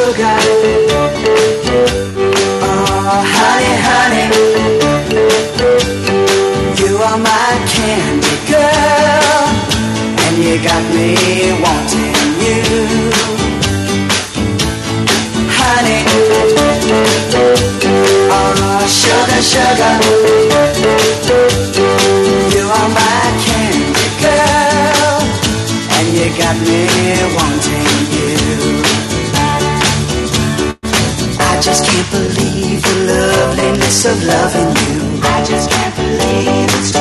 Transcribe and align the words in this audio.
sugar. 0.00 0.38
Oh, 2.64 3.20
honey, 3.36 3.74
honey. 3.88 4.26
You 6.80 6.92
are 7.08 7.20
my 7.30 7.50
candy 7.72 8.36
girl. 8.52 9.44
And 10.24 10.36
you 10.44 10.56
got 10.68 10.82
me 10.96 11.08
wanting 11.64 12.16
you. 12.44 12.60
Honey. 15.58 16.00
Oh, 18.36 18.82
sugar, 19.00 19.42
sugar. 19.52 19.94
You 22.54 22.64
are 22.78 22.90
my 23.00 23.20
candy 23.44 24.08
girl. 24.24 25.16
And 25.96 26.06
you 26.16 26.26
got 26.40 26.56
me 26.68 26.80
wanting 27.36 27.59
loveliness 33.90 34.04
of 34.06 34.22
loving 34.24 34.70
you. 34.86 35.20
I 35.22 35.44
just 35.44 35.70
can't 35.70 35.94
believe 35.96 36.70
it's 36.78 36.92
true. 36.92 37.00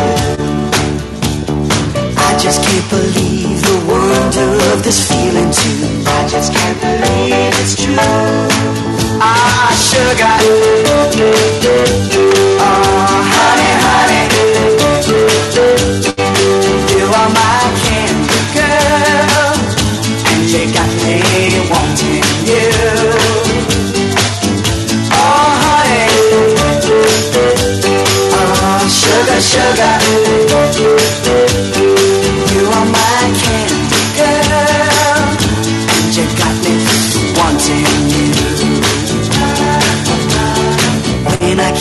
I 2.17 2.37
just 2.41 2.61
can't 2.63 2.89
believe 2.89 3.61
the 3.61 3.77
wonder 3.87 4.57
of 4.73 4.83
this 4.83 5.07
feeling 5.07 5.51
too. 5.51 6.03
I 6.07 6.27
just 6.27 6.51
can't 6.53 6.79
believe 6.81 7.53
it's 7.61 7.75
true. 7.75 7.95
Ah, 9.21 9.71
sugar. 9.89 10.37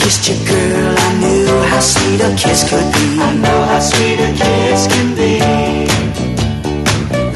Kissed 0.09 0.27
you, 0.27 0.37
girl, 0.47 0.95
I 0.97 1.09
knew 1.21 1.45
how 1.69 1.79
sweet 1.79 2.19
a 2.21 2.33
kiss 2.35 2.67
could 2.67 2.89
be. 2.93 3.21
I 3.21 3.35
know 3.35 3.61
how 3.69 3.79
sweet 3.79 4.19
a 4.19 4.31
kiss 4.33 4.87
can 4.87 5.13
be. 5.13 5.37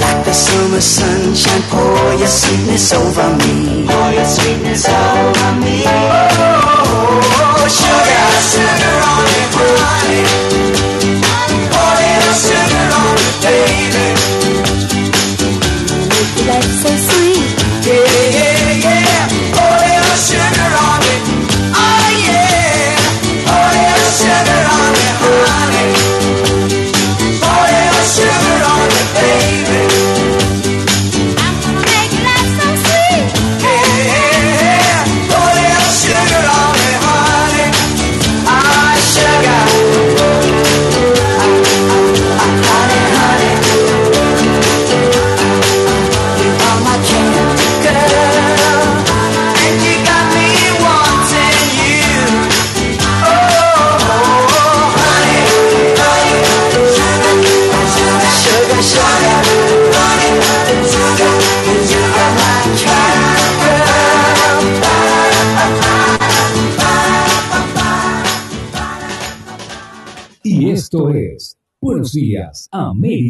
Like 0.02 0.25
the 0.25 0.33
summer 0.33 0.81
sunshine, 0.81 1.61
pour 1.69 2.13
your 2.17 2.27
sweetness 2.27 2.93
over 2.93 3.30
me. 3.38 3.85
Pour 3.85 4.09
your 4.17 4.25
sweetness 4.25 4.89
over 4.89 5.52
me. 5.61 5.83
Oh, 5.85 6.33
oh, 6.73 7.61
oh, 7.61 7.67
sugar, 7.77 8.25
sugar 8.49 8.95
on 9.13 9.27
it, 9.37 10.42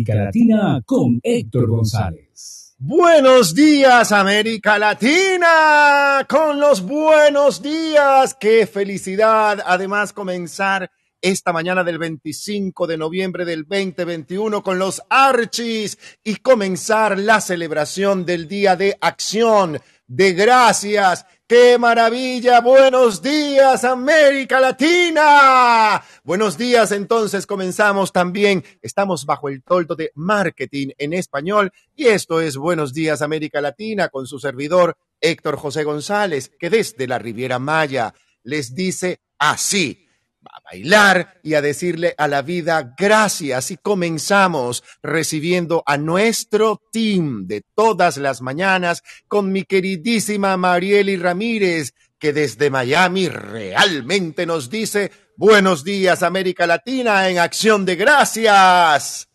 América 0.03 0.15
Latina 0.15 0.81
con 0.85 1.19
Héctor 1.23 1.69
González. 1.69 2.75
Buenos 2.77 3.55
días, 3.55 4.11
América 4.11 4.77
Latina, 4.77 6.25
con 6.27 6.59
los 6.59 6.81
buenos 6.81 7.61
días. 7.61 8.35
Qué 8.37 8.67
felicidad, 8.67 9.63
además, 9.65 10.11
comenzar 10.11 10.91
esta 11.21 11.53
mañana 11.53 11.85
del 11.85 11.99
25 11.99 12.85
de 12.85 12.97
noviembre 12.97 13.45
del 13.45 13.65
2021 13.65 14.61
con 14.61 14.77
los 14.77 15.01
Archis 15.09 15.97
y 16.21 16.35
comenzar 16.35 17.17
la 17.17 17.39
celebración 17.39 18.25
del 18.25 18.49
Día 18.49 18.75
de 18.75 18.97
Acción 18.99 19.79
de 20.07 20.33
Gracias. 20.33 21.25
¡Qué 21.45 21.77
maravilla! 21.77 22.61
Buenos 22.61 23.21
días, 23.21 23.83
América 23.83 24.61
Latina. 24.61 26.01
Buenos 26.23 26.57
días, 26.57 26.93
entonces 26.93 27.45
comenzamos 27.45 28.13
también. 28.13 28.63
Estamos 28.81 29.25
bajo 29.25 29.49
el 29.49 29.61
toldo 29.61 29.95
de 29.95 30.13
marketing 30.15 30.91
en 30.97 31.11
español 31.11 31.73
y 31.97 32.05
esto 32.05 32.39
es 32.39 32.55
Buenos 32.55 32.93
días, 32.93 33.21
América 33.21 33.59
Latina 33.59 34.07
con 34.07 34.25
su 34.25 34.39
servidor 34.39 34.95
Héctor 35.19 35.57
José 35.57 35.83
González, 35.83 36.49
que 36.57 36.69
desde 36.69 37.07
la 37.07 37.19
Riviera 37.19 37.59
Maya 37.59 38.13
les 38.43 38.73
dice 38.73 39.19
así 39.37 40.02
a 40.51 40.59
bailar 40.61 41.39
y 41.43 41.53
a 41.53 41.61
decirle 41.61 42.15
a 42.17 42.27
la 42.27 42.41
vida 42.41 42.93
gracias 42.97 43.71
y 43.71 43.77
comenzamos 43.77 44.83
recibiendo 45.01 45.83
a 45.85 45.97
nuestro 45.97 46.81
team 46.91 47.47
de 47.47 47.61
todas 47.75 48.17
las 48.17 48.41
mañanas 48.41 49.03
con 49.27 49.51
mi 49.51 49.63
queridísima 49.63 50.57
Marieli 50.57 51.17
Ramírez 51.17 51.93
que 52.17 52.33
desde 52.33 52.69
Miami 52.69 53.27
realmente 53.27 54.45
nos 54.45 54.69
dice 54.69 55.11
buenos 55.35 55.83
días 55.83 56.23
América 56.23 56.65
Latina 56.67 57.29
en 57.29 57.39
acción 57.39 57.85
de 57.85 57.95
gracias. 57.95 59.27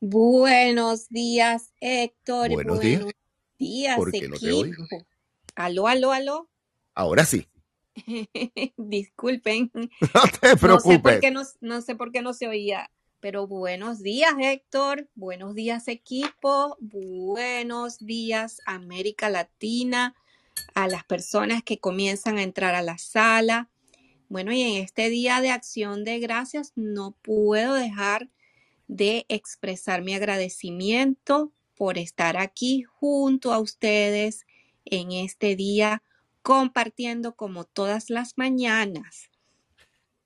Buenos 0.00 1.08
días, 1.08 1.72
Héctor. 1.80 2.50
Buenos 2.50 2.80
días. 2.80 3.06
días, 3.58 3.96
¿Por 3.96 4.12
qué 4.12 4.28
no 4.28 4.36
te 4.36 4.52
oigo? 4.52 4.84
Aló, 5.54 5.86
aló, 5.86 6.12
aló. 6.12 6.50
Ahora 6.94 7.24
sí, 7.24 7.46
Disculpen. 8.76 9.70
no 10.14 10.22
te 10.40 10.48
No 10.48 10.48
sé 10.48 10.56
por 10.56 10.58
preocupes. 10.58 11.20
qué 11.20 11.30
no, 11.30 11.42
no 11.60 11.80
sé 11.82 11.94
por 11.94 12.12
qué 12.12 12.22
no 12.22 12.32
se 12.32 12.48
oía. 12.48 12.90
Pero 13.20 13.46
buenos 13.46 14.02
días, 14.02 14.34
Héctor. 14.38 15.08
Buenos 15.14 15.54
días, 15.54 15.88
equipo. 15.88 16.76
Buenos 16.80 17.98
días, 17.98 18.60
América 18.66 19.30
Latina. 19.30 20.14
A 20.74 20.88
las 20.88 21.04
personas 21.04 21.62
que 21.62 21.78
comienzan 21.78 22.36
a 22.36 22.42
entrar 22.42 22.74
a 22.74 22.82
la 22.82 22.98
sala. 22.98 23.70
Bueno, 24.28 24.52
y 24.52 24.62
en 24.62 24.82
este 24.82 25.08
día 25.08 25.40
de 25.40 25.50
acción 25.50 26.04
de 26.04 26.18
gracias 26.18 26.72
no 26.76 27.16
puedo 27.22 27.74
dejar 27.74 28.28
de 28.88 29.24
expresar 29.28 30.02
mi 30.02 30.14
agradecimiento 30.14 31.52
por 31.76 31.98
estar 31.98 32.36
aquí 32.36 32.82
junto 32.82 33.52
a 33.52 33.58
ustedes 33.58 34.44
en 34.84 35.12
este 35.12 35.56
día 35.56 36.02
compartiendo 36.44 37.34
como 37.36 37.64
todas 37.64 38.10
las 38.10 38.34
mañanas. 38.36 39.30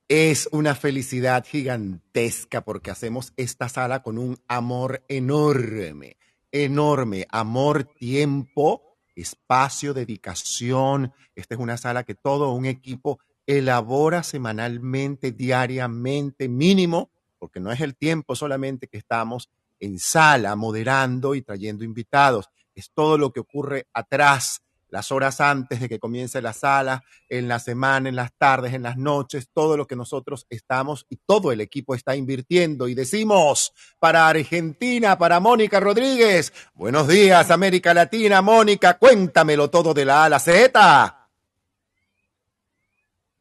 Es 0.09 0.49
una 0.51 0.75
felicidad 0.75 1.47
gigantesca 1.47 2.65
porque 2.65 2.91
hacemos 2.91 3.33
esta 3.37 3.69
sala 3.69 4.03
con 4.03 4.19
un 4.19 4.37
amor 4.49 5.05
enorme, 5.07 6.17
enorme, 6.51 7.29
amor, 7.31 7.85
tiempo, 7.85 8.99
espacio, 9.15 9.95
dedicación. 9.95 11.13
Esta 11.37 11.55
es 11.55 11.61
una 11.61 11.77
sala 11.77 12.03
que 12.03 12.17
todo 12.17 12.53
un 12.53 12.67
equipo 12.67 13.21
elabora 13.47 14.25
semanalmente, 14.25 15.31
diariamente, 15.31 16.49
mínimo, 16.49 17.13
porque 17.39 17.61
no 17.61 17.71
es 17.71 17.81
el 17.81 17.95
tiempo 17.95 18.35
solamente 18.35 18.89
que 18.89 18.99
estamos 18.99 19.51
en 19.79 20.01
sala 20.01 20.57
moderando 20.57 21.37
y 21.37 21.43
trayendo 21.43 21.85
invitados, 21.85 22.51
es 22.75 22.91
todo 22.93 23.19
lo 23.19 23.33
que 23.33 23.39
ocurre 23.39 23.87
atrás 23.93 24.63
las 24.91 25.13
horas 25.13 25.41
antes 25.41 25.81
de 25.81 25.89
que 25.89 25.99
comience 25.99 26.41
la 26.41 26.53
sala, 26.53 27.05
en 27.29 27.49
la 27.49 27.59
semana, 27.59 28.09
en 28.09 28.17
las 28.17 28.33
tardes, 28.37 28.75
en 28.75 28.83
las 28.83 28.97
noches, 28.97 29.49
todo 29.53 29.77
lo 29.77 29.87
que 29.87 29.97
nosotros 29.97 30.47
estamos 30.49 31.07
y 31.09 31.17
todo 31.27 31.53
el 31.53 31.61
equipo 31.61 31.95
está 31.95 32.17
invirtiendo. 32.17 32.89
Y 32.89 32.95
decimos 32.95 33.73
para 33.99 34.29
Argentina, 34.29 35.19
para 35.19 35.41
Mónica 35.41 35.81
Rodríguez, 35.81 36.53
buenos 36.75 37.09
días 37.09 37.51
América 37.51 37.93
Latina, 37.95 38.43
Mónica, 38.43 38.99
cuéntamelo 38.99 39.71
todo 39.71 39.95
de 39.95 40.05
la 40.05 40.25
A 40.25 40.27
a 40.27 40.39
Z. 40.39 41.29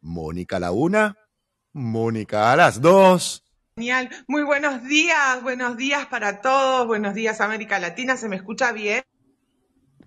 Mónica 0.01 0.59
la 0.59 0.71
una, 0.71 1.17
Mónica 1.73 2.51
a 2.51 2.55
las 2.55 2.81
dos. 2.81 3.44
Genial. 3.75 4.09
Muy 4.27 4.41
buenos 4.41 4.83
días, 4.85 5.44
buenos 5.44 5.77
días 5.77 6.07
para 6.07 6.41
todos, 6.41 6.88
buenos 6.88 7.13
días 7.13 7.41
América 7.41 7.77
Latina, 7.77 8.17
¿se 8.17 8.27
me 8.27 8.35
escucha 8.35 8.71
bien? 8.71 9.03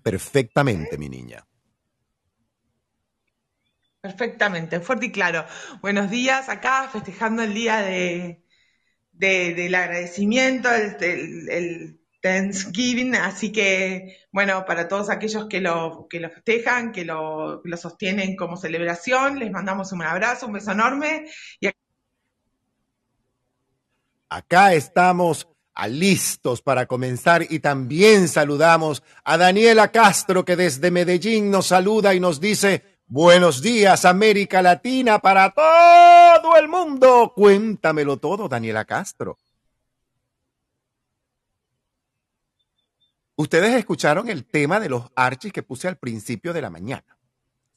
Perfectamente, 0.03 0.97
mi 0.97 1.09
niña. 1.09 1.45
Perfectamente, 4.01 4.79
fuerte 4.79 5.07
y 5.07 5.11
claro. 5.11 5.45
Buenos 5.81 6.09
días, 6.09 6.49
acá 6.49 6.89
festejando 6.91 7.43
el 7.43 7.53
día 7.53 7.77
de, 7.81 8.43
de- 9.11 9.53
del 9.55 9.75
agradecimiento, 9.75 10.69
el, 10.73 10.97
el- 11.03 11.49
el 11.49 12.01
Thanksgiving, 12.21 13.15
así 13.15 13.51
que, 13.51 14.17
bueno, 14.31 14.65
para 14.65 14.87
todos 14.87 15.09
aquellos 15.11 15.47
que 15.47 15.61
lo, 15.61 16.07
que 16.09 16.19
lo 16.19 16.29
festejan, 16.31 16.91
que 16.91 17.05
lo, 17.05 17.61
que 17.63 17.69
lo 17.69 17.77
sostienen 17.77 18.35
como 18.35 18.57
celebración, 18.57 19.39
les 19.39 19.51
mandamos 19.51 19.91
un 19.91 20.03
abrazo, 20.03 20.47
un 20.47 20.53
beso 20.53 20.71
enorme 20.71 21.25
y 21.59 21.69
Acá 24.29 24.73
estamos 24.73 25.47
a 25.73 25.87
listos 25.87 26.61
para 26.61 26.85
comenzar 26.85 27.45
y 27.49 27.59
también 27.59 28.27
saludamos 28.27 29.03
a 29.23 29.37
Daniela 29.37 29.91
Castro 29.91 30.43
que 30.45 30.55
desde 30.55 30.91
Medellín 30.91 31.49
nos 31.49 31.67
saluda 31.67 32.13
y 32.13 32.19
nos 32.19 32.39
dice 32.39 32.83
buenos 33.07 33.61
días 33.61 34.05
América 34.05 34.61
Latina 34.61 35.19
para 35.19 35.51
todo 35.51 36.55
el 36.57 36.67
mundo. 36.67 37.31
Cuéntamelo 37.35 38.17
todo, 38.17 38.47
Daniela 38.47 38.85
Castro. 38.85 39.37
Ustedes 43.35 43.75
escucharon 43.75 44.29
el 44.29 44.45
tema 44.45 44.79
de 44.79 44.89
los 44.89 45.05
archis 45.15 45.51
que 45.51 45.63
puse 45.63 45.87
al 45.87 45.97
principio 45.97 46.53
de 46.53 46.61
la 46.61 46.69
mañana. 46.69 47.17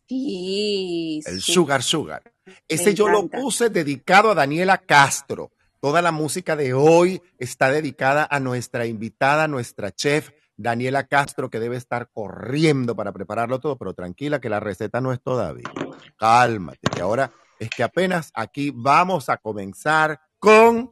Sí, 0.06 1.22
El 1.24 1.40
sí. 1.40 1.52
Sugar 1.52 1.82
Sugar. 1.82 2.22
Ese 2.68 2.94
yo 2.94 3.08
lo 3.08 3.26
puse 3.28 3.70
dedicado 3.70 4.30
a 4.30 4.34
Daniela 4.34 4.78
Castro. 4.78 5.52
Toda 5.84 6.00
la 6.00 6.12
música 6.12 6.56
de 6.56 6.72
hoy 6.72 7.20
está 7.38 7.70
dedicada 7.70 8.26
a 8.30 8.40
nuestra 8.40 8.86
invitada, 8.86 9.48
nuestra 9.48 9.92
chef, 9.92 10.30
Daniela 10.56 11.08
Castro, 11.08 11.50
que 11.50 11.60
debe 11.60 11.76
estar 11.76 12.08
corriendo 12.10 12.96
para 12.96 13.12
prepararlo 13.12 13.60
todo, 13.60 13.76
pero 13.76 13.92
tranquila 13.92 14.40
que 14.40 14.48
la 14.48 14.60
receta 14.60 15.02
no 15.02 15.12
es 15.12 15.20
todavía. 15.20 15.70
Cálmate, 16.16 16.88
que 16.90 17.02
ahora 17.02 17.30
es 17.58 17.68
que 17.68 17.82
apenas 17.82 18.30
aquí 18.32 18.72
vamos 18.74 19.28
a 19.28 19.36
comenzar 19.36 20.18
con 20.38 20.90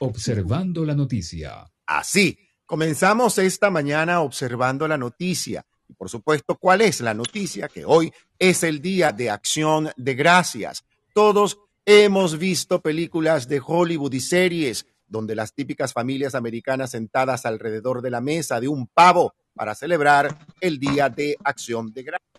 Observando 0.00 0.84
la 0.84 0.96
noticia. 0.96 1.64
Así, 1.86 2.36
comenzamos 2.66 3.38
esta 3.38 3.70
mañana 3.70 4.20
observando 4.20 4.88
la 4.88 4.98
noticia. 4.98 5.64
Y 5.86 5.94
por 5.94 6.10
supuesto, 6.10 6.56
¿cuál 6.56 6.80
es 6.80 7.00
la 7.00 7.14
noticia? 7.14 7.68
Que 7.68 7.84
hoy 7.84 8.12
es 8.36 8.64
el 8.64 8.82
Día 8.82 9.12
de 9.12 9.30
Acción 9.30 9.92
de 9.96 10.14
Gracias. 10.16 10.84
Todos 11.14 11.56
hemos 11.84 12.38
visto 12.38 12.80
películas 12.80 13.48
de 13.48 13.60
Hollywood 13.64 14.12
y 14.12 14.20
series 14.20 14.86
donde 15.06 15.34
las 15.34 15.52
típicas 15.52 15.92
familias 15.92 16.34
americanas 16.34 16.90
sentadas 16.90 17.44
alrededor 17.44 18.00
de 18.00 18.10
la 18.10 18.20
mesa 18.20 18.60
de 18.60 18.68
un 18.68 18.86
pavo 18.86 19.34
para 19.54 19.74
celebrar 19.74 20.46
el 20.60 20.78
Día 20.78 21.10
de 21.10 21.36
Acción 21.44 21.92
de 21.92 22.02
Gracias. 22.02 22.30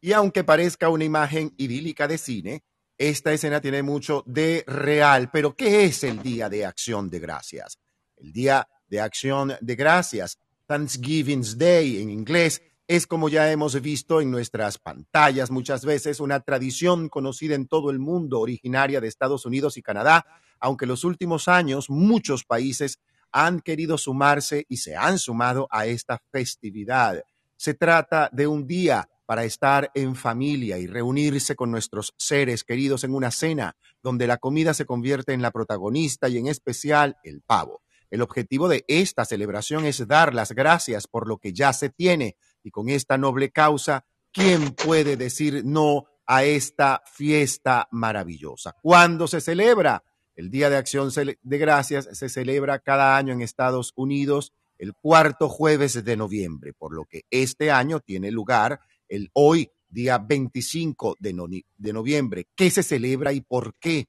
Y 0.00 0.12
aunque 0.12 0.44
parezca 0.44 0.90
una 0.90 1.04
imagen 1.04 1.54
idílica 1.56 2.06
de 2.06 2.18
cine, 2.18 2.62
esta 2.98 3.32
escena 3.32 3.62
tiene 3.62 3.82
mucho 3.82 4.22
de 4.26 4.64
real. 4.66 5.30
Pero, 5.32 5.56
¿qué 5.56 5.84
es 5.84 6.04
el 6.04 6.22
Día 6.22 6.50
de 6.50 6.66
Acción 6.66 7.08
de 7.08 7.20
Gracias? 7.20 7.78
El 8.18 8.30
Día 8.30 8.68
de 8.86 9.00
Acción 9.00 9.54
de 9.60 9.76
Gracias, 9.76 10.38
Thanksgiving's 10.66 11.56
Day 11.56 12.02
en 12.02 12.10
inglés, 12.10 12.60
es 12.86 13.06
como 13.06 13.28
ya 13.28 13.50
hemos 13.50 13.80
visto 13.80 14.20
en 14.20 14.30
nuestras 14.30 14.78
pantallas 14.78 15.50
muchas 15.50 15.84
veces 15.84 16.20
una 16.20 16.40
tradición 16.40 17.08
conocida 17.08 17.54
en 17.54 17.66
todo 17.66 17.90
el 17.90 17.98
mundo, 17.98 18.40
originaria 18.40 19.00
de 19.00 19.08
Estados 19.08 19.46
Unidos 19.46 19.78
y 19.78 19.82
Canadá, 19.82 20.26
aunque 20.60 20.84
en 20.84 20.90
los 20.90 21.04
últimos 21.04 21.48
años 21.48 21.88
muchos 21.88 22.44
países 22.44 22.98
han 23.32 23.60
querido 23.60 23.96
sumarse 23.96 24.66
y 24.68 24.76
se 24.76 24.96
han 24.96 25.18
sumado 25.18 25.66
a 25.70 25.86
esta 25.86 26.22
festividad. 26.30 27.22
Se 27.56 27.72
trata 27.72 28.28
de 28.32 28.46
un 28.46 28.66
día 28.66 29.08
para 29.24 29.44
estar 29.44 29.90
en 29.94 30.14
familia 30.14 30.78
y 30.78 30.86
reunirse 30.86 31.56
con 31.56 31.70
nuestros 31.70 32.14
seres 32.18 32.64
queridos 32.64 33.02
en 33.04 33.14
una 33.14 33.30
cena 33.30 33.76
donde 34.02 34.26
la 34.26 34.36
comida 34.36 34.74
se 34.74 34.84
convierte 34.84 35.32
en 35.32 35.40
la 35.40 35.50
protagonista 35.50 36.28
y 36.28 36.36
en 36.36 36.48
especial 36.48 37.16
el 37.24 37.40
pavo. 37.40 37.80
El 38.10 38.20
objetivo 38.20 38.68
de 38.68 38.84
esta 38.86 39.24
celebración 39.24 39.86
es 39.86 40.06
dar 40.06 40.34
las 40.34 40.52
gracias 40.52 41.06
por 41.06 41.26
lo 41.26 41.38
que 41.38 41.54
ya 41.54 41.72
se 41.72 41.88
tiene 41.88 42.36
y 42.64 42.70
con 42.70 42.88
esta 42.88 43.16
noble 43.16 43.50
causa, 43.52 44.04
¿quién 44.32 44.72
puede 44.74 45.16
decir 45.16 45.62
no 45.64 46.06
a 46.26 46.42
esta 46.44 47.02
fiesta 47.12 47.86
maravillosa? 47.92 48.74
¿Cuándo 48.82 49.28
se 49.28 49.40
celebra? 49.40 50.02
El 50.34 50.50
Día 50.50 50.68
de 50.70 50.76
Acción 50.76 51.10
de 51.14 51.58
Gracias 51.58 52.08
se 52.12 52.28
celebra 52.28 52.80
cada 52.80 53.16
año 53.16 53.32
en 53.32 53.42
Estados 53.42 53.92
Unidos 53.94 54.52
el 54.78 54.94
cuarto 54.94 55.48
jueves 55.48 56.02
de 56.04 56.16
noviembre, 56.16 56.72
por 56.72 56.92
lo 56.92 57.04
que 57.04 57.22
este 57.30 57.70
año 57.70 58.00
tiene 58.00 58.32
lugar 58.32 58.80
el 59.08 59.30
hoy, 59.34 59.70
día 59.88 60.18
25 60.18 61.16
de, 61.20 61.32
no- 61.32 61.46
de 61.46 61.92
noviembre. 61.92 62.48
¿Qué 62.56 62.70
se 62.70 62.82
celebra 62.82 63.32
y 63.32 63.40
por 63.42 63.74
qué? 63.78 64.08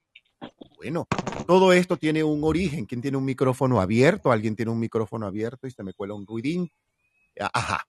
Bueno, 0.78 1.08
todo 1.46 1.72
esto 1.74 1.98
tiene 1.98 2.24
un 2.24 2.44
origen. 2.44 2.86
¿Quién 2.86 3.02
tiene 3.02 3.18
un 3.18 3.26
micrófono 3.26 3.80
abierto? 3.80 4.32
¿Alguien 4.32 4.56
tiene 4.56 4.72
un 4.72 4.80
micrófono 4.80 5.28
abierto 5.28 5.68
y 5.68 5.72
se 5.72 5.84
me 5.84 5.94
cuela 5.94 6.16
un 6.16 6.26
ruidín? 6.26 6.72
Ah, 7.40 7.52
Ajá, 7.54 7.88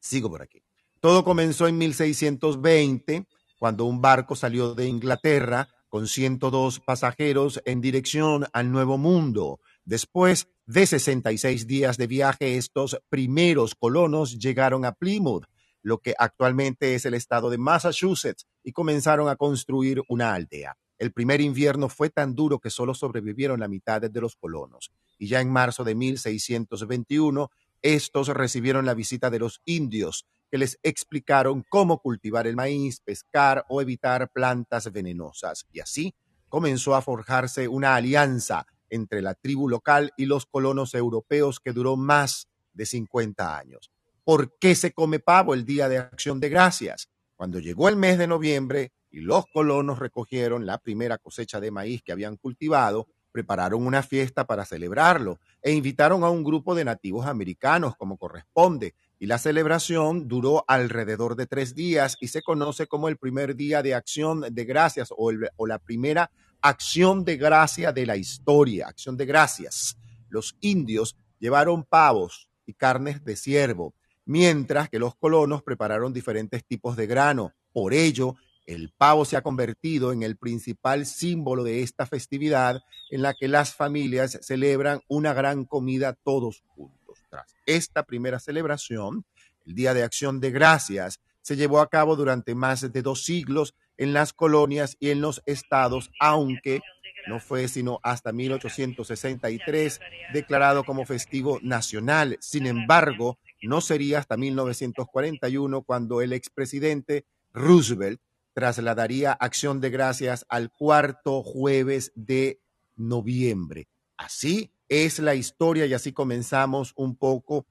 sigo 0.00 0.30
por 0.30 0.42
aquí. 0.42 0.62
Todo 1.00 1.24
comenzó 1.24 1.68
en 1.68 1.78
1620, 1.78 3.26
cuando 3.58 3.84
un 3.84 4.00
barco 4.00 4.34
salió 4.36 4.74
de 4.74 4.86
Inglaterra 4.86 5.68
con 5.88 6.06
102 6.06 6.80
pasajeros 6.80 7.60
en 7.64 7.80
dirección 7.80 8.46
al 8.52 8.70
Nuevo 8.70 8.98
Mundo. 8.98 9.60
Después 9.84 10.48
de 10.66 10.86
66 10.86 11.66
días 11.66 11.96
de 11.96 12.06
viaje, 12.06 12.56
estos 12.56 12.98
primeros 13.08 13.74
colonos 13.74 14.38
llegaron 14.38 14.84
a 14.84 14.92
Plymouth, 14.92 15.44
lo 15.82 15.98
que 15.98 16.14
actualmente 16.18 16.94
es 16.94 17.06
el 17.06 17.14
estado 17.14 17.48
de 17.48 17.58
Massachusetts, 17.58 18.46
y 18.62 18.72
comenzaron 18.72 19.28
a 19.28 19.36
construir 19.36 20.02
una 20.08 20.34
aldea. 20.34 20.76
El 20.98 21.12
primer 21.12 21.40
invierno 21.40 21.88
fue 21.88 22.10
tan 22.10 22.34
duro 22.34 22.58
que 22.58 22.70
solo 22.70 22.92
sobrevivieron 22.92 23.60
la 23.60 23.68
mitad 23.68 24.00
de 24.00 24.20
los 24.20 24.34
colonos. 24.34 24.90
Y 25.16 25.28
ya 25.28 25.40
en 25.40 25.50
marzo 25.50 25.84
de 25.84 25.94
1621, 25.94 27.50
estos 27.82 28.28
recibieron 28.28 28.86
la 28.86 28.94
visita 28.94 29.30
de 29.30 29.38
los 29.38 29.60
indios, 29.64 30.26
que 30.50 30.58
les 30.58 30.78
explicaron 30.82 31.64
cómo 31.68 31.98
cultivar 31.98 32.46
el 32.46 32.56
maíz, 32.56 33.00
pescar 33.00 33.64
o 33.68 33.82
evitar 33.82 34.30
plantas 34.32 34.90
venenosas. 34.92 35.66
Y 35.72 35.80
así 35.80 36.14
comenzó 36.48 36.94
a 36.94 37.02
forjarse 37.02 37.68
una 37.68 37.94
alianza 37.94 38.66
entre 38.90 39.20
la 39.20 39.34
tribu 39.34 39.68
local 39.68 40.12
y 40.16 40.24
los 40.26 40.46
colonos 40.46 40.94
europeos 40.94 41.60
que 41.60 41.72
duró 41.72 41.96
más 41.96 42.48
de 42.72 42.86
50 42.86 43.58
años. 43.58 43.90
¿Por 44.24 44.58
qué 44.58 44.74
se 44.74 44.92
come 44.92 45.20
pavo 45.20 45.54
el 45.54 45.64
Día 45.64 45.88
de 45.88 45.98
Acción 45.98 46.40
de 46.40 46.48
Gracias? 46.48 47.08
Cuando 47.36 47.58
llegó 47.60 47.88
el 47.88 47.96
mes 47.96 48.18
de 48.18 48.26
noviembre 48.26 48.92
y 49.10 49.20
los 49.20 49.44
colonos 49.52 49.98
recogieron 49.98 50.66
la 50.66 50.78
primera 50.78 51.18
cosecha 51.18 51.60
de 51.60 51.70
maíz 51.70 52.02
que 52.02 52.12
habían 52.12 52.36
cultivado, 52.36 53.08
prepararon 53.38 53.86
una 53.86 54.02
fiesta 54.02 54.48
para 54.48 54.64
celebrarlo 54.64 55.38
e 55.62 55.70
invitaron 55.70 56.24
a 56.24 56.28
un 56.28 56.42
grupo 56.42 56.74
de 56.74 56.84
nativos 56.84 57.24
americanos 57.24 57.94
como 57.96 58.16
corresponde. 58.16 58.96
Y 59.20 59.26
la 59.26 59.38
celebración 59.38 60.26
duró 60.26 60.64
alrededor 60.66 61.36
de 61.36 61.46
tres 61.46 61.76
días 61.76 62.16
y 62.20 62.28
se 62.28 62.42
conoce 62.42 62.88
como 62.88 63.06
el 63.08 63.16
primer 63.16 63.54
día 63.54 63.80
de 63.80 63.94
acción 63.94 64.40
de 64.50 64.64
gracias 64.64 65.10
o, 65.16 65.30
el- 65.30 65.48
o 65.54 65.68
la 65.68 65.78
primera 65.78 66.32
acción 66.60 67.24
de 67.24 67.36
gracia 67.36 67.92
de 67.92 68.06
la 68.06 68.16
historia, 68.16 68.88
acción 68.88 69.16
de 69.16 69.26
gracias. 69.26 69.96
Los 70.28 70.56
indios 70.60 71.16
llevaron 71.38 71.84
pavos 71.84 72.48
y 72.66 72.74
carnes 72.74 73.24
de 73.24 73.36
ciervo, 73.36 73.94
mientras 74.24 74.88
que 74.88 74.98
los 74.98 75.14
colonos 75.14 75.62
prepararon 75.62 76.12
diferentes 76.12 76.64
tipos 76.64 76.96
de 76.96 77.06
grano. 77.06 77.52
Por 77.72 77.94
ello, 77.94 78.34
el 78.68 78.90
pavo 78.90 79.24
se 79.24 79.38
ha 79.38 79.42
convertido 79.42 80.12
en 80.12 80.22
el 80.22 80.36
principal 80.36 81.06
símbolo 81.06 81.64
de 81.64 81.82
esta 81.82 82.04
festividad 82.04 82.82
en 83.10 83.22
la 83.22 83.32
que 83.32 83.48
las 83.48 83.74
familias 83.74 84.38
celebran 84.42 85.00
una 85.08 85.32
gran 85.32 85.64
comida 85.64 86.12
todos 86.22 86.62
juntos. 86.66 87.18
Tras 87.30 87.56
esta 87.64 88.02
primera 88.02 88.38
celebración, 88.38 89.24
el 89.64 89.74
Día 89.74 89.94
de 89.94 90.02
Acción 90.02 90.38
de 90.38 90.50
Gracias 90.50 91.18
se 91.40 91.56
llevó 91.56 91.80
a 91.80 91.88
cabo 91.88 92.14
durante 92.14 92.54
más 92.54 92.92
de 92.92 93.02
dos 93.02 93.24
siglos 93.24 93.74
en 93.96 94.12
las 94.12 94.34
colonias 94.34 94.98
y 95.00 95.10
en 95.10 95.22
los 95.22 95.42
estados, 95.46 96.10
aunque 96.20 96.82
no 97.26 97.40
fue 97.40 97.68
sino 97.68 98.00
hasta 98.02 98.32
1863 98.32 99.98
declarado 100.34 100.84
como 100.84 101.06
festivo 101.06 101.58
nacional. 101.62 102.36
Sin 102.40 102.66
embargo, 102.66 103.38
no 103.62 103.80
sería 103.80 104.18
hasta 104.18 104.36
1941 104.36 105.82
cuando 105.84 106.20
el 106.20 106.34
expresidente 106.34 107.24
Roosevelt 107.54 108.20
trasladaría 108.58 109.30
acción 109.34 109.80
de 109.80 109.88
gracias 109.88 110.44
al 110.48 110.72
cuarto 110.72 111.44
jueves 111.44 112.10
de 112.16 112.60
noviembre. 112.96 113.86
Así 114.16 114.72
es 114.88 115.20
la 115.20 115.36
historia 115.36 115.86
y 115.86 115.94
así 115.94 116.12
comenzamos 116.12 116.92
un 116.96 117.14
poco 117.14 117.66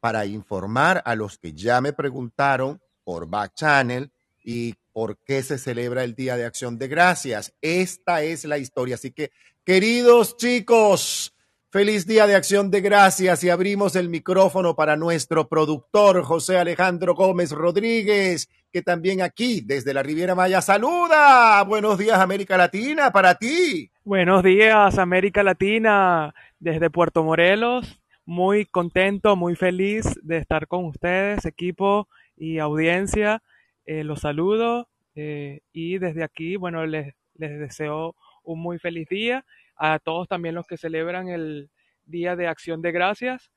para 0.00 0.26
informar 0.26 1.00
a 1.04 1.14
los 1.14 1.38
que 1.38 1.52
ya 1.52 1.80
me 1.80 1.92
preguntaron 1.92 2.82
por 3.04 3.28
Back 3.28 3.54
Channel 3.54 4.10
y 4.42 4.74
por 4.92 5.16
qué 5.18 5.44
se 5.44 5.58
celebra 5.58 6.02
el 6.02 6.16
Día 6.16 6.36
de 6.36 6.44
Acción 6.44 6.76
de 6.76 6.88
Gracias. 6.88 7.54
Esta 7.60 8.24
es 8.24 8.44
la 8.44 8.58
historia. 8.58 8.96
Así 8.96 9.12
que, 9.12 9.30
queridos 9.64 10.36
chicos, 10.36 11.36
feliz 11.70 12.04
Día 12.04 12.26
de 12.26 12.34
Acción 12.34 12.68
de 12.72 12.80
Gracias 12.80 13.44
y 13.44 13.50
abrimos 13.50 13.94
el 13.94 14.08
micrófono 14.08 14.74
para 14.74 14.96
nuestro 14.96 15.48
productor 15.48 16.24
José 16.24 16.58
Alejandro 16.58 17.14
Gómez 17.14 17.52
Rodríguez, 17.52 18.48
que 18.72 18.82
también 18.82 19.20
aquí 19.20 19.60
desde 19.60 19.92
la 19.92 20.02
Riviera 20.02 20.34
Maya 20.34 20.62
saluda. 20.62 21.62
Buenos 21.64 21.98
días 21.98 22.18
América 22.18 22.56
Latina 22.56 23.12
para 23.12 23.34
ti. 23.34 23.90
Buenos 24.02 24.42
días 24.42 24.98
América 24.98 25.42
Latina 25.42 26.34
desde 26.58 26.88
Puerto 26.88 27.22
Morelos. 27.22 28.00
Muy 28.24 28.64
contento, 28.64 29.36
muy 29.36 29.56
feliz 29.56 30.06
de 30.22 30.38
estar 30.38 30.66
con 30.68 30.86
ustedes, 30.86 31.44
equipo 31.44 32.08
y 32.34 32.58
audiencia. 32.60 33.42
Eh, 33.84 34.04
los 34.04 34.20
saludo 34.20 34.88
eh, 35.16 35.60
y 35.72 35.98
desde 35.98 36.24
aquí, 36.24 36.56
bueno, 36.56 36.86
les, 36.86 37.14
les 37.34 37.58
deseo 37.58 38.16
un 38.42 38.60
muy 38.60 38.78
feliz 38.78 39.06
día. 39.08 39.44
A 39.76 39.98
todos 39.98 40.28
también 40.28 40.54
los 40.54 40.66
que 40.66 40.78
celebran 40.78 41.28
el 41.28 41.68
Día 42.06 42.36
de 42.36 42.46
Acción 42.46 42.80
de 42.80 42.92
Gracias, 42.92 43.50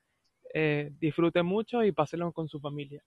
eh, 0.53 0.91
disfruten 0.99 1.45
mucho 1.45 1.83
y 1.83 1.91
pásenlo 1.91 2.31
con 2.33 2.47
su 2.49 2.59
familia. 2.59 3.01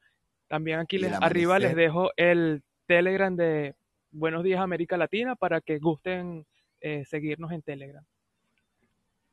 También 0.48 0.78
aquí 0.80 0.98
les, 0.98 1.12
arriba 1.12 1.58
les 1.58 1.76
dejo 1.76 2.10
el 2.16 2.62
Telegram 2.86 3.34
de 3.36 3.76
Buenos 4.10 4.42
Días 4.42 4.60
América 4.60 4.96
Latina 4.96 5.36
para 5.36 5.60
que 5.60 5.78
gusten 5.78 6.46
eh, 6.80 7.04
seguirnos 7.04 7.52
en 7.52 7.62
Telegram. 7.62 8.04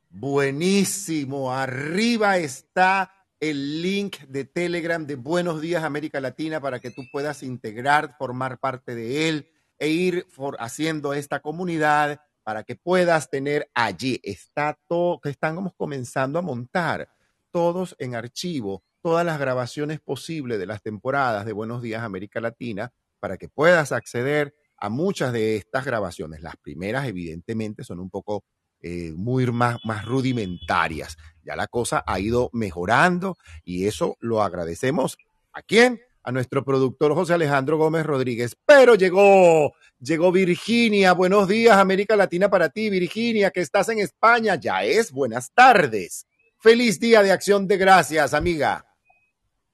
Buenísimo. 0.10 1.51
Arriba 1.51 2.38
está 2.38 3.12
el 3.39 3.81
link 3.81 4.19
de 4.27 4.45
Telegram 4.45 5.05
de 5.05 5.15
Buenos 5.15 5.62
Días 5.62 5.84
América 5.84 6.19
Latina 6.19 6.60
para 6.62 6.79
que 6.79 6.91
tú 6.91 7.03
puedas 7.12 7.43
integrar, 7.43 8.15
formar 8.17 8.60
parte 8.60 8.95
de 8.95 9.29
él 9.29 9.48
e 9.77 9.89
ir 9.89 10.25
for- 10.29 10.57
haciendo 10.60 11.13
esta 11.13 11.41
comunidad 11.41 12.22
para 12.43 12.63
que 12.63 12.75
puedas 12.75 13.29
tener 13.29 13.69
allí. 13.74 14.19
Está 14.24 14.77
todo, 14.88 15.19
que 15.19 15.29
estamos 15.29 15.74
comenzando 15.75 16.39
a 16.39 16.41
montar 16.41 17.10
todos 17.51 17.95
en 18.00 18.15
archivo, 18.15 18.84
todas 19.06 19.24
las 19.24 19.38
grabaciones 19.38 20.00
posibles 20.00 20.58
de 20.58 20.66
las 20.66 20.82
temporadas 20.82 21.46
de 21.46 21.54
Buenos 21.54 21.84
Días 21.84 22.02
América 22.02 22.42
Latina 22.42 22.92
para 23.20 23.38
que 23.38 23.48
puedas 23.48 23.92
acceder 23.92 24.56
a 24.78 24.90
muchas 24.90 25.32
de 25.32 25.58
estas 25.58 25.86
grabaciones. 25.86 26.42
Las 26.42 26.56
primeras, 26.58 27.08
evidentemente, 27.08 27.84
son 27.84 28.00
un 28.00 28.10
poco 28.10 28.46
eh, 28.82 29.14
muy 29.16 29.46
más, 29.52 29.78
más 29.84 30.06
rudimentarias. 30.06 31.18
Ya 31.44 31.56
la 31.56 31.68
cosa 31.68 32.04
ha 32.08 32.20
ido 32.20 32.50
mejorando 32.52 33.38
y 33.64 33.86
eso 33.86 34.18
lo 34.22 34.42
agradecemos. 34.42 35.20
¿A 35.54 35.62
quién? 35.62 36.02
A 36.24 36.32
nuestro 36.32 36.66
productor 36.66 37.14
José 37.14 37.36
Alejandro 37.36 37.78
Gómez 37.78 38.08
Rodríguez. 38.08 38.58
Pero 38.66 38.96
llegó, 38.96 39.74
llegó 40.00 40.32
Virginia. 40.32 41.14
Buenos 41.14 41.48
días, 41.48 41.78
América 41.78 42.16
Latina 42.16 42.50
para 42.50 42.70
ti, 42.70 42.90
Virginia, 42.90 43.52
que 43.52 43.62
estás 43.62 43.88
en 43.90 44.00
España. 44.00 44.56
Ya 44.56 44.84
es 44.84 45.12
buenas 45.12 45.52
tardes. 45.54 46.26
Feliz 46.58 47.00
día 47.00 47.22
de 47.22 47.32
acción 47.32 47.68
de 47.68 47.78
gracias, 47.78 48.34
amiga. 48.34 48.85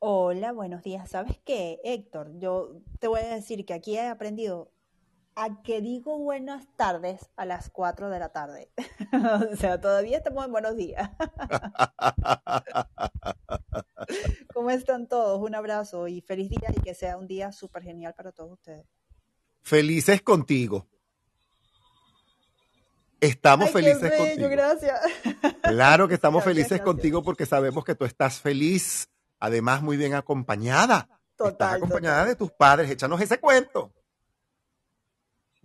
Hola, 0.03 0.51
buenos 0.51 0.81
días. 0.81 1.11
¿Sabes 1.11 1.37
qué, 1.45 1.79
Héctor? 1.83 2.31
Yo 2.39 2.81
te 2.99 3.07
voy 3.07 3.19
a 3.19 3.35
decir 3.35 3.65
que 3.67 3.75
aquí 3.75 3.97
he 3.97 4.07
aprendido 4.07 4.71
a 5.35 5.61
que 5.61 5.79
digo 5.79 6.17
buenas 6.17 6.65
tardes 6.75 7.29
a 7.35 7.45
las 7.45 7.69
4 7.69 8.09
de 8.09 8.17
la 8.17 8.29
tarde. 8.29 8.71
o 9.53 9.55
sea, 9.55 9.79
todavía 9.79 10.17
estamos 10.17 10.43
en 10.43 10.51
buenos 10.51 10.75
días. 10.75 11.07
¿Cómo 14.53 14.71
están 14.71 15.07
todos? 15.07 15.39
Un 15.39 15.53
abrazo 15.53 16.07
y 16.07 16.21
feliz 16.21 16.49
día 16.49 16.73
y 16.75 16.81
que 16.81 16.95
sea 16.95 17.17
un 17.17 17.27
día 17.27 17.51
súper 17.51 17.83
genial 17.83 18.15
para 18.15 18.31
todos 18.31 18.53
ustedes. 18.53 18.87
Felices 19.61 20.23
contigo. 20.23 20.87
Estamos 23.19 23.67
Ay, 23.67 23.73
felices 23.73 24.01
bello, 24.17 24.19
contigo. 24.25 24.49
gracias. 24.49 24.99
Claro 25.61 26.07
que 26.07 26.15
estamos 26.15 26.43
Gracias, 26.43 26.43
felices 26.43 26.69
gracias. 26.79 26.85
contigo 26.85 27.21
porque 27.23 27.45
sabemos 27.45 27.85
que 27.85 27.93
tú 27.93 28.05
estás 28.05 28.41
feliz, 28.41 29.07
además 29.41 29.81
muy 29.81 29.97
bien 29.97 30.13
acompañada. 30.13 30.99
estás 30.99 31.19
Total, 31.35 31.75
acompañada 31.75 32.17
total. 32.19 32.27
de 32.29 32.35
tus 32.35 32.51
padres. 32.51 32.89
Échanos 32.89 33.19
ese 33.19 33.39
cuento. 33.39 33.91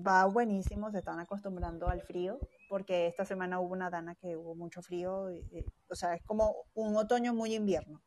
Va 0.04 0.24
buenísimo, 0.26 0.90
se 0.90 0.98
están 0.98 1.20
acostumbrando 1.20 1.88
al 1.88 2.02
frío, 2.02 2.38
porque 2.68 3.06
esta 3.06 3.24
semana 3.24 3.60
hubo 3.60 3.72
una 3.72 3.88
dana 3.88 4.14
que 4.14 4.36
hubo 4.36 4.54
mucho 4.54 4.82
frío, 4.82 5.30
y- 5.30 5.38
y- 5.52 5.64
o 5.88 5.94
sea, 5.94 6.14
es 6.14 6.22
como 6.24 6.54
un 6.74 6.96
otoño 6.96 7.32
muy 7.32 7.54
invierno. 7.54 8.02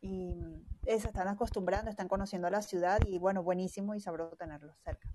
Y 0.00 0.38
eh, 0.86 1.00
se 1.00 1.08
están 1.08 1.28
acostumbrando, 1.28 1.90
están 1.90 2.08
conociendo 2.08 2.48
la 2.48 2.62
ciudad 2.62 3.00
y 3.06 3.18
bueno, 3.18 3.42
buenísimo 3.42 3.94
y 3.94 4.00
sabroso 4.00 4.36
tenerlos 4.36 4.76
cerca. 4.84 5.08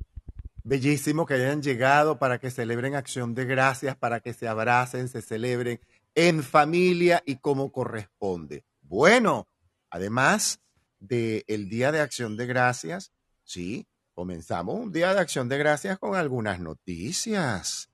Bellísimo 0.63 1.25
que 1.25 1.35
hayan 1.35 1.61
llegado 1.63 2.19
para 2.19 2.37
que 2.39 2.51
celebren 2.51 2.93
acción 2.93 3.33
de 3.33 3.45
gracias, 3.45 3.95
para 3.95 4.19
que 4.19 4.33
se 4.33 4.47
abracen, 4.47 5.07
se 5.07 5.21
celebren 5.23 5.79
en 6.13 6.43
familia 6.43 7.23
y 7.25 7.37
como 7.37 7.71
corresponde. 7.71 8.65
Bueno, 8.81 9.47
además 9.91 10.59
del 10.99 11.69
Día 11.69 11.91
de 11.91 11.99
Acción 11.99 12.37
de 12.37 12.47
Gracias, 12.47 13.11
sí, 13.43 13.87
comenzamos 14.13 14.79
un 14.79 14.91
Día 14.91 15.13
de 15.13 15.19
Acción 15.19 15.49
de 15.49 15.57
Gracias 15.57 15.99
con 15.99 16.15
algunas 16.15 16.59
noticias. 16.59 17.89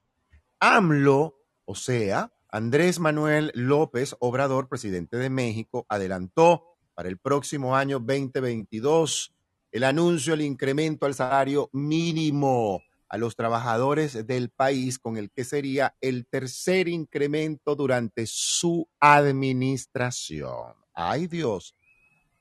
AMLO, 0.60 1.36
o 1.66 1.76
sea, 1.76 2.32
Andrés 2.50 3.00
Manuel 3.00 3.52
López 3.54 4.16
Obrador, 4.20 4.70
presidente 4.70 5.18
de 5.18 5.30
México, 5.30 5.86
adelantó 5.90 6.78
para 6.94 7.10
el 7.10 7.18
próximo 7.18 7.76
año 7.76 8.00
2022 8.00 9.34
el 9.72 9.84
anuncio 9.84 10.34
del 10.34 10.42
incremento 10.42 11.06
al 11.06 11.14
salario 11.14 11.70
mínimo 11.74 12.82
a 13.10 13.18
los 13.18 13.36
trabajadores 13.36 14.26
del 14.26 14.50
país, 14.50 15.00
con 15.00 15.18
el 15.18 15.32
que 15.32 15.44
sería 15.44 15.96
el 16.02 16.26
tercer 16.26 16.88
incremento 16.88 17.76
durante 17.76 18.26
su 18.26 18.88
administración. 19.00 20.74
¡Ay 20.94 21.28
Dios! 21.28 21.76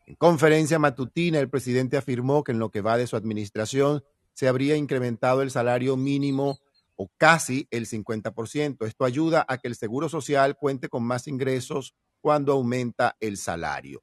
En 0.07 0.15
conferencia 0.15 0.79
matutina, 0.79 1.41
el 1.41 1.51
presidente 1.51 1.97
afirmó 1.97 2.45
que 2.45 2.53
en 2.53 2.61
lo 2.61 2.71
que 2.71 2.81
va 2.81 2.97
de 2.97 3.09
su 3.09 3.17
administración 3.17 4.05
se 4.35 4.47
habría 4.47 4.77
incrementado 4.77 5.43
el 5.43 5.51
salario 5.51 5.97
mínimo 5.97 6.61
o 6.95 7.11
casi 7.17 7.67
el 7.73 7.87
50%. 7.87 8.87
Esto 8.87 9.05
ayuda 9.05 9.45
a 9.49 9.59
que 9.59 9.67
el 9.67 9.75
Seguro 9.75 10.09
Social 10.09 10.57
cuente 10.57 10.89
con 10.89 11.03
más 11.03 11.27
ingresos 11.27 11.97
cuando 12.21 12.53
aumenta 12.53 13.17
el 13.19 13.37
salario. 13.37 14.03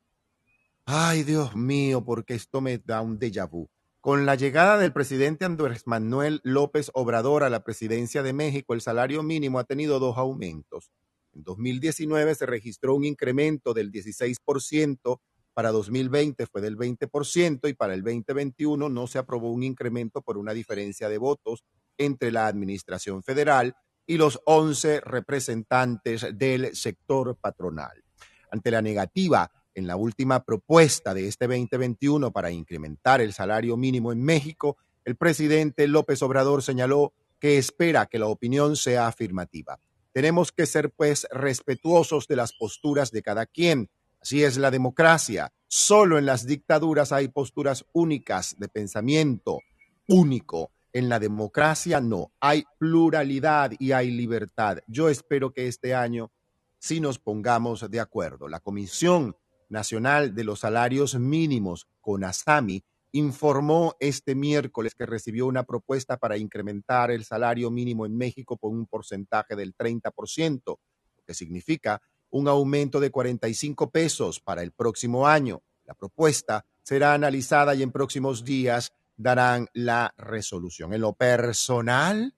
Ay, 0.86 1.24
Dios 1.24 1.55
mío, 1.55 2.03
porque 2.03 2.33
esto 2.33 2.60
me 2.60 2.77
da 2.79 3.00
un 3.00 3.17
déjà 3.17 3.50
vu. 3.50 3.69
Con 4.01 4.25
la 4.25 4.36
llegada 4.36 4.77
del 4.77 4.91
presidente 4.91 5.45
Andrés 5.45 5.88
Manuel 5.88 6.41
López 6.43 6.91
Obrador 6.93 7.43
a 7.43 7.50
la 7.50 7.63
presidencia 7.63 8.22
de 8.22 8.33
México, 8.33 8.74
el 8.74 8.81
salario 8.81 9.24
mínimo 9.24 9.60
ha 9.60 9.63
tenido 9.63 10.00
dos 10.00 10.17
aumentos. 10.17 10.91
En 11.31 11.43
2019 11.43 12.36
se 12.36 12.45
registró 12.45 12.95
un 12.95 13.05
incremento 13.05 13.74
del 13.74 13.93
16%, 13.93 15.22
para 15.53 15.72
2020 15.72 16.45
fue 16.48 16.62
del 16.62 16.77
20% 16.77 17.69
y 17.69 17.74
para 17.74 17.93
el 17.93 18.03
2021 18.03 18.89
no 18.89 19.07
se 19.07 19.19
aprobó 19.19 19.51
un 19.51 19.63
incremento 19.63 20.22
por 20.22 20.38
una 20.38 20.53
diferencia 20.53 21.10
de 21.10 21.17
votos 21.17 21.63
entre 21.98 22.31
la 22.31 22.48
Administración 22.48 23.24
Federal 23.24 23.75
y 24.05 24.17
los 24.17 24.41
11 24.45 25.01
representantes 25.01 26.25
del 26.33 26.75
sector 26.75 27.38
patronal. 27.38 28.03
Ante 28.51 28.72
la 28.72 28.81
negativa 28.81 29.51
en 29.75 29.88
la 29.88 29.95
última 29.95 30.43
propuesta 30.43 31.13
de 31.13 31.27
este 31.27 31.48
2021 31.48 32.31
para 32.31 32.51
incrementar 32.51 33.22
el 33.22 33.33
salario 33.33 33.77
mínimo 33.77 34.12
en 34.12 34.24
México, 34.24 34.77
el 35.05 35.15
presidente 35.15 35.88
López 35.88 36.22
Obrador 36.22 36.63
señaló 36.63 37.13
que 37.39 37.57
espera 37.57 38.05
que 38.05 38.19
la 38.19 38.27
opinión 38.27 38.75
sea 38.75 39.07
afirmativa. 39.07 39.79
Tenemos 40.13 40.51
que 40.51 40.65
ser, 40.65 40.91
pues, 40.91 41.27
respetuosos 41.31 42.27
de 42.27 42.36
las 42.36 42.53
posturas 42.53 43.12
de 43.12 43.24
cada 43.24 43.45
quien. 43.45 43.89
Así 44.23 44.41
es 44.41 44.55
la 44.55 44.71
democracia. 44.71 45.51
Solo 45.67 46.17
en 46.17 46.25
las 46.25 46.45
dictaduras 46.45 47.11
hay 47.11 47.27
posturas 47.27 47.83
únicas 47.91 48.55
de 48.57 48.69
pensamiento 48.69 49.59
único. 50.07 50.71
En 50.93 51.09
la 51.09 51.19
democracia 51.19 51.99
no. 51.99 52.31
Hay 52.39 52.63
pluralidad 52.79 53.73
y 53.79 53.91
hay 53.91 54.11
libertad. 54.11 54.77
Yo 54.87 55.09
espero 55.09 55.51
que 55.51 55.67
este 55.67 55.93
año 55.93 56.31
sí 56.79 57.01
nos 57.01 57.19
pongamos 57.19 57.91
de 57.91 57.99
acuerdo. 57.99 58.47
La 58.47 58.61
Comisión 58.61 59.35
Nacional 59.67 60.33
de 60.33 60.45
los 60.45 60.61
Salarios 60.61 61.15
Mínimos, 61.15 61.89
CONASAMI, 61.99 62.81
informó 63.11 63.97
este 63.99 64.35
miércoles 64.35 64.95
que 64.95 65.05
recibió 65.05 65.47
una 65.47 65.63
propuesta 65.63 66.15
para 66.15 66.37
incrementar 66.37 67.11
el 67.11 67.25
salario 67.25 67.69
mínimo 67.71 68.05
en 68.05 68.15
México 68.15 68.55
por 68.55 68.71
un 68.71 68.85
porcentaje 68.85 69.57
del 69.57 69.75
30%, 69.75 70.61
lo 70.65 71.23
que 71.27 71.33
significa 71.33 72.01
un 72.33 72.47
aumento 72.47 72.99
de 72.99 73.11
45 73.11 73.91
pesos 73.91 74.39
para 74.39 74.63
el 74.63 74.71
próximo 74.71 75.27
año. 75.27 75.61
La 75.85 75.93
propuesta 75.93 76.65
será 76.81 77.13
analizada 77.13 77.75
y 77.75 77.83
en 77.83 77.91
próximos 77.91 78.43
días 78.43 78.91
darán 79.15 79.67
la 79.73 80.13
resolución. 80.17 80.93
En 80.93 81.01
lo 81.01 81.13
personal, 81.13 82.33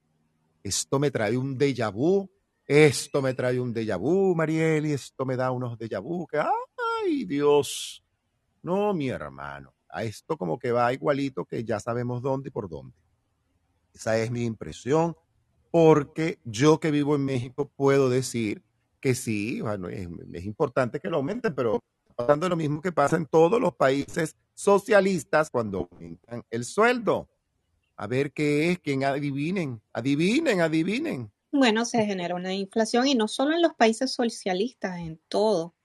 esto 0.64 1.00
me 1.00 1.12
trae 1.12 1.38
un 1.38 1.58
déjà 1.58 1.94
vu, 1.94 2.30
esto 2.68 3.22
me 3.22 3.34
trae 3.34 3.58
un 3.58 3.74
déjà 3.74 3.98
vu, 3.98 4.36
Mariel, 4.36 4.86
y 4.86 4.92
esto 4.92 5.26
me 5.26 5.38
da 5.38 5.52
unos 5.52 5.78
déjà 5.78 6.02
vu 6.02 6.28
que, 6.28 6.40
ay 6.40 7.24
Dios, 7.24 8.04
no, 8.64 8.94
mi 8.94 9.08
hermano, 9.08 9.74
a 9.88 10.04
esto 10.04 10.36
como 10.36 10.60
que 10.60 10.74
va 10.74 10.92
igualito 10.92 11.46
que 11.46 11.64
ya 11.64 11.80
sabemos 11.80 12.22
dónde 12.22 12.50
y 12.50 12.52
por 12.52 12.68
dónde. 12.68 12.98
Esa 13.94 14.18
es 14.18 14.30
mi 14.30 14.44
impresión, 14.44 15.16
porque 15.72 16.40
yo 16.44 16.82
que 16.82 16.92
vivo 16.92 17.16
en 17.16 17.24
México 17.24 17.72
puedo 17.78 18.10
decir 18.10 18.62
que 19.06 19.14
sí, 19.14 19.62
bueno, 19.62 19.88
es, 19.88 20.08
importante 20.46 21.00
que 21.00 21.12
lo 21.12 21.18
aumenten, 21.18 21.54
pero 21.54 21.80
pasando 22.16 22.50
lo 22.50 22.56
mismo 22.56 22.82
que 22.82 22.92
pasa 22.92 23.18
en 23.18 23.28
todos 23.28 23.62
los 23.62 23.76
países 23.76 24.36
socialistas 24.56 25.52
cuando 25.52 25.88
aumentan 25.92 26.44
el 26.50 26.66
sueldo. 26.66 27.30
A 27.98 28.08
ver 28.08 28.34
qué 28.34 28.72
es, 28.72 28.80
quién 28.80 29.04
adivinen, 29.04 29.80
adivinen, 29.94 30.60
adivinen. 30.60 31.32
Bueno, 31.52 31.86
se 31.86 32.04
genera 32.04 32.34
una 32.34 32.56
inflación 32.56 33.06
y 33.06 33.14
no 33.14 33.28
solo 33.28 33.54
en 33.54 33.62
los 33.62 33.76
países 33.76 34.12
socialistas, 34.12 34.98
en 34.98 35.20
todo. 35.28 35.76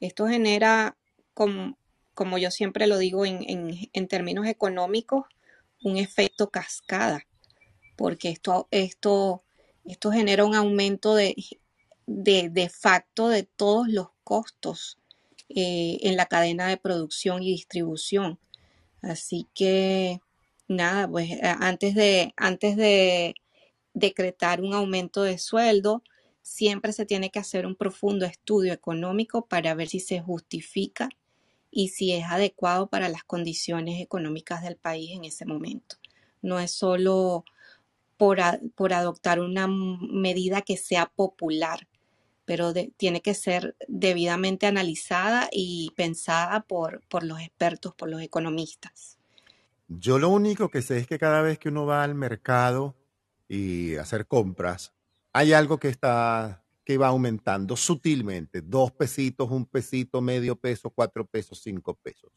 Esto 0.00 0.26
genera, 0.26 0.96
como, 1.34 1.76
como 2.14 2.38
yo 2.38 2.50
siempre 2.50 2.86
lo 2.86 2.96
digo 2.96 3.26
en, 3.26 3.44
en, 3.50 3.90
en 3.92 4.08
términos 4.08 4.46
económicos, 4.46 5.26
un 5.84 5.98
efecto 5.98 6.48
cascada, 6.48 7.26
porque 7.96 8.30
esto, 8.30 8.66
esto, 8.70 9.44
esto 9.84 10.10
genera 10.10 10.46
un 10.46 10.54
aumento 10.54 11.14
de, 11.14 11.34
de, 12.12 12.50
de 12.50 12.68
facto 12.68 13.28
de 13.28 13.44
todos 13.44 13.88
los 13.88 14.08
costos 14.24 14.98
eh, 15.48 15.98
en 16.02 16.16
la 16.16 16.26
cadena 16.26 16.68
de 16.68 16.76
producción 16.76 17.42
y 17.42 17.50
distribución. 17.50 18.38
Así 19.00 19.48
que 19.54 20.20
nada, 20.68 21.08
pues 21.08 21.30
eh, 21.30 21.40
antes 21.42 21.94
de, 21.94 22.32
antes 22.36 22.76
de 22.76 23.34
decretar 23.94 24.60
un 24.60 24.74
aumento 24.74 25.22
de 25.22 25.38
sueldo, 25.38 26.02
siempre 26.42 26.92
se 26.92 27.06
tiene 27.06 27.30
que 27.30 27.38
hacer 27.38 27.66
un 27.66 27.76
profundo 27.76 28.26
estudio 28.26 28.72
económico 28.72 29.46
para 29.46 29.74
ver 29.74 29.88
si 29.88 30.00
se 30.00 30.20
justifica 30.20 31.08
y 31.70 31.88
si 31.88 32.12
es 32.12 32.24
adecuado 32.24 32.88
para 32.88 33.08
las 33.08 33.24
condiciones 33.24 34.00
económicas 34.00 34.62
del 34.62 34.76
país 34.76 35.12
en 35.12 35.24
ese 35.24 35.46
momento. 35.46 35.96
No 36.42 36.60
es 36.60 36.72
solo 36.72 37.44
por, 38.16 38.38
por 38.74 38.92
adoptar 38.92 39.40
una 39.40 39.66
medida 39.68 40.62
que 40.62 40.76
sea 40.76 41.06
popular, 41.06 41.88
pero 42.52 42.74
tiene 42.98 43.22
que 43.22 43.32
ser 43.32 43.74
debidamente 43.88 44.66
analizada 44.66 45.48
y 45.50 45.90
pensada 45.96 46.60
por, 46.60 47.00
por 47.08 47.22
los 47.22 47.40
expertos, 47.40 47.94
por 47.94 48.10
los 48.10 48.20
economistas. 48.20 49.16
Yo 49.88 50.18
lo 50.18 50.28
único 50.28 50.68
que 50.68 50.82
sé 50.82 50.98
es 50.98 51.06
que 51.06 51.18
cada 51.18 51.40
vez 51.40 51.58
que 51.58 51.70
uno 51.70 51.86
va 51.86 52.04
al 52.04 52.14
mercado 52.14 52.94
y 53.48 53.96
hacer 53.96 54.26
compras, 54.26 54.92
hay 55.32 55.54
algo 55.54 55.78
que 55.78 55.88
está, 55.88 56.62
que 56.84 56.98
va 56.98 57.06
aumentando 57.06 57.74
sutilmente, 57.74 58.60
dos 58.60 58.92
pesitos, 58.92 59.50
un 59.50 59.64
pesito, 59.64 60.20
medio 60.20 60.54
peso, 60.54 60.90
cuatro 60.90 61.24
pesos, 61.24 61.58
cinco 61.62 61.94
pesos. 61.94 62.30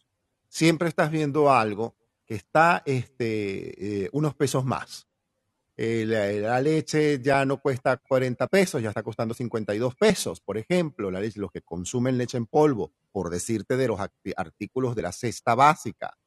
Siempre 0.47 0.87
estás 0.87 1.11
viendo 1.11 1.51
algo 1.51 1.93
que 2.25 2.35
está 2.35 2.83
este, 2.85 4.05
eh, 4.05 4.09
unos 4.13 4.33
pesos 4.33 4.63
más. 4.63 5.09
Eh, 5.77 6.05
la, 6.07 6.31
la 6.31 6.61
leche 6.61 7.19
ya 7.21 7.43
no 7.45 7.61
cuesta 7.61 7.97
40 7.97 8.47
pesos, 8.47 8.81
ya 8.81 8.89
está 8.89 9.03
costando 9.03 9.33
52 9.33 9.95
pesos, 9.95 10.39
por 10.39 10.57
ejemplo, 10.57 11.11
la 11.11 11.19
leche, 11.19 11.39
los 11.39 11.51
que 11.51 11.61
consumen 11.61 12.17
leche 12.17 12.37
en 12.37 12.45
polvo, 12.45 12.93
por 13.11 13.29
decirte 13.29 13.75
de 13.75 13.87
los 13.87 13.99
artículos 14.37 14.95
de 14.95 15.01
la 15.01 15.11
cesta 15.11 15.53
básica. 15.53 16.17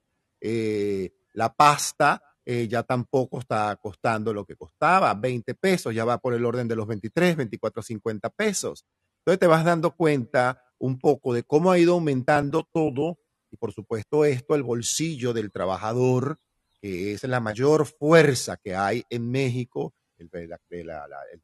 Eh, 0.41 1.13
la 1.33 1.55
pasta 1.55 2.23
eh, 2.45 2.67
ya 2.69 2.83
tampoco 2.83 3.39
está 3.41 3.77
costando 3.77 4.33
lo 4.33 4.45
que 4.45 4.57
costaba, 4.57 5.13
20 5.15 5.55
pesos, 5.55 5.95
ya 5.95 6.05
va 6.05 6.19
por 6.19 6.35
el 6.35 6.45
orden 6.45 6.69
de 6.69 6.77
los 6.77 6.87
23, 6.87 7.37
24, 7.37 7.83
50 7.83 8.31
pesos. 8.31 8.87
Entonces 9.19 9.39
te 9.39 9.47
vas 9.47 9.65
dando 9.65 9.95
cuenta 9.95 10.63
un 10.79 10.99
poco 10.99 11.35
de 11.35 11.43
cómo 11.43 11.71
ha 11.71 11.79
ido 11.79 11.95
aumentando 11.95 12.67
todo 12.73 13.19
y 13.51 13.57
por 13.57 13.73
supuesto 13.73 14.25
esto, 14.25 14.55
el 14.55 14.63
bolsillo 14.63 15.33
del 15.33 15.51
trabajador, 15.51 16.39
que 16.81 17.13
es 17.13 17.25
la 17.25 17.41
mayor 17.41 17.87
fuerza 17.87 18.57
que 18.57 18.75
hay 18.75 19.03
en 19.11 19.31
México, 19.31 19.95
el, 20.19 20.31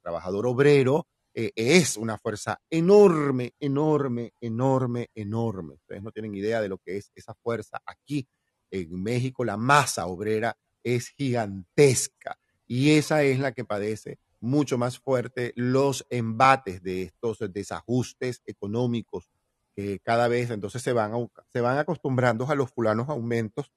trabajador 0.02 0.46
obrero, 0.46 1.06
eh, 1.32 1.52
es 1.54 1.96
una 1.96 2.18
fuerza 2.18 2.60
enorme, 2.70 3.54
enorme, 3.58 4.32
enorme, 4.40 5.10
enorme. 5.14 5.74
Ustedes 5.74 6.02
no 6.02 6.12
tienen 6.12 6.34
idea 6.34 6.60
de 6.60 6.68
lo 6.68 6.78
que 6.78 6.96
es 6.96 7.10
esa 7.14 7.34
fuerza 7.34 7.80
aquí 7.86 8.26
en 8.70 9.02
México. 9.02 9.44
La 9.44 9.56
masa 9.56 10.06
obrera 10.06 10.56
es 10.82 11.08
gigantesca 11.08 12.38
y 12.66 12.92
esa 12.92 13.22
es 13.22 13.38
la 13.38 13.52
que 13.52 13.64
padece 13.64 14.18
mucho 14.40 14.76
más 14.78 14.98
fuerte 14.98 15.52
los 15.56 16.06
embates 16.10 16.82
de 16.82 17.02
estos 17.02 17.38
desajustes 17.52 18.42
económicos 18.44 19.30
que 19.74 19.98
cada 20.00 20.28
vez 20.28 20.50
entonces 20.50 20.82
se 20.82 20.92
van, 20.92 21.12
se 21.48 21.60
van 21.60 21.78
acostumbrando 21.78 22.48
a 22.48 22.54
los 22.54 22.70
fulanos 22.70 23.08
aumentos 23.08 23.72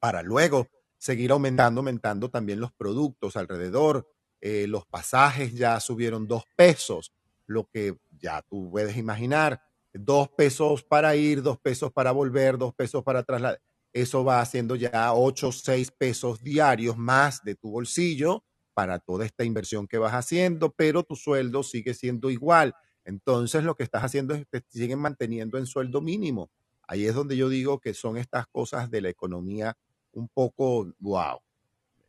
para 0.00 0.22
luego 0.22 0.68
seguir 0.98 1.30
aumentando, 1.30 1.80
aumentando 1.80 2.30
también 2.30 2.60
los 2.60 2.72
productos 2.72 3.36
alrededor. 3.36 4.08
Eh, 4.40 4.66
los 4.68 4.86
pasajes 4.86 5.54
ya 5.54 5.80
subieron 5.80 6.26
dos 6.26 6.44
pesos, 6.56 7.12
lo 7.46 7.68
que 7.68 7.96
ya 8.20 8.42
tú 8.42 8.70
puedes 8.70 8.96
imaginar, 8.96 9.60
dos 9.92 10.28
pesos 10.28 10.82
para 10.82 11.16
ir, 11.16 11.42
dos 11.42 11.58
pesos 11.58 11.92
para 11.92 12.12
volver, 12.12 12.58
dos 12.58 12.74
pesos 12.74 13.02
para 13.02 13.22
trasladar. 13.22 13.60
Eso 13.92 14.22
va 14.24 14.40
haciendo 14.40 14.76
ya 14.76 15.12
ocho, 15.12 15.50
seis 15.50 15.90
pesos 15.90 16.42
diarios 16.42 16.96
más 16.96 17.42
de 17.42 17.54
tu 17.54 17.70
bolsillo 17.70 18.44
para 18.74 18.98
toda 18.98 19.24
esta 19.24 19.44
inversión 19.44 19.88
que 19.88 19.98
vas 19.98 20.12
haciendo, 20.12 20.70
pero 20.70 21.02
tu 21.02 21.16
sueldo 21.16 21.62
sigue 21.62 21.94
siendo 21.94 22.30
igual. 22.30 22.74
Entonces 23.04 23.64
lo 23.64 23.74
que 23.74 23.82
estás 23.82 24.04
haciendo 24.04 24.34
es 24.34 24.46
que 24.46 24.60
te 24.60 24.66
siguen 24.68 25.00
manteniendo 25.00 25.58
en 25.58 25.66
sueldo 25.66 26.00
mínimo. 26.00 26.50
Ahí 26.86 27.06
es 27.06 27.14
donde 27.14 27.36
yo 27.36 27.48
digo 27.48 27.80
que 27.80 27.92
son 27.94 28.16
estas 28.18 28.46
cosas 28.46 28.90
de 28.90 29.00
la 29.00 29.08
economía 29.08 29.76
un 30.12 30.28
poco 30.28 30.92
wow, 30.98 31.40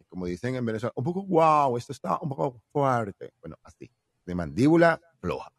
como 0.07 0.25
dicen 0.25 0.55
en 0.55 0.65
Venezuela, 0.65 0.93
un 0.95 1.03
poco 1.03 1.23
wow, 1.23 1.77
esto 1.77 1.93
está 1.93 2.17
un 2.21 2.29
poco 2.29 2.61
fuerte. 2.71 3.33
Bueno, 3.41 3.57
así, 3.63 3.89
de 4.25 4.35
mandíbula 4.35 4.99
floja. 5.19 5.51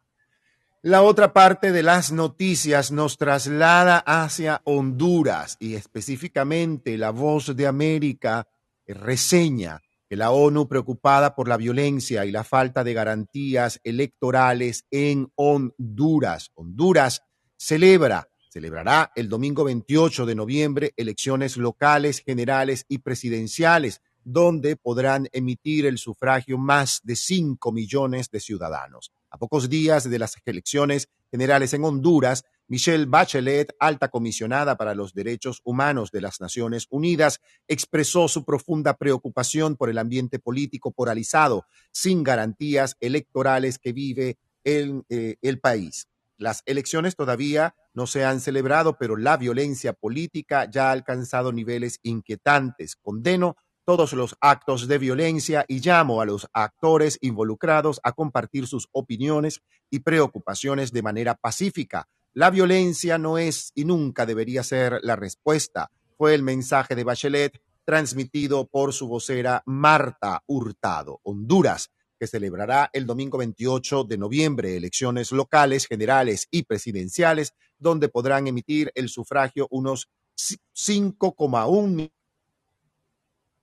La 0.83 1.03
otra 1.03 1.31
parte 1.31 1.71
de 1.71 1.83
las 1.83 2.11
noticias 2.11 2.91
nos 2.91 3.17
traslada 3.17 3.99
hacia 3.99 4.61
Honduras 4.63 5.57
y 5.59 5.75
específicamente 5.75 6.97
la 6.97 7.11
voz 7.11 7.55
de 7.55 7.67
América 7.67 8.47
reseña 8.87 9.81
que 10.09 10.17
la 10.17 10.31
ONU 10.31 10.67
preocupada 10.67 11.35
por 11.35 11.47
la 11.47 11.55
violencia 11.55 12.25
y 12.25 12.31
la 12.31 12.43
falta 12.43 12.83
de 12.83 12.93
garantías 12.93 13.79
electorales 13.83 14.85
en 14.91 15.31
Honduras. 15.35 16.51
Honduras 16.55 17.23
celebra, 17.55 18.27
celebrará 18.51 19.11
el 19.15 19.29
domingo 19.29 19.63
28 19.63 20.25
de 20.25 20.35
noviembre 20.35 20.93
elecciones 20.97 21.55
locales, 21.55 22.19
generales 22.19 22.85
y 22.89 22.97
presidenciales, 22.97 24.01
donde 24.23 24.75
podrán 24.75 25.27
emitir 25.31 25.85
el 25.85 25.97
sufragio 25.97 26.57
más 26.57 26.99
de 27.03 27.15
5 27.15 27.71
millones 27.71 28.29
de 28.29 28.39
ciudadanos. 28.39 29.11
A 29.29 29.37
pocos 29.37 29.69
días 29.69 30.09
de 30.09 30.19
las 30.19 30.35
elecciones 30.45 31.07
generales 31.31 31.73
en 31.73 31.85
Honduras, 31.85 32.43
Michelle 32.67 33.05
Bachelet, 33.05 33.73
alta 33.79 34.09
comisionada 34.09 34.75
para 34.75 34.95
los 34.95 35.13
derechos 35.13 35.61
humanos 35.63 36.11
de 36.11 36.21
las 36.21 36.41
Naciones 36.41 36.87
Unidas, 36.89 37.39
expresó 37.69 38.27
su 38.27 38.43
profunda 38.43 38.97
preocupación 38.97 39.77
por 39.77 39.89
el 39.89 39.97
ambiente 39.97 40.39
político 40.39 40.91
polarizado, 40.91 41.65
sin 41.91 42.23
garantías 42.23 42.97
electorales 42.99 43.79
que 43.79 43.93
vive 43.93 44.37
el, 44.65 45.03
eh, 45.09 45.37
el 45.41 45.59
país. 45.59 46.07
Las 46.37 46.63
elecciones 46.65 47.15
todavía 47.15 47.75
no 47.93 48.07
se 48.07 48.23
han 48.25 48.39
celebrado, 48.39 48.97
pero 48.97 49.17
la 49.17 49.37
violencia 49.37 49.93
política 49.93 50.69
ya 50.69 50.89
ha 50.89 50.91
alcanzado 50.91 51.51
niveles 51.51 51.99
inquietantes. 52.03 52.95
Condeno 52.95 53.55
todos 53.85 54.13
los 54.13 54.35
actos 54.39 54.87
de 54.87 54.97
violencia 54.97 55.65
y 55.67 55.79
llamo 55.79 56.21
a 56.21 56.25
los 56.25 56.47
actores 56.53 57.17
involucrados 57.21 57.99
a 58.03 58.11
compartir 58.11 58.67
sus 58.67 58.87
opiniones 58.91 59.61
y 59.89 59.99
preocupaciones 59.99 60.91
de 60.91 61.01
manera 61.01 61.35
pacífica. 61.35 62.07
La 62.33 62.49
violencia 62.49 63.17
no 63.17 63.37
es 63.37 63.71
y 63.75 63.85
nunca 63.85 64.25
debería 64.25 64.63
ser 64.63 64.99
la 65.03 65.15
respuesta, 65.15 65.89
fue 66.17 66.35
el 66.35 66.43
mensaje 66.43 66.95
de 66.95 67.03
Bachelet 67.03 67.61
transmitido 67.83 68.67
por 68.67 68.93
su 68.93 69.07
vocera 69.07 69.63
Marta 69.65 70.43
Hurtado. 70.45 71.19
Honduras, 71.23 71.89
que 72.19 72.27
celebrará 72.27 72.91
el 72.93 73.07
domingo 73.07 73.39
28 73.39 74.03
de 74.03 74.19
noviembre 74.19 74.77
elecciones 74.77 75.31
locales, 75.31 75.87
generales 75.87 76.47
y 76.51 76.63
presidenciales, 76.63 77.55
donde 77.81 78.07
podrán 78.07 78.47
emitir 78.47 78.91
el 78.95 79.09
sufragio 79.09 79.67
unos 79.71 80.07
5,1 80.37 81.87
millones 81.87 82.11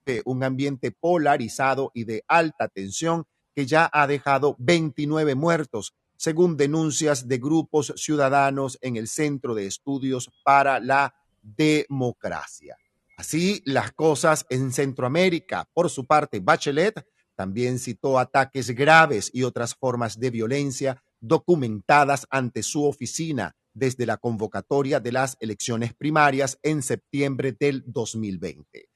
de 0.05 0.21
un 0.25 0.43
ambiente 0.43 0.91
polarizado 0.91 1.91
y 1.93 2.03
de 2.03 2.23
alta 2.27 2.67
tensión 2.67 3.25
que 3.55 3.65
ya 3.65 3.89
ha 3.91 4.07
dejado 4.07 4.55
29 4.59 5.35
muertos, 5.35 5.93
según 6.17 6.57
denuncias 6.57 7.27
de 7.27 7.37
grupos 7.37 7.93
ciudadanos 7.95 8.77
en 8.81 8.97
el 8.97 9.07
Centro 9.07 9.55
de 9.55 9.65
Estudios 9.65 10.29
para 10.43 10.79
la 10.79 11.15
Democracia. 11.41 12.77
Así 13.17 13.61
las 13.65 13.91
cosas 13.91 14.45
en 14.49 14.71
Centroamérica. 14.71 15.67
Por 15.73 15.89
su 15.89 16.05
parte, 16.05 16.39
Bachelet 16.39 17.05
también 17.35 17.79
citó 17.79 18.19
ataques 18.19 18.71
graves 18.71 19.29
y 19.33 19.43
otras 19.43 19.75
formas 19.75 20.19
de 20.19 20.29
violencia 20.29 21.01
documentadas 21.21 22.27
ante 22.29 22.63
su 22.63 22.85
oficina 22.85 23.55
desde 23.79 24.05
la 24.05 24.17
convocatoria 24.17 24.99
de 24.99 25.11
las 25.11 25.37
elecciones 25.39 25.93
primarias 25.93 26.59
en 26.61 26.83
septiembre 26.83 27.55
del 27.57 27.83
2020. 27.87 28.89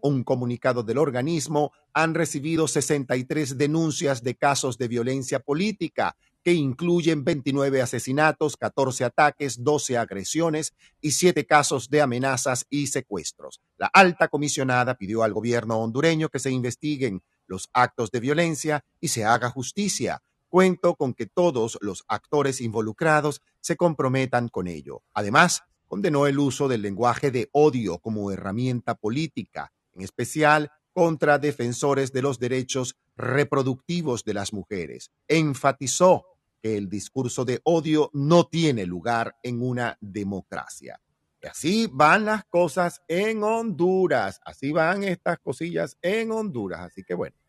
Un 0.00 0.24
comunicado 0.24 0.82
del 0.82 0.98
organismo 0.98 1.72
han 1.92 2.14
recibido 2.14 2.66
63 2.66 3.58
denuncias 3.58 4.22
de 4.22 4.34
casos 4.34 4.78
de 4.78 4.88
violencia 4.88 5.40
política 5.40 6.16
que 6.42 6.52
incluyen 6.52 7.24
29 7.24 7.82
asesinatos, 7.82 8.56
14 8.56 9.04
ataques, 9.04 9.62
12 9.62 9.98
agresiones 9.98 10.74
y 11.00 11.12
7 11.12 11.46
casos 11.46 11.88
de 11.88 12.02
amenazas 12.02 12.66
y 12.68 12.88
secuestros. 12.88 13.60
La 13.76 13.86
alta 13.86 14.28
comisionada 14.28 14.96
pidió 14.96 15.22
al 15.22 15.32
gobierno 15.32 15.78
hondureño 15.78 16.28
que 16.28 16.40
se 16.40 16.50
investiguen 16.50 17.22
los 17.46 17.68
actos 17.72 18.10
de 18.10 18.20
violencia 18.20 18.84
y 19.00 19.08
se 19.08 19.24
haga 19.24 19.50
justicia. 19.50 20.22
Cuento 20.52 20.96
con 20.96 21.14
que 21.14 21.24
todos 21.24 21.78
los 21.80 22.04
actores 22.08 22.60
involucrados 22.60 23.40
se 23.62 23.74
comprometan 23.74 24.48
con 24.48 24.66
ello. 24.66 25.02
Además, 25.14 25.62
condenó 25.86 26.26
el 26.26 26.38
uso 26.38 26.68
del 26.68 26.82
lenguaje 26.82 27.30
de 27.30 27.48
odio 27.52 27.96
como 28.00 28.30
herramienta 28.30 28.94
política, 28.94 29.72
en 29.94 30.02
especial 30.02 30.70
contra 30.92 31.38
defensores 31.38 32.12
de 32.12 32.20
los 32.20 32.38
derechos 32.38 32.96
reproductivos 33.16 34.24
de 34.24 34.34
las 34.34 34.52
mujeres. 34.52 35.10
Enfatizó 35.26 36.26
que 36.60 36.76
el 36.76 36.90
discurso 36.90 37.46
de 37.46 37.62
odio 37.64 38.10
no 38.12 38.44
tiene 38.44 38.84
lugar 38.84 39.34
en 39.42 39.62
una 39.62 39.96
democracia. 40.02 41.00
Y 41.40 41.46
así 41.46 41.88
van 41.90 42.26
las 42.26 42.44
cosas 42.44 43.00
en 43.08 43.42
Honduras, 43.42 44.38
así 44.44 44.70
van 44.70 45.02
estas 45.02 45.38
cosillas 45.38 45.96
en 46.02 46.30
Honduras. 46.30 46.80
Así 46.80 47.04
que 47.04 47.14
bueno. 47.14 47.41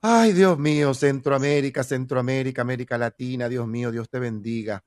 Ay, 0.00 0.32
Dios 0.32 0.56
mío, 0.60 0.94
Centroamérica, 0.94 1.82
Centroamérica, 1.82 2.62
América 2.62 2.96
Latina, 2.96 3.48
Dios 3.48 3.66
mío, 3.66 3.90
Dios 3.90 4.08
te 4.08 4.20
bendiga. 4.20 4.84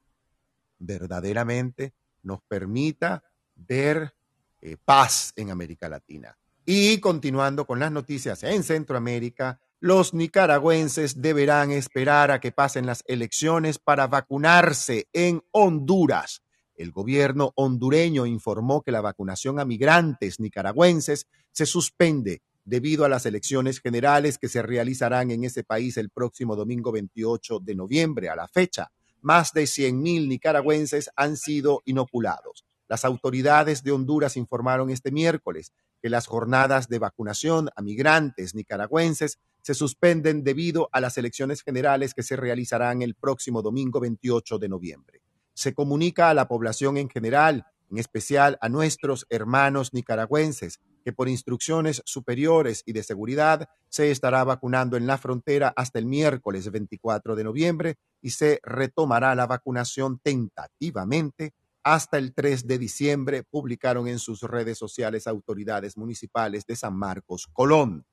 Verdaderamente 0.80 1.94
nos 2.24 2.42
permita 2.44 3.22
ver 3.56 4.16
eh, 4.62 4.78
paz 4.84 5.34
en 5.36 5.52
América 5.52 5.90
Latina. 5.90 6.38
Y 6.66 7.00
continuando 7.00 7.66
con 7.66 7.80
las 7.80 7.92
noticias 7.92 8.42
en 8.44 8.64
Centroamérica, 8.64 9.60
los 9.82 10.14
nicaragüenses 10.14 11.22
deberán 11.22 11.72
esperar 11.72 12.32
a 12.32 12.40
que 12.40 12.54
pasen 12.54 12.86
las 12.86 13.04
elecciones 13.06 13.80
para 13.80 14.08
vacunarse 14.08 15.10
en 15.12 15.44
Honduras. 15.52 16.42
El 16.74 16.92
gobierno 16.94 17.52
hondureño 17.56 18.26
informó 18.26 18.82
que 18.82 18.92
la 18.94 19.02
vacunación 19.02 19.60
a 19.60 19.66
migrantes 19.66 20.40
nicaragüenses 20.40 21.28
se 21.52 21.66
suspende 21.66 22.42
debido 22.66 23.06
a 23.06 23.10
las 23.10 23.26
elecciones 23.26 23.80
generales 23.80 24.38
que 24.38 24.50
se 24.50 24.62
realizarán 24.62 25.32
en 25.32 25.44
ese 25.44 25.64
país 25.64 25.98
el 25.98 26.10
próximo 26.10 26.56
domingo 26.56 26.92
28 26.92 27.60
de 27.60 27.76
noviembre. 27.76 28.30
A 28.30 28.36
la 28.36 28.48
fecha, 28.48 28.92
más 29.22 29.54
de 29.54 29.64
100.000 29.64 30.28
nicaragüenses 30.28 31.10
han 31.16 31.38
sido 31.38 31.82
inoculados. 31.86 32.66
Las 32.88 33.06
autoridades 33.06 33.84
de 33.84 33.92
Honduras 33.92 34.36
informaron 34.36 34.90
este 34.90 35.12
miércoles 35.12 35.72
que 36.02 36.10
las 36.10 36.28
jornadas 36.28 36.90
de 36.90 37.00
vacunación 37.00 37.70
a 37.76 37.82
migrantes 37.82 38.56
nicaragüenses 38.56 39.40
se 39.62 39.74
suspenden 39.76 40.44
debido 40.44 40.90
a 40.92 41.00
las 41.00 41.18
elecciones 41.18 41.62
generales 41.62 42.14
que 42.14 42.24
se 42.24 42.36
realizarán 42.36 43.02
el 43.02 43.16
próximo 43.16 43.62
domingo 43.62 44.00
28 44.00 44.58
de 44.58 44.70
noviembre. 44.70 45.22
Se 45.54 45.74
comunica 45.74 46.30
a 46.30 46.34
la 46.34 46.48
población 46.48 46.98
en 46.98 47.10
general, 47.10 47.68
en 47.90 48.00
especial 48.00 48.58
a 48.62 48.70
nuestros 48.70 49.28
hermanos 49.30 49.94
nicaragüenses, 49.94 50.80
que 51.04 51.14
por 51.14 51.30
instrucciones 51.30 52.02
superiores 52.06 52.84
y 52.86 52.94
de 52.94 53.04
seguridad 53.04 53.70
se 53.90 54.12
estará 54.12 54.44
vacunando 54.44 54.98
en 54.98 55.08
la 55.08 55.18
frontera 55.18 55.74
hasta 55.76 56.00
el 56.00 56.06
miércoles 56.06 56.72
24 56.72 57.36
de 57.36 57.44
noviembre 57.44 57.96
y 58.22 58.32
se 58.32 58.60
retomará 58.64 59.36
la 59.36 59.48
vacunación 59.48 60.20
tentativamente 60.20 61.54
hasta 61.84 62.18
el 62.18 62.34
3 62.34 62.68
de 62.68 62.78
diciembre, 62.78 63.44
publicaron 63.44 64.08
en 64.08 64.20
sus 64.20 64.42
redes 64.44 64.78
sociales 64.78 65.28
autoridades 65.28 65.98
municipales 65.98 66.66
de 66.66 66.76
San 66.76 66.96
Marcos, 66.96 67.48
Colón. 67.52 68.06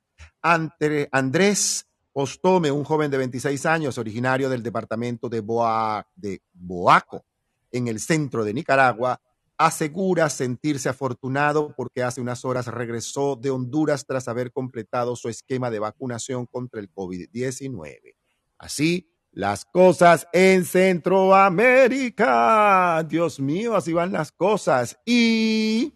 Ante 0.42 1.08
Andrés 1.12 1.86
Postome, 2.12 2.70
un 2.70 2.84
joven 2.84 3.10
de 3.10 3.18
26 3.18 3.66
años, 3.66 3.98
originario 3.98 4.48
del 4.48 4.62
departamento 4.62 5.28
de, 5.28 5.40
Boa, 5.40 6.06
de 6.16 6.40
Boaco, 6.52 7.24
en 7.70 7.88
el 7.88 8.00
centro 8.00 8.44
de 8.44 8.54
Nicaragua, 8.54 9.20
asegura 9.58 10.30
sentirse 10.30 10.88
afortunado 10.88 11.74
porque 11.76 12.04
hace 12.04 12.20
unas 12.20 12.44
horas 12.44 12.68
regresó 12.68 13.34
de 13.36 13.50
Honduras 13.50 14.06
tras 14.06 14.28
haber 14.28 14.52
completado 14.52 15.16
su 15.16 15.28
esquema 15.28 15.68
de 15.70 15.80
vacunación 15.80 16.46
contra 16.46 16.78
el 16.80 16.92
COVID-19. 16.92 18.14
Así, 18.56 19.10
las 19.32 19.64
cosas 19.64 20.28
en 20.32 20.64
Centroamérica. 20.64 23.04
Dios 23.08 23.40
mío, 23.40 23.74
así 23.74 23.92
van 23.92 24.12
las 24.12 24.30
cosas. 24.32 24.96
Y 25.04 25.92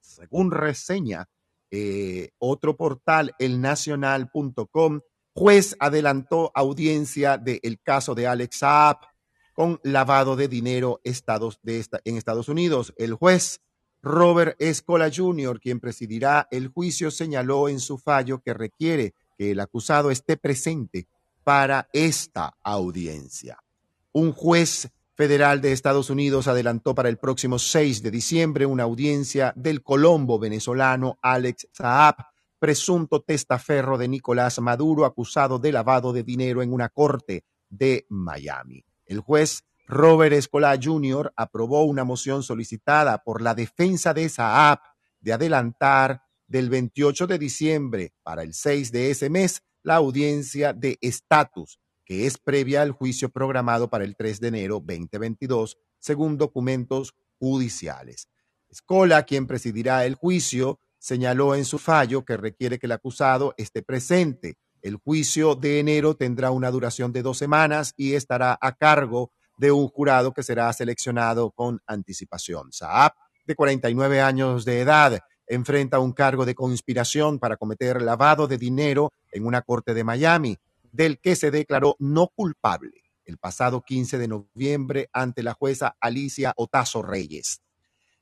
según 0.00 0.50
reseña 0.50 1.28
eh, 1.70 2.30
otro 2.38 2.76
portal, 2.76 3.34
elnacional.com, 3.38 5.00
juez 5.34 5.76
adelantó 5.80 6.50
audiencia 6.54 7.38
del 7.38 7.80
caso 7.82 8.14
de 8.14 8.26
Alex 8.26 8.58
Saab 8.58 8.98
con 9.58 9.80
lavado 9.82 10.36
de 10.36 10.46
dinero 10.46 11.00
estados 11.02 11.58
de 11.64 11.84
en 12.04 12.16
Estados 12.16 12.48
Unidos. 12.48 12.94
El 12.96 13.14
juez 13.14 13.60
Robert 14.00 14.54
Escola 14.60 15.10
Jr., 15.12 15.58
quien 15.58 15.80
presidirá 15.80 16.46
el 16.52 16.68
juicio, 16.68 17.10
señaló 17.10 17.68
en 17.68 17.80
su 17.80 17.98
fallo 17.98 18.38
que 18.38 18.54
requiere 18.54 19.14
que 19.36 19.50
el 19.50 19.58
acusado 19.58 20.12
esté 20.12 20.36
presente 20.36 21.08
para 21.42 21.88
esta 21.92 22.56
audiencia. 22.62 23.58
Un 24.12 24.30
juez 24.30 24.90
federal 25.16 25.60
de 25.60 25.72
Estados 25.72 26.08
Unidos 26.08 26.46
adelantó 26.46 26.94
para 26.94 27.08
el 27.08 27.16
próximo 27.16 27.58
6 27.58 28.00
de 28.04 28.12
diciembre 28.12 28.64
una 28.64 28.84
audiencia 28.84 29.52
del 29.56 29.82
colombo 29.82 30.38
venezolano 30.38 31.18
Alex 31.20 31.66
Saab, 31.72 32.14
presunto 32.60 33.22
testaferro 33.22 33.98
de 33.98 34.06
Nicolás 34.06 34.60
Maduro, 34.60 35.04
acusado 35.04 35.58
de 35.58 35.72
lavado 35.72 36.12
de 36.12 36.22
dinero 36.22 36.62
en 36.62 36.72
una 36.72 36.90
corte 36.90 37.42
de 37.68 38.06
Miami. 38.08 38.84
El 39.08 39.20
juez 39.20 39.64
Robert 39.86 40.34
Escola 40.34 40.78
Jr. 40.80 41.32
aprobó 41.34 41.84
una 41.84 42.04
moción 42.04 42.42
solicitada 42.42 43.24
por 43.24 43.40
la 43.40 43.54
defensa 43.54 44.12
de 44.12 44.28
Saab 44.28 44.80
de 45.18 45.32
adelantar 45.32 46.22
del 46.46 46.68
28 46.68 47.26
de 47.26 47.38
diciembre 47.38 48.14
para 48.22 48.42
el 48.42 48.52
6 48.52 48.92
de 48.92 49.10
ese 49.10 49.30
mes 49.30 49.62
la 49.82 49.96
audiencia 49.96 50.74
de 50.74 50.98
estatus, 51.00 51.80
que 52.04 52.26
es 52.26 52.36
previa 52.36 52.82
al 52.82 52.92
juicio 52.92 53.30
programado 53.30 53.88
para 53.88 54.04
el 54.04 54.14
3 54.14 54.40
de 54.40 54.48
enero 54.48 54.74
2022, 54.86 55.78
según 55.98 56.36
documentos 56.36 57.14
judiciales. 57.38 58.28
Escola, 58.68 59.22
quien 59.22 59.46
presidirá 59.46 60.04
el 60.04 60.16
juicio, 60.16 60.80
señaló 60.98 61.54
en 61.54 61.64
su 61.64 61.78
fallo 61.78 62.26
que 62.26 62.36
requiere 62.36 62.78
que 62.78 62.86
el 62.86 62.92
acusado 62.92 63.54
esté 63.56 63.82
presente. 63.82 64.58
El 64.82 64.96
juicio 64.96 65.54
de 65.54 65.80
enero 65.80 66.14
tendrá 66.14 66.50
una 66.50 66.70
duración 66.70 67.12
de 67.12 67.22
dos 67.22 67.38
semanas 67.38 67.94
y 67.96 68.14
estará 68.14 68.58
a 68.60 68.72
cargo 68.72 69.32
de 69.56 69.72
un 69.72 69.88
jurado 69.88 70.32
que 70.32 70.42
será 70.42 70.72
seleccionado 70.72 71.50
con 71.50 71.80
anticipación. 71.86 72.72
Saab, 72.72 73.12
de 73.44 73.54
49 73.54 74.20
años 74.20 74.64
de 74.64 74.80
edad, 74.80 75.20
enfrenta 75.46 75.98
un 75.98 76.12
cargo 76.12 76.44
de 76.44 76.54
conspiración 76.54 77.38
para 77.38 77.56
cometer 77.56 78.02
lavado 78.02 78.46
de 78.46 78.58
dinero 78.58 79.12
en 79.32 79.46
una 79.46 79.62
corte 79.62 79.94
de 79.94 80.04
Miami, 80.04 80.58
del 80.92 81.18
que 81.18 81.34
se 81.36 81.50
declaró 81.50 81.96
no 81.98 82.28
culpable 82.28 82.92
el 83.28 83.36
pasado 83.36 83.82
15 83.82 84.18
de 84.18 84.28
noviembre 84.28 85.10
ante 85.12 85.42
la 85.42 85.52
jueza 85.52 85.96
Alicia 86.00 86.54
Otazo 86.56 87.02
Reyes. 87.02 87.60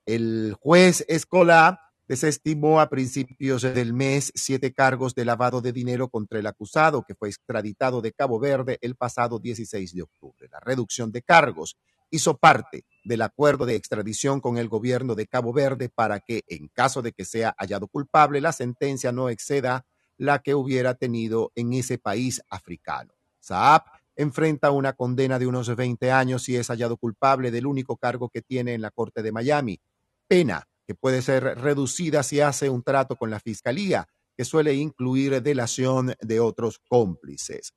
El 0.04 0.56
juez 0.60 1.04
Escola 1.08 1.85
desestimó 2.08 2.80
a 2.80 2.88
principios 2.88 3.62
del 3.62 3.92
mes 3.92 4.32
siete 4.34 4.72
cargos 4.72 5.14
de 5.14 5.24
lavado 5.24 5.60
de 5.60 5.72
dinero 5.72 6.08
contra 6.08 6.38
el 6.38 6.46
acusado 6.46 7.02
que 7.02 7.14
fue 7.14 7.28
extraditado 7.28 8.00
de 8.00 8.12
Cabo 8.12 8.38
Verde 8.38 8.78
el 8.80 8.94
pasado 8.94 9.38
16 9.38 9.94
de 9.94 10.02
octubre. 10.02 10.48
La 10.50 10.60
reducción 10.60 11.10
de 11.10 11.22
cargos 11.22 11.76
hizo 12.10 12.36
parte 12.36 12.84
del 13.04 13.22
acuerdo 13.22 13.66
de 13.66 13.74
extradición 13.74 14.40
con 14.40 14.58
el 14.58 14.68
gobierno 14.68 15.14
de 15.14 15.26
Cabo 15.26 15.52
Verde 15.52 15.88
para 15.88 16.20
que, 16.20 16.42
en 16.46 16.68
caso 16.68 17.02
de 17.02 17.12
que 17.12 17.24
sea 17.24 17.54
hallado 17.58 17.88
culpable, 17.88 18.40
la 18.40 18.52
sentencia 18.52 19.10
no 19.10 19.28
exceda 19.28 19.84
la 20.16 20.38
que 20.38 20.54
hubiera 20.54 20.94
tenido 20.94 21.52
en 21.54 21.72
ese 21.72 21.98
país 21.98 22.40
africano. 22.48 23.12
Saab 23.40 23.82
enfrenta 24.14 24.70
una 24.70 24.94
condena 24.94 25.38
de 25.38 25.46
unos 25.46 25.74
20 25.74 26.10
años 26.10 26.48
y 26.48 26.56
es 26.56 26.68
hallado 26.68 26.96
culpable 26.96 27.50
del 27.50 27.66
único 27.66 27.96
cargo 27.96 28.30
que 28.30 28.42
tiene 28.42 28.74
en 28.74 28.80
la 28.80 28.90
Corte 28.90 29.22
de 29.22 29.32
Miami, 29.32 29.78
pena 30.26 30.66
que 30.86 30.94
puede 30.94 31.22
ser 31.22 31.42
reducida 31.58 32.22
si 32.22 32.40
hace 32.40 32.70
un 32.70 32.82
trato 32.82 33.16
con 33.16 33.30
la 33.30 33.40
Fiscalía, 33.40 34.08
que 34.36 34.44
suele 34.44 34.74
incluir 34.74 35.42
delación 35.42 36.14
de 36.20 36.40
otros 36.40 36.78
cómplices 36.88 37.74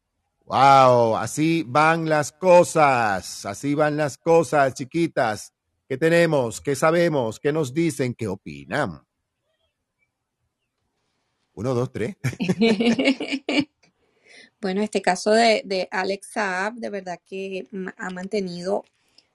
Wow, 0.50 1.16
así 1.16 1.64
van 1.68 2.10
las 2.10 2.32
cosas, 2.32 3.46
así 3.46 3.76
van 3.76 3.96
las 3.98 4.18
cosas, 4.18 4.74
chiquitas. 4.74 5.54
¿Qué 5.88 5.96
tenemos? 5.96 6.60
¿Qué 6.60 6.76
sabemos? 6.76 7.40
¿Qué 7.40 7.54
nos 7.54 7.72
dicen? 7.72 8.16
¿Qué 8.16 8.28
opinan? 8.28 9.00
Uno, 11.54 11.76
dos, 11.76 11.92
tres. 11.92 12.18
Bueno, 14.62 14.82
este 14.82 15.02
caso 15.02 15.32
de, 15.32 15.62
de 15.64 15.88
Alex 15.90 16.32
Saab, 16.34 16.74
de 16.74 16.90
verdad 16.90 17.22
que 17.26 17.70
ha 17.96 18.10
mantenido 18.10 18.84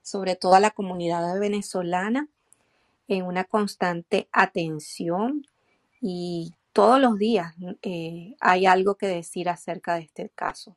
sobre 0.03 0.35
todo 0.35 0.53
a 0.53 0.59
la 0.59 0.69
comunidad 0.69 1.39
venezolana 1.39 2.29
en 3.07 3.25
una 3.25 3.43
constante 3.43 4.27
atención 4.31 5.45
y 6.01 6.53
todos 6.73 6.99
los 6.99 7.17
días 7.17 7.55
eh, 7.81 8.35
hay 8.39 8.65
algo 8.65 8.95
que 8.95 9.07
decir 9.07 9.49
acerca 9.49 9.95
de 9.95 10.01
este 10.01 10.29
caso. 10.29 10.75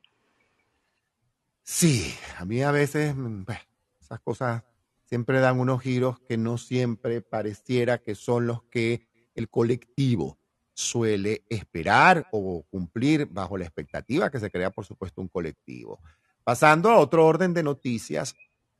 Sí, 1.63 2.13
a 2.37 2.45
mí 2.45 2.61
a 2.61 2.71
veces 2.71 3.15
mm, 3.15 3.43
bueno, 3.43 3.61
esas 4.01 4.19
cosas 4.21 4.63
siempre 5.03 5.39
dan 5.39 5.59
unos 5.59 5.81
giros 5.81 6.19
que 6.21 6.37
no 6.37 6.57
siempre 6.57 7.21
pareciera 7.21 7.97
que 7.97 8.15
son 8.15 8.47
los 8.47 8.63
que 8.63 9.07
el 9.35 9.49
colectivo 9.49 10.37
suele 10.73 11.43
esperar 11.49 12.27
o 12.31 12.63
cumplir 12.69 13.25
bajo 13.25 13.57
la 13.57 13.65
expectativa 13.65 14.31
que 14.31 14.39
se 14.39 14.49
crea, 14.49 14.69
por 14.69 14.85
supuesto, 14.85 15.21
un 15.21 15.27
colectivo. 15.27 15.99
Pasando 16.43 16.89
a 16.89 16.97
otro 16.97 17.25
orden 17.25 17.53
de 17.53 17.63
noticias, 17.63 18.33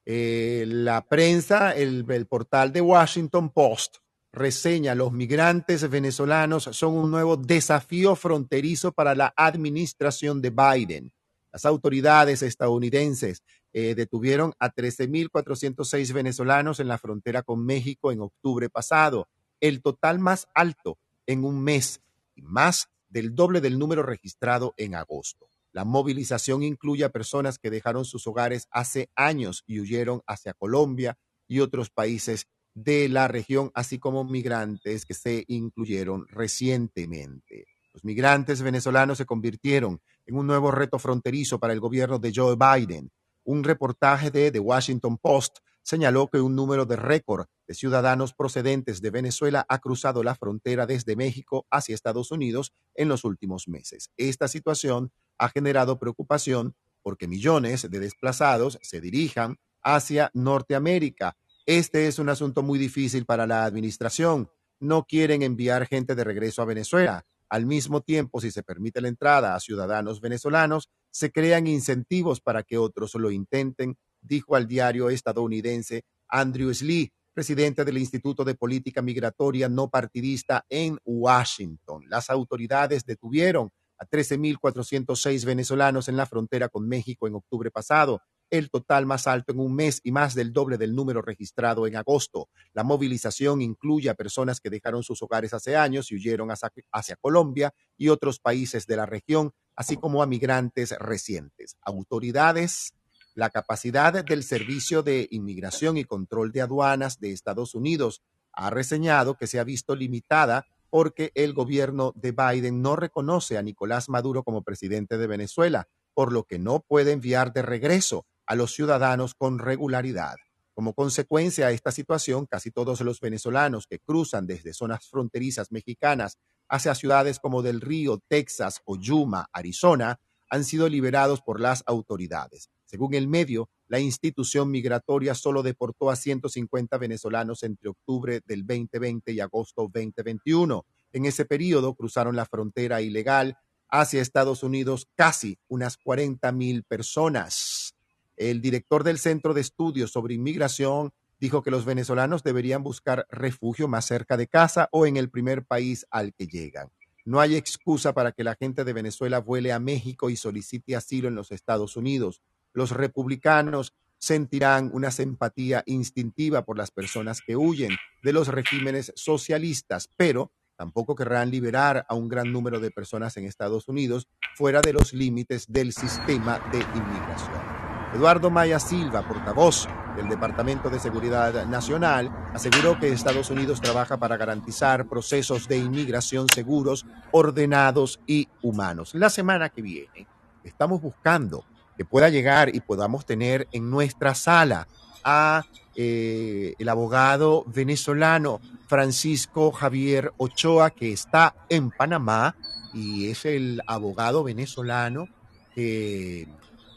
eh, 0.05 0.65
la 0.67 1.07
prensa, 1.07 1.71
el, 1.75 2.05
portal 2.27 2.71
de 2.71 2.81
Washington 2.81 3.49
Post 3.51 3.97
reseña 4.31 4.95
los 4.95 5.11
migrantes 5.11 5.89
venezolanos 5.89 6.63
son 6.71 6.95
un 6.95 7.11
nuevo 7.11 7.35
desafío 7.35 8.15
fronterizo 8.15 8.91
para 8.91 9.15
la 9.15 9.33
administración 9.35 10.41
de 10.41 10.51
Biden. 10.51 11.11
Las 11.51 11.65
autoridades 11.65 12.43
estadounidenses 12.43 13.43
eh, 13.73 13.95
detuvieron 13.95 14.53
a 14.59 14.71
13.406 14.71 16.13
venezolanos 16.13 16.79
en 16.79 16.87
la 16.87 16.97
frontera 16.97 17.41
con 17.41 17.65
México 17.65 18.11
en 18.11 18.21
octubre 18.21 18.69
pasado, 18.69 19.27
el 19.59 19.81
total 19.81 20.19
más 20.19 20.47
alto 20.53 20.97
en 21.25 21.43
un 21.43 21.61
mes 21.63 22.01
y 22.35 22.41
más 22.43 22.89
del 23.09 23.35
doble 23.35 23.61
del 23.61 23.77
número 23.79 24.03
registrado 24.03 24.73
en 24.77 24.95
agosto. 24.95 25.48
La 25.71 25.85
movilización 25.85 26.63
incluye 26.63 27.03
a 27.03 27.09
personas 27.09 27.59
que 27.59 27.69
dejaron 27.69 28.05
sus 28.05 28.25
hogares 28.27 28.67
hace 28.71 29.09
años 29.15 29.63
y 29.67 29.79
huyeron 29.79 30.21
hacia 30.25 30.53
Colombia 30.53 31.17
y 31.47 31.59
otros 31.59 31.89
países 31.89 32.47
de 32.73 33.09
la 33.09 33.27
región, 33.27 33.71
así 33.73 33.99
como 33.99 34.23
migrantes 34.23 35.05
que 35.05 35.13
se 35.13 35.43
incluyeron 35.47 36.27
recientemente. 36.27 37.67
Los 37.93 38.03
migrantes 38.03 38.61
venezolanos 38.61 39.17
se 39.17 39.25
convirtieron 39.25 40.01
en 40.25 40.35
un 40.35 40.47
nuevo 40.47 40.71
reto 40.71 40.99
fronterizo 40.99 41.59
para 41.59 41.73
el 41.73 41.79
gobierno 41.79 42.19
de 42.19 42.31
Joe 42.33 42.55
Biden. 42.55 43.11
Un 43.43 43.63
reportaje 43.63 44.31
de 44.31 44.51
The 44.51 44.59
Washington 44.59 45.17
Post 45.17 45.57
señaló 45.81 46.27
que 46.27 46.39
un 46.39 46.55
número 46.55 46.85
de 46.85 46.95
récord 46.95 47.47
de 47.67 47.73
ciudadanos 47.73 48.33
procedentes 48.33 49.01
de 49.01 49.09
Venezuela 49.09 49.65
ha 49.67 49.79
cruzado 49.79 50.23
la 50.23 50.35
frontera 50.35 50.85
desde 50.85 51.15
México 51.15 51.65
hacia 51.71 51.95
Estados 51.95 52.31
Unidos 52.31 52.73
en 52.93 53.09
los 53.09 53.23
últimos 53.23 53.67
meses. 53.67 54.11
Esta 54.17 54.47
situación 54.47 55.11
ha 55.39 55.49
generado 55.49 55.97
preocupación 55.97 56.75
porque 57.01 57.27
millones 57.27 57.89
de 57.89 57.99
desplazados 57.99 58.77
se 58.81 59.01
dirijan 59.01 59.57
hacia 59.81 60.29
Norteamérica. 60.33 61.37
Este 61.65 62.07
es 62.07 62.19
un 62.19 62.29
asunto 62.29 62.61
muy 62.61 62.77
difícil 62.77 63.25
para 63.25 63.47
la 63.47 63.63
administración. 63.65 64.49
No 64.79 65.05
quieren 65.05 65.41
enviar 65.41 65.87
gente 65.87 66.15
de 66.15 66.23
regreso 66.23 66.61
a 66.61 66.65
Venezuela. 66.65 67.25
Al 67.49 67.65
mismo 67.65 68.01
tiempo, 68.01 68.39
si 68.41 68.51
se 68.51 68.63
permite 68.63 69.01
la 69.01 69.07
entrada 69.07 69.55
a 69.55 69.59
ciudadanos 69.59 70.21
venezolanos, 70.21 70.89
se 71.09 71.31
crean 71.31 71.65
incentivos 71.65 72.41
para 72.41 72.63
que 72.63 72.77
otros 72.77 73.15
lo 73.15 73.31
intenten, 73.31 73.97
dijo 74.21 74.55
al 74.55 74.67
diario 74.67 75.09
estadounidense 75.09 76.03
Andrew 76.27 76.71
Slee, 76.73 77.11
presidente 77.33 77.85
del 77.85 77.97
Instituto 77.97 78.43
de 78.43 78.53
Política 78.53 79.01
Migratoria 79.01 79.69
No 79.69 79.89
Partidista 79.89 80.65
en 80.69 80.99
Washington. 81.05 82.03
Las 82.07 82.29
autoridades 82.29 83.05
detuvieron 83.05 83.71
a 83.99 84.05
13.406 84.05 85.45
venezolanos 85.45 86.07
en 86.07 86.17
la 86.17 86.25
frontera 86.25 86.69
con 86.69 86.87
México 86.87 87.27
en 87.27 87.35
octubre 87.35 87.69
pasado, 87.69 88.21
el 88.49 88.69
total 88.69 89.05
más 89.05 89.27
alto 89.27 89.51
en 89.51 89.59
un 89.59 89.75
mes 89.75 89.99
y 90.03 90.11
más 90.11 90.33
del 90.33 90.53
doble 90.53 90.77
del 90.77 90.95
número 90.95 91.21
registrado 91.21 91.85
en 91.85 91.95
agosto. 91.95 92.49
La 92.73 92.83
movilización 92.83 93.61
incluye 93.61 94.09
a 94.09 94.15
personas 94.15 94.59
que 94.59 94.69
dejaron 94.69 95.03
sus 95.03 95.21
hogares 95.21 95.53
hace 95.53 95.75
años 95.75 96.11
y 96.11 96.15
huyeron 96.15 96.49
hacia, 96.49 96.71
hacia 96.91 97.15
Colombia 97.17 97.73
y 97.97 98.09
otros 98.09 98.39
países 98.39 98.87
de 98.87 98.95
la 98.95 99.05
región, 99.05 99.51
así 99.75 99.97
como 99.97 100.23
a 100.23 100.27
migrantes 100.27 100.91
recientes. 100.97 101.77
Autoridades 101.81 102.93
la 103.35 103.49
capacidad 103.51 104.25
del 104.25 104.43
Servicio 104.43 105.01
de 105.01 105.27
Inmigración 105.31 105.95
y 105.97 106.03
Control 106.03 106.51
de 106.51 106.61
Aduanas 106.61 107.19
de 107.19 107.31
Estados 107.31 107.73
Unidos 107.73 108.21
ha 108.51 108.69
reseñado 108.69 109.35
que 109.35 109.47
se 109.47 109.59
ha 109.59 109.63
visto 109.63 109.95
limitada 109.95 110.65
porque 110.89 111.31
el 111.35 111.53
gobierno 111.53 112.13
de 112.15 112.31
Biden 112.31 112.81
no 112.81 112.95
reconoce 112.95 113.57
a 113.57 113.61
Nicolás 113.61 114.09
Maduro 114.09 114.43
como 114.43 114.63
presidente 114.63 115.17
de 115.17 115.27
Venezuela, 115.27 115.87
por 116.13 116.33
lo 116.33 116.43
que 116.43 116.59
no 116.59 116.81
puede 116.81 117.11
enviar 117.11 117.53
de 117.53 117.61
regreso 117.61 118.25
a 118.45 118.55
los 118.55 118.73
ciudadanos 118.73 119.35
con 119.35 119.59
regularidad. 119.59 120.35
Como 120.73 120.93
consecuencia 120.93 121.67
de 121.67 121.73
esta 121.73 121.91
situación, 121.91 122.45
casi 122.45 122.71
todos 122.71 123.01
los 123.01 123.19
venezolanos 123.19 123.85
que 123.85 123.99
cruzan 123.99 124.47
desde 124.47 124.73
zonas 124.73 125.07
fronterizas 125.09 125.71
mexicanas 125.71 126.37
hacia 126.69 126.95
ciudades 126.95 127.39
como 127.39 127.61
Del 127.61 127.81
Río, 127.81 128.19
Texas 128.27 128.81
o 128.85 128.95
Yuma, 128.97 129.47
Arizona, 129.51 130.19
han 130.49 130.63
sido 130.63 130.89
liberados 130.89 131.41
por 131.41 131.59
las 131.59 131.83
autoridades. 131.85 132.69
Según 132.85 133.13
el 133.13 133.27
medio, 133.27 133.69
la 133.89 133.99
institución 133.99 134.69
migratoria 134.69 135.33
solo 135.33 135.63
deportó 135.63 136.11
a 136.11 136.15
150 136.15 136.97
venezolanos 136.99 137.63
entre 137.63 137.89
octubre 137.89 138.39
del 138.45 138.65
2020 138.65 139.31
y 139.31 139.39
agosto 139.39 139.89
2021. 139.91 140.85
En 141.11 141.25
ese 141.25 141.43
periodo 141.45 141.95
cruzaron 141.95 142.35
la 142.35 142.45
frontera 142.45 143.01
ilegal 143.01 143.57
hacia 143.89 144.21
Estados 144.21 144.61
Unidos 144.61 145.07
casi 145.15 145.57
unas 145.67 145.97
40 145.97 146.51
mil 146.51 146.83
personas. 146.83 147.95
El 148.37 148.61
director 148.61 149.03
del 149.03 149.17
Centro 149.17 149.55
de 149.55 149.61
Estudios 149.61 150.11
sobre 150.11 150.35
Inmigración 150.35 151.11
dijo 151.39 151.63
que 151.63 151.71
los 151.71 151.83
venezolanos 151.83 152.43
deberían 152.43 152.83
buscar 152.83 153.25
refugio 153.31 153.87
más 153.87 154.05
cerca 154.05 154.37
de 154.37 154.45
casa 154.45 154.87
o 154.91 155.07
en 155.07 155.17
el 155.17 155.31
primer 155.31 155.65
país 155.65 156.05
al 156.11 156.35
que 156.35 156.45
llegan. 156.45 156.89
No 157.25 157.39
hay 157.39 157.55
excusa 157.55 158.13
para 158.13 158.33
que 158.33 158.43
la 158.43 158.55
gente 158.55 158.83
de 158.83 158.93
Venezuela 158.93 159.39
vuele 159.39 159.71
a 159.71 159.79
México 159.79 160.29
y 160.29 160.35
solicite 160.35 160.95
asilo 160.95 161.27
en 161.27 161.35
los 161.35 161.51
Estados 161.51 161.97
Unidos. 161.97 162.41
Los 162.73 162.91
republicanos 162.91 163.93
sentirán 164.17 164.91
una 164.93 165.11
simpatía 165.11 165.83
instintiva 165.85 166.65
por 166.65 166.77
las 166.77 166.91
personas 166.91 167.41
que 167.41 167.55
huyen 167.55 167.91
de 168.21 168.33
los 168.33 168.49
regímenes 168.49 169.13
socialistas, 169.15 170.09
pero 170.17 170.51
tampoco 170.75 171.15
querrán 171.15 171.49
liberar 171.51 172.05
a 172.07 172.15
un 172.15 172.27
gran 172.29 172.51
número 172.51 172.79
de 172.79 172.91
personas 172.91 173.35
en 173.37 173.45
Estados 173.45 173.87
Unidos 173.87 174.27
fuera 174.55 174.81
de 174.81 174.93
los 174.93 175.13
límites 175.13 175.65
del 175.67 175.93
sistema 175.93 176.59
de 176.71 176.79
inmigración. 176.79 177.79
Eduardo 178.13 178.49
Maya 178.49 178.79
Silva, 178.79 179.27
portavoz 179.27 179.87
del 180.15 180.29
Departamento 180.29 180.89
de 180.89 180.99
Seguridad 180.99 181.65
Nacional, 181.67 182.49
aseguró 182.53 182.99
que 182.99 183.09
Estados 183.09 183.51
Unidos 183.51 183.81
trabaja 183.81 184.17
para 184.17 184.35
garantizar 184.35 185.07
procesos 185.07 185.67
de 185.67 185.77
inmigración 185.77 186.47
seguros, 186.53 187.05
ordenados 187.31 188.19
y 188.25 188.47
humanos. 188.63 189.13
La 189.13 189.29
semana 189.29 189.69
que 189.69 189.83
viene 189.83 190.27
estamos 190.63 191.01
buscando 191.01 191.63
que 191.99 192.05
pueda 192.05 192.29
llegar 192.29 192.73
y 192.73 192.79
podamos 192.79 193.25
tener 193.25 193.67
en 193.73 193.89
nuestra 193.89 194.33
sala 194.33 194.87
a 195.21 195.65
eh, 195.97 196.73
el 196.79 196.87
abogado 196.87 197.65
venezolano 197.67 198.61
Francisco 198.87 199.73
Javier 199.73 200.31
Ochoa, 200.37 200.91
que 200.91 201.11
está 201.11 201.53
en 201.67 201.91
Panamá 201.91 202.55
y 202.93 203.27
es 203.27 203.43
el 203.43 203.81
abogado 203.85 204.45
venezolano 204.45 205.27
que 205.75 206.47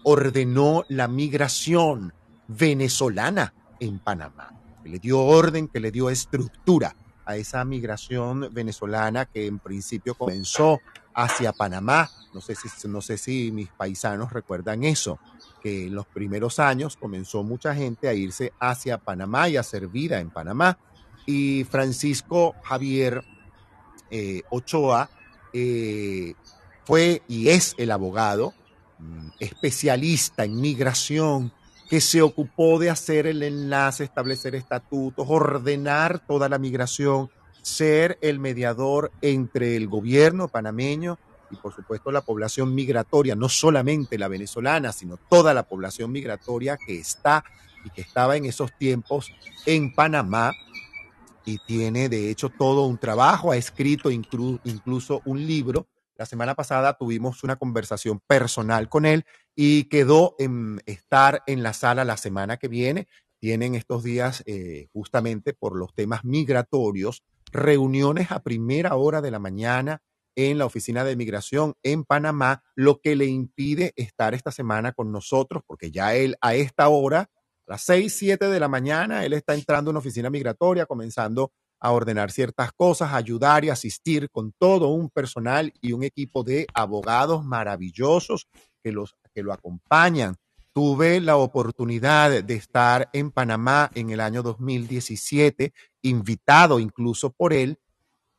ordenó 0.05 0.85
la 0.89 1.09
migración 1.09 2.13
venezolana 2.47 3.55
en 3.81 3.99
Panamá, 3.99 4.53
que 4.85 4.89
le 4.89 4.99
dio 5.01 5.19
orden, 5.19 5.67
que 5.67 5.81
le 5.81 5.91
dio 5.91 6.11
estructura 6.11 6.95
a 7.25 7.35
esa 7.35 7.65
migración 7.65 8.51
venezolana 8.53 9.25
que 9.25 9.47
en 9.47 9.59
principio 9.59 10.15
comenzó 10.15 10.81
hacia 11.15 11.53
Panamá. 11.53 12.11
No 12.33 12.41
sé 12.41 12.55
si, 12.55 12.89
no 12.89 13.01
sé 13.01 13.19
si 13.19 13.51
mis 13.53 13.69
paisanos 13.69 14.33
recuerdan 14.33 14.85
eso, 14.85 15.19
que 15.63 15.87
en 15.87 15.95
los 15.95 16.07
primeros 16.07 16.59
años 16.59 16.97
comenzó 16.97 17.43
mucha 17.43 17.75
gente 17.75 18.09
a 18.09 18.15
irse 18.15 18.53
hacia 18.59 18.99
Panamá 18.99 19.49
y 19.49 19.57
a 19.57 19.63
ser 19.63 19.89
vida 19.89 20.21
en 20.21 20.31
Panamá. 20.31 20.79
Y 21.27 21.65
Francisco 21.65 22.55
Javier 22.63 23.23
eh, 24.11 24.43
Ochoa 24.51 25.09
eh, 25.53 26.35
fue 26.85 27.23
y 27.29 27.49
es 27.49 27.75
el 27.79 27.91
abogado 27.91 28.55
mm, 28.99 29.29
especialista 29.39 30.45
en 30.45 30.61
migración 30.61 31.53
que 31.89 32.01
se 32.01 32.23
ocupó 32.23 32.79
de 32.79 32.89
hacer 32.89 33.27
el 33.27 33.43
enlace, 33.43 34.05
establecer 34.05 34.55
estatutos, 34.55 35.27
ordenar 35.29 36.27
toda 36.27 36.49
la 36.49 36.59
migración, 36.59 37.31
ser 37.63 38.19
el 38.21 38.39
mediador 38.39 39.13
entre 39.23 39.77
el 39.77 39.89
gobierno 39.89 40.49
panameño 40.49 41.19
y 41.51 41.57
por 41.57 41.75
supuesto 41.75 42.11
la 42.11 42.23
población 42.23 42.75
migratoria, 42.75 43.35
no 43.35 43.49
solamente 43.49 44.19
la 44.19 44.29
venezolana, 44.29 44.93
sino 44.93 45.19
toda 45.29 45.55
la 45.55 45.63
población 45.63 46.11
migratoria 46.11 46.77
que 46.77 46.99
está 46.99 47.45
y 47.85 47.91
que 47.91 48.01
estaba 48.03 48.37
en 48.37 48.47
esos 48.47 48.71
tiempos 48.79 49.31
en 49.67 49.95
Panamá 49.95 50.53
y 51.45 51.59
tiene 51.67 52.09
de 52.09 52.31
hecho 52.31 52.49
todo 52.51 52.87
un 52.87 52.99
trabajo, 52.99 53.53
ha 53.53 53.57
escrito 53.57 54.11
inclu- 54.11 54.61
incluso 54.65 55.21
un 55.25 55.47
libro. 55.47 55.89
La 56.17 56.27
semana 56.27 56.55
pasada 56.55 56.97
tuvimos 56.97 57.43
una 57.43 57.57
conversación 57.57 58.21
personal 58.27 58.89
con 58.89 59.07
él 59.07 59.25
y 59.57 59.85
quedó 59.85 60.37
en 60.39 60.81
estar 60.87 61.43
en 61.47 61.63
la 61.63 61.73
sala 61.73 62.05
la 62.05 62.17
semana 62.17 62.59
que 62.59 62.69
viene. 62.69 63.09
Tienen 63.41 63.75
estos 63.75 64.05
días, 64.05 64.43
eh, 64.47 64.87
justamente 64.93 65.53
por 65.53 65.77
los 65.77 65.93
temas 65.95 66.25
migratorios, 66.25 67.25
reuniones 67.53 68.33
a 68.33 68.43
primera 68.43 68.97
hora 68.97 69.21
de 69.21 69.31
la 69.31 69.39
mañana 69.39 70.03
en 70.35 70.59
la 70.59 70.67
oficina 70.67 71.05
de 71.05 71.15
migración 71.17 71.75
en 71.83 72.05
Panamá, 72.05 72.63
lo 72.75 73.01
que 73.01 73.17
le 73.17 73.27
impide 73.27 73.93
estar 73.97 74.35
esta 74.35 74.51
semana 74.51 74.93
con 74.93 75.13
nosotros, 75.13 75.63
porque 75.67 75.91
ya 75.91 76.15
él 76.15 76.37
a 76.41 76.55
esta 76.55 76.89
hora, 76.89 77.31
a 77.67 77.73
las 77.73 77.83
6, 77.83 78.15
7 78.17 78.49
de 78.49 78.61
la 78.61 78.69
mañana, 78.69 79.25
él 79.25 79.35
está 79.35 79.55
entrando 79.55 79.91
en 79.91 79.95
una 79.95 80.01
oficina 80.01 80.31
migratoria, 80.31 80.87
comenzando 80.87 81.53
a 81.79 81.91
ordenar 81.91 82.31
ciertas 82.31 82.73
cosas, 82.73 83.13
ayudar 83.13 83.65
y 83.65 83.71
asistir 83.71 84.31
con 84.31 84.53
todo 84.53 84.89
un 84.89 85.11
personal 85.11 85.73
y 85.81 85.93
un 85.93 86.05
equipo 86.05 86.45
de 86.45 86.67
abogados 86.75 87.45
maravillosos 87.45 88.49
que, 88.83 88.93
los, 88.93 89.17
que 89.35 89.43
lo 89.43 89.53
acompañan. 89.53 90.37
Tuve 90.75 91.21
la 91.21 91.37
oportunidad 91.37 92.43
de 92.43 92.55
estar 92.55 93.11
en 93.13 93.31
Panamá 93.31 93.91
en 93.95 94.09
el 94.09 94.21
año 94.21 94.43
2017, 94.43 95.75
invitado 96.01 96.81
incluso 96.81 97.31
por 97.31 97.53
él, 97.53 97.79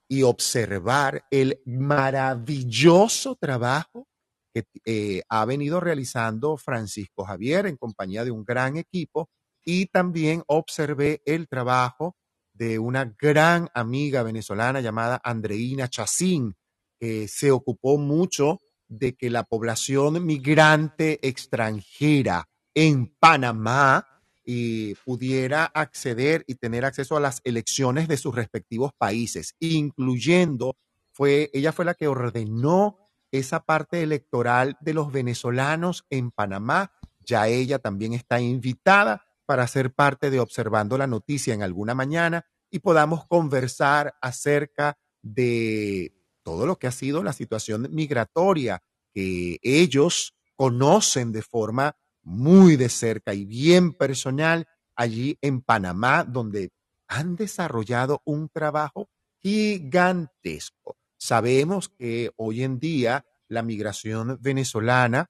y 0.08 0.24
observar 0.24 1.26
el 1.30 1.62
maravilloso 1.66 3.36
trabajo 3.36 4.08
que 4.54 4.66
eh, 4.86 5.24
ha 5.30 5.46
venido 5.46 5.80
realizando 5.80 6.58
Francisco 6.58 7.24
Javier 7.24 7.66
en 7.66 7.78
compañía 7.78 8.24
de 8.24 8.32
un 8.32 8.44
gran 8.44 8.78
equipo 8.78 9.30
y 9.66 9.88
también 9.88 10.44
observé 10.48 11.22
el 11.26 11.48
trabajo 11.48 12.16
de 12.54 12.78
una 12.78 13.16
gran 13.20 13.70
amiga 13.74 14.22
venezolana 14.24 14.82
llamada 14.82 15.20
Andreina 15.24 15.88
Chacín, 15.88 16.56
que 17.00 17.28
se 17.28 17.52
ocupó 17.52 17.98
mucho 17.98 18.60
de 18.98 19.16
que 19.16 19.30
la 19.30 19.44
población 19.44 20.26
migrante 20.26 21.20
extranjera 21.28 22.48
en 22.74 23.08
Panamá 23.20 24.08
y 24.46 24.96
pudiera 24.96 25.66
acceder 25.66 26.44
y 26.48 26.56
tener 26.56 26.86
acceso 26.86 27.16
a 27.16 27.20
las 27.20 27.42
elecciones 27.44 28.08
de 28.08 28.18
sus 28.18 28.36
respectivos 28.36 28.92
países, 28.98 29.56
incluyendo, 29.60 30.76
fue, 31.12 31.50
ella 31.54 31.72
fue 31.72 31.86
la 31.86 31.94
que 31.94 32.08
ordenó 32.08 32.98
esa 33.32 33.62
parte 33.62 34.04
electoral 34.04 34.78
de 34.82 34.94
los 34.94 35.12
venezolanos 35.12 36.06
en 36.10 36.32
Panamá. 36.32 36.92
Ya 37.26 37.48
ella 37.48 37.80
también 37.80 38.14
está 38.14 38.42
invitada 38.42 39.26
para 39.46 39.68
ser 39.68 39.94
parte 39.94 40.30
de 40.30 40.40
Observando 40.40 40.98
la 40.98 41.08
Noticia 41.08 41.54
en 41.54 41.64
alguna 41.64 41.96
mañana 41.96 42.46
y 42.70 42.80
podamos 42.80 43.26
conversar 43.26 44.16
acerca 44.22 44.98
de 45.22 46.14
todo 46.44 46.66
lo 46.66 46.78
que 46.78 46.88
ha 46.88 46.92
sido 46.92 47.24
la 47.24 47.34
situación 47.34 47.88
migratoria 47.92 48.82
que 49.14 49.60
ellos 49.62 50.36
conocen 50.56 51.32
de 51.32 51.42
forma 51.42 51.96
muy 52.22 52.76
de 52.76 52.90
cerca 52.90 53.34
y 53.34 53.46
bien 53.46 53.94
personal 53.94 54.68
allí 54.96 55.38
en 55.42 55.62
Panamá, 55.62 56.24
donde 56.24 56.72
han 57.08 57.36
desarrollado 57.36 58.22
un 58.26 58.50
trabajo 58.50 59.10
gigantesco. 59.42 60.98
Sabemos 61.18 61.90
que 61.90 62.32
hoy 62.38 62.64
en 62.64 62.80
día 62.80 63.26
la 63.48 63.62
migración 63.62 64.38
venezolana 64.42 65.30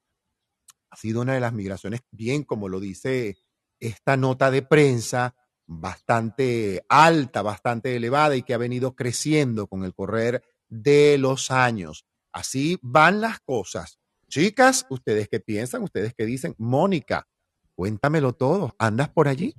ha 0.90 0.96
sido 0.96 1.22
una 1.22 1.34
de 1.34 1.40
las 1.40 1.52
migraciones, 1.52 2.02
bien 2.10 2.44
como 2.44 2.68
lo 2.68 2.80
dice 2.80 3.36
esta 3.80 4.16
nota 4.16 4.50
de 4.50 4.62
prensa, 4.62 5.34
bastante 5.66 6.84
alta, 6.88 7.42
bastante 7.42 7.96
elevada 7.96 8.36
y 8.36 8.42
que 8.42 8.54
ha 8.54 8.58
venido 8.58 8.94
creciendo 8.94 9.66
con 9.66 9.84
el 9.84 9.94
correr 9.94 10.42
de 10.82 11.18
los 11.18 11.50
años. 11.50 12.06
Así 12.32 12.78
van 12.82 13.20
las 13.20 13.40
cosas. 13.40 13.98
Chicas, 14.28 14.86
¿ustedes 14.90 15.28
qué 15.28 15.40
piensan? 15.40 15.82
¿Ustedes 15.82 16.14
qué 16.16 16.26
dicen? 16.26 16.54
Mónica, 16.58 17.28
cuéntamelo 17.74 18.32
todo. 18.32 18.74
¿Andas 18.78 19.08
por 19.08 19.28
allí? 19.28 19.54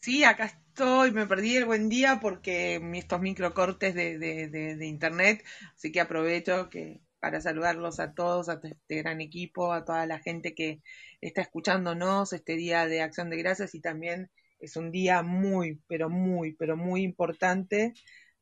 Sí, 0.00 0.22
acá 0.22 0.44
estoy, 0.44 1.12
me 1.12 1.26
perdí 1.26 1.56
el 1.56 1.64
buen 1.64 1.88
día 1.88 2.18
porque 2.20 2.76
estos 2.94 3.20
microcortes 3.22 3.94
de, 3.94 4.18
de, 4.18 4.48
de, 4.48 4.76
de 4.76 4.86
internet, 4.86 5.42
así 5.74 5.90
que 5.90 6.00
aprovecho 6.00 6.68
que 6.68 7.00
para 7.20 7.40
saludarlos 7.40 8.00
a 8.00 8.12
todos, 8.12 8.50
a 8.50 8.60
este 8.62 8.96
gran 8.96 9.22
equipo, 9.22 9.72
a 9.72 9.86
toda 9.86 10.04
la 10.04 10.18
gente 10.18 10.54
que 10.54 10.82
está 11.22 11.40
escuchándonos 11.40 12.34
este 12.34 12.56
día 12.56 12.86
de 12.86 13.00
Acción 13.00 13.30
de 13.30 13.38
Gracias 13.38 13.74
y 13.74 13.80
también 13.80 14.30
es 14.58 14.76
un 14.76 14.90
día 14.90 15.22
muy, 15.22 15.80
pero 15.86 16.10
muy, 16.10 16.52
pero 16.52 16.76
muy 16.76 17.02
importante 17.02 17.94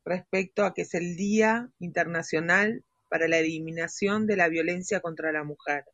respecto 0.04 0.64
a 0.64 0.74
que 0.74 0.82
es 0.82 0.94
el 0.94 1.16
Día 1.16 1.70
Internacional 1.78 2.84
para 3.08 3.28
la 3.28 3.38
Eliminación 3.38 4.26
de 4.26 4.36
la 4.36 4.48
Violencia 4.48 5.00
contra 5.00 5.32
la 5.32 5.44
Mujer, 5.44 5.84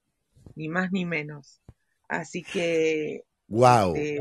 ni 0.55 0.68
más 0.68 0.90
ni 0.92 1.05
menos. 1.07 1.61
Así 2.09 2.47
que 2.47 3.25
Wow. 3.49 3.94
este, 3.94 4.21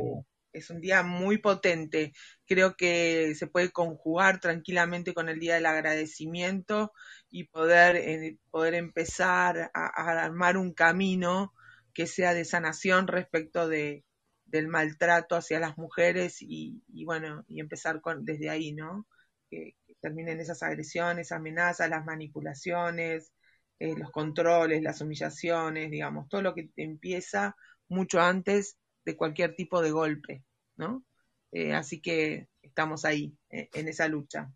es 0.53 0.69
un 0.69 0.81
día 0.81 1.03
muy 1.03 1.37
potente. 1.39 2.13
Creo 2.45 2.75
que 2.75 3.33
se 3.35 3.47
puede 3.47 3.71
conjugar 3.71 4.39
tranquilamente 4.39 5.13
con 5.13 5.29
el 5.29 5.39
día 5.39 5.55
del 5.55 5.65
agradecimiento 5.65 6.91
y 7.29 7.45
poder, 7.45 7.95
eh, 7.97 8.37
poder 8.51 8.73
empezar 8.75 9.71
a, 9.73 9.85
a 10.01 10.23
armar 10.25 10.57
un 10.57 10.73
camino 10.73 11.53
que 11.93 12.07
sea 12.07 12.33
de 12.33 12.45
sanación 12.45 13.07
respecto 13.07 13.67
de, 13.67 14.03
del 14.45 14.67
maltrato 14.67 15.35
hacia 15.35 15.59
las 15.59 15.77
mujeres 15.77 16.37
y, 16.41 16.83
y 16.87 17.05
bueno, 17.05 17.43
y 17.47 17.59
empezar 17.59 18.01
con, 18.01 18.25
desde 18.25 18.49
ahí, 18.49 18.73
¿no? 18.73 19.07
Que, 19.49 19.75
terminen 19.99 20.39
esas 20.39 20.61
agresiones, 20.61 21.31
amenazas, 21.31 21.89
las 21.89 22.05
manipulaciones, 22.05 23.33
eh, 23.79 23.95
los 23.97 24.11
controles, 24.11 24.83
las 24.83 25.01
humillaciones, 25.01 25.89
digamos, 25.89 26.29
todo 26.29 26.41
lo 26.43 26.53
que 26.53 26.69
empieza 26.75 27.55
mucho 27.89 28.21
antes 28.21 28.77
de 29.05 29.17
cualquier 29.17 29.55
tipo 29.55 29.81
de 29.81 29.91
golpe, 29.91 30.43
¿no? 30.75 31.03
Eh, 31.51 31.73
así 31.73 32.01
que 32.01 32.47
estamos 32.61 33.05
ahí, 33.05 33.35
eh, 33.49 33.69
en 33.73 33.87
esa 33.87 34.07
lucha. 34.07 34.51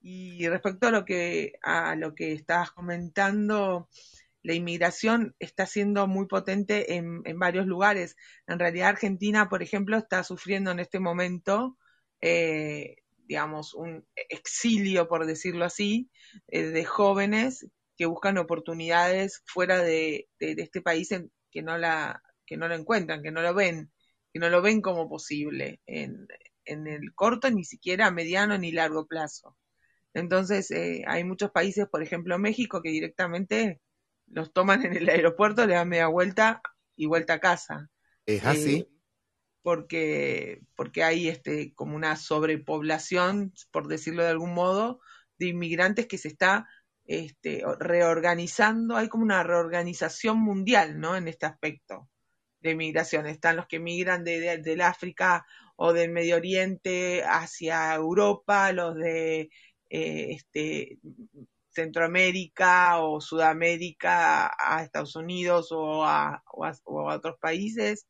Y 0.00 0.48
respecto 0.48 0.88
a 0.88 0.90
lo 0.90 1.04
que, 1.04 1.54
a 1.62 1.94
lo 1.96 2.14
que 2.14 2.32
estabas 2.32 2.70
comentando, 2.70 3.88
la 4.42 4.54
inmigración 4.54 5.34
está 5.38 5.66
siendo 5.66 6.06
muy 6.06 6.26
potente 6.26 6.94
en, 6.96 7.20
en 7.24 7.38
varios 7.38 7.66
lugares. 7.66 8.16
En 8.46 8.58
realidad, 8.58 8.88
Argentina, 8.88 9.48
por 9.48 9.62
ejemplo, 9.62 9.98
está 9.98 10.24
sufriendo 10.24 10.70
en 10.70 10.80
este 10.80 11.00
momento, 11.00 11.76
eh, 12.20 12.96
digamos, 13.30 13.74
un 13.74 14.04
exilio, 14.28 15.06
por 15.06 15.24
decirlo 15.24 15.64
así, 15.64 16.10
eh, 16.48 16.64
de 16.64 16.84
jóvenes 16.84 17.64
que 17.96 18.06
buscan 18.06 18.38
oportunidades 18.38 19.44
fuera 19.46 19.78
de, 19.78 20.28
de, 20.40 20.56
de 20.56 20.62
este 20.62 20.82
país 20.82 21.12
en, 21.12 21.30
que, 21.48 21.62
no 21.62 21.78
la, 21.78 22.20
que 22.44 22.56
no 22.56 22.66
lo 22.66 22.74
encuentran, 22.74 23.22
que 23.22 23.30
no 23.30 23.40
lo 23.40 23.54
ven, 23.54 23.92
que 24.32 24.40
no 24.40 24.50
lo 24.50 24.62
ven 24.62 24.80
como 24.80 25.08
posible 25.08 25.80
en, 25.86 26.26
en 26.64 26.88
el 26.88 27.14
corto, 27.14 27.48
ni 27.52 27.62
siquiera 27.62 28.06
a 28.06 28.10
mediano 28.10 28.58
ni 28.58 28.72
largo 28.72 29.06
plazo. 29.06 29.56
Entonces, 30.12 30.68
eh, 30.72 31.04
hay 31.06 31.22
muchos 31.22 31.52
países, 31.52 31.86
por 31.88 32.02
ejemplo 32.02 32.36
México, 32.36 32.82
que 32.82 32.90
directamente 32.90 33.80
los 34.26 34.52
toman 34.52 34.84
en 34.84 34.96
el 34.96 35.08
aeropuerto, 35.08 35.68
le 35.68 35.74
dan 35.74 35.88
media 35.88 36.08
vuelta 36.08 36.62
y 36.96 37.06
vuelta 37.06 37.34
a 37.34 37.38
casa. 37.38 37.88
Es 38.26 38.44
así. 38.44 38.74
Eh, 38.74 38.88
porque, 39.62 40.60
porque 40.76 41.04
hay 41.04 41.28
este, 41.28 41.74
como 41.74 41.96
una 41.96 42.16
sobrepoblación, 42.16 43.52
por 43.70 43.88
decirlo 43.88 44.22
de 44.22 44.30
algún 44.30 44.54
modo, 44.54 45.00
de 45.38 45.48
inmigrantes 45.48 46.06
que 46.06 46.18
se 46.18 46.28
está 46.28 46.68
este, 47.06 47.62
reorganizando, 47.78 48.96
hay 48.96 49.08
como 49.08 49.24
una 49.24 49.42
reorganización 49.42 50.38
mundial, 50.38 51.00
¿no? 51.00 51.16
En 51.16 51.28
este 51.28 51.46
aspecto 51.46 52.08
de 52.60 52.74
migración. 52.74 53.26
Están 53.26 53.56
los 53.56 53.66
que 53.66 53.78
migran 53.80 54.24
de, 54.24 54.40
de, 54.40 54.58
del 54.58 54.80
África 54.82 55.46
o 55.76 55.92
del 55.92 56.10
Medio 56.10 56.36
Oriente 56.36 57.24
hacia 57.24 57.94
Europa, 57.94 58.72
los 58.72 58.96
de 58.96 59.50
eh, 59.88 60.26
este, 60.30 60.98
Centroamérica 61.70 62.98
o 62.98 63.20
Sudamérica 63.20 64.52
a 64.58 64.82
Estados 64.82 65.16
Unidos 65.16 65.68
o, 65.72 66.04
a, 66.04 66.42
o 66.46 66.64
a, 67.10 67.16
otros 67.16 67.36
países. 67.40 68.06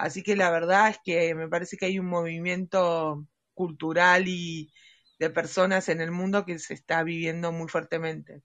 Así 0.00 0.22
que 0.22 0.34
la 0.34 0.50
verdad 0.50 0.88
es 0.88 0.98
que 1.04 1.34
me 1.34 1.46
parece 1.46 1.76
que 1.76 1.84
hay 1.84 1.98
un 1.98 2.06
movimiento 2.06 3.26
cultural 3.52 4.28
y 4.28 4.72
de 5.18 5.28
personas 5.28 5.90
en 5.90 6.00
el 6.00 6.10
mundo 6.10 6.46
que 6.46 6.58
se 6.58 6.72
está 6.72 7.02
viviendo 7.02 7.52
muy 7.52 7.68
fuertemente. 7.68 8.42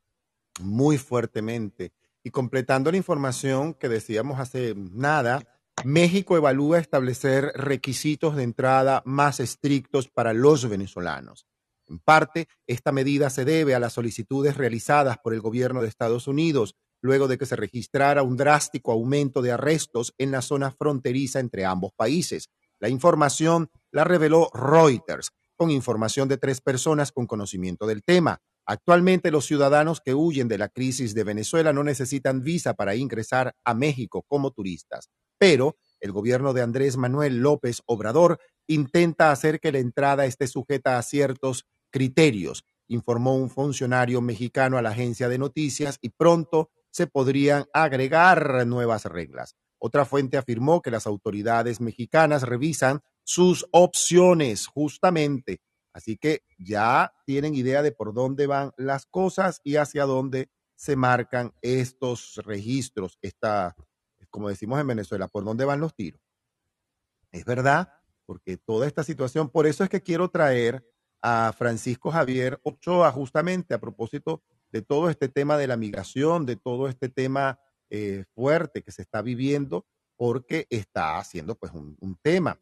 Muy 0.59 0.97
fuertemente. 0.97 1.93
Y 2.23 2.31
completando 2.31 2.91
la 2.91 2.97
información 2.97 3.73
que 3.73 3.87
decíamos 3.87 4.37
hace 4.37 4.73
nada, 4.75 5.61
México 5.85 6.35
evalúa 6.35 6.77
establecer 6.77 7.53
requisitos 7.55 8.35
de 8.35 8.43
entrada 8.43 9.01
más 9.05 9.39
estrictos 9.39 10.09
para 10.09 10.33
los 10.33 10.67
venezolanos. 10.67 11.47
En 11.87 11.99
parte, 11.99 12.49
esta 12.67 12.91
medida 12.91 13.29
se 13.29 13.45
debe 13.45 13.75
a 13.75 13.79
las 13.79 13.93
solicitudes 13.93 14.57
realizadas 14.57 15.19
por 15.19 15.33
el 15.33 15.39
gobierno 15.39 15.81
de 15.81 15.87
Estados 15.87 16.27
Unidos 16.27 16.75
luego 17.01 17.27
de 17.27 17.37
que 17.37 17.45
se 17.45 17.55
registrara 17.55 18.23
un 18.23 18.37
drástico 18.37 18.91
aumento 18.91 19.41
de 19.41 19.51
arrestos 19.51 20.13
en 20.17 20.31
la 20.31 20.41
zona 20.41 20.71
fronteriza 20.71 21.39
entre 21.39 21.65
ambos 21.65 21.91
países. 21.95 22.49
La 22.79 22.89
información 22.89 23.69
la 23.91 24.03
reveló 24.03 24.49
Reuters, 24.53 25.31
con 25.55 25.71
información 25.71 26.27
de 26.27 26.37
tres 26.37 26.61
personas 26.61 27.11
con 27.11 27.27
conocimiento 27.27 27.87
del 27.87 28.03
tema. 28.03 28.39
Actualmente 28.65 29.31
los 29.31 29.45
ciudadanos 29.45 30.01
que 30.01 30.15
huyen 30.15 30.47
de 30.47 30.57
la 30.57 30.69
crisis 30.69 31.13
de 31.13 31.23
Venezuela 31.23 31.71
no 31.71 31.83
necesitan 31.83 32.41
visa 32.41 32.73
para 32.73 32.95
ingresar 32.95 33.55
a 33.63 33.73
México 33.73 34.23
como 34.27 34.51
turistas, 34.51 35.09
pero 35.37 35.77
el 35.99 36.11
gobierno 36.11 36.53
de 36.53 36.63
Andrés 36.63 36.97
Manuel 36.97 37.37
López 37.37 37.81
Obrador 37.85 38.39
intenta 38.67 39.31
hacer 39.31 39.59
que 39.59 39.71
la 39.71 39.79
entrada 39.79 40.25
esté 40.25 40.47
sujeta 40.47 40.97
a 40.97 41.03
ciertos 41.03 41.65
criterios, 41.91 42.65
informó 42.87 43.35
un 43.35 43.49
funcionario 43.49 44.21
mexicano 44.21 44.77
a 44.77 44.81
la 44.81 44.89
agencia 44.89 45.29
de 45.29 45.37
noticias 45.37 45.97
y 46.01 46.09
pronto 46.09 46.71
se 46.95 47.07
podrían 47.07 47.65
agregar 47.73 48.65
nuevas 48.65 49.05
reglas. 49.05 49.55
Otra 49.77 50.05
fuente 50.05 50.37
afirmó 50.37 50.81
que 50.81 50.91
las 50.91 51.07
autoridades 51.07 51.81
mexicanas 51.81 52.43
revisan 52.43 53.01
sus 53.23 53.67
opciones 53.71 54.67
justamente 54.67 55.59
Así 55.95 56.17
que 56.17 56.43
ya 56.57 57.13
tienen 57.25 57.55
idea 57.55 57.81
de 57.81 57.93
por 57.93 58.13
dónde 58.13 58.47
van 58.47 58.73
las 58.75 59.05
cosas 59.05 59.61
y 59.63 59.77
hacia 59.77 60.03
dónde 60.03 60.49
se 60.75 60.97
marcan 60.97 61.53
estos 61.61 62.35
registros, 62.43 63.17
esta, 63.21 63.77
como 64.29 64.49
decimos 64.49 64.77
en 64.81 64.87
Venezuela, 64.87 65.29
por 65.29 65.45
dónde 65.45 65.63
van 65.63 65.79
los 65.79 65.95
tiros. 65.95 66.19
Es 67.31 67.45
verdad, 67.45 67.93
porque 68.25 68.57
toda 68.57 68.87
esta 68.87 69.05
situación, 69.05 69.49
por 69.49 69.67
eso 69.67 69.85
es 69.85 69.89
que 69.89 70.03
quiero 70.03 70.29
traer 70.29 70.85
a 71.21 71.53
Francisco 71.57 72.11
Javier 72.11 72.59
Ochoa 72.63 73.09
justamente 73.13 73.73
a 73.73 73.79
propósito 73.79 74.43
de 74.71 74.81
todo 74.81 75.09
este 75.09 75.29
tema 75.29 75.57
de 75.57 75.67
la 75.67 75.77
migración, 75.77 76.45
de 76.45 76.55
todo 76.55 76.87
este 76.87 77.09
tema 77.09 77.59
eh, 77.89 78.25
fuerte 78.33 78.83
que 78.83 78.91
se 78.91 79.01
está 79.01 79.21
viviendo, 79.21 79.85
porque 80.15 80.67
está 80.69 81.17
haciendo 81.17 81.55
pues 81.55 81.71
un, 81.73 82.17
tema. 82.21 82.59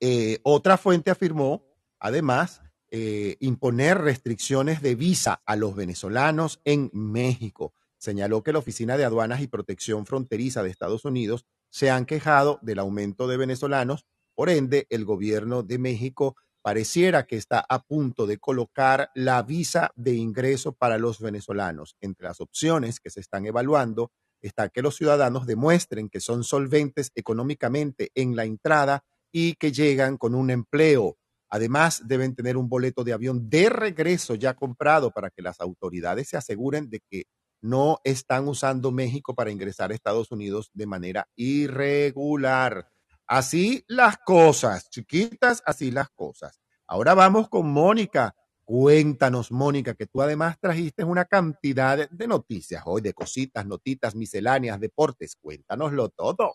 Eh, 0.00 0.38
otra 0.42 0.76
fuente 0.76 1.10
afirmó 1.10 1.66
Además, 1.98 2.62
eh, 2.90 3.36
imponer 3.40 3.98
restricciones 3.98 4.82
de 4.82 4.94
visa 4.94 5.42
a 5.44 5.56
los 5.56 5.74
venezolanos 5.74 6.60
en 6.64 6.90
México. 6.92 7.72
Señaló 7.98 8.42
que 8.42 8.52
la 8.52 8.58
Oficina 8.58 8.96
de 8.96 9.04
Aduanas 9.04 9.40
y 9.40 9.48
Protección 9.48 10.06
Fronteriza 10.06 10.62
de 10.62 10.70
Estados 10.70 11.04
Unidos 11.04 11.46
se 11.70 11.90
han 11.90 12.06
quejado 12.06 12.58
del 12.62 12.78
aumento 12.78 13.26
de 13.26 13.38
venezolanos. 13.38 14.06
Por 14.34 14.50
ende, 14.50 14.86
el 14.90 15.04
gobierno 15.04 15.62
de 15.62 15.78
México 15.78 16.36
pareciera 16.66 17.28
que 17.28 17.36
está 17.36 17.64
a 17.68 17.80
punto 17.84 18.26
de 18.26 18.38
colocar 18.38 19.12
la 19.14 19.40
visa 19.44 19.92
de 19.94 20.14
ingreso 20.14 20.72
para 20.72 20.98
los 20.98 21.20
venezolanos. 21.20 21.94
Entre 22.00 22.26
las 22.26 22.40
opciones 22.40 22.98
que 22.98 23.08
se 23.08 23.20
están 23.20 23.46
evaluando 23.46 24.10
está 24.42 24.68
que 24.68 24.82
los 24.82 24.96
ciudadanos 24.96 25.46
demuestren 25.46 26.08
que 26.08 26.18
son 26.18 26.42
solventes 26.42 27.12
económicamente 27.14 28.10
en 28.16 28.34
la 28.34 28.46
entrada 28.46 29.04
y 29.30 29.54
que 29.54 29.70
llegan 29.70 30.16
con 30.16 30.34
un 30.34 30.50
empleo 30.50 31.16
Además, 31.48 32.02
deben 32.04 32.34
tener 32.34 32.56
un 32.56 32.68
boleto 32.68 33.04
de 33.04 33.12
avión 33.12 33.48
de 33.48 33.68
regreso 33.68 34.34
ya 34.34 34.54
comprado 34.54 35.12
para 35.12 35.30
que 35.30 35.42
las 35.42 35.60
autoridades 35.60 36.30
se 36.30 36.36
aseguren 36.36 36.90
de 36.90 36.98
que 37.08 37.26
no 37.60 38.00
están 38.02 38.48
usando 38.48 38.90
México 38.90 39.36
para 39.36 39.52
ingresar 39.52 39.92
a 39.92 39.94
Estados 39.94 40.32
Unidos 40.32 40.72
de 40.74 40.86
manera 40.86 41.28
irregular. 41.36 42.90
Así 43.26 43.84
las 43.88 44.18
cosas, 44.18 44.88
chiquitas, 44.88 45.62
así 45.66 45.90
las 45.90 46.10
cosas. 46.10 46.60
Ahora 46.86 47.14
vamos 47.14 47.48
con 47.48 47.68
Mónica. 47.68 48.34
Cuéntanos, 48.64 49.52
Mónica, 49.52 49.94
que 49.94 50.06
tú 50.06 50.22
además 50.22 50.58
trajiste 50.60 51.04
una 51.04 51.24
cantidad 51.24 52.08
de 52.10 52.26
noticias 52.26 52.82
hoy, 52.84 53.00
de 53.00 53.14
cositas, 53.14 53.64
notitas 53.64 54.14
misceláneas, 54.14 54.80
deportes. 54.80 55.36
Cuéntanoslo 55.40 56.08
todo. 56.08 56.54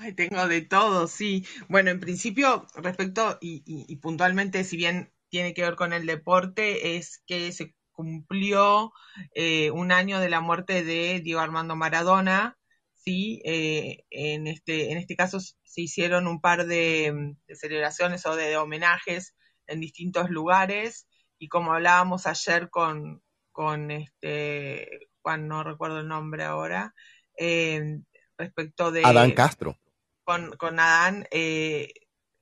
Ay, 0.00 0.12
tengo 0.14 0.46
de 0.46 0.62
todo, 0.62 1.08
sí. 1.08 1.46
Bueno, 1.68 1.90
en 1.90 2.00
principio, 2.00 2.66
respecto 2.74 3.38
y, 3.40 3.96
puntualmente, 3.96 4.64
si 4.64 4.76
bien 4.76 5.12
tiene 5.28 5.54
que 5.54 5.62
ver 5.62 5.74
con 5.74 5.92
el 5.92 6.06
deporte, 6.06 6.96
es 6.96 7.22
que 7.26 7.52
se 7.52 7.74
cumplió 7.92 8.92
eh, 9.34 9.70
un 9.70 9.92
año 9.92 10.20
de 10.20 10.30
la 10.30 10.40
muerte 10.40 10.84
de 10.84 11.20
Diego 11.20 11.40
Armando 11.40 11.76
Maradona. 11.76 12.58
Sí, 13.04 13.42
eh, 13.44 14.04
en, 14.10 14.46
este, 14.46 14.92
en 14.92 14.98
este 14.98 15.16
caso 15.16 15.40
se 15.40 15.80
hicieron 15.80 16.28
un 16.28 16.40
par 16.40 16.66
de, 16.66 17.34
de 17.46 17.56
celebraciones 17.56 18.24
o 18.26 18.36
de, 18.36 18.46
de, 18.46 18.56
homenajes 18.56 19.34
en 19.66 19.80
distintos 19.80 20.30
lugares 20.30 21.08
y 21.36 21.48
como 21.48 21.72
hablábamos 21.72 22.28
ayer 22.28 22.70
con, 22.70 23.20
con 23.50 23.90
este, 23.90 25.08
Juan, 25.20 25.48
no 25.48 25.64
recuerdo 25.64 25.98
el 25.98 26.06
nombre 26.06 26.44
ahora, 26.44 26.94
eh, 27.36 27.98
respecto 28.38 28.92
de... 28.92 29.02
Adán 29.04 29.32
Castro. 29.32 29.76
Con, 30.22 30.56
con 30.56 30.78
Adán, 30.78 31.26
eh, 31.32 31.92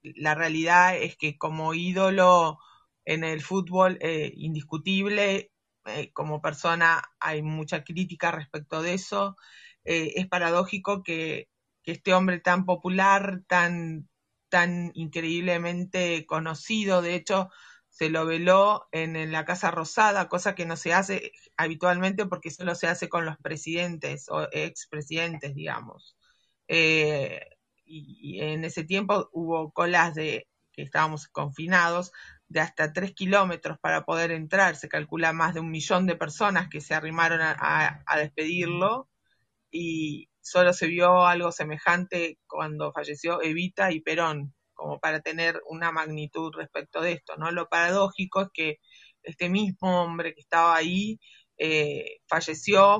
la 0.03 0.35
realidad 0.35 0.97
es 0.97 1.17
que 1.17 1.39
como 1.39 1.73
ídolo 1.73 2.59
en 3.07 3.25
el 3.25 3.41
fútbol 3.41 3.97
eh, 4.03 4.33
indiscutible, 4.37 5.51
como 6.13 6.43
persona 6.43 7.03
hay 7.19 7.41
mucha 7.41 7.83
crítica 7.85 8.31
respecto 8.31 8.83
de 8.83 8.95
eso. 8.95 9.37
Eh, 9.85 10.13
es 10.17 10.29
paradójico 10.29 11.03
que, 11.03 11.49
este 11.85 12.15
hombre 12.15 12.39
tan 12.39 12.67
popular, 12.67 13.43
tan, 13.49 14.09
tan 14.49 14.93
increíblemente 14.95 16.25
conocido, 16.25 17.03
de 17.03 17.17
hecho, 17.17 17.51
se 17.89 18.11
lo 18.11 18.27
veló 18.27 18.87
en, 18.93 19.33
la 19.33 19.45
Casa 19.45 19.71
Rosada, 19.73 20.29
cosa 20.29 20.55
que 20.55 20.67
no 20.67 20.77
se 20.77 20.95
hace 20.95 21.33
habitualmente 21.57 22.27
porque 22.27 22.51
solo 22.51 22.75
se 22.77 22.87
hace 22.87 23.09
con 23.09 23.27
los 23.27 23.37
presidentes 23.39 24.27
o 24.31 24.47
expresidentes, 24.53 25.55
digamos. 25.55 26.17
Eh, 26.69 27.41
y, 27.85 28.41
en 28.41 28.65
ese 28.65 28.85
tiempo 28.85 29.29
hubo 29.33 29.73
colas 29.73 30.15
de 30.15 30.47
que 30.73 30.83
estábamos 30.83 31.27
confinados 31.29 32.13
de 32.49 32.61
hasta 32.61 32.93
tres 32.93 33.13
kilómetros 33.15 33.79
para 33.81 34.05
poder 34.05 34.31
entrar. 34.31 34.77
Se 34.77 34.89
calcula 34.89 35.33
más 35.33 35.55
de 35.55 35.61
un 35.61 35.71
millón 35.71 36.07
de 36.07 36.17
personas 36.17 36.69
que 36.69 36.81
se 36.81 36.95
arrimaron 36.95 37.41
a, 37.43 38.03
a 38.07 38.19
despedirlo 38.19 39.11
y 39.71 40.29
solo 40.41 40.73
se 40.73 40.87
vio 40.87 41.27
algo 41.27 41.53
semejante 41.53 42.39
cuando 42.47 42.93
falleció 42.93 43.43
Evita 43.43 43.93
y 43.93 44.01
Perón 44.01 44.55
como 44.75 44.99
para 44.99 45.21
tener 45.21 45.61
una 45.69 45.93
magnitud 45.93 46.53
respecto 46.57 47.03
de 47.03 47.13
esto, 47.13 47.37
¿no? 47.37 47.51
Lo 47.51 47.69
paradójico 47.69 48.43
es 48.43 48.49
que 48.53 48.77
este 49.23 49.51
mismo 49.51 50.03
hombre 50.03 50.35
que 50.35 50.41
estaba 50.41 50.75
ahí 50.75 51.21
eh, 51.59 52.21
falleció, 52.27 52.99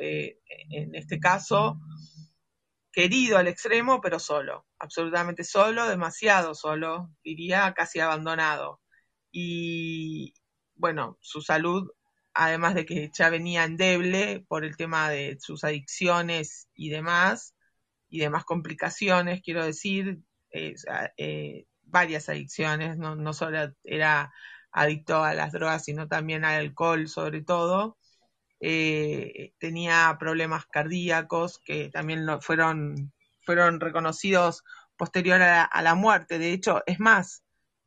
eh, 0.00 0.38
en 0.70 0.94
este 0.96 1.20
caso, 1.20 1.78
querido 2.92 3.38
al 3.38 3.48
extremo, 3.48 4.00
pero 4.00 4.18
solo, 4.18 4.66
absolutamente 4.78 5.44
solo, 5.44 5.88
demasiado 5.88 6.54
solo, 6.54 7.10
diría 7.22 7.72
casi 7.74 8.00
abandonado. 8.00 8.80
Y 9.30 10.34
bueno, 10.74 11.18
su 11.20 11.40
salud, 11.40 11.90
además 12.34 12.74
de 12.74 12.84
que 12.84 13.10
ya 13.12 13.30
venía 13.30 13.64
endeble 13.64 14.44
por 14.48 14.64
el 14.64 14.76
tema 14.76 15.08
de 15.08 15.36
sus 15.40 15.64
adicciones 15.64 16.68
y 16.74 16.90
demás, 16.90 17.54
y 18.08 18.20
demás 18.20 18.44
complicaciones, 18.44 19.42
quiero 19.42 19.64
decir, 19.64 20.20
eh, 20.50 20.74
eh, 21.16 21.66
varias 21.82 22.28
adicciones, 22.28 22.96
no, 22.98 23.16
no, 23.16 23.32
solo 23.32 23.72
era 23.84 24.32
adicto 24.72 25.22
a 25.24 25.34
las 25.34 25.52
drogas, 25.52 25.84
sino 25.84 26.08
también 26.08 26.44
al 26.44 26.60
alcohol 26.60 27.08
sobre 27.08 27.42
todo. 27.42 27.96
Eh, 28.60 29.52
tenía 29.58 30.16
problemas 30.18 30.66
cardíacos 30.66 31.58
que 31.64 31.90
también 31.90 32.26
lo 32.26 32.40
fueron, 32.40 33.12
fueron 33.44 33.80
reconocidos 33.80 34.64
posterior 34.96 35.42
a 35.42 35.46
la, 35.46 35.62
a 35.64 35.82
la, 35.82 35.94
muerte. 35.94 36.38
De 36.38 36.52
hecho, 36.52 36.82
es 36.86 37.00
más, 37.00 37.43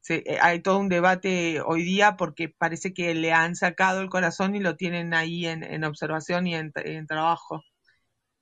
se, 0.08 0.24
eh, 0.26 0.40
hay 0.42 0.62
todo 0.62 0.80
un 0.80 0.90
debate 0.90 1.62
hoy 1.66 1.84
día 1.84 2.16
porque 2.18 2.48
parece 2.50 2.94
que 2.94 3.14
le 3.14 3.34
han 3.34 3.56
sacado 3.58 4.02
el 4.02 4.10
corazón 4.10 4.56
y 4.56 4.62
lo 4.62 4.78
tienen 4.78 5.14
ahí 5.14 5.46
en, 5.48 5.84
observación 5.84 6.48
y 6.48 6.56
en, 6.56 6.72
trabajo, 7.08 7.62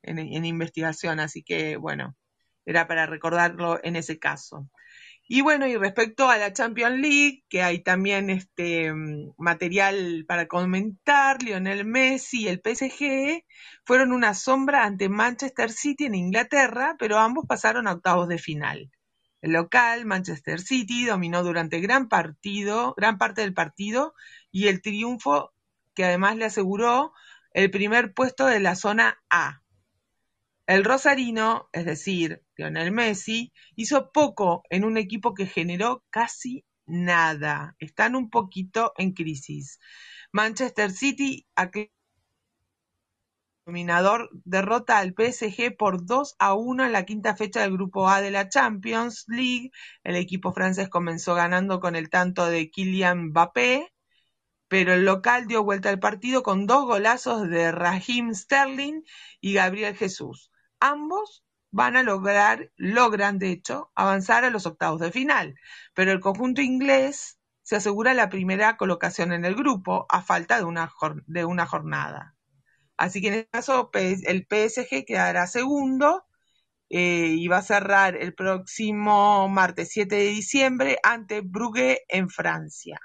en, 0.04 0.20
en 0.20 0.46
investigación. 0.46 1.20
Así 1.20 1.44
que, 1.44 1.78
bueno, 1.78 2.16
era 2.66 2.88
para 2.88 3.08
recordarlo 3.08 3.80
en 3.84 3.96
ese 3.96 4.20
caso. 4.20 4.70
Y 5.28 5.42
bueno, 5.42 5.68
y 5.68 5.76
respecto 5.78 6.30
a 6.30 6.38
la 6.38 6.54
Champions 6.54 7.00
League, 7.00 7.44
que 7.50 7.64
hay 7.64 7.82
también 7.82 8.30
este 8.30 8.94
material 9.38 10.26
para 10.28 10.48
comentar, 10.48 11.42
Lionel 11.42 11.86
Messi 11.86 12.44
y 12.44 12.48
el 12.48 12.62
PSG 12.64 13.44
fueron 13.86 14.14
una 14.14 14.36
sombra 14.36 14.86
ante 14.86 15.10
Manchester 15.10 15.72
City 15.72 16.06
en 16.06 16.16
Inglaterra, 16.16 16.96
pero 17.00 17.18
ambos 17.18 17.46
pasaron 17.48 17.88
a 17.88 17.94
octavos 17.94 18.28
de 18.28 18.38
final. 18.38 18.92
El 19.42 19.54
local, 19.54 20.06
Manchester 20.06 20.60
City, 20.60 21.06
dominó 21.06 21.44
durante 21.44 21.80
gran 21.80 22.10
partido, 22.10 22.94
gran 22.98 23.18
parte 23.18 23.42
del 23.42 23.54
partido, 23.54 24.14
y 24.52 24.68
el 24.68 24.82
triunfo 24.82 25.54
que 25.94 26.06
además 26.06 26.38
le 26.38 26.46
aseguró 26.46 27.14
el 27.52 27.72
primer 27.72 28.14
puesto 28.14 28.46
de 28.48 28.60
la 28.60 28.76
zona 28.76 29.18
A, 29.30 29.62
el 30.68 30.84
rosarino, 30.84 31.70
es 31.74 31.86
decir, 31.86 32.44
Lionel 32.58 32.92
Messi, 32.92 33.54
hizo 33.76 34.12
poco 34.12 34.64
en 34.72 34.84
un 34.84 34.98
equipo 34.98 35.36
que 35.36 35.46
generó 35.46 36.04
casi 36.10 36.66
nada. 36.88 37.76
Están 37.78 38.16
un 38.16 38.32
poquito 38.32 38.92
en 38.98 39.14
crisis. 39.14 39.80
Manchester 40.32 40.92
City 40.92 41.46
dominador 43.66 44.30
derrota 44.44 45.00
al 45.00 45.16
PSG 45.16 45.76
por 45.76 46.06
2 46.06 46.36
a 46.38 46.54
1 46.54 46.86
en 46.86 46.92
la 46.92 47.04
quinta 47.04 47.36
fecha 47.36 47.62
del 47.62 47.74
grupo 47.74 48.08
A 48.10 48.22
de 48.22 48.30
la 48.30 48.48
Champions 48.48 49.26
League. 49.28 49.72
El 50.04 50.16
equipo 50.16 50.54
francés 50.54 50.88
comenzó 50.88 51.34
ganando 51.34 51.80
con 51.80 51.96
el 51.96 52.10
tanto 52.12 52.46
de 52.46 52.70
Kylian 52.70 53.30
Mbappé, 53.30 53.92
pero 54.68 54.94
el 54.94 55.06
local 55.06 55.48
dio 55.48 55.64
vuelta 55.64 55.90
al 55.90 56.00
partido 56.00 56.44
con 56.44 56.68
dos 56.68 56.86
golazos 56.86 57.50
de 57.50 57.72
Raheem 57.72 58.36
Sterling 58.36 59.02
y 59.42 59.54
Gabriel 59.54 59.96
Jesús. 59.96 60.52
Ambos 60.80 61.44
van 61.72 61.98
a 61.98 62.04
lograr, 62.04 62.72
logran 62.78 63.40
de 63.40 63.50
hecho, 63.50 63.92
avanzar 63.96 64.46
a 64.46 64.52
los 64.52 64.66
octavos 64.68 65.02
de 65.02 65.12
final, 65.12 65.56
pero 65.96 66.12
el 66.12 66.20
conjunto 66.20 66.62
inglés 66.62 67.40
se 67.64 67.76
asegura 67.78 68.14
la 68.14 68.30
primera 68.30 68.78
colocación 68.78 69.34
en 69.34 69.44
el 69.44 69.56
grupo 69.56 70.06
a 70.10 70.22
falta 70.22 70.58
de 70.58 70.66
una, 70.66 70.92
de 71.26 71.46
una 71.46 71.66
jornada. 71.66 72.35
Así 72.98 73.22
que 73.22 73.28
en 73.28 73.34
este 73.36 73.50
caso 73.50 73.90
el 73.94 74.48
PSG 74.50 75.06
quedará 75.06 75.48
segundo 75.48 76.24
eh, 76.90 77.36
y 77.38 77.48
va 77.48 77.58
a 77.58 77.62
cerrar 77.64 78.16
el 78.16 78.34
próximo 78.34 79.50
martes 79.50 79.90
7 79.92 80.16
de 80.16 80.28
diciembre 80.28 80.98
ante 81.04 81.42
Brugge 81.42 82.02
en 82.10 82.30
Francia. 82.30 83.00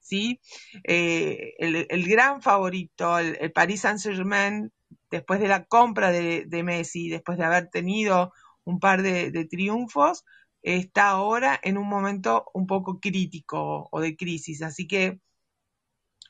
¿sí? 0.00 0.40
Eh, 0.84 1.54
el, 1.58 2.08
gran 2.08 2.42
favorito, 2.42 3.18
el, 3.18 3.52
Paris 3.52 3.82
Saint-Germain, 3.82 4.72
después 5.10 5.40
de 5.40 5.48
la 5.48 5.64
compra 5.64 6.12
de, 6.12 6.62
Messi, 6.64 7.08
después 7.08 7.38
de 7.38 7.44
haber 7.44 7.68
tenido 7.70 8.32
un 8.64 8.78
par 8.80 9.02
de, 9.02 9.30
de 9.30 9.44
triunfos, 9.46 10.24
está 10.62 11.08
ahora 11.10 11.60
en 11.62 11.78
un 11.78 11.88
momento 11.88 12.46
un 12.54 12.66
poco 12.66 13.00
crítico 13.00 13.88
o 13.90 14.00
de 14.00 14.16
crisis. 14.16 14.62
Así 14.62 14.86
que 14.86 15.20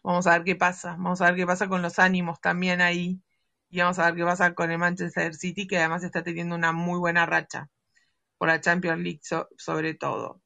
Vamos 0.07 0.29
a 0.29 0.35
ver 0.39 0.45
qué 0.45 0.55
pasa, 0.55 0.93
vamos 0.93 1.21
a 1.21 1.25
ver 1.25 1.35
qué 1.35 1.47
pasa 1.47 1.67
con 1.67 1.83
los 1.83 1.99
ánimos 1.99 2.41
también 2.41 2.81
ahí 2.81 3.21
y 3.69 3.81
vamos 3.81 3.99
a 3.99 4.05
ver 4.05 4.15
qué 4.15 4.23
pasa 4.23 4.55
con 4.55 4.71
el 4.71 4.79
Manchester 4.79 5.35
City 5.35 5.67
que 5.67 5.79
además 5.79 6.05
está 6.05 6.23
teniendo 6.23 6.55
una 6.55 6.71
muy 6.71 7.01
buena 7.01 7.27
racha 7.27 7.69
por 8.39 8.47
la 8.47 8.61
Champions 8.61 9.03
League 9.03 9.21
sobre 9.57 9.95
todo. 9.95 10.41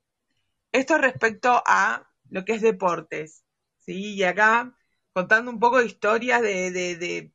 Esto 0.72 0.96
respecto 0.96 1.62
a 1.66 2.08
lo 2.30 2.46
que 2.46 2.54
es 2.54 2.62
deportes, 2.62 3.44
¿sí? 3.80 4.14
Y 4.14 4.22
acá 4.22 4.74
contando 5.12 5.50
un 5.50 5.60
poco 5.60 5.76
de 5.76 5.84
historias 5.84 6.40
de, 6.40 7.30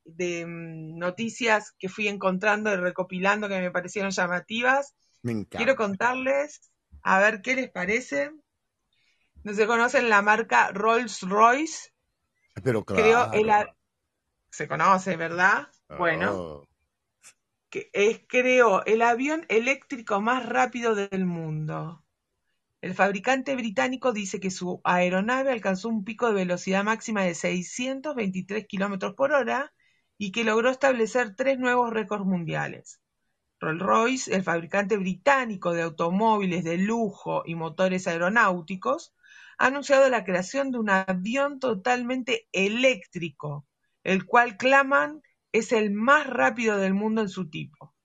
mm, 0.48 0.98
noticias 0.98 1.76
que 1.78 1.90
fui 1.90 2.08
encontrando 2.08 2.74
y 2.74 2.78
recopilando 2.78 3.48
que 3.48 3.62
me 3.62 3.70
parecieron 3.70 4.10
llamativas. 4.10 4.96
Quiero 5.60 5.76
contarles, 5.76 6.72
a 7.04 7.20
ver 7.20 7.44
qué 7.44 7.54
les 7.56 7.70
parece. 7.70 8.32
No 9.44 9.54
se 9.54 9.68
conocen 9.68 10.10
la 10.10 10.24
marca 10.24 10.72
Rolls 10.72 11.22
Royce. 11.22 11.92
Pero 12.64 12.84
claro. 12.86 13.76
se 14.50 14.68
conoce, 14.68 15.18
¿verdad? 15.18 15.68
Bueno. 15.98 16.68
Que 17.70 17.90
es, 17.94 18.22
creó 18.28 18.86
el 18.86 19.02
avión 19.02 19.46
eléctrico 19.50 20.22
más 20.22 20.46
rápido 20.46 20.96
del 20.96 21.26
mundo. 21.26 22.04
El 22.82 22.94
fabricante 22.94 23.56
británico 23.56 24.14
dice 24.14 24.40
que 24.40 24.52
su 24.52 24.80
aeronave 24.84 25.52
alcanzó 25.52 25.90
un 25.90 26.04
pico 26.04 26.28
de 26.28 26.36
velocidad 26.36 26.84
máxima 26.84 27.24
de 27.24 27.34
623 27.34 28.68
kilómetros 28.68 29.16
por 29.16 29.34
hora 29.34 29.74
y 30.18 30.32
que 30.32 30.44
logró 30.44 30.70
establecer 30.70 31.36
tres 31.36 31.58
nuevos 31.58 31.92
récords 31.92 32.26
mundiales. 32.26 33.02
Rolls-Royce, 33.60 34.36
el 34.36 34.44
fabricante 34.44 34.98
británico 34.98 35.74
de 35.74 35.82
automóviles 35.82 36.64
de 36.64 36.78
lujo 36.78 37.44
y 37.46 37.56
motores 37.56 38.08
aeronáuticos, 38.08 39.14
ha 39.58 39.68
anunciado 39.68 40.10
la 40.10 40.24
creación 40.24 40.72
de 40.72 40.80
un 40.80 40.90
avión 40.90 41.60
totalmente 41.60 42.48
eléctrico, 42.52 43.68
el 44.04 44.26
cual 44.26 44.58
claman 44.58 45.22
es 45.52 45.72
el 45.72 45.92
más 45.92 46.28
rápido 46.28 46.78
del 46.78 46.94
mundo 46.94 47.22
en 47.22 47.30
su 47.30 47.50
tipo. 47.50 47.96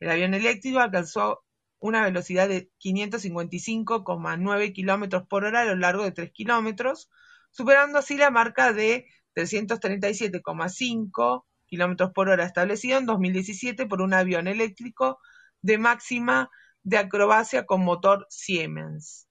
El 0.00 0.10
avión 0.10 0.34
eléctrico 0.34 0.80
alcanzó 0.80 1.44
una 1.78 2.04
velocidad 2.04 2.48
de 2.48 2.70
555,9 2.82 4.72
kilómetros 4.72 5.26
por 5.28 5.44
hora 5.44 5.60
a 5.62 5.64
lo 5.64 5.76
largo 5.76 6.02
de 6.04 6.12
3 6.12 6.32
kilómetros, 6.32 7.10
superando 7.50 7.98
así 7.98 8.16
la 8.16 8.30
marca 8.30 8.72
de 8.72 9.06
337,5 9.34 11.44
kilómetros 11.66 12.12
por 12.12 12.28
hora 12.28 12.44
establecida 12.44 12.98
en 12.98 13.06
2017 13.06 13.86
por 13.86 14.02
un 14.02 14.14
avión 14.14 14.48
eléctrico 14.48 15.18
de 15.62 15.78
máxima 15.78 16.50
de 16.82 16.98
acrobacia 16.98 17.66
con 17.66 17.84
motor 17.84 18.26
Siemens. 18.30 19.25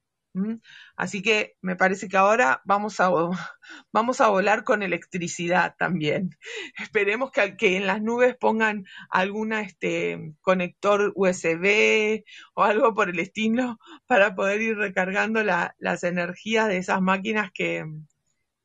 Así 0.96 1.22
que 1.22 1.56
me 1.62 1.76
parece 1.76 2.08
que 2.08 2.18
ahora 2.18 2.62
vamos 2.66 3.00
a, 3.00 3.10
vamos 3.92 4.22
a 4.22 4.28
volar 4.28 4.64
con 4.64 4.84
electricidad 4.84 5.76
también. 5.78 6.32
Esperemos 6.82 7.32
que, 7.32 7.56
que 7.58 7.78
en 7.78 7.88
las 7.88 8.02
nubes 8.02 8.36
pongan 8.36 8.86
alguna 9.10 9.62
este, 9.62 10.34
conector 10.42 11.14
USB 11.16 12.24
o 12.54 12.64
algo 12.64 12.94
por 12.94 13.10
el 13.10 13.20
estilo 13.20 13.78
para 14.08 14.36
poder 14.36 14.62
ir 14.62 14.78
recargando 14.78 15.44
las 15.44 16.04
energías 16.04 16.68
de 16.68 16.78
esas 16.78 17.02
máquinas 17.02 17.52
que, 17.54 17.86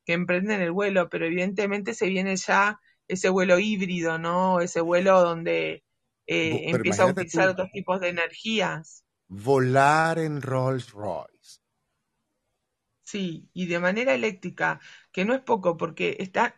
que 0.05 0.13
emprenden 0.13 0.61
el 0.61 0.71
vuelo. 0.71 1.09
Pero 1.09 1.25
evidentemente 1.25 1.93
se 1.93 2.07
viene 2.07 2.35
ya 2.35 2.79
ese 3.07 3.29
vuelo 3.29 3.59
híbrido, 3.59 4.17
¿no? 4.17 4.61
Ese 4.61 4.81
vuelo 4.81 5.21
donde 5.21 5.83
eh, 6.27 6.69
empieza 6.69 7.03
a 7.03 7.07
utilizar 7.07 7.49
otros 7.49 7.69
tipos 7.71 7.99
de 7.99 8.09
energías. 8.09 9.03
Volar 9.27 10.19
en 10.19 10.41
Rolls 10.41 10.91
Royce 10.91 11.30
Sí, 13.11 13.49
y 13.53 13.65
de 13.65 13.79
manera 13.79 14.13
eléctrica, 14.13 14.79
que 15.11 15.25
no 15.25 15.33
es 15.33 15.41
poco, 15.41 15.75
porque 15.75 16.15
está 16.19 16.55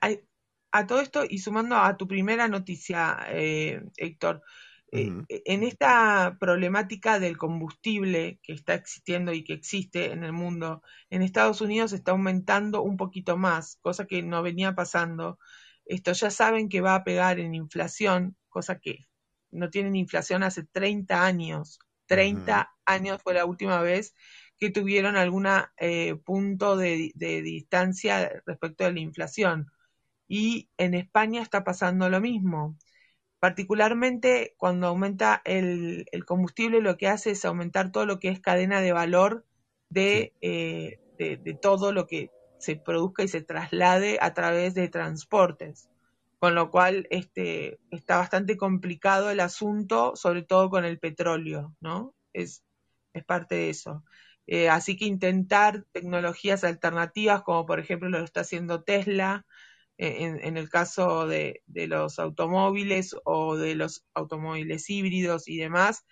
a, 0.71 0.85
todo 0.85 1.01
esto 1.01 1.23
y 1.27 1.39
sumando 1.39 1.77
a 1.77 1.97
tu 1.97 2.07
primera 2.07 2.47
noticia, 2.47 3.17
eh, 3.29 3.81
Héctor, 3.97 4.43
eh, 4.91 5.11
en 5.29 5.63
esta 5.63 6.37
problemática 6.39 7.19
del 7.19 7.37
combustible 7.39 8.39
que 8.43 8.53
está 8.53 8.75
existiendo 8.75 9.33
y 9.33 9.43
que 9.43 9.53
existe 9.53 10.11
en 10.11 10.23
el 10.23 10.31
mundo, 10.31 10.83
en 11.09 11.23
Estados 11.23 11.59
Unidos 11.61 11.91
está 11.91 12.11
aumentando 12.11 12.83
un 12.83 12.97
poquito 12.97 13.35
más, 13.35 13.77
cosa 13.81 14.05
que 14.05 14.21
no 14.21 14.43
venía 14.43 14.75
pasando. 14.75 15.39
Esto 15.85 16.11
ya 16.13 16.29
saben 16.29 16.69
que 16.69 16.81
va 16.81 16.93
a 16.93 17.03
pegar 17.03 17.39
en 17.39 17.55
inflación, 17.55 18.37
cosa 18.49 18.79
que 18.79 19.07
no 19.49 19.71
tienen 19.71 19.95
inflación 19.95 20.43
hace 20.43 20.63
30 20.65 21.25
años. 21.25 21.79
30 22.05 22.71
años 22.85 23.23
fue 23.23 23.33
la 23.33 23.45
última 23.45 23.81
vez 23.81 24.13
que 24.59 24.69
tuvieron 24.69 25.17
algún 25.17 25.47
eh, 25.77 26.15
punto 26.23 26.77
de, 26.77 27.11
distancia 27.15 28.41
respecto 28.45 28.83
de 28.85 28.93
la 28.93 28.99
inflación. 28.99 29.71
Y 30.27 30.69
en 30.77 30.93
España 30.93 31.41
está 31.41 31.63
pasando 31.63 32.09
lo 32.09 32.21
mismo. 32.21 32.77
Particularmente 33.39 34.55
cuando 34.57 34.87
aumenta 34.87 35.41
el, 35.43 36.07
combustible, 36.25 36.81
lo 36.81 36.97
que 36.97 37.07
hace 37.07 37.31
es 37.31 37.43
aumentar 37.45 37.91
todo 37.91 38.05
lo 38.05 38.19
que 38.19 38.29
es 38.29 38.39
cadena 38.39 38.79
de 38.79 38.93
valor 38.93 39.45
de, 39.89 40.33
eh, 40.41 40.99
de, 41.17 41.53
todo 41.61 41.91
lo 41.91 42.07
que 42.07 42.31
se 42.57 42.77
produzca 42.77 43.23
y 43.23 43.27
se 43.27 43.41
traslade 43.41 44.17
a 44.21 44.33
través 44.33 44.73
de 44.73 44.87
transportes. 44.87 45.89
Con 46.39 46.55
lo 46.55 46.71
cual 46.71 47.07
este, 47.09 47.79
está 47.91 48.17
bastante 48.17 48.57
complicado 48.57 49.29
el 49.29 49.39
asunto, 49.39 50.15
sobre 50.15 50.43
todo 50.43 50.69
con 50.69 50.85
el 50.85 50.99
petróleo, 50.99 51.75
¿no? 51.79 52.13
Es, 52.33 52.63
es 53.13 53.23
parte 53.23 53.55
de 53.55 53.69
eso. 53.69 54.03
Eh, 54.47 54.69
así 54.69 54.97
que 54.97 55.05
intentar 55.05 55.85
tecnologías 55.91 56.63
alternativas, 56.63 57.43
como 57.43 57.65
por 57.65 57.79
ejemplo 57.79 58.09
lo 58.09 58.19
está 58.19 58.41
haciendo 58.41 58.83
Tesla, 58.83 59.45
eh, 59.97 60.39
en, 60.43 60.57
el 60.57 60.69
caso 60.69 61.27
de, 61.27 61.61
los 61.67 62.19
automóviles 62.19 63.15
o 63.25 63.55
de 63.57 63.75
los 63.75 64.05
automóviles 64.13 64.89
híbridos 64.89 65.47
y 65.47 65.57
demás, 65.57 66.05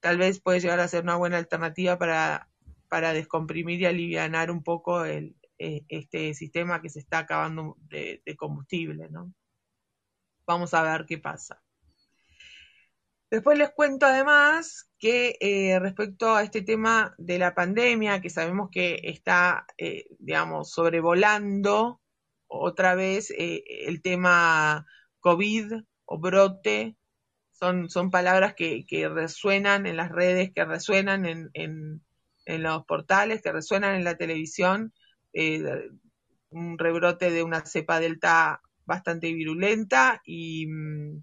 tal 0.00 0.18
vez 0.18 0.40
puede 0.40 0.60
llegar 0.60 0.80
a 0.80 0.88
ser 0.88 1.04
una 1.04 1.16
buena 1.16 1.38
alternativa 1.38 1.98
para, 1.98 2.48
para 2.88 3.12
descomprimir 3.12 3.80
y 3.80 3.86
aliviar 3.86 4.50
un 4.50 4.62
poco 4.62 5.04
el, 5.04 5.36
eh, 5.58 5.84
este 5.88 6.34
sistema 6.34 6.82
que 6.82 6.90
se 6.90 7.00
está 7.00 7.20
acabando 7.20 7.76
de, 7.88 8.22
de 8.24 8.36
combustible, 8.36 9.08
¿no? 9.10 9.32
Vamos 10.46 10.74
a 10.74 10.82
ver 10.82 11.06
qué 11.06 11.18
pasa. 11.18 11.62
Después 13.32 13.56
les 13.56 13.70
cuento 13.70 14.04
además 14.04 14.90
que 14.98 15.38
eh, 15.40 15.78
respecto 15.78 16.34
a 16.34 16.42
este 16.42 16.60
tema 16.60 17.14
de 17.16 17.38
la 17.38 17.54
pandemia, 17.54 18.20
que 18.20 18.28
sabemos 18.28 18.68
que 18.70 19.00
está, 19.04 19.64
eh, 19.78 20.04
digamos, 20.18 20.70
sobrevolando 20.70 22.02
otra 22.46 22.94
vez 22.94 23.30
eh, 23.30 23.64
el 23.86 24.02
tema 24.02 24.84
COVID 25.20 25.72
o 26.04 26.18
brote, 26.18 26.98
son, 27.52 27.88
son 27.88 28.10
palabras 28.10 28.52
que, 28.54 28.84
resuenan 29.10 29.86
en 29.86 29.96
las 29.96 30.10
redes, 30.10 30.52
que 30.54 30.66
resuenan 30.66 31.24
en, 31.24 31.50
en, 31.54 32.62
los 32.62 32.84
portales, 32.84 33.40
que 33.40 33.50
resuenan 33.50 33.94
en 33.94 34.04
la 34.04 34.18
televisión, 34.18 34.92
un 36.50 36.76
rebrote 36.76 37.30
de 37.30 37.42
una 37.42 37.64
cepa 37.64 37.98
delta 37.98 38.60
bastante 38.84 39.32
virulenta 39.32 40.20
y 40.26 40.66
mm, 40.66 41.22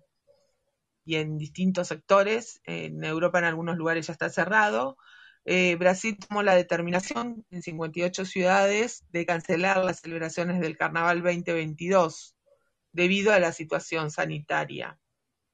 y 1.10 1.16
en 1.16 1.40
distintos 1.40 1.88
sectores. 1.88 2.62
En 2.66 3.04
Europa 3.04 3.40
en 3.40 3.46
algunos 3.46 3.78
lugares 3.78 4.06
ya 4.06 4.14
está 4.14 4.30
cerrado. 4.30 4.96
eh, 5.44 5.76
Brasil 5.76 6.18
tomó 6.20 6.44
la 6.44 6.54
determinación 6.54 7.46
en 7.50 7.64
58 7.64 8.26
ciudades 8.26 9.06
de 9.12 9.26
cancelar 9.26 9.84
las 9.84 10.02
celebraciones 10.02 10.60
del 10.60 10.78
Carnaval 10.78 11.24
2022 11.24 12.36
debido 12.92 13.34
a 13.34 13.40
la 13.40 13.52
situación 13.54 14.12
sanitaria. 14.12 15.00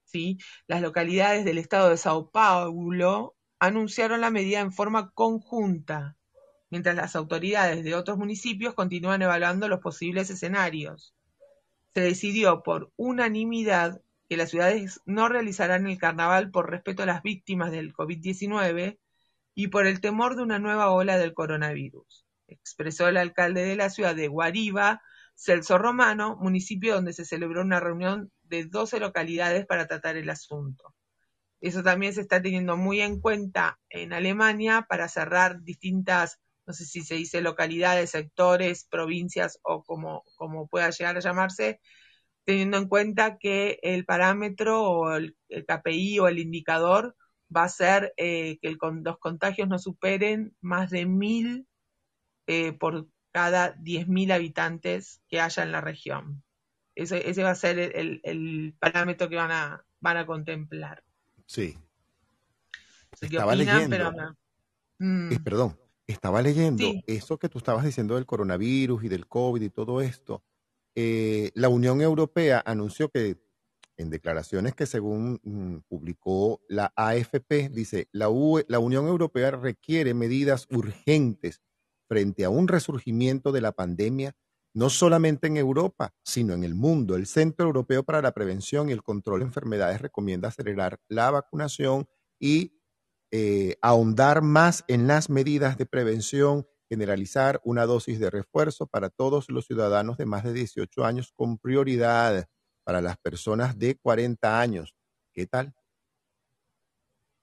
¿sí? 0.04 0.36
Las 0.66 0.82
localidades 0.82 1.46
del 1.46 1.56
estado 1.56 1.88
de 1.88 1.96
Sao 1.96 2.30
Paulo 2.30 3.34
anunciaron 3.58 4.20
la 4.20 4.30
medida 4.30 4.60
en 4.60 4.72
forma 4.72 5.10
conjunta, 5.12 6.18
mientras 6.68 6.96
las 6.96 7.16
autoridades 7.16 7.82
de 7.82 7.94
otros 7.94 8.18
municipios 8.18 8.74
continúan 8.74 9.22
evaluando 9.22 9.68
los 9.68 9.80
posibles 9.80 10.28
escenarios. 10.28 11.14
Se 11.94 12.02
decidió 12.02 12.62
por 12.62 12.92
unanimidad 12.96 14.02
que 14.28 14.36
las 14.36 14.50
ciudades 14.50 15.00
no 15.04 15.28
realizarán 15.28 15.86
el 15.86 15.98
carnaval 15.98 16.50
por 16.50 16.70
respeto 16.70 17.02
a 17.02 17.06
las 17.06 17.22
víctimas 17.22 17.70
del 17.70 17.92
COVID-19 17.92 18.98
y 19.54 19.68
por 19.68 19.86
el 19.86 20.00
temor 20.00 20.36
de 20.36 20.42
una 20.42 20.58
nueva 20.58 20.90
ola 20.90 21.18
del 21.18 21.34
coronavirus, 21.34 22.26
expresó 22.48 23.08
el 23.08 23.16
alcalde 23.16 23.64
de 23.64 23.76
la 23.76 23.90
ciudad 23.90 24.14
de 24.14 24.28
Guariba, 24.28 25.00
Celso 25.34 25.78
Romano, 25.78 26.36
municipio 26.40 26.94
donde 26.94 27.12
se 27.12 27.24
celebró 27.24 27.62
una 27.62 27.80
reunión 27.80 28.32
de 28.42 28.64
12 28.64 29.00
localidades 29.00 29.66
para 29.66 29.86
tratar 29.86 30.16
el 30.16 30.30
asunto. 30.30 30.94
Eso 31.60 31.82
también 31.82 32.12
se 32.12 32.20
está 32.20 32.42
teniendo 32.42 32.76
muy 32.76 33.00
en 33.00 33.20
cuenta 33.20 33.78
en 33.88 34.12
Alemania 34.12 34.86
para 34.88 35.08
cerrar 35.08 35.62
distintas, 35.62 36.38
no 36.66 36.72
sé 36.72 36.84
si 36.84 37.02
se 37.02 37.14
dice 37.14 37.40
localidades, 37.40 38.10
sectores, 38.10 38.84
provincias 38.84 39.58
o 39.62 39.82
como, 39.84 40.22
como 40.36 40.68
pueda 40.68 40.90
llegar 40.90 41.16
a 41.16 41.20
llamarse, 41.20 41.80
teniendo 42.46 42.78
en 42.78 42.88
cuenta 42.88 43.36
que 43.36 43.78
el 43.82 44.06
parámetro 44.06 44.82
o 44.82 45.12
el, 45.14 45.36
el 45.48 45.66
KPI 45.66 46.20
o 46.20 46.28
el 46.28 46.38
indicador 46.38 47.14
va 47.54 47.64
a 47.64 47.68
ser 47.68 48.14
eh, 48.16 48.58
que 48.62 48.68
el 48.68 48.78
los 49.02 49.18
contagios 49.18 49.68
no 49.68 49.78
superen 49.78 50.56
más 50.60 50.90
de 50.90 51.06
mil 51.06 51.66
eh, 52.46 52.72
por 52.72 53.08
cada 53.32 53.76
10.000 53.76 54.32
habitantes 54.32 55.20
que 55.28 55.40
haya 55.40 55.62
en 55.62 55.72
la 55.72 55.82
región. 55.82 56.42
Ese, 56.94 57.28
ese 57.28 57.42
va 57.42 57.50
a 57.50 57.54
ser 57.54 57.78
el, 57.78 58.74
parámetro 58.78 59.28
que 59.28 59.36
van 59.36 59.50
a, 59.50 59.84
van 60.00 60.16
a 60.16 60.24
contemplar. 60.24 61.04
Sí. 61.44 61.76
Estaba 63.20 63.52
opinan, 63.52 63.90
leyendo. 63.90 63.96
pero 64.14 64.36
Mm, 64.98 65.32
Eh, 65.32 65.40
perdón, 65.40 65.78
estaba 66.06 66.40
leyendo 66.40 66.82
Sí. 66.82 67.04
eso 67.06 67.38
que 67.38 67.48
tú 67.48 67.58
estabas 67.58 67.84
diciendo 67.84 68.14
del 68.14 68.24
coronavirus 68.24 69.04
y 69.04 69.08
del 69.08 69.26
COVID 69.26 69.60
y 69.60 69.70
todo 69.70 70.00
esto. 70.00 70.42
Eh, 70.96 71.52
la 71.54 71.68
Unión 71.68 72.00
Europea 72.00 72.62
anunció 72.64 73.10
que 73.10 73.38
en 73.98 74.10
declaraciones 74.10 74.74
que 74.74 74.86
según 74.86 75.40
mm, 75.42 75.88
publicó 75.88 76.62
la 76.68 76.92
AFP, 76.96 77.70
dice, 77.70 78.08
la, 78.12 78.28
UE 78.28 78.64
la 78.68 78.78
Unión 78.78 79.06
Europea 79.06 79.50
requiere 79.50 80.14
medidas 80.14 80.66
urgentes 80.70 81.62
frente 82.08 82.44
a 82.44 82.50
un 82.50 82.68
resurgimiento 82.68 83.52
de 83.52 83.60
la 83.60 83.72
pandemia, 83.72 84.36
no 84.74 84.90
solamente 84.90 85.46
en 85.46 85.56
Europa, 85.56 86.14
sino 86.22 86.54
en 86.54 86.64
el 86.64 86.74
mundo. 86.74 87.16
El 87.16 87.26
Centro 87.26 87.66
Europeo 87.66 88.02
para 88.02 88.22
la 88.22 88.32
Prevención 88.32 88.88
y 88.88 88.92
el 88.92 89.02
Control 89.02 89.40
de 89.40 89.46
Enfermedades 89.46 90.00
recomienda 90.00 90.48
acelerar 90.48 90.98
la 91.08 91.30
vacunación 91.30 92.06
y 92.38 92.80
eh, 93.32 93.76
ahondar 93.80 94.42
más 94.42 94.84
en 94.88 95.06
las 95.06 95.30
medidas 95.30 95.78
de 95.78 95.86
prevención, 95.86 96.66
generalizar 96.88 97.60
una 97.64 97.86
dosis 97.86 98.18
de 98.18 98.30
refuerzo 98.30 98.86
para 98.86 99.10
todos 99.10 99.48
los 99.50 99.66
ciudadanos 99.66 100.16
de 100.16 100.26
más 100.26 100.44
de 100.44 100.52
18 100.52 101.04
años 101.04 101.32
con 101.34 101.58
prioridad 101.58 102.48
para 102.84 103.00
las 103.00 103.16
personas 103.18 103.78
de 103.78 103.96
40 103.96 104.60
años. 104.60 104.94
¿Qué 105.32 105.46
tal? 105.46 105.74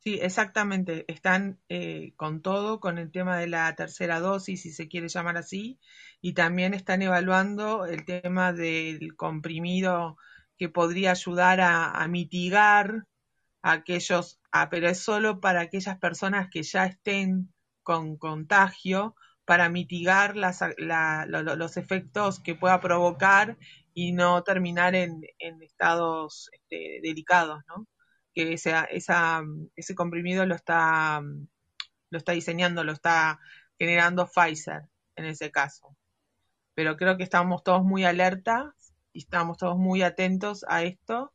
Sí, 0.03 0.19
exactamente. 0.21 1.05
Están 1.07 1.61
eh, 1.69 2.13
con 2.17 2.41
todo, 2.41 2.81
con 2.81 2.97
el 2.97 3.09
tema 3.11 3.37
de 3.37 3.47
la 3.47 3.73
tercera 3.75 4.19
dosis, 4.19 4.61
si 4.61 4.71
se 4.71 4.89
quiere 4.89 5.07
llamar 5.07 5.37
así, 5.37 5.79
y 6.19 6.33
también 6.33 6.73
están 6.73 7.01
evaluando 7.01 7.85
el 7.85 8.03
tema 8.05 8.51
del 8.51 9.15
comprimido 9.15 10.17
que 10.57 10.67
podría 10.67 11.11
ayudar 11.11 11.61
a, 11.61 12.05
mitigar 12.09 13.05
aquellos, 13.61 14.41
ah, 14.51 14.69
pero 14.69 14.89
es 14.89 14.99
solo 14.99 15.39
para 15.39 15.61
aquellas 15.61 15.97
personas 15.99 16.49
que 16.49 16.63
ya 16.63 16.85
estén 16.85 17.53
con 17.81 18.17
contagio, 18.17 19.15
para 19.45 19.69
mitigar 19.69 20.35
las, 20.37 20.61
la- 20.77 21.25
lo- 21.27 21.43
los 21.55 21.77
efectos 21.77 22.39
que 22.39 22.55
pueda 22.55 22.79
provocar 22.81 23.57
y 23.93 24.11
no 24.13 24.43
terminar 24.43 24.95
en, 24.95 25.21
en 25.39 25.61
estados 25.63 26.49
este, 26.53 26.99
delicados, 27.03 27.61
que 28.33 28.53
ese 28.53 29.95
comprimido 29.95 30.45
lo 30.45 30.55
está, 30.55 31.21
lo 32.09 32.17
está 32.17 32.31
diseñando, 32.33 32.83
lo 32.83 32.93
está 32.93 33.39
generando 33.79 34.27
Pfizer 34.27 34.83
en 35.15 35.25
ese 35.25 35.51
caso. 35.51 35.95
Pero 36.75 36.97
creo 36.97 37.17
que 37.17 37.23
estamos 37.23 37.63
todos 37.63 37.83
muy 37.83 38.05
alertas 38.05 38.93
y 39.13 39.19
estamos 39.19 39.57
todos 39.57 39.77
muy 39.77 40.01
atentos 40.03 40.65
a 40.67 40.83
esto. 40.83 41.33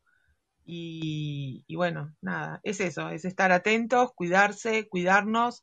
Y, 0.67 1.65
y 1.69 1.77
bueno, 1.77 2.15
nada, 2.23 2.61
es 2.65 2.81
eso, 2.81 3.11
es 3.11 3.25
estar 3.25 3.53
atentos, 3.53 4.13
cuidarse, 4.15 4.89
cuidarnos, 4.89 5.63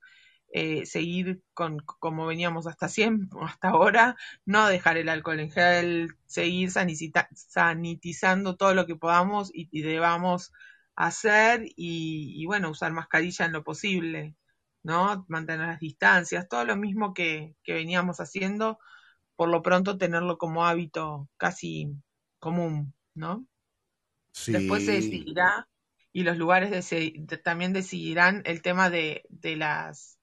eh, 0.55 0.85
seguir 0.85 1.43
con 1.53 1.79
como 1.79 2.27
veníamos 2.27 2.67
hasta 2.67 2.87
siempre, 2.89 3.29
hasta 3.43 3.69
ahora, 3.69 4.15
no 4.45 4.67
dejar 4.67 4.97
el 4.97 5.09
alcohol 5.09 5.39
en 5.41 5.51
gel, 5.51 6.15
seguir 6.25 6.71
sanitizando 6.71 8.55
todo 8.55 8.73
lo 8.73 8.85
que 8.85 8.95
podamos 8.95 9.51
y, 9.53 9.67
y 9.71 9.81
debamos 9.81 10.51
hacer 10.95 11.65
y, 11.75 12.33
y, 12.41 12.45
bueno, 12.45 12.69
usar 12.71 12.91
mascarilla 12.93 13.45
en 13.45 13.51
lo 13.53 13.63
posible, 13.63 14.35
¿no? 14.83 15.25
Mantener 15.29 15.67
las 15.67 15.79
distancias, 15.79 16.47
todo 16.47 16.63
lo 16.65 16.75
mismo 16.77 17.13
que, 17.13 17.55
que 17.63 17.73
veníamos 17.73 18.19
haciendo, 18.19 18.79
por 19.35 19.49
lo 19.49 19.61
pronto 19.63 19.97
tenerlo 19.97 20.37
como 20.37 20.65
hábito 20.65 21.29
casi 21.37 21.89
común, 22.39 22.93
¿no? 23.15 23.47
Después 24.51 24.83
se 24.83 24.93
decidirá 24.93 25.67
y 26.13 26.23
los 26.23 26.37
lugares 26.37 26.71
de- 26.71 27.37
también 27.43 27.73
decidirán 27.73 28.41
el 28.45 28.61
tema 28.61 28.89
de, 28.89 29.23
de 29.29 29.55
las 29.55 30.14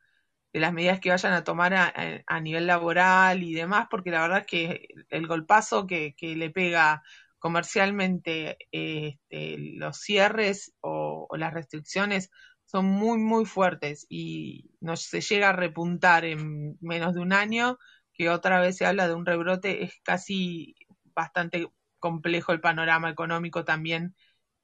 de 0.52 0.60
las 0.60 0.72
medidas 0.72 1.00
que 1.00 1.10
vayan 1.10 1.32
a 1.32 1.44
tomar 1.44 1.74
a, 1.74 2.40
nivel 2.40 2.66
laboral 2.66 3.42
y 3.42 3.54
demás, 3.54 3.86
porque 3.90 4.10
la 4.10 4.20
verdad 4.20 4.40
es 4.40 4.46
que 4.46 4.88
el 5.08 5.26
golpazo 5.26 5.86
que, 5.86 6.14
le 6.20 6.50
pega 6.50 7.02
comercialmente 7.38 8.58
este, 8.70 9.58
los 9.58 9.98
cierres 9.98 10.74
o, 10.80 11.28
las 11.36 11.54
restricciones 11.54 12.30
son 12.64 12.86
muy, 12.86 13.18
muy 13.18 13.44
fuertes 13.44 14.06
y 14.08 14.70
no 14.80 14.96
se 14.96 15.20
llega 15.20 15.50
a 15.50 15.52
repuntar 15.52 16.24
en 16.24 16.78
menos 16.80 17.14
de 17.14 17.20
un 17.20 17.32
año, 17.32 17.78
que 18.14 18.28
otra 18.30 18.60
vez 18.60 18.76
se 18.76 18.86
habla 18.86 19.08
de 19.08 19.14
un 19.14 19.26
rebrote, 19.26 19.84
es 19.84 19.94
casi 20.04 20.74
bastante 21.14 21.68
complejo 21.98 22.52
el 22.52 22.60
panorama 22.60 23.10
económico 23.10 23.64
también 23.64 24.14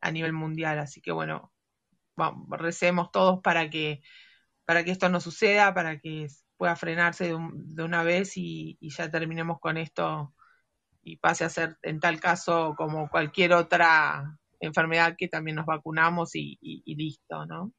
a 0.00 0.10
nivel 0.10 0.32
mundial. 0.32 0.78
Así 0.78 1.00
que 1.00 1.12
bueno, 1.12 1.52
recemos 2.50 3.10
todos 3.10 3.40
para 3.42 3.70
que, 3.70 4.02
para 4.68 4.84
que 4.84 4.92
esto 4.92 5.10
no 5.10 5.20
suceda, 5.22 5.74
para 5.74 5.98
que 6.00 6.28
pueda 6.58 6.76
frenarse 6.76 7.26
de, 7.26 7.36
un- 7.36 7.74
de 7.76 7.84
una 7.84 8.04
vez 8.04 8.36
y, 8.38 8.78
y 8.80 8.90
ya 8.92 9.10
terminemos 9.10 9.60
con 9.60 9.78
esto 9.78 10.34
y 11.02 11.18
pase 11.18 11.44
a 11.44 11.50
ser 11.50 11.78
en 11.82 12.00
tal 12.00 12.20
caso 12.20 12.74
como 12.76 13.08
cualquier 13.10 13.54
otra 13.54 14.38
enfermedad 14.60 15.16
que 15.18 15.28
también 15.28 15.56
nos 15.56 15.66
vacunamos 15.66 16.34
y, 16.36 16.58
y- 16.62 16.82
y 16.86 16.96
listo, 16.96 17.46
¿no? 17.46 17.72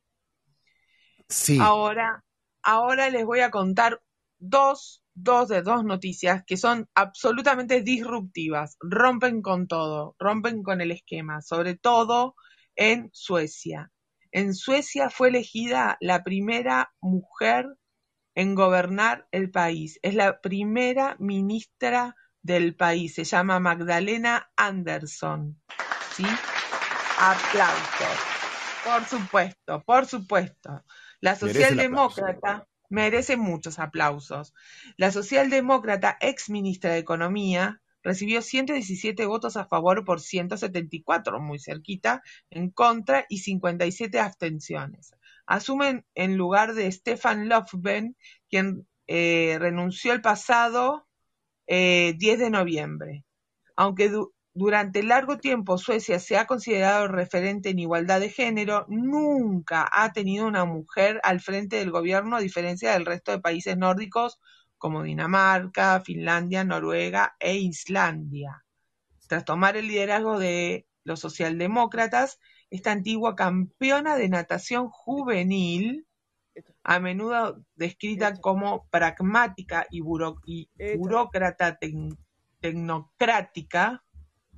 Sí, 1.30 1.74
Ahora, 1.74 2.24
ahora 2.64 3.10
les 3.10 3.26
voy 3.26 3.42
a 3.42 3.52
contar 3.52 4.02
dos, 4.40 5.04
dos 5.14 5.48
de 5.50 5.62
dos 5.62 5.84
noticias 5.84 6.44
que 6.46 6.58
son 6.58 6.88
absolutamente 6.96 7.82
disruptivas, 7.82 8.78
rompen 8.82 9.42
con 9.42 9.68
todo, 9.68 10.16
rompen 10.20 10.64
con 10.64 10.82
el 10.82 10.92
esquema, 10.92 11.42
sobre 11.42 11.76
todo 11.76 12.36
en 12.76 13.10
Suecia. 13.14 13.92
En 14.32 14.54
Suecia 14.54 15.10
fue 15.10 15.30
elegida 15.30 15.98
la 16.02 16.24
primera 16.24 16.94
mujer 17.02 17.66
en 18.36 18.56
gobernar 18.56 19.28
el 19.32 19.52
país. 19.52 20.00
Es 20.02 20.14
la 20.14 20.40
primera 20.42 21.16
ministra 21.20 22.16
del 22.42 22.76
país. 22.76 23.16
Se 23.16 23.24
llama 23.24 23.60
Magdalena 23.60 24.52
Andersson. 24.56 25.60
¿Sí? 26.16 26.26
Aplausos. 27.20 28.18
Por 28.86 29.06
supuesto, 29.06 29.84
por 29.84 30.06
supuesto. 30.06 30.84
La 31.20 31.36
socialdemócrata 31.36 32.68
merece 32.90 33.36
muchos 33.36 33.80
aplausos. 33.80 34.54
La 34.98 35.12
socialdemócrata 35.12 36.18
ex 36.22 36.50
ministra 36.50 36.92
de 36.92 37.00
Economía 37.00 37.82
recibió 38.04 38.42
117 38.42 39.26
votos 39.26 39.58
a 39.58 39.66
favor 39.66 40.06
por 40.06 40.22
174, 40.22 41.40
muy 41.40 41.60
cerquita, 41.60 42.22
en 42.50 42.70
contra 42.72 43.26
y 43.30 43.40
57 43.40 44.20
abstenciones. 44.20 45.12
Asumen 45.46 46.06
en 46.16 46.38
lugar 46.38 46.74
de 46.76 46.92
Stefan 46.92 47.50
Löfven, 47.50 48.16
quien 48.50 48.88
eh, 49.08 49.58
renunció 49.60 50.14
el 50.14 50.22
pasado 50.22 51.08
eh, 51.68 52.14
10 52.18 52.40
de 52.40 52.50
noviembre. 52.50 53.26
Aunque, 53.76 54.10
du- 54.10 54.34
durante 54.54 55.04
largo 55.04 55.38
tiempo 55.38 55.78
Suecia 55.78 56.20
se 56.20 56.38
ha 56.38 56.46
considerado 56.48 57.08
referente 57.08 57.70
en 57.70 57.80
igualdad 57.80 58.20
de 58.20 58.30
género, 58.30 58.86
nunca 58.90 59.90
ha 59.92 60.12
tenido 60.14 60.48
una 60.48 60.66
mujer 60.66 61.20
al 61.24 61.40
frente 61.40 61.78
del 61.78 61.92
gobierno 61.92 62.36
a 62.38 62.42
diferencia 62.42 62.94
del 62.94 63.06
resto 63.06 63.32
de 63.32 63.40
países 63.40 63.78
nórdicos 63.78 64.40
como 64.80 65.04
Dinamarca, 65.04 66.02
Finlandia, 66.02 66.64
Noruega 66.64 67.36
e 67.40 67.58
Islandia. 67.58 68.66
Tras 69.28 69.46
tomar 69.46 69.78
el 69.78 69.88
liderazgo 69.88 70.40
de 70.40 70.88
los 71.04 71.20
socialdemócratas, 71.20 72.40
esta 72.72 72.92
antigua 72.92 73.36
campeona 73.36 74.16
de 74.16 74.30
natación 74.30 74.90
juvenil, 74.90 76.08
a 76.84 77.00
menudo 77.00 77.64
descrita 77.76 78.36
como 78.42 78.88
pragmática 78.90 79.86
y, 79.92 80.02
buro- 80.02 80.42
y 80.46 80.70
burócrata 80.98 81.78
tec- 81.80 82.18
tecnocrática, 82.60 84.04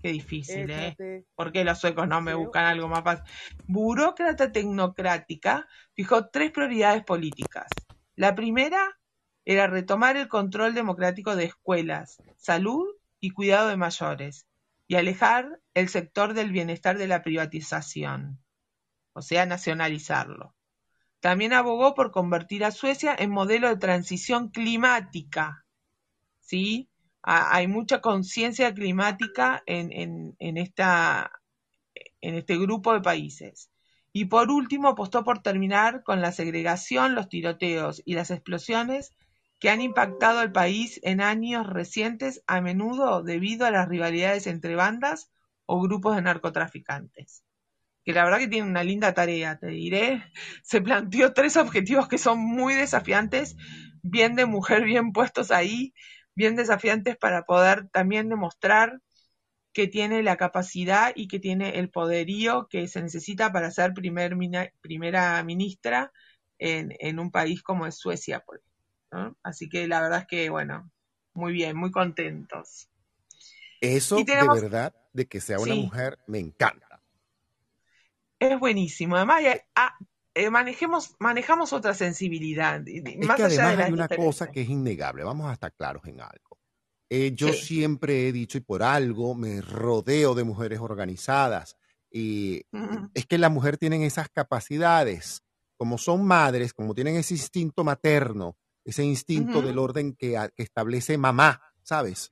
qué 0.02 0.12
difícil, 0.12 0.70
¿eh? 0.72 0.96
¿Por 1.36 1.52
qué 1.52 1.64
los 1.64 1.80
suecos 1.80 2.08
no 2.08 2.22
me 2.22 2.34
buscan 2.34 2.66
algo 2.66 2.88
más 2.88 3.04
fácil? 3.04 3.26
Burócrata 3.68 4.52
tecnocrática 4.52 5.68
fijó 5.94 6.30
tres 6.30 6.52
prioridades 6.52 7.04
políticas. 7.04 7.68
La 8.16 8.36
primera 8.36 8.98
era 9.46 9.68
retomar 9.68 10.18
el 10.18 10.28
control 10.28 10.74
democrático 10.74 11.36
de 11.36 11.46
escuelas, 11.46 12.22
salud 12.38 12.88
y 13.20 13.32
cuidado 13.32 13.70
de 13.70 13.78
mayores, 13.78 14.48
y 14.88 14.96
alejar 14.96 15.60
el 15.74 15.90
sector 15.90 16.34
del 16.34 16.52
bienestar 16.52 16.98
de 16.98 17.08
la 17.08 17.24
privatización, 17.24 18.40
o 19.14 19.22
sea, 19.22 19.46
nacionalizarlo. 19.46 20.56
También 21.20 21.54
abogó 21.54 21.96
por 21.96 22.12
convertir 22.12 22.66
a 22.66 22.72
Suecia 22.72 23.16
en 23.18 23.32
modelo 23.32 23.70
de 23.70 23.78
transición 23.78 24.50
climática. 24.50 25.66
¿sí? 26.40 26.90
Ha- 27.24 27.56
Hay 27.56 27.68
mucha 27.68 28.02
conciencia 28.02 28.74
climática 28.74 29.64
en, 29.66 29.92
en- 29.92 30.36
en 30.40 30.58
esta, 30.58 31.32
en 32.22 32.36
este 32.36 32.58
grupo 32.58 32.94
de 32.94 33.02
países. 33.02 33.70
Y 34.14 34.26
por 34.26 34.52
último, 34.52 34.90
apostó 34.90 35.24
por 35.24 35.42
terminar 35.42 36.04
con 36.04 36.22
la 36.22 36.32
segregación, 36.32 37.16
los 37.16 37.30
tiroteos 37.30 38.02
y 38.06 38.16
las 38.16 38.32
explosiones 38.32 39.12
que 39.62 39.70
han 39.70 39.80
impactado 39.80 40.40
al 40.40 40.52
país 40.52 41.00
en 41.04 41.22
años 41.22 41.68
recientes, 41.68 42.44
a 42.48 42.62
menudo 42.62 43.22
debido 43.22 43.68
a 43.68 43.72
las 43.72 43.88
rivalidades 43.88 44.48
entre 44.48 44.76
bandas 44.76 45.32
o 45.68 45.80
grupos 45.80 46.16
de 46.16 46.24
narcotraficantes. 46.24 47.44
Que 48.04 48.12
la 48.12 48.24
verdad 48.24 48.40
que 48.40 48.48
tiene 48.48 48.68
una 48.68 48.84
linda 48.84 49.14
tarea, 49.14 49.60
te 49.60 49.68
diré. 49.68 50.24
Se 50.64 50.82
planteó 50.82 51.34
tres 51.34 51.58
objetivos 51.58 52.08
que 52.08 52.18
son 52.18 52.40
muy 52.40 52.74
desafiantes, 52.74 53.56
bien 54.02 54.36
de 54.36 54.48
mujer, 54.48 54.84
bien 54.84 55.12
puestos 55.12 55.52
ahí, 55.52 55.94
bien 56.34 56.56
desafiantes 56.56 57.16
para 57.16 57.44
poder 57.44 57.88
también 57.90 58.30
demostrar 58.30 59.00
que 59.74 59.88
tiene 59.88 60.24
la 60.24 60.38
capacidad 60.38 61.14
y 61.16 61.28
que 61.28 61.40
tiene 61.40 61.78
el 61.78 61.92
poderío 61.92 62.68
que 62.68 62.88
se 62.88 63.04
necesita 63.04 63.52
para 63.52 63.70
ser 63.70 63.94
primera 63.94 65.44
ministra 65.44 66.12
en, 66.58 66.96
en 67.00 67.20
un 67.20 67.30
país 67.30 67.62
como 67.62 67.86
es 67.86 68.00
Suecia. 68.00 68.40
por 68.40 68.58
ejemplo, 68.58 68.71
¿no? 69.12 69.36
Así 69.44 69.70
que 69.70 69.88
la 69.88 70.02
verdad 70.02 70.20
es 70.22 70.28
que, 70.28 70.50
bueno, 70.50 70.92
muy 71.34 71.54
bien, 71.54 71.78
muy 71.78 71.92
contentos. 71.92 72.90
Eso 73.80 74.24
tenemos- 74.26 74.56
de 74.56 74.62
verdad, 74.62 74.96
de 75.14 75.26
que 75.28 75.42
sea 75.42 75.60
una 75.60 75.74
Sí. 75.74 75.82
mujer, 75.82 76.20
me 76.28 76.40
encanta. 76.40 77.02
Es 78.40 78.60
buenísimo. 78.60 79.16
Además, 79.16 79.44
ah, 79.76 79.98
eh, 80.34 80.50
manejemos, 80.50 81.16
manejamos 81.20 81.74
otra 81.74 81.94
sensibilidad. 81.94 82.82
Es 82.88 83.28
más 83.28 83.38
que 83.38 83.44
allá 83.44 83.56
de 83.56 83.62
además 83.62 83.86
hay 83.86 83.94
una 83.94 84.08
cosa 84.08 84.52
que 84.52 84.62
es 84.62 84.70
innegable, 84.70 85.24
vamos 85.24 85.50
a 85.50 85.54
estar 85.54 85.74
claros 85.74 86.04
en 86.06 86.22
algo. 86.22 86.58
Eh, 87.10 87.34
yo 87.36 87.50
Sí. 87.52 87.66
siempre 87.66 88.28
he 88.28 88.32
dicho, 88.32 88.58
y 88.58 88.62
por 88.62 88.84
algo 88.84 89.36
me 89.36 89.60
rodeo 89.62 90.34
de 90.34 90.46
mujeres 90.46 90.80
organizadas, 90.80 91.78
y 92.10 92.64
es 93.14 93.26
que 93.26 93.38
las 93.38 93.52
mujeres 93.52 93.80
tienen 93.80 94.02
esas 94.04 94.30
capacidades, 94.30 95.44
como 95.76 95.98
son 95.98 96.26
madres, 96.26 96.74
como 96.74 96.96
tienen 96.96 97.16
ese 97.18 97.34
instinto 97.34 97.84
materno, 97.84 98.56
ese 98.84 99.04
instinto 99.04 99.62
del 99.62 99.78
orden 99.78 100.14
que, 100.14 100.38
establece 100.58 101.18
mamá, 101.18 101.62
¿sabes? 101.84 102.32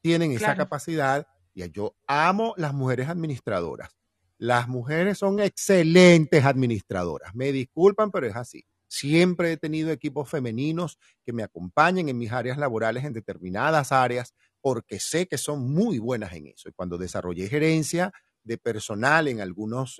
Tienen 0.00 0.32
esa 0.32 0.56
capacidad, 0.56 1.26
y 1.54 1.68
yo 1.70 1.94
amo 2.06 2.54
las 2.56 2.72
mujeres 2.72 3.08
administradoras. 3.08 3.90
Las 4.38 4.68
mujeres 4.68 5.18
son 5.18 5.40
excelentes 5.40 6.44
administradoras. 6.44 7.34
Me 7.34 7.52
disculpan, 7.52 8.10
pero 8.10 8.26
es 8.26 8.36
así. 8.36 8.64
Siempre 8.88 9.52
he 9.52 9.56
tenido 9.56 9.90
equipos 9.90 10.28
femeninos 10.28 10.98
que 11.24 11.32
me 11.32 11.42
acompañen 11.42 12.08
en 12.08 12.18
mis 12.18 12.32
áreas 12.32 12.56
laborales 12.56 13.04
en 13.04 13.12
determinadas 13.12 13.92
áreas 13.92 14.34
porque 14.60 14.98
sé 14.98 15.26
que 15.26 15.38
son 15.38 15.70
muy 15.72 15.98
buenas 15.98 16.32
en 16.32 16.46
eso. 16.46 16.68
Y 16.68 16.72
cuando 16.72 16.98
desarrollé 16.98 17.48
gerencia 17.48 18.12
de 18.42 18.58
personal 18.58 19.28
en 19.28 19.40
algunas 19.40 19.96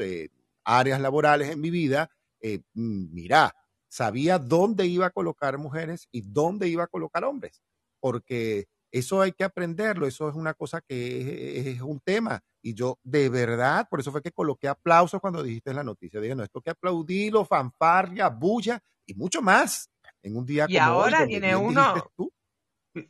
áreas 0.65 1.01
laborales 1.01 1.51
en 1.51 1.61
mi 1.61 1.71
vida, 1.71 2.11
eh, 2.41 2.61
mm, 2.75 3.13
mira, 3.13 3.55
sabía 3.91 4.39
dónde 4.39 4.87
iba 4.87 5.07
a 5.07 5.11
colocar 5.11 5.59
mujeres 5.59 6.09
y 6.13 6.23
dónde 6.23 6.69
iba 6.69 6.85
a 6.85 6.89
colocar 6.89 7.25
hombres, 7.25 7.63
porque 8.01 8.67
eso 8.93 9.21
hay 9.23 9.33
que 9.33 9.45
aprenderlo, 9.45 10.07
eso 10.07 10.29
es 10.29 10.35
una 10.35 10.55
cosa 10.55 10.81
que 10.81 11.59
es, 11.61 11.67
es 11.77 11.81
un 11.83 12.01
tema. 12.01 12.41
Y 12.63 12.75
yo, 12.75 12.99
de 13.05 13.29
verdad, 13.31 13.87
por 13.91 14.01
eso 14.01 14.13
fue 14.13 14.23
que 14.23 14.33
coloqué 14.33 14.69
aplausos 14.69 15.21
cuando 15.21 15.43
dijiste 15.43 15.73
la 15.75 15.85
noticia. 15.85 16.21
Dije, 16.21 16.35
no, 16.35 16.43
esto 16.45 16.61
que 16.61 16.71
aplaudirlo, 16.71 17.45
fanfarria, 17.45 18.29
bulla 18.29 18.81
y 19.07 19.15
mucho 19.15 19.43
más 19.43 19.91
en 20.23 20.37
un 20.37 20.45
día 20.47 20.67
Y 20.69 20.75
como 20.75 20.85
ahora 20.93 21.25
viene 21.27 21.57
uno- 21.57 21.95
tú. 22.17 22.33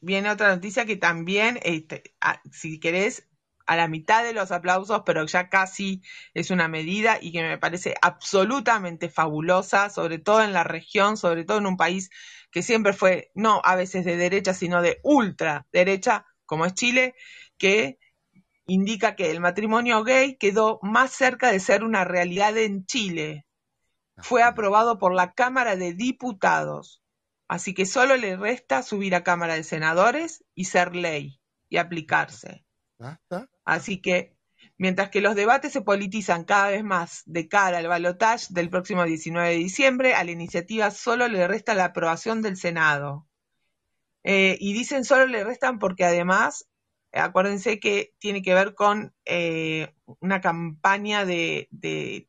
Viene 0.02 0.30
otra 0.30 0.54
noticia 0.54 0.84
que 0.86 0.96
también, 0.96 1.58
este, 1.62 2.14
a- 2.20 2.42
si 2.52 2.78
querés, 2.80 3.29
a 3.70 3.76
la 3.76 3.86
mitad 3.86 4.24
de 4.24 4.32
los 4.32 4.50
aplausos, 4.50 5.02
pero 5.06 5.24
ya 5.26 5.48
casi 5.48 6.02
es 6.34 6.50
una 6.50 6.66
medida 6.66 7.18
y 7.20 7.30
que 7.30 7.40
me 7.40 7.56
parece 7.56 7.94
absolutamente 8.02 9.08
fabulosa, 9.08 9.90
sobre 9.90 10.18
todo 10.18 10.42
en 10.42 10.52
la 10.52 10.64
región, 10.64 11.16
sobre 11.16 11.44
todo 11.44 11.58
en 11.58 11.66
un 11.66 11.76
país 11.76 12.10
que 12.50 12.62
siempre 12.62 12.92
fue, 12.92 13.30
no 13.36 13.62
a 13.62 13.76
veces 13.76 14.04
de 14.04 14.16
derecha, 14.16 14.54
sino 14.54 14.82
de 14.82 14.98
ultra 15.04 15.68
derecha, 15.72 16.26
como 16.46 16.66
es 16.66 16.74
Chile, 16.74 17.14
que 17.58 18.00
indica 18.66 19.14
que 19.14 19.30
el 19.30 19.38
matrimonio 19.38 20.02
gay 20.02 20.36
quedó 20.36 20.80
más 20.82 21.12
cerca 21.12 21.52
de 21.52 21.60
ser 21.60 21.84
una 21.84 22.02
realidad 22.02 22.58
en 22.58 22.86
Chile. 22.86 23.46
Fue 24.16 24.42
aprobado 24.42 24.98
por 24.98 25.14
la 25.14 25.32
Cámara 25.34 25.76
de 25.76 25.94
Diputados. 25.94 27.04
Así 27.46 27.72
que 27.72 27.86
solo 27.86 28.16
le 28.16 28.36
resta 28.36 28.82
subir 28.82 29.14
a 29.14 29.22
Cámara 29.22 29.54
de 29.54 29.62
Senadores 29.62 30.44
y 30.56 30.64
ser 30.64 30.96
ley 30.96 31.40
y 31.68 31.76
aplicarse. 31.76 32.64
Así 33.64 34.00
que, 34.00 34.34
mientras 34.78 35.10
que 35.10 35.20
los 35.20 35.34
debates 35.34 35.72
se 35.72 35.82
politizan 35.82 36.44
cada 36.44 36.70
vez 36.70 36.84
más 36.84 37.22
de 37.26 37.48
cara 37.48 37.78
al 37.78 37.88
balotaje 37.88 38.46
del 38.50 38.70
próximo 38.70 39.04
19 39.04 39.50
de 39.50 39.56
diciembre, 39.56 40.14
a 40.14 40.24
la 40.24 40.30
iniciativa 40.32 40.90
solo 40.90 41.28
le 41.28 41.46
resta 41.48 41.74
la 41.74 41.86
aprobación 41.86 42.42
del 42.42 42.56
Senado. 42.56 43.26
Eh, 44.24 44.56
y 44.60 44.72
dicen 44.74 45.04
solo 45.04 45.26
le 45.26 45.44
restan 45.44 45.78
porque 45.78 46.04
además, 46.04 46.68
acuérdense 47.12 47.80
que 47.80 48.14
tiene 48.18 48.42
que 48.42 48.54
ver 48.54 48.74
con 48.74 49.14
eh, 49.24 49.94
una 50.20 50.40
campaña 50.40 51.24
de, 51.24 51.68
de- 51.70 52.28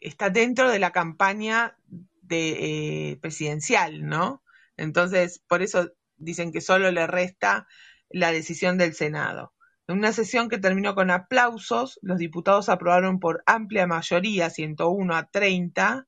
está 0.00 0.30
dentro 0.30 0.70
de 0.70 0.78
la 0.78 0.92
campaña 0.92 1.76
de 2.22 3.10
eh, 3.12 3.16
presidencial, 3.18 4.04
¿no? 4.06 4.42
Entonces, 4.76 5.42
por 5.48 5.62
eso 5.62 5.90
dicen 6.16 6.52
que 6.52 6.60
solo 6.60 6.90
le 6.90 7.06
resta 7.06 7.66
la 8.10 8.32
decisión 8.32 8.78
del 8.78 8.94
Senado. 8.94 9.52
En 9.88 9.98
una 9.98 10.12
sesión 10.12 10.48
que 10.48 10.58
terminó 10.58 10.94
con 10.94 11.10
aplausos, 11.10 11.98
los 12.02 12.18
diputados 12.18 12.68
aprobaron 12.68 13.20
por 13.20 13.42
amplia 13.46 13.86
mayoría, 13.86 14.50
101 14.50 15.14
a 15.14 15.26
30, 15.30 16.06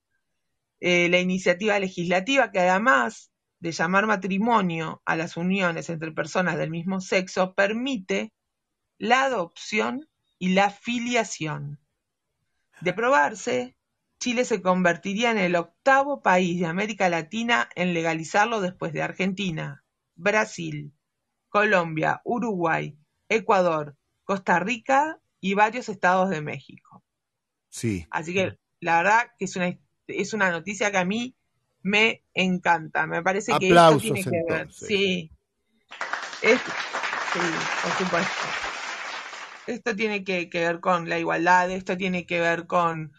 eh, 0.81 1.09
la 1.09 1.21
iniciativa 1.21 1.79
legislativa 1.79 2.51
que 2.51 2.61
además 2.61 3.31
de 3.61 3.73
llamar 3.73 4.07
matrimonio 4.07 5.03
a 5.05 5.17
las 5.17 5.37
uniones 5.37 5.91
entre 5.91 6.13
personas 6.13 6.57
del 6.57 6.71
mismo 6.71 7.01
sexo, 7.01 7.55
permite 7.55 8.33
la 8.99 9.25
adopción 9.25 10.09
y 10.39 10.51
la 10.51 10.71
filiación. 10.71 11.81
De 12.81 12.91
aprobarse, 12.91 13.77
Chile 14.21 14.45
se 14.45 14.63
convertiría 14.63 15.31
en 15.31 15.39
el 15.39 15.57
octavo 15.57 16.23
país 16.23 16.61
de 16.61 16.67
América 16.67 17.09
Latina 17.09 17.69
en 17.75 17.95
legalizarlo 17.95 18.61
después 18.61 18.93
de 18.93 19.03
Argentina, 19.03 19.85
Brasil, 20.15 20.93
Colombia, 21.49 22.21
Uruguay, 22.25 22.97
Ecuador, 23.29 23.97
Costa 24.25 24.59
Rica 24.59 25.19
y 25.41 25.55
varios 25.55 25.89
estados 25.89 26.31
de 26.31 26.41
México. 26.43 27.03
Sí. 27.71 28.07
Así 28.11 28.35
que 28.35 28.59
la 28.81 28.99
verdad 28.99 29.31
que 29.39 29.45
es 29.47 29.57
una, 29.57 29.79
es 30.07 30.33
una 30.33 30.51
noticia 30.51 30.91
que 30.91 30.99
a 30.99 31.05
mí 31.05 31.35
me 31.83 32.25
encanta. 32.35 33.07
Me 33.07 33.23
parece 33.23 33.53
que 33.59 33.69
esto 33.69 33.99
tiene 34.01 34.21
que 34.25 34.43
ver. 34.53 34.73
Sí. 34.73 35.31
Es- 36.43 36.61
sí, 36.61 37.41
por 37.83 37.93
supuesto. 37.93 38.47
Esto 39.67 39.95
tiene 39.95 40.25
que, 40.25 40.49
que 40.49 40.61
ver 40.61 40.81
con 40.81 41.09
la 41.09 41.19
igualdad, 41.19 41.71
esto 41.71 41.97
tiene 41.97 42.25
que 42.27 42.41
ver 42.41 42.67
con, 42.67 43.13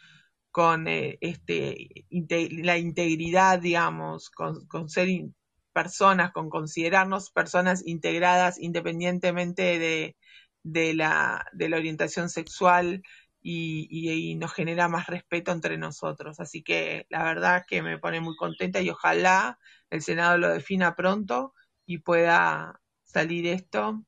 con 0.51 0.87
eh, 0.87 1.17
este, 1.21 2.05
inte- 2.09 2.49
la 2.63 2.77
integridad, 2.77 3.59
digamos, 3.59 4.29
con, 4.31 4.65
con 4.67 4.89
ser 4.89 5.09
in- 5.09 5.35
personas, 5.73 6.31
con 6.31 6.49
considerarnos 6.49 7.31
personas 7.31 7.85
integradas 7.87 8.59
independientemente 8.59 9.79
de, 9.79 10.17
de 10.63 10.93
la, 10.93 11.45
de 11.53 11.69
la 11.69 11.77
orientación 11.77 12.29
sexual 12.29 13.03
y, 13.41 13.87
y- 13.91 14.35
nos 14.35 14.53
genera 14.53 14.87
más 14.89 15.07
respeto 15.07 15.51
entre 15.51 15.77
nosotros. 15.77 16.39
Así 16.39 16.63
que 16.63 17.05
la 17.09 17.23
verdad 17.23 17.63
que 17.67 17.81
me 17.81 17.97
pone 17.99 18.19
muy 18.21 18.35
contenta 18.35 18.81
y 18.81 18.89
ojalá 18.89 19.59
el 19.89 20.01
Senado 20.01 20.37
lo 20.37 20.49
defina 20.49 20.95
pronto 20.95 21.53
y 21.85 21.99
pueda 21.99 22.81
salir 23.05 23.47
esto 23.47 24.03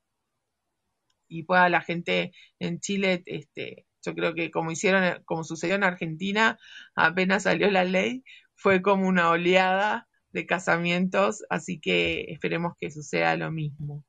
y 1.27 1.43
pueda 1.43 1.69
la 1.69 1.81
gente 1.81 2.33
en 2.59 2.79
Chile, 2.79 3.23
este, 3.25 3.85
yo 4.03 4.13
creo 4.15 4.33
que 4.33 4.51
como 4.51 4.71
hicieron, 4.71 5.23
como 5.25 5.43
sucedió 5.43 5.75
en 5.75 5.83
Argentina, 5.83 6.59
apenas 6.95 7.43
salió 7.43 7.69
la 7.71 7.83
ley, 7.85 8.23
fue 8.55 8.81
como 8.81 9.07
una 9.07 9.29
oleada 9.29 10.07
de 10.31 10.45
casamientos, 10.45 11.43
así 11.49 11.79
que 11.79 12.25
esperemos 12.29 12.73
que 12.79 12.91
suceda 12.91 13.35
lo 13.35 13.51
mismo. 13.51 14.03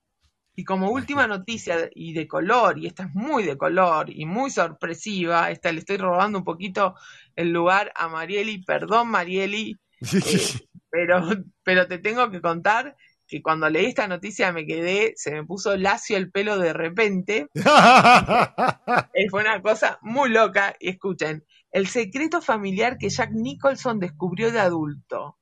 Y 0.54 0.64
como 0.64 0.90
última 0.90 1.26
noticia 1.26 1.88
y 1.94 2.12
de 2.12 2.28
color, 2.28 2.78
y 2.78 2.86
esta 2.86 3.04
es 3.04 3.14
muy 3.14 3.42
de 3.44 3.56
color 3.56 4.10
y 4.10 4.26
muy 4.26 4.50
sorpresiva, 4.50 5.50
esta 5.50 5.72
le 5.72 5.78
estoy 5.78 5.96
robando 5.96 6.38
un 6.38 6.44
poquito 6.44 6.94
el 7.36 7.50
lugar 7.50 7.90
a 7.94 8.08
Marieli, 8.08 8.62
perdón 8.62 9.08
Marieli, 9.08 9.78
eh, 10.02 10.68
pero, 10.90 11.26
pero 11.62 11.86
te 11.86 11.98
tengo 11.98 12.30
que 12.30 12.42
contar 12.42 12.96
que 13.26 13.40
cuando 13.40 13.70
leí 13.70 13.86
esta 13.86 14.06
noticia 14.06 14.52
me 14.52 14.66
quedé, 14.66 15.14
se 15.16 15.30
me 15.30 15.42
puso 15.42 15.74
lacio 15.78 16.18
el 16.18 16.30
pelo 16.30 16.58
de 16.58 16.74
repente, 16.74 17.48
fue 19.30 19.40
una 19.40 19.62
cosa 19.62 19.98
muy 20.02 20.28
loca, 20.28 20.76
y 20.78 20.90
escuchen, 20.90 21.46
el 21.70 21.86
secreto 21.86 22.42
familiar 22.42 22.98
que 22.98 23.08
Jack 23.08 23.30
Nicholson 23.32 24.00
descubrió 24.00 24.52
de 24.52 24.60
adulto, 24.60 25.38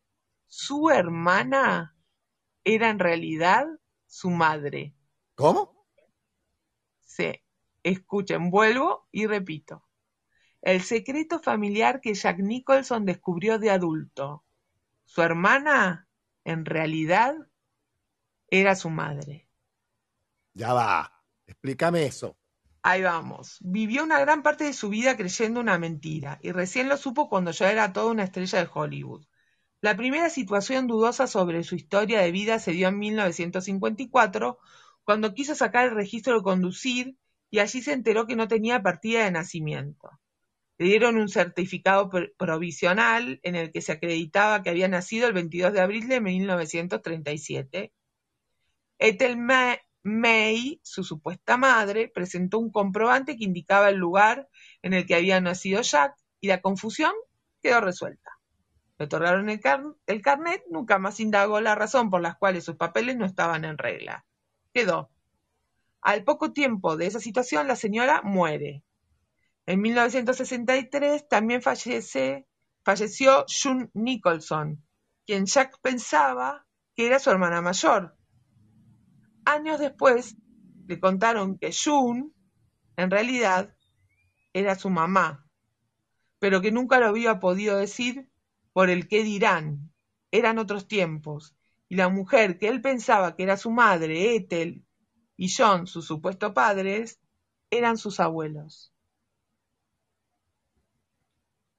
su 0.50 0.90
hermana 0.90 1.96
era 2.64 2.90
en 2.90 2.98
realidad 2.98 3.66
su 4.06 4.30
madre. 4.30 4.96
¿Cómo? 5.36 5.86
Sí, 6.98 7.32
escuchen, 7.84 8.50
vuelvo 8.50 9.06
y 9.12 9.26
repito. 9.26 9.86
El 10.60 10.82
secreto 10.82 11.38
familiar 11.38 12.00
que 12.00 12.14
Jack 12.14 12.40
Nicholson 12.40 13.06
descubrió 13.06 13.60
de 13.60 13.70
adulto. 13.70 14.44
Su 15.04 15.22
hermana, 15.22 16.08
en 16.42 16.64
realidad, 16.64 17.36
era 18.48 18.74
su 18.74 18.90
madre. 18.90 19.48
Ya 20.52 20.72
va. 20.74 21.24
Explícame 21.46 22.06
eso. 22.06 22.36
Ahí 22.82 23.02
vamos. 23.02 23.58
Vivió 23.60 24.02
una 24.02 24.18
gran 24.18 24.42
parte 24.42 24.64
de 24.64 24.72
su 24.72 24.88
vida 24.88 25.16
creyendo 25.16 25.60
una 25.60 25.78
mentira 25.78 26.40
y 26.42 26.50
recién 26.50 26.88
lo 26.88 26.96
supo 26.96 27.28
cuando 27.28 27.52
ya 27.52 27.70
era 27.70 27.92
toda 27.92 28.10
una 28.10 28.24
estrella 28.24 28.58
de 28.58 28.70
Hollywood. 28.72 29.24
La 29.82 29.94
primera 29.94 30.30
situación 30.30 30.86
dudosa 30.86 31.26
sobre 31.26 31.64
su 31.64 31.74
historia 31.74 32.20
de 32.20 32.30
vida 32.32 32.58
se 32.58 32.72
dio 32.72 32.88
en 32.88 32.98
1954, 32.98 34.58
cuando 35.04 35.34
quiso 35.34 35.54
sacar 35.54 35.88
el 35.88 35.94
registro 35.94 36.34
de 36.36 36.42
conducir 36.42 37.16
y 37.50 37.58
allí 37.58 37.82
se 37.82 37.92
enteró 37.92 38.26
que 38.26 38.36
no 38.36 38.48
tenía 38.48 38.82
partida 38.82 39.24
de 39.24 39.30
nacimiento. 39.32 40.10
Le 40.78 40.86
dieron 40.86 41.16
un 41.18 41.28
certificado 41.28 42.10
pr- 42.10 42.34
provisional 42.38 43.40
en 43.42 43.56
el 43.56 43.72
que 43.72 43.82
se 43.82 43.92
acreditaba 43.92 44.62
que 44.62 44.70
había 44.70 44.88
nacido 44.88 45.28
el 45.28 45.34
22 45.34 45.72
de 45.74 45.80
abril 45.82 46.08
de 46.08 46.20
1937. 46.20 47.92
Ethel 48.98 49.36
Ma- 49.38 49.78
May, 50.04 50.80
su 50.84 51.04
supuesta 51.04 51.56
madre, 51.58 52.08
presentó 52.08 52.58
un 52.58 52.72
comprobante 52.72 53.36
que 53.36 53.44
indicaba 53.44 53.90
el 53.90 53.96
lugar 53.96 54.48
en 54.82 54.94
el 54.94 55.06
que 55.06 55.16
había 55.16 55.40
nacido 55.40 55.82
Jack 55.82 56.14
y 56.40 56.48
la 56.48 56.60
confusión 56.62 57.12
quedó 57.62 57.80
resuelta. 57.82 58.39
Le 59.00 59.06
otorgaron 59.06 59.48
el, 59.48 59.60
car- 59.60 59.96
el 60.06 60.20
carnet, 60.20 60.62
nunca 60.68 60.98
más 60.98 61.20
indagó 61.20 61.58
la 61.62 61.74
razón 61.74 62.10
por 62.10 62.20
la 62.20 62.34
cual 62.34 62.60
sus 62.60 62.76
papeles 62.76 63.16
no 63.16 63.24
estaban 63.24 63.64
en 63.64 63.78
regla. 63.78 64.26
Quedó. 64.74 65.10
Al 66.02 66.22
poco 66.22 66.52
tiempo 66.52 66.98
de 66.98 67.06
esa 67.06 67.18
situación, 67.18 67.66
la 67.66 67.76
señora 67.76 68.20
muere. 68.22 68.84
En 69.64 69.80
1963 69.80 71.26
también 71.30 71.62
fallece, 71.62 72.46
falleció 72.84 73.46
June 73.48 73.88
Nicholson, 73.94 74.84
quien 75.26 75.46
Jack 75.46 75.78
pensaba 75.80 76.66
que 76.94 77.06
era 77.06 77.18
su 77.18 77.30
hermana 77.30 77.62
mayor. 77.62 78.18
Años 79.46 79.80
después 79.80 80.36
le 80.86 81.00
contaron 81.00 81.56
que 81.56 81.72
June, 81.72 82.32
en 82.98 83.10
realidad, 83.10 83.74
era 84.52 84.74
su 84.74 84.90
mamá, 84.90 85.46
pero 86.38 86.60
que 86.60 86.70
nunca 86.70 87.00
lo 87.00 87.06
había 87.06 87.40
podido 87.40 87.78
decir 87.78 88.29
por 88.72 88.90
el 88.90 89.08
qué 89.08 89.22
dirán. 89.24 89.92
Eran 90.32 90.58
otros 90.58 90.88
tiempos, 90.88 91.56
y 91.88 91.96
la 91.96 92.08
mujer 92.08 92.58
que 92.58 92.68
él 92.68 92.80
pensaba 92.82 93.36
que 93.36 93.42
era 93.44 93.56
su 93.56 93.70
madre, 93.70 94.36
Ethel, 94.36 94.84
y 95.36 95.52
John, 95.54 95.86
sus 95.86 96.06
supuestos 96.06 96.52
padres, 96.52 97.20
eran 97.70 97.96
sus 97.98 98.20
abuelos. 98.20 98.92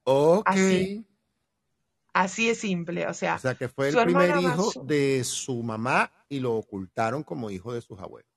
Ok. 0.04 0.46
Así. 0.46 1.04
Así 2.14 2.48
es 2.48 2.58
simple, 2.60 3.06
o 3.06 3.12
sea, 3.14 3.36
O 3.36 3.40
sea 3.40 3.54
que 3.54 3.68
fue 3.68 3.88
el 3.88 3.98
primer 3.98 4.36
hijo 4.36 4.72
mayor- 4.72 4.86
de 4.86 5.22
su 5.24 5.62
mamá 5.62 6.10
y 6.30 6.40
lo 6.40 6.54
ocultaron 6.54 7.22
como 7.22 7.50
hijo 7.50 7.74
de 7.74 7.82
sus 7.82 7.98
abuelos. 8.00 8.30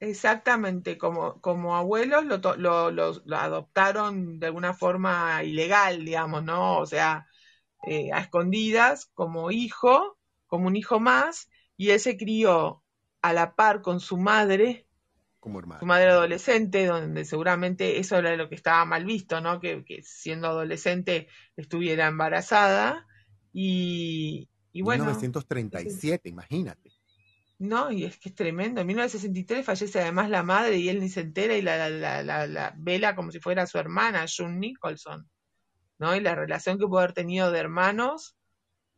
Exactamente, 0.00 0.98
como, 0.98 1.40
como 1.40 1.74
abuelos 1.76 2.24
lo, 2.26 2.38
lo, 2.56 2.90
lo- 2.90 3.22
lo 3.24 3.36
adoptaron 3.36 4.38
de 4.38 4.46
alguna 4.46 4.74
forma 4.74 5.42
ilegal, 5.42 6.04
digamos, 6.04 6.44
¿no? 6.44 6.78
O 6.78 6.86
sea, 6.86 7.26
eh, 7.86 8.10
a 8.12 8.20
escondidas, 8.20 9.06
como 9.14 9.50
hijo, 9.50 10.18
como 10.46 10.66
un 10.68 10.76
hijo 10.76 11.00
más, 11.00 11.48
y 11.76 11.90
él 11.90 12.00
se 12.00 12.16
crió 12.16 12.82
a 13.22 13.32
la 13.32 13.54
par 13.54 13.82
con 13.82 14.00
su 14.00 14.16
madre, 14.16 14.86
Como 15.40 15.58
hermano. 15.60 15.80
su 15.80 15.86
madre 15.86 16.10
adolescente, 16.10 16.86
donde 16.86 17.24
seguramente 17.24 17.98
eso 17.98 18.16
era 18.18 18.36
lo 18.36 18.48
que 18.48 18.54
estaba 18.54 18.84
mal 18.84 19.04
visto, 19.04 19.40
¿no? 19.40 19.60
Que, 19.60 19.84
que 19.84 20.02
siendo 20.02 20.48
adolescente 20.48 21.28
estuviera 21.56 22.06
embarazada, 22.06 23.06
y, 23.52 24.48
y 24.72 24.82
bueno. 24.82 25.04
1937, 25.06 26.28
imagínate. 26.28 26.92
No, 27.58 27.90
y 27.90 28.04
es 28.04 28.18
que 28.18 28.28
es 28.30 28.34
tremendo. 28.34 28.80
En 28.80 28.86
1963 28.86 29.64
fallece 29.64 30.00
además 30.00 30.28
la 30.30 30.42
madre 30.42 30.76
y 30.78 30.88
él 30.88 31.00
ni 31.00 31.08
se 31.08 31.20
entera 31.20 31.56
y 31.56 31.62
la, 31.62 31.76
la, 31.78 31.90
la, 31.90 32.22
la- 32.22 32.46
la 32.46 32.74
vela 32.76 33.14
como 33.16 33.30
si 33.30 33.40
fuera 33.40 33.66
su 33.66 33.78
hermana, 33.78 34.26
June 34.34 34.58
Nicholson. 34.58 35.28
¿No? 35.98 36.14
Y 36.14 36.20
la 36.20 36.34
relación 36.34 36.78
que 36.78 36.86
pudo 36.86 36.98
haber 36.98 37.12
tenido 37.12 37.50
de 37.50 37.58
hermanos 37.58 38.36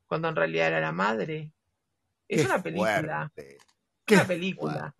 cuando 0.07 0.29
en 0.29 0.37
realidad 0.37 0.69
era 0.69 0.81
la 0.81 0.93
madre. 0.93 1.53
Es 2.27 2.41
Qué 2.41 2.47
una 2.47 2.63
película. 2.63 3.31
fuerte. 3.35 3.59
Es 4.07 4.17
una 4.17 4.27
película. 4.27 4.95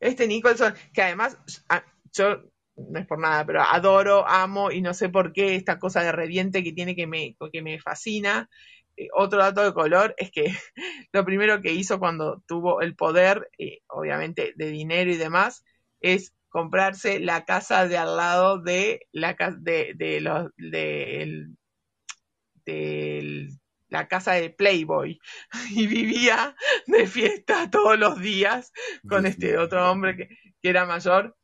Este 0.00 0.26
Nicholson, 0.26 0.74
que 0.92 1.02
además 1.02 1.38
ah, 1.68 1.84
yo 2.12 2.42
no 2.76 2.98
es 2.98 3.06
por 3.06 3.18
nada, 3.18 3.44
pero 3.46 3.62
adoro, 3.62 4.26
amo 4.28 4.70
y 4.70 4.80
no 4.82 4.92
sé 4.92 5.08
por 5.08 5.32
qué 5.32 5.54
esta 5.54 5.78
cosa 5.78 6.02
de 6.02 6.12
reviente 6.12 6.62
que 6.62 6.72
tiene 6.72 6.94
que 6.94 7.06
me, 7.06 7.36
que 7.52 7.62
me 7.62 7.80
fascina. 7.80 8.48
Eh, 8.96 9.08
otro 9.14 9.38
dato 9.38 9.62
de 9.64 9.72
color 9.72 10.14
es 10.18 10.30
que 10.30 10.46
lo 11.12 11.24
primero 11.24 11.60
que 11.62 11.72
hizo 11.72 11.98
cuando 11.98 12.42
tuvo 12.46 12.80
el 12.82 12.94
poder, 12.94 13.48
eh, 13.58 13.80
obviamente 13.88 14.52
de 14.56 14.66
dinero 14.70 15.10
y 15.10 15.16
demás, 15.16 15.64
es 16.00 16.34
comprarse 16.58 17.20
la 17.20 17.44
casa 17.44 17.86
de 17.88 17.98
al 17.98 18.16
lado 18.16 18.60
de 18.62 19.00
la 19.12 19.36
casa 19.36 19.56
de, 19.60 19.92
de 19.96 20.20
los 20.20 20.50
de, 20.56 21.22
el- 21.22 21.56
del- 22.64 23.50
la 23.88 24.08
casa 24.08 24.32
de 24.32 24.50
Playboy 24.50 25.18
y 25.70 25.86
vivía 25.86 26.56
de 26.86 27.06
fiesta 27.06 27.70
todos 27.70 27.98
los 27.98 28.20
días 28.20 28.72
con 29.06 29.26
este 29.26 29.56
otro 29.58 29.90
hombre 29.90 30.16
que, 30.16 30.28
que 30.60 30.68
era 30.70 30.86
mayor 30.86 31.36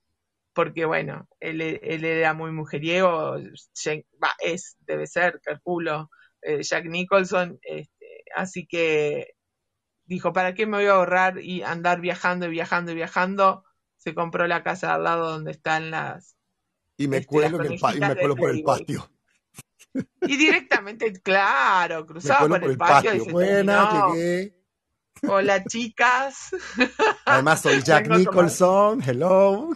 porque 0.54 0.84
bueno, 0.86 1.28
él, 1.40 1.62
él 1.62 2.04
era 2.04 2.34
muy 2.34 2.52
mujeriego, 2.52 3.36
es, 4.40 4.76
debe 4.80 5.06
ser, 5.06 5.40
calculo, 5.44 6.10
eh, 6.42 6.62
Jack 6.62 6.86
Nicholson, 6.86 7.58
este, 7.62 8.24
así 8.36 8.66
que 8.66 9.34
dijo, 10.04 10.32
¿para 10.32 10.54
qué 10.54 10.66
me 10.66 10.78
voy 10.78 10.86
a 10.86 10.92
ahorrar 10.94 11.38
y 11.40 11.62
andar 11.62 12.00
viajando 12.00 12.46
y 12.46 12.50
viajando 12.50 12.92
y 12.92 12.96
viajando? 12.96 13.64
Se 14.02 14.14
compró 14.14 14.46
la 14.46 14.62
casa 14.62 14.94
al 14.94 15.04
lado 15.04 15.30
donde 15.30 15.52
están 15.52 15.90
las... 15.90 16.36
Y 16.96 17.06
me 17.08 17.18
Este, 17.18 17.26
cuelo, 17.28 17.56
en 17.62 17.72
el 17.72 17.78
y 17.78 18.00
me 18.00 18.14
cuelo 18.16 18.36
por 18.36 18.50
el 18.50 18.62
patio. 18.62 19.10
Y 20.22 20.36
directamente, 20.36 21.12
claro, 21.22 22.06
cruzaba 22.06 22.40
por 22.40 22.50
por 22.60 22.64
el 22.64 22.70
el 22.72 22.78
patio 22.78 23.10
y 23.14 23.18
patio. 23.18 23.24
se 23.24 23.32
Buena, 23.32 23.88
terminó. 23.88 24.14
llegué. 24.14 24.62
Hola 25.28 25.64
chicas. 25.64 26.50
Además 27.26 27.60
soy 27.62 27.80
Jack 27.84 28.08
Vengo 28.08 28.18
Nicholson. 28.18 29.02
Hello. 29.06 29.70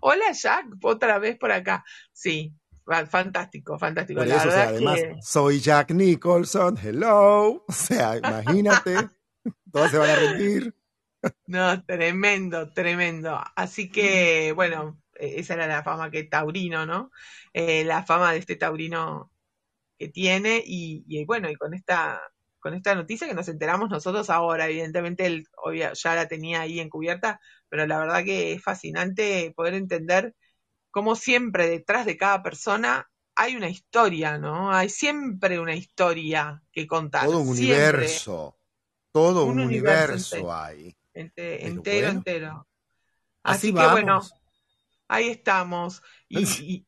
Hola 0.00 0.32
Jack, 0.32 0.66
otra 0.82 1.18
vez 1.18 1.38
por 1.38 1.52
acá. 1.52 1.84
Sí, 2.12 2.52
fa- 2.84 3.06
fantástico, 3.06 3.78
fantástico. 3.78 4.18
Por 4.20 4.26
La 4.28 4.36
eso, 4.36 4.48
o 4.48 4.50
sea, 4.50 4.58
verdad 4.66 4.74
además, 4.74 5.00
que 5.00 5.16
soy 5.22 5.60
Jack 5.60 5.90
Nicholson. 5.92 6.76
Hello. 6.82 7.64
O 7.66 7.72
sea, 7.72 8.16
imagínate. 8.18 8.96
Todos 9.72 9.90
se 9.90 9.98
van 9.98 10.10
a 10.10 10.16
rendir. 10.16 10.74
No, 11.46 11.82
tremendo, 11.84 12.72
tremendo. 12.72 13.40
Así 13.56 13.90
que, 13.90 14.52
bueno, 14.52 15.00
eh, 15.14 15.34
esa 15.38 15.54
era 15.54 15.66
la 15.66 15.82
fama 15.82 16.10
que 16.10 16.24
Taurino, 16.24 16.86
¿no? 16.86 17.10
Eh, 17.52 17.84
la 17.84 18.04
fama 18.04 18.32
de 18.32 18.38
este 18.38 18.56
Taurino 18.56 19.30
que 19.98 20.08
tiene 20.08 20.62
y, 20.66 21.04
y 21.08 21.24
bueno, 21.26 21.50
y 21.50 21.56
con 21.56 21.74
esta 21.74 22.20
con 22.60 22.74
esta 22.74 22.94
noticia 22.96 23.28
que 23.28 23.34
nos 23.34 23.48
enteramos 23.48 23.90
nosotros 23.90 24.30
ahora. 24.30 24.66
Evidentemente 24.68 25.26
él 25.26 25.46
obvia- 25.56 25.92
ya 25.94 26.14
la 26.16 26.28
tenía 26.28 26.62
ahí 26.62 26.80
encubierta, 26.80 27.40
pero 27.68 27.86
la 27.86 27.98
verdad 27.98 28.24
que 28.24 28.54
es 28.54 28.62
fascinante 28.62 29.52
poder 29.56 29.74
entender 29.74 30.34
cómo 30.90 31.16
siempre 31.16 31.68
detrás 31.68 32.06
de 32.06 32.16
cada 32.16 32.42
persona 32.42 33.08
hay 33.36 33.56
una 33.56 33.68
historia, 33.68 34.38
¿no? 34.38 34.72
Hay 34.72 34.88
siempre 34.88 35.60
una 35.60 35.76
historia 35.76 36.62
que 36.72 36.86
contar. 36.86 37.26
Todo 37.26 37.40
un 37.40 37.54
siempre. 37.56 37.74
universo. 37.74 38.56
Todo 39.12 39.44
un, 39.46 39.60
Un 39.60 39.66
universo 39.66 40.52
hay. 40.52 40.96
Ente- 41.16 41.66
entero, 41.66 42.06
bueno. 42.06 42.18
entero. 42.18 42.68
Así 43.42 43.68
Así, 43.68 43.74
que 43.74 43.86
bueno, 43.92 44.20
ahí 45.08 45.28
estamos. 45.28 46.02
Y, 46.28 46.44
y- 46.62 46.86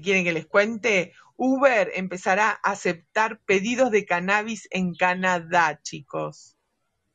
quieren 0.00 0.24
que 0.24 0.32
les 0.32 0.46
cuente, 0.46 1.12
Uber 1.36 1.90
empezará 1.94 2.50
a 2.62 2.70
aceptar 2.72 3.40
pedidos 3.40 3.90
de 3.90 4.04
cannabis 4.06 4.68
en 4.70 4.94
Canadá, 4.94 5.80
chicos. 5.82 6.56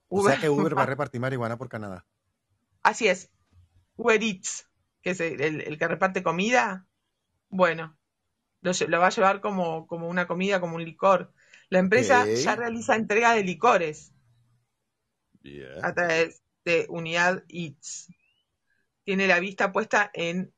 O 0.10 0.26
sea 0.28 0.38
que 0.38 0.50
Uber 0.50 0.78
va 0.78 0.84
a 0.84 0.86
repartir 0.96 1.22
marihuana 1.22 1.58
por 1.58 1.70
Canadá. 1.70 2.06
Así 2.84 3.08
es. 3.08 3.32
Uber 3.96 4.22
Eats, 4.22 4.70
que 5.02 5.12
es 5.12 5.20
el, 5.20 5.42
el- 5.42 5.62
el 5.62 5.78
que 5.78 5.88
reparte 5.88 6.24
comida, 6.24 6.86
bueno, 7.50 7.98
lo, 8.62 8.72
va 9.00 9.08
a 9.08 9.12
llevar 9.12 9.42
como, 9.42 9.88
como 9.88 10.08
una 10.08 10.28
comida, 10.28 10.60
como 10.60 10.76
un 10.76 10.84
licor. 10.84 11.34
La 11.70 11.80
empresa 11.80 12.26
ya 12.26 12.56
realiza 12.56 12.96
entrega 12.96 13.34
de 13.34 13.44
licores 13.44 14.14
a 15.82 15.94
través 15.94 16.42
de 16.66 16.86
Unidad 16.90 17.44
Eats. 17.50 18.10
Tiene 19.04 19.28
la 19.28 19.40
vista 19.40 19.72
puesta 19.72 20.12
en 20.14 20.54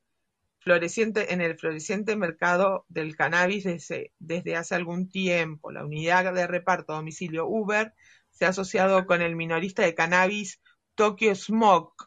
en 0.65 1.41
el 1.41 1.57
floreciente 1.57 2.15
mercado 2.15 2.85
del 2.89 3.15
cannabis 3.15 3.63
desde, 3.63 4.13
desde 4.19 4.55
hace 4.55 4.75
algún 4.75 5.09
tiempo. 5.09 5.71
La 5.71 5.83
unidad 5.83 6.31
de 6.33 6.47
reparto 6.47 6.93
a 6.93 6.97
domicilio 6.97 7.47
Uber 7.47 7.93
se 8.31 8.45
ha 8.45 8.49
asociado 8.49 9.05
con 9.05 9.21
el 9.21 9.35
minorista 9.35 9.81
de 9.81 9.95
cannabis 9.95 10.61
Tokyo 10.95 11.33
Smoke 11.33 12.05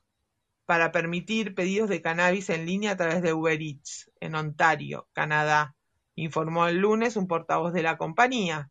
para 0.64 0.92
permitir 0.92 1.54
pedidos 1.54 1.88
de 1.88 2.02
cannabis 2.02 2.50
en 2.50 2.66
línea 2.66 2.92
a 2.92 2.96
través 2.96 3.22
de 3.22 3.32
Uber 3.32 3.60
Eats 3.60 4.10
en 4.20 4.34
Ontario, 4.34 5.08
Canadá, 5.12 5.74
informó 6.14 6.68
el 6.68 6.78
lunes 6.78 7.16
un 7.16 7.26
portavoz 7.26 7.72
de 7.72 7.82
la 7.82 7.96
compañía. 7.96 8.70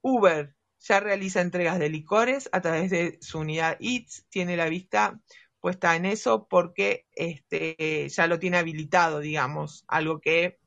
Uber 0.00 0.56
ya 0.82 1.00
realiza 1.00 1.40
entregas 1.40 1.78
de 1.78 1.88
licores 1.88 2.48
a 2.52 2.60
través 2.60 2.90
de 2.90 3.18
su 3.20 3.38
unidad 3.38 3.76
Eats, 3.80 4.26
tiene 4.28 4.56
la 4.56 4.68
vista 4.68 5.20
puesta 5.60 5.94
en 5.94 6.06
eso 6.06 6.48
porque 6.48 7.06
este, 7.14 8.08
ya 8.08 8.26
lo 8.26 8.38
tiene 8.38 8.58
habilitado, 8.58 9.20
digamos, 9.20 9.84
algo 9.86 10.20
que 10.20 10.58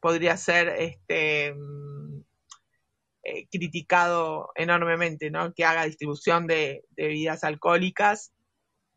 podría 0.00 0.36
ser 0.36 0.68
este, 0.68 1.54
mm, 1.54 2.20
eh, 3.24 3.48
criticado 3.50 4.50
enormemente, 4.54 5.30
¿no? 5.30 5.52
Que 5.52 5.64
haga 5.64 5.84
distribución 5.84 6.46
de, 6.46 6.84
de 6.90 7.08
bebidas 7.08 7.42
alcohólicas. 7.42 8.32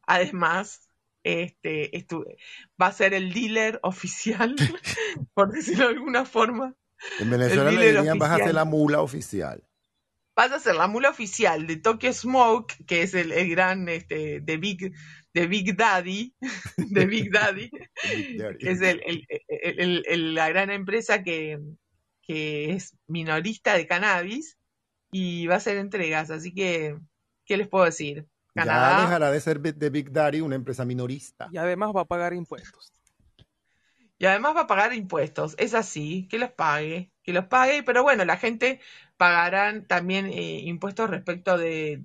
Además, 0.05 0.91
este, 1.23 1.91
va 2.81 2.87
a 2.87 2.93
ser 2.93 3.13
el 3.13 3.33
dealer 3.33 3.79
oficial, 3.83 4.55
por 5.33 5.51
decirlo 5.51 5.85
de 5.87 5.95
alguna 5.95 6.25
forma, 6.25 6.75
En 7.19 7.31
Venezuela 7.31 7.69
El 7.69 7.79
le 7.79 7.93
dirían, 7.93 8.19
vas 8.19 8.29
a 8.29 8.35
ser 8.35 8.43
oficial. 8.43 8.55
la 8.55 8.65
mula 8.65 9.01
oficial. 9.01 9.63
Vas 10.35 10.51
a 10.51 10.59
ser 10.59 10.75
la 10.75 10.87
mula 10.87 11.09
oficial 11.09 11.67
de 11.67 11.77
Tokyo 11.77 12.13
Smoke, 12.13 12.73
que 12.85 13.03
es 13.03 13.13
el, 13.13 13.31
el 13.31 13.49
gran 13.49 13.87
este, 13.89 14.41
de 14.41 14.57
Big 14.57 14.93
de 15.33 15.47
Big 15.47 15.75
Daddy, 15.77 16.35
de 16.77 17.05
Big 17.05 17.31
Daddy, 17.31 17.69
que 18.59 18.71
es 18.71 18.81
el, 18.81 19.01
el- 19.05 19.25
el- 19.47 19.79
el- 19.79 20.03
el- 20.07 20.33
la 20.35 20.49
gran 20.49 20.69
empresa 20.71 21.23
que, 21.23 21.59
que 22.21 22.73
es 22.73 22.97
minorista 23.07 23.75
de 23.75 23.87
cannabis 23.87 24.57
y 25.11 25.47
va 25.47 25.55
a 25.55 25.57
hacer 25.57 25.77
entregas. 25.77 26.31
Así 26.31 26.53
que, 26.53 26.97
¿qué 27.45 27.57
les 27.57 27.67
puedo 27.67 27.85
decir? 27.85 28.27
Ya 28.53 28.65
Canadá, 28.65 29.01
dejará 29.03 29.31
de 29.31 29.39
ser 29.39 29.61
de 29.61 29.89
Big 29.89 30.11
Daddy 30.11 30.41
una 30.41 30.55
empresa 30.55 30.83
minorista. 30.83 31.47
Y 31.53 31.57
además 31.57 31.91
va 31.95 32.01
a 32.01 32.05
pagar 32.05 32.33
impuestos. 32.33 32.93
Y 34.17 34.25
además 34.25 34.55
va 34.55 34.61
a 34.61 34.67
pagar 34.67 34.93
impuestos. 34.93 35.55
Es 35.57 35.73
así, 35.73 36.27
que 36.29 36.37
los 36.37 36.51
pague, 36.51 37.11
que 37.23 37.33
los 37.33 37.45
pague, 37.45 37.81
pero 37.81 38.03
bueno, 38.03 38.23
la 38.25 38.37
gente 38.37 38.79
pagarán 39.21 39.85
también 39.85 40.25
eh, 40.25 40.61
impuestos 40.61 41.07
respecto 41.07 41.55
de 41.55 42.01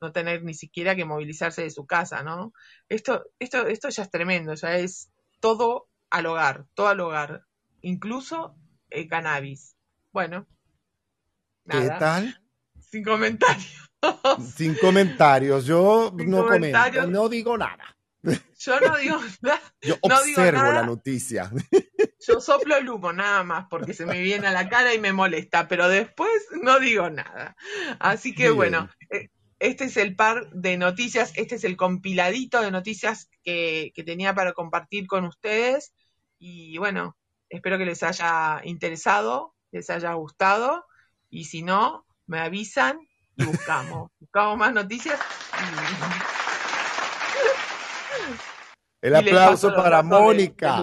no 0.00 0.12
tener 0.12 0.44
ni 0.44 0.54
siquiera 0.54 0.94
que 0.94 1.04
movilizarse 1.04 1.62
de 1.62 1.70
su 1.72 1.84
casa, 1.84 2.22
¿no? 2.22 2.52
Esto, 2.88 3.24
esto, 3.40 3.66
esto 3.66 3.88
ya 3.88 4.04
es 4.04 4.10
tremendo, 4.12 4.54
ya 4.54 4.76
es 4.76 5.10
todo 5.40 5.88
al 6.10 6.26
hogar, 6.26 6.66
todo 6.74 6.86
al 6.86 7.00
hogar, 7.00 7.42
incluso 7.82 8.54
el 8.88 9.08
cannabis. 9.08 9.74
Bueno, 10.12 10.46
¿Qué 11.68 11.78
nada, 11.78 11.98
tal? 11.98 12.40
sin 12.78 13.02
comentarios. 13.02 13.90
Sin 14.54 14.76
comentarios. 14.76 15.66
Yo 15.66 16.14
Sin 16.16 16.30
no 16.30 16.44
comentarios. 16.44 17.04
comento, 17.06 17.20
no 17.20 17.28
digo 17.28 17.58
nada. 17.58 17.96
Yo 18.58 18.78
no 18.80 18.96
digo 18.98 19.18
nada, 19.40 19.60
Yo 19.80 19.96
No 20.06 20.22
digo 20.22 20.40
observo 20.40 20.62
nada. 20.62 20.74
la 20.74 20.82
noticia. 20.82 21.50
Yo 22.26 22.40
soplo 22.40 22.76
el 22.76 22.88
humo 22.88 23.12
nada 23.12 23.42
más 23.44 23.66
porque 23.70 23.94
se 23.94 24.04
me 24.04 24.20
viene 24.20 24.46
a 24.48 24.52
la 24.52 24.68
cara 24.68 24.94
y 24.94 25.00
me 25.00 25.12
molesta, 25.12 25.66
pero 25.68 25.88
después 25.88 26.30
no 26.62 26.78
digo 26.78 27.08
nada. 27.08 27.56
Así 27.98 28.34
que 28.34 28.44
Bien. 28.44 28.56
bueno, 28.56 28.90
eh, 29.10 29.28
este 29.58 29.84
es 29.84 29.96
el 29.96 30.14
par 30.16 30.50
de 30.50 30.76
noticias, 30.76 31.32
este 31.36 31.54
es 31.54 31.64
el 31.64 31.76
compiladito 31.78 32.60
de 32.60 32.70
noticias 32.70 33.30
que, 33.42 33.92
que 33.94 34.04
tenía 34.04 34.34
para 34.34 34.52
compartir 34.52 35.06
con 35.06 35.24
ustedes. 35.24 35.94
Y 36.38 36.76
bueno, 36.78 37.16
espero 37.48 37.78
que 37.78 37.86
les 37.86 38.02
haya 38.02 38.60
interesado, 38.64 39.54
les 39.72 39.88
haya 39.88 40.12
gustado. 40.12 40.84
Y 41.30 41.44
si 41.44 41.62
no, 41.62 42.04
me 42.26 42.38
avisan 42.40 42.98
y 43.36 43.44
buscamos. 43.44 44.10
buscamos 44.20 44.58
más 44.58 44.72
noticias. 44.74 45.18
y- 45.18 46.39
El 49.02 49.16
aplauso 49.16 49.74
para 49.74 50.02
Mónica. 50.02 50.82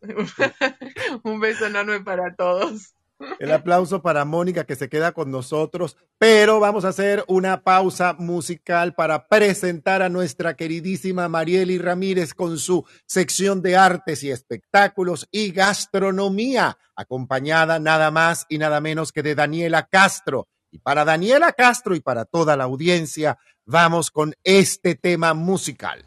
Un 1.24 1.40
beso 1.40 1.66
enorme 1.66 2.00
para 2.00 2.34
todos. 2.34 2.94
El 3.40 3.50
aplauso 3.50 4.00
para 4.00 4.24
Mónica 4.24 4.64
que 4.64 4.76
se 4.76 4.88
queda 4.88 5.10
con 5.10 5.32
nosotros, 5.32 5.96
pero 6.18 6.60
vamos 6.60 6.84
a 6.84 6.88
hacer 6.88 7.24
una 7.26 7.62
pausa 7.62 8.14
musical 8.16 8.94
para 8.94 9.26
presentar 9.26 10.02
a 10.02 10.08
nuestra 10.08 10.54
queridísima 10.54 11.28
Marieli 11.28 11.78
Ramírez 11.78 12.32
con 12.32 12.58
su 12.58 12.84
sección 13.06 13.60
de 13.60 13.76
artes 13.76 14.22
y 14.22 14.30
espectáculos 14.30 15.26
y 15.32 15.50
gastronomía, 15.50 16.78
acompañada 16.94 17.80
nada 17.80 18.12
más 18.12 18.46
y 18.48 18.58
nada 18.58 18.80
menos 18.80 19.10
que 19.10 19.24
de 19.24 19.34
Daniela 19.34 19.88
Castro. 19.88 20.46
Y 20.70 20.78
para 20.78 21.04
Daniela 21.04 21.52
Castro 21.52 21.96
y 21.96 22.00
para 22.00 22.24
toda 22.24 22.56
la 22.56 22.64
audiencia, 22.64 23.36
vamos 23.64 24.12
con 24.12 24.34
este 24.44 24.94
tema 24.94 25.34
musical. 25.34 26.04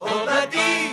Oh, 0.00 0.26
the 0.26 0.46
deep. 0.50 0.85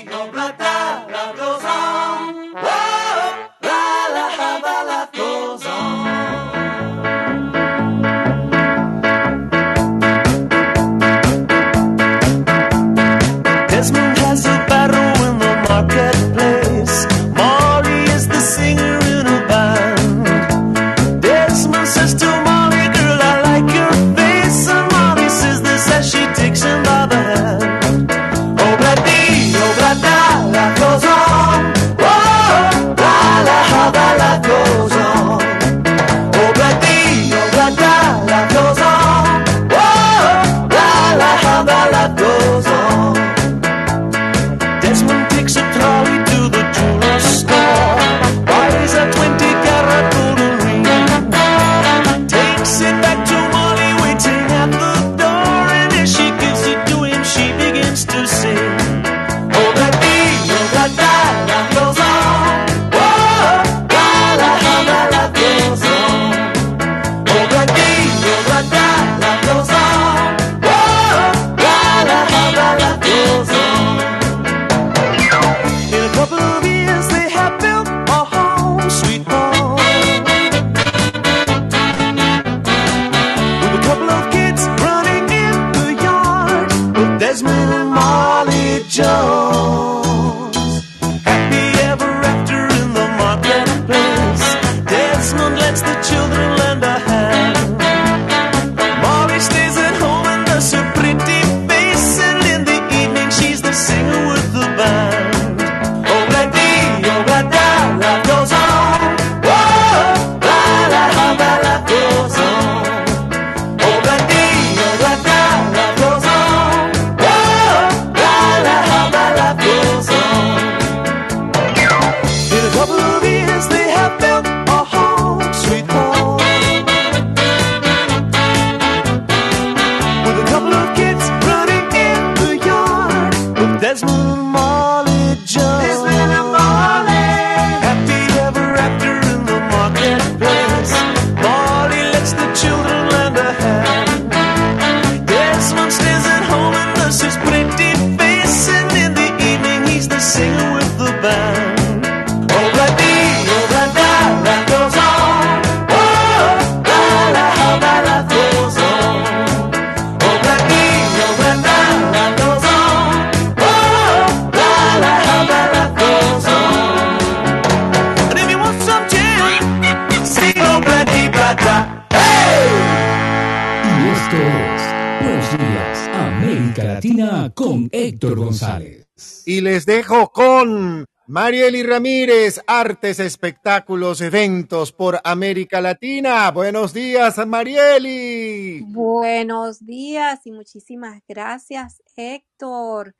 Les 179.83 179.85
dejo 179.85 180.31
con 180.31 181.05
Marieli 181.27 181.83
Ramírez, 181.83 182.61
artes, 182.67 183.19
espectáculos, 183.19 184.21
eventos 184.21 184.93
por 184.93 185.19
América 185.23 185.81
Latina. 185.81 186.49
Buenos 186.51 186.93
días, 186.93 187.45
Marieli. 187.45 188.81
Buenos 188.87 189.85
días 189.85 190.39
y 190.45 190.51
muchísimas 190.51 191.21
gracias, 191.27 192.01
Héctor. 192.15 193.15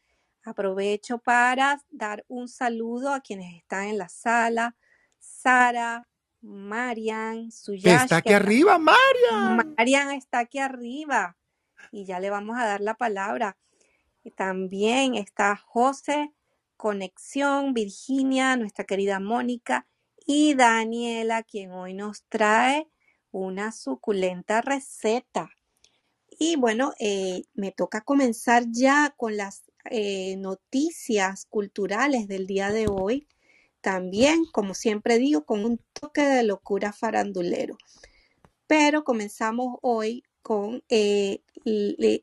Aprovecho 0.45 1.18
para 1.18 1.82
dar 1.89 2.24
un 2.28 2.47
saludo 2.47 3.14
a 3.14 3.20
quienes 3.20 3.55
están 3.57 3.88
en 3.88 3.97
la 3.97 4.07
sala. 4.07 4.76
Sara, 5.20 6.07
Marian, 6.41 7.51
Suyash, 7.51 8.03
está 8.03 8.18
aquí 8.18 8.34
arriba, 8.34 8.78
Marian. 8.78 9.74
Marian 9.78 10.11
está 10.11 10.39
aquí 10.39 10.59
arriba 10.59 11.36
y 11.91 12.05
ya 12.05 12.20
le 12.20 12.30
vamos 12.30 12.57
a 12.57 12.66
dar 12.66 12.80
la 12.80 12.93
palabra. 12.93 13.57
Y 14.24 14.32
también 14.32 15.16
está 15.16 15.57
José, 15.57 16.32
Conexión, 16.84 17.74
Virginia, 17.74 18.58
nuestra 18.58 18.84
querida 18.84 19.22
Mónica 19.22 19.88
y 20.26 20.54
Daniela, 20.54 21.42
quien 21.44 21.72
hoy 21.72 21.94
nos 21.94 22.26
trae 22.28 22.90
una 23.32 23.72
suculenta 23.72 24.60
receta. 24.60 25.50
Y 26.28 26.58
bueno, 26.58 26.92
eh, 27.00 27.44
me 27.54 27.72
toca 27.72 28.02
comenzar 28.02 28.66
ya 28.70 29.14
con 29.16 29.38
las 29.38 29.64
eh, 29.92 30.36
noticias 30.36 31.46
culturales 31.46 32.28
del 32.28 32.48
día 32.48 32.70
de 32.70 32.88
hoy. 32.90 33.30
También, 33.80 34.44
como 34.52 34.74
siempre 34.74 35.20
digo, 35.20 35.46
con 35.46 35.64
un 35.64 35.80
toque 35.94 36.24
de 36.24 36.44
locura 36.44 36.92
farandulero. 36.92 37.78
Pero 38.68 39.06
comenzamos 39.06 39.78
hoy 39.82 40.24
con 40.42 40.84
eh, 40.90 41.44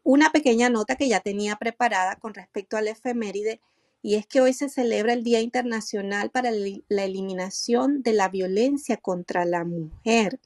una 0.03 0.33
pequeña 0.33 0.69
nota 0.69 0.97
que 0.97 1.09
ya 1.09 1.21
tenía 1.21 1.57
preparada 1.57 2.17
con 2.17 2.35
respecto 2.35 2.77
al 2.77 2.89
efeméride, 2.89 3.63
y 4.03 4.15
es 4.15 4.27
que 4.27 4.41
hoy 4.41 4.53
se 4.53 4.69
celebra 4.69 5.13
el 5.13 5.23
Día 5.23 5.41
Internacional 5.41 6.31
para 6.31 6.51
la 6.51 7.05
Eliminación 7.05 8.03
de 8.03 8.13
la 8.15 8.29
Violencia 8.29 8.97
contra 8.97 9.45
la 9.45 9.65
Mujer. 9.65 10.41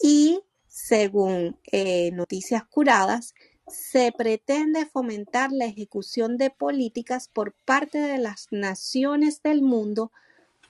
Y 0.00 0.40
según 0.68 1.56
eh, 1.72 2.10
noticias 2.12 2.64
curadas, 2.64 3.34
se 3.66 4.12
pretende 4.12 4.84
fomentar 4.84 5.52
la 5.52 5.64
ejecución 5.64 6.36
de 6.36 6.50
políticas 6.50 7.28
por 7.28 7.54
parte 7.64 7.98
de 7.98 8.18
las 8.18 8.48
naciones 8.50 9.42
del 9.42 9.62
mundo 9.62 10.12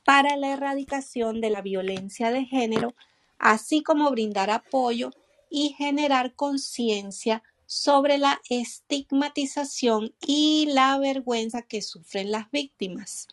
para 0.04 0.36
la 0.36 0.52
erradicación 0.52 1.40
de 1.40 1.50
la 1.50 1.62
violencia 1.62 2.30
de 2.30 2.44
género, 2.44 2.94
así 3.38 3.82
como 3.82 4.10
brindar 4.10 4.50
apoyo 4.50 5.10
y 5.50 5.70
generar 5.70 6.34
conciencia 6.34 7.42
sobre 7.74 8.18
la 8.18 8.40
estigmatización 8.50 10.14
y 10.24 10.66
la 10.70 10.96
vergüenza 10.96 11.62
que 11.62 11.82
sufren 11.82 12.30
las 12.30 12.48
víctimas. 12.52 13.26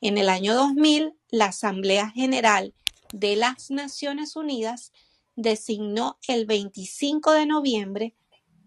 En 0.00 0.16
el 0.16 0.28
año 0.28 0.54
2000, 0.54 1.14
la 1.30 1.46
Asamblea 1.46 2.08
General 2.10 2.72
de 3.12 3.34
las 3.34 3.68
Naciones 3.72 4.36
Unidas 4.36 4.92
designó 5.34 6.18
el 6.28 6.46
25 6.46 7.32
de 7.32 7.46
noviembre 7.46 8.14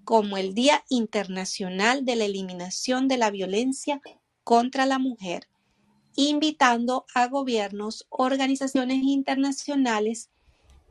como 0.03 0.35
el 0.35 0.53
Día 0.53 0.83
Internacional 0.89 2.03
de 2.03 2.17
la 2.17 2.25
Eliminación 2.25 3.07
de 3.07 3.15
la 3.17 3.31
Violencia 3.31 4.01
contra 4.43 4.85
la 4.85 4.99
Mujer, 4.99 5.47
invitando 6.17 7.05
a 7.15 7.29
gobiernos, 7.29 8.05
organizaciones 8.09 9.01
internacionales 9.03 10.29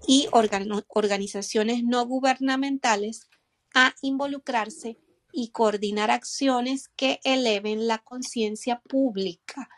y 0.08 0.26
organ- 0.32 0.86
organizaciones 0.88 1.84
no 1.84 2.06
gubernamentales 2.06 3.28
a 3.74 3.94
involucrarse 4.02 4.98
y 5.32 5.48
coordinar 5.48 6.10
acciones 6.10 6.88
que 6.88 7.20
eleven 7.24 7.86
la 7.86 7.98
conciencia 7.98 8.80
pública 8.80 9.68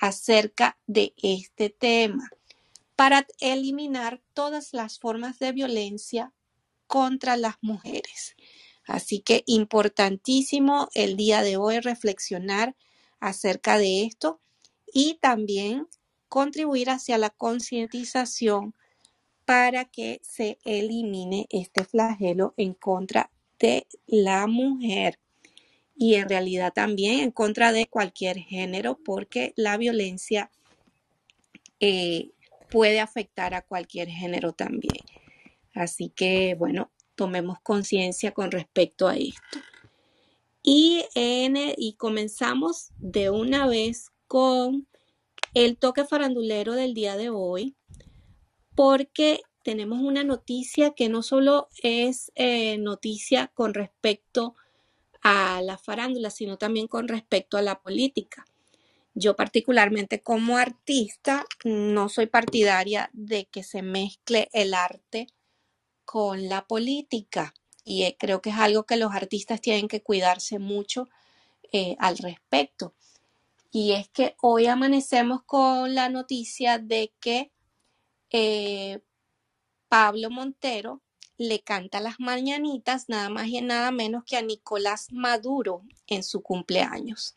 acerca 0.00 0.78
de 0.86 1.14
este 1.22 1.70
tema 1.70 2.30
para 2.96 3.26
eliminar 3.40 4.20
todas 4.34 4.72
las 4.72 4.98
formas 4.98 5.38
de 5.38 5.52
violencia 5.52 6.32
contra 6.86 7.36
las 7.36 7.56
mujeres. 7.60 8.36
Así 8.86 9.20
que 9.20 9.42
importantísimo 9.46 10.88
el 10.94 11.16
día 11.16 11.42
de 11.42 11.56
hoy 11.56 11.80
reflexionar 11.80 12.76
acerca 13.20 13.78
de 13.78 14.04
esto 14.04 14.40
y 14.92 15.14
también 15.20 15.88
contribuir 16.28 16.90
hacia 16.90 17.18
la 17.18 17.30
concientización 17.30 18.74
para 19.44 19.84
que 19.84 20.20
se 20.22 20.58
elimine 20.64 21.46
este 21.50 21.84
flagelo 21.84 22.54
en 22.56 22.74
contra 22.74 23.30
de 23.58 23.86
la 24.06 24.46
mujer 24.46 25.18
y 25.96 26.14
en 26.14 26.28
realidad 26.28 26.72
también 26.74 27.20
en 27.20 27.30
contra 27.30 27.72
de 27.72 27.86
cualquier 27.86 28.38
género 28.38 28.98
porque 29.02 29.52
la 29.56 29.76
violencia 29.76 30.50
eh, 31.80 32.30
puede 32.70 33.00
afectar 33.00 33.54
a 33.54 33.62
cualquier 33.62 34.08
género 34.08 34.52
también. 34.52 35.04
Así 35.74 36.10
que 36.10 36.54
bueno, 36.54 36.90
tomemos 37.14 37.58
conciencia 37.60 38.32
con 38.32 38.50
respecto 38.50 39.08
a 39.08 39.16
esto. 39.16 39.58
Y, 40.62 41.04
en 41.14 41.56
y 41.76 41.94
comenzamos 41.94 42.90
de 42.98 43.30
una 43.30 43.66
vez 43.66 44.10
con 44.26 44.88
el 45.54 45.78
toque 45.78 46.04
farandulero 46.04 46.74
del 46.74 46.92
día 46.92 47.16
de 47.16 47.30
hoy 47.30 47.76
porque 48.74 49.40
tenemos 49.66 49.98
una 49.98 50.22
noticia 50.22 50.92
que 50.92 51.08
no 51.08 51.24
solo 51.24 51.68
es 51.82 52.30
eh, 52.36 52.78
noticia 52.78 53.48
con 53.48 53.74
respecto 53.74 54.54
a 55.22 55.60
la 55.60 55.76
farándula, 55.76 56.30
sino 56.30 56.56
también 56.56 56.86
con 56.86 57.08
respecto 57.08 57.56
a 57.56 57.62
la 57.62 57.80
política. 57.80 58.46
Yo 59.12 59.34
particularmente 59.34 60.22
como 60.22 60.56
artista 60.56 61.44
no 61.64 62.08
soy 62.08 62.26
partidaria 62.26 63.10
de 63.12 63.46
que 63.46 63.64
se 63.64 63.82
mezcle 63.82 64.48
el 64.52 64.72
arte 64.72 65.26
con 66.04 66.48
la 66.48 66.64
política 66.68 67.52
y 67.82 68.04
eh, 68.04 68.16
creo 68.16 68.40
que 68.40 68.50
es 68.50 68.56
algo 68.58 68.84
que 68.84 68.96
los 68.96 69.12
artistas 69.16 69.60
tienen 69.60 69.88
que 69.88 70.00
cuidarse 70.00 70.60
mucho 70.60 71.08
eh, 71.72 71.96
al 71.98 72.18
respecto. 72.18 72.94
Y 73.72 73.94
es 73.94 74.08
que 74.10 74.36
hoy 74.40 74.66
amanecemos 74.66 75.42
con 75.42 75.96
la 75.96 76.08
noticia 76.08 76.78
de 76.78 77.12
que 77.18 77.50
Pablo 79.98 80.28
Montero 80.28 81.00
le 81.38 81.62
canta 81.62 82.00
las 82.00 82.20
mañanitas 82.20 83.08
nada 83.08 83.30
más 83.30 83.46
y 83.46 83.62
nada 83.62 83.90
menos 83.92 84.24
que 84.24 84.36
a 84.36 84.42
Nicolás 84.42 85.10
Maduro 85.10 85.84
en 86.06 86.22
su 86.22 86.42
cumpleaños. 86.42 87.34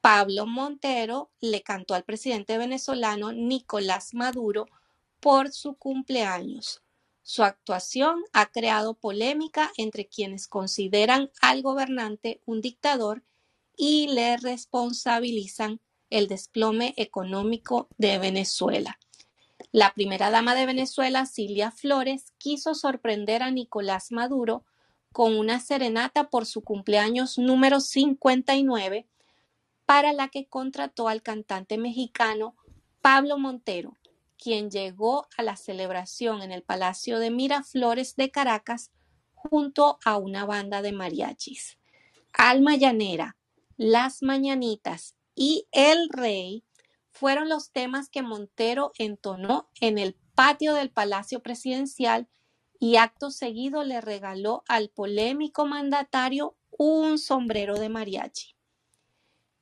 Pablo 0.00 0.46
Montero 0.46 1.28
le 1.42 1.60
cantó 1.60 1.92
al 1.92 2.04
presidente 2.04 2.56
venezolano 2.56 3.32
Nicolás 3.32 4.14
Maduro 4.14 4.68
por 5.20 5.52
su 5.52 5.74
cumpleaños. 5.74 6.80
Su 7.22 7.42
actuación 7.42 8.24
ha 8.32 8.46
creado 8.46 8.94
polémica 8.94 9.70
entre 9.76 10.06
quienes 10.06 10.48
consideran 10.48 11.30
al 11.42 11.60
gobernante 11.60 12.40
un 12.46 12.62
dictador 12.62 13.22
y 13.76 14.08
le 14.08 14.38
responsabilizan 14.38 15.78
el 16.08 16.26
desplome 16.26 16.94
económico 16.96 17.86
de 17.98 18.18
Venezuela. 18.18 18.98
La 19.72 19.92
primera 19.94 20.30
dama 20.30 20.56
de 20.56 20.66
Venezuela, 20.66 21.26
Silvia 21.26 21.70
Flores, 21.70 22.32
quiso 22.38 22.74
sorprender 22.74 23.44
a 23.44 23.52
Nicolás 23.52 24.10
Maduro 24.10 24.64
con 25.12 25.38
una 25.38 25.60
serenata 25.60 26.28
por 26.28 26.44
su 26.44 26.62
cumpleaños 26.62 27.38
número 27.38 27.78
59, 27.78 29.06
para 29.86 30.12
la 30.12 30.28
que 30.28 30.48
contrató 30.48 31.08
al 31.08 31.22
cantante 31.22 31.78
mexicano 31.78 32.56
Pablo 33.00 33.38
Montero, 33.38 33.96
quien 34.36 34.70
llegó 34.70 35.28
a 35.36 35.44
la 35.44 35.54
celebración 35.54 36.42
en 36.42 36.50
el 36.50 36.62
Palacio 36.64 37.20
de 37.20 37.30
Miraflores 37.30 38.16
de 38.16 38.30
Caracas 38.32 38.90
junto 39.34 40.00
a 40.04 40.16
una 40.16 40.46
banda 40.46 40.82
de 40.82 40.90
mariachis. 40.90 41.78
Alma 42.32 42.74
Llanera, 42.74 43.36
Las 43.76 44.22
Mañanitas 44.22 45.14
y 45.36 45.68
El 45.70 46.08
Rey 46.08 46.64
fueron 47.10 47.48
los 47.48 47.70
temas 47.70 48.08
que 48.08 48.22
Montero 48.22 48.92
entonó 48.98 49.68
en 49.80 49.98
el 49.98 50.16
patio 50.34 50.74
del 50.74 50.90
Palacio 50.90 51.40
Presidencial 51.40 52.28
y 52.78 52.96
acto 52.96 53.30
seguido 53.30 53.84
le 53.84 54.00
regaló 54.00 54.64
al 54.66 54.88
polémico 54.88 55.66
mandatario 55.66 56.56
un 56.70 57.18
sombrero 57.18 57.78
de 57.78 57.90
mariachi. 57.90 58.54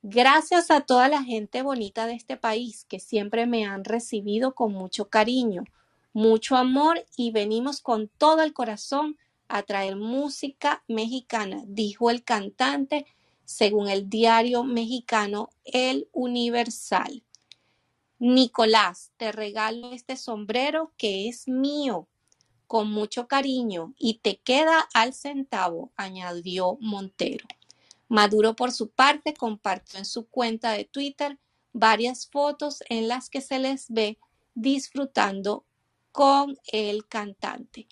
Gracias 0.01 0.71
a 0.71 0.81
toda 0.81 1.09
la 1.09 1.23
gente 1.23 1.61
bonita 1.61 2.07
de 2.07 2.13
este 2.13 2.37
país 2.37 2.85
que 2.85 3.01
siempre 3.01 3.45
me 3.45 3.65
han 3.65 3.83
recibido 3.83 4.55
con 4.55 4.71
mucho 4.71 5.09
cariño, 5.09 5.65
mucho 6.13 6.55
amor 6.55 7.03
y 7.17 7.31
venimos 7.31 7.81
con 7.81 8.07
todo 8.07 8.41
el 8.41 8.53
corazón 8.53 9.17
a 9.49 9.63
traer 9.63 9.97
música 9.97 10.83
mexicana, 10.87 11.63
dijo 11.65 12.09
el 12.09 12.23
cantante 12.23 13.05
según 13.43 13.89
el 13.89 14.09
diario 14.09 14.63
mexicano 14.63 15.49
El 15.65 16.07
Universal. 16.13 17.23
Nicolás, 18.19 19.11
te 19.15 19.31
regalo 19.31 19.91
este 19.91 20.17
sombrero 20.17 20.91
que 20.97 21.29
es 21.29 21.47
mío, 21.47 22.09
con 22.67 22.91
mucho 22.91 23.27
cariño, 23.27 23.93
y 23.97 24.15
te 24.15 24.37
queda 24.37 24.87
al 24.93 25.13
centavo, 25.13 25.91
añadió 25.95 26.77
Montero. 26.81 27.47
Maduro, 28.09 28.55
por 28.55 28.73
su 28.73 28.89
parte, 28.89 29.33
compartió 29.33 29.99
en 29.99 30.05
su 30.05 30.27
cuenta 30.27 30.73
de 30.73 30.83
Twitter 30.83 31.39
varias 31.71 32.27
fotos 32.27 32.83
en 32.89 33.07
las 33.07 33.29
que 33.29 33.39
se 33.39 33.57
les 33.57 33.89
ve 33.89 34.17
disfrutando 34.53 35.65
con 36.11 36.57
el 36.71 37.07
cantante. 37.07 37.87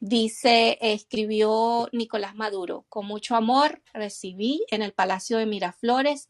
Dice, 0.00 0.78
escribió 0.80 1.88
Nicolás 1.92 2.34
Maduro, 2.34 2.84
con 2.88 3.06
mucho 3.06 3.36
amor 3.36 3.82
recibí 3.92 4.64
en 4.70 4.82
el 4.82 4.92
Palacio 4.92 5.38
de 5.38 5.46
Miraflores 5.46 6.28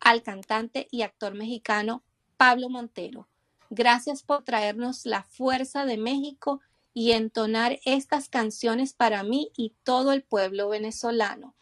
al 0.00 0.22
cantante 0.22 0.86
y 0.90 1.02
actor 1.02 1.34
mexicano 1.34 2.02
Pablo 2.38 2.70
Montero. 2.70 3.28
Gracias 3.68 4.22
por 4.22 4.44
traernos 4.44 5.04
la 5.04 5.24
fuerza 5.24 5.84
de 5.84 5.98
México 5.98 6.60
y 6.94 7.12
entonar 7.12 7.80
estas 7.84 8.28
canciones 8.28 8.94
para 8.94 9.24
mí 9.24 9.50
y 9.56 9.74
todo 9.82 10.12
el 10.12 10.22
pueblo 10.22 10.68
venezolano. 10.68 11.54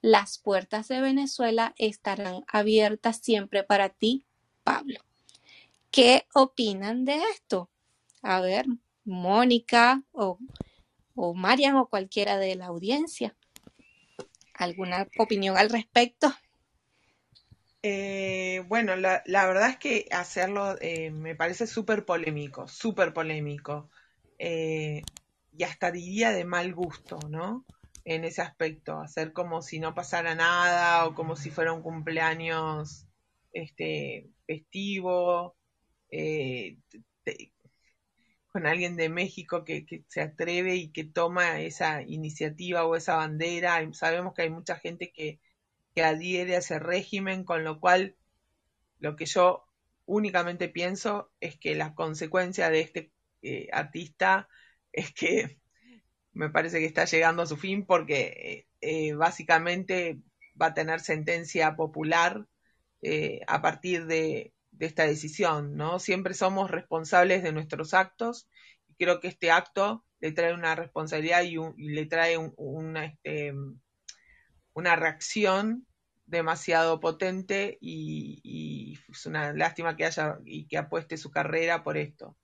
Las 0.00 0.38
puertas 0.38 0.88
de 0.88 1.00
Venezuela 1.00 1.74
estarán 1.78 2.42
abiertas 2.48 3.18
siempre 3.18 3.64
para 3.64 3.90
ti, 3.90 4.24
Pablo. 4.64 4.98
¿Qué 5.90 6.26
opinan 6.34 7.04
de 7.04 7.22
esto? 7.34 7.70
A 8.22 8.40
ver, 8.40 8.66
Mónica 9.04 10.02
o, 10.12 10.38
o 11.14 11.34
Marian 11.34 11.76
o 11.76 11.86
cualquiera 11.86 12.38
de 12.38 12.56
la 12.56 12.66
audiencia. 12.66 13.36
¿Alguna 14.54 15.06
opinión 15.18 15.58
al 15.58 15.68
respecto? 15.68 16.34
Eh, 17.86 18.64
bueno, 18.68 18.96
la, 18.96 19.22
la 19.26 19.46
verdad 19.46 19.68
es 19.70 19.76
que 19.78 20.06
hacerlo 20.10 20.76
eh, 20.80 21.10
me 21.10 21.34
parece 21.36 21.66
súper 21.66 22.04
polémico, 22.06 22.66
súper 22.68 23.12
polémico. 23.12 23.90
Eh, 24.38 25.06
y 25.52 25.64
hasta 25.64 25.90
diría 25.92 26.30
de 26.32 26.44
mal 26.46 26.74
gusto, 26.74 27.28
¿no? 27.28 27.66
En 28.04 28.24
ese 28.24 28.40
aspecto, 28.42 28.98
hacer 29.00 29.32
como 29.34 29.60
si 29.62 29.80
no 29.80 29.94
pasara 29.94 30.34
nada 30.34 31.06
o 31.06 31.14
como 31.14 31.36
si 31.36 31.50
fuera 31.50 31.72
un 31.74 31.82
cumpleaños 31.82 33.06
este, 33.52 34.30
festivo, 34.46 35.56
eh, 36.10 36.78
te- 37.24 37.52
con 38.48 38.66
alguien 38.66 38.96
de 38.96 39.08
México 39.08 39.64
que, 39.64 39.84
que 39.86 40.04
se 40.08 40.20
atreve 40.22 40.76
y 40.76 40.92
que 40.92 41.04
toma 41.04 41.60
esa 41.60 42.02
iniciativa 42.02 42.84
o 42.86 42.96
esa 42.96 43.16
bandera. 43.16 43.80
Sabemos 43.92 44.34
que 44.34 44.42
hay 44.42 44.50
mucha 44.50 44.76
gente 44.76 45.12
que, 45.12 45.40
que 45.94 46.02
adhiere 46.02 46.56
a 46.56 46.58
ese 46.58 46.78
régimen, 46.78 47.44
con 47.44 47.64
lo 47.64 47.80
cual 47.80 48.16
lo 48.98 49.16
que 49.16 49.26
yo 49.26 49.66
únicamente 50.06 50.68
pienso 50.68 51.30
es 51.40 51.58
que 51.58 51.74
la 51.74 51.94
consecuencia 51.94 52.70
de 52.70 52.80
este 52.80 53.12
eh, 53.42 53.68
artista 53.72 54.48
es 54.92 55.12
que 55.12 55.60
me 56.32 56.50
parece 56.50 56.80
que 56.80 56.86
está 56.86 57.04
llegando 57.04 57.42
a 57.42 57.46
su 57.46 57.56
fin 57.56 57.86
porque 57.86 58.66
eh, 58.80 59.08
eh, 59.08 59.14
básicamente 59.14 60.18
va 60.60 60.66
a 60.66 60.74
tener 60.74 61.00
sentencia 61.00 61.76
popular 61.76 62.46
a 63.46 63.60
partir 63.60 64.06
de, 64.06 64.54
esta 64.78 65.06
decisión, 65.06 65.76
¿no? 65.76 65.98
Siempre 65.98 66.32
somos 66.32 66.70
responsables 66.70 67.42
de 67.42 67.52
nuestros 67.52 67.92
actos 67.92 68.48
y 68.88 68.94
creo 68.94 69.20
que 69.20 69.28
este 69.28 69.50
acto 69.50 70.06
le 70.20 70.32
trae 70.32 70.54
una 70.54 70.74
responsabilidad 70.74 71.42
y 71.42 71.58
le 71.76 72.06
trae 72.06 72.38
un- 72.38 72.54
una, 72.56 73.04
este, 73.04 73.52
una 74.74 74.96
reacción 74.96 75.86
demasiado 76.26 77.00
potente 77.00 77.78
y, 77.80 78.40
y 78.42 78.98
es 79.12 79.26
una 79.26 79.52
lástima 79.52 79.96
que 79.96 80.06
haya 80.06 80.38
y 80.44 80.66
que 80.68 80.78
apueste 80.78 81.16
su 81.18 81.30
carrera 81.30 81.82
por 81.84 81.96
esto, 81.98 82.36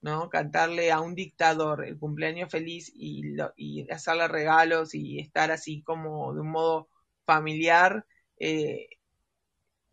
¿no? 0.00 0.30
Cantarle 0.30 0.92
a 0.92 1.00
un 1.00 1.14
dictador 1.14 1.84
el 1.86 1.98
cumpleaños 1.98 2.50
feliz 2.50 2.90
y, 2.94 3.34
lo- 3.34 3.52
y 3.56 3.90
hacerle 3.90 4.28
regalos 4.28 4.94
y 4.94 5.18
estar 5.20 5.50
así 5.50 5.82
como 5.82 6.34
de 6.34 6.40
un 6.40 6.50
modo 6.50 6.88
familiar, 7.26 8.06
eh, 8.38 8.88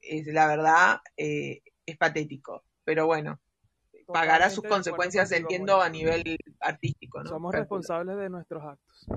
es 0.01 0.27
la 0.27 0.47
verdad, 0.47 0.99
eh, 1.17 1.61
es 1.85 1.97
patético. 1.97 2.63
Pero 2.83 3.05
bueno, 3.05 3.39
pagará 4.11 4.49
sus 4.49 4.65
consecuencias, 4.65 5.31
entiendo, 5.31 5.81
a 5.81 5.89
nivel 5.89 6.37
artístico, 6.59 7.23
¿no? 7.23 7.29
Somos 7.31 7.53
responsables 7.55 8.17
de 8.17 8.29
nuestros 8.29 8.63
actos. 8.63 9.07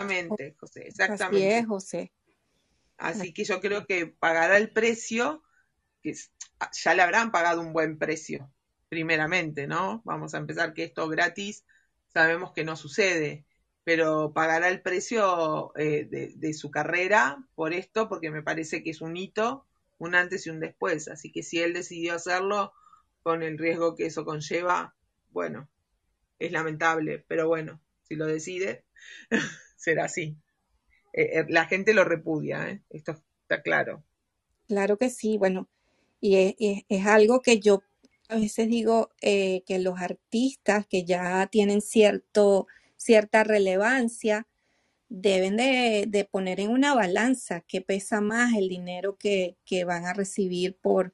Exactamente, 0.00 0.56
José, 0.58 0.86
Así 1.06 1.42
exactamente. 1.42 1.42
es, 1.42 1.66
José. 1.66 2.12
Así 2.98 3.32
que 3.32 3.44
yo 3.44 3.60
creo 3.60 3.86
que 3.86 4.06
pagará 4.06 4.56
el 4.58 4.72
precio, 4.72 5.42
que 6.02 6.10
es- 6.10 6.32
ya 6.84 6.94
le 6.94 7.02
habrán 7.02 7.32
pagado 7.32 7.60
un 7.62 7.72
buen 7.72 7.98
precio, 7.98 8.52
primeramente, 8.88 9.66
¿no? 9.66 10.02
Vamos 10.04 10.34
a 10.34 10.38
empezar 10.38 10.74
que 10.74 10.84
esto 10.84 11.08
gratis 11.08 11.64
sabemos 12.08 12.52
que 12.52 12.64
no 12.64 12.76
sucede, 12.76 13.46
pero 13.84 14.32
pagará 14.34 14.68
el 14.68 14.82
precio 14.82 15.72
eh, 15.76 16.06
de, 16.10 16.32
de 16.36 16.54
su 16.54 16.70
carrera 16.70 17.38
por 17.54 17.72
esto, 17.74 18.08
porque 18.08 18.30
me 18.30 18.42
parece 18.42 18.82
que 18.84 18.90
es 18.90 19.00
un 19.02 19.16
hito, 19.16 19.66
un 19.98 20.14
antes 20.14 20.46
y 20.46 20.50
un 20.50 20.60
después. 20.60 21.08
Así 21.08 21.32
que 21.32 21.42
si 21.42 21.60
él 21.60 21.72
decidió 21.74 22.14
hacerlo 22.14 22.72
con 23.22 23.42
el 23.42 23.58
riesgo 23.58 23.96
que 23.96 24.06
eso 24.06 24.24
conlleva, 24.24 24.94
bueno, 25.30 25.68
es 26.38 26.52
lamentable, 26.52 27.24
pero 27.28 27.48
bueno, 27.48 27.80
si 28.04 28.16
lo 28.16 28.26
decide, 28.26 28.84
será 29.80 30.04
así. 30.06 30.36
Eh, 31.14 31.40
eh, 31.40 31.46
la 31.48 31.66
gente 31.66 31.94
lo 31.94 32.04
repudia, 32.04 32.70
¿eh? 32.70 32.82
Esto 32.90 33.12
está 33.42 33.62
claro. 33.62 34.04
Claro 34.68 34.96
que 34.98 35.10
sí, 35.10 35.36
bueno, 35.38 35.68
y 36.20 36.36
es, 36.36 36.54
es- 36.58 36.82
es 36.88 37.06
algo 37.06 37.42
que 37.42 37.60
yo 37.60 37.82
a 38.28 38.36
veces 38.36 38.68
digo 38.68 39.10
que 39.20 39.78
los 39.80 40.00
artistas 40.00 40.86
que 40.86 41.04
ya 41.04 41.48
tienen 41.48 41.80
cierto, 41.80 42.66
cierta 42.96 43.42
relevancia 43.44 44.46
deben 45.10 45.56
de, 45.58 46.06
de 46.08 46.24
poner 46.26 46.60
en 46.60 46.70
una 46.70 46.94
balanza 46.94 47.62
qué 47.68 47.80
pesa 47.82 48.20
más 48.22 48.54
el 48.56 48.68
dinero 48.68 49.16
que, 49.18 49.56
que 49.66 49.84
van 49.84 50.06
a 50.06 50.14
recibir 50.14 50.76
por, 50.78 51.12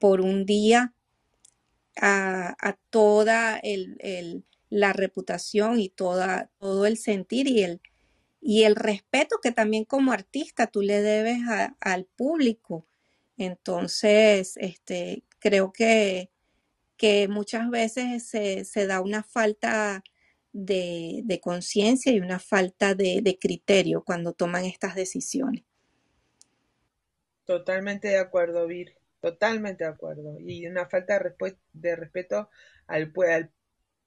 por 0.00 0.20
un 0.22 0.46
día 0.46 0.94
a, 1.96 2.54
a 2.60 2.72
toda 2.90 3.58
el, 3.58 3.96
el- 4.00 4.44
la 4.70 4.92
reputación 4.94 5.78
y 5.80 5.90
toda, 5.90 6.50
todo 6.58 6.86
el 6.86 6.96
sentir 6.96 7.46
y 7.48 7.62
el, 7.62 7.80
y 8.42 8.64
el 8.64 8.74
respeto 8.74 9.38
que 9.40 9.52
también 9.52 9.84
como 9.84 10.12
artista 10.12 10.66
tú 10.66 10.82
le 10.82 11.00
debes 11.00 11.38
al 11.80 12.04
público. 12.06 12.86
Entonces, 13.36 14.56
este, 14.56 15.22
creo 15.38 15.72
que, 15.72 16.30
que 16.96 17.28
muchas 17.28 17.70
veces 17.70 18.26
se, 18.26 18.64
se 18.64 18.86
da 18.88 19.00
una 19.00 19.22
falta 19.22 20.02
de, 20.52 21.22
de 21.24 21.40
conciencia 21.40 22.12
y 22.12 22.20
una 22.20 22.40
falta 22.40 22.94
de, 22.94 23.20
de 23.22 23.38
criterio 23.38 24.02
cuando 24.04 24.32
toman 24.32 24.64
estas 24.64 24.96
decisiones. 24.96 25.62
Totalmente 27.44 28.08
de 28.08 28.18
acuerdo, 28.18 28.66
Vir. 28.66 28.96
Totalmente 29.20 29.84
de 29.84 29.90
acuerdo. 29.90 30.38
Y 30.40 30.66
una 30.66 30.88
falta 30.88 31.14
de, 31.14 31.30
respe- 31.30 31.58
de 31.72 31.94
respeto 31.94 32.50
al, 32.88 33.12
al 33.30 33.52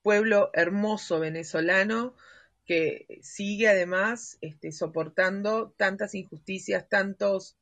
pueblo 0.02 0.50
hermoso 0.54 1.22
venezolano 1.22 2.16
que 2.66 3.20
sigue 3.22 3.68
además 3.68 4.38
este, 4.42 4.72
soportando 4.72 5.74
tantas 5.78 6.16
injusticias, 6.16 6.90
tantos, 6.90 7.58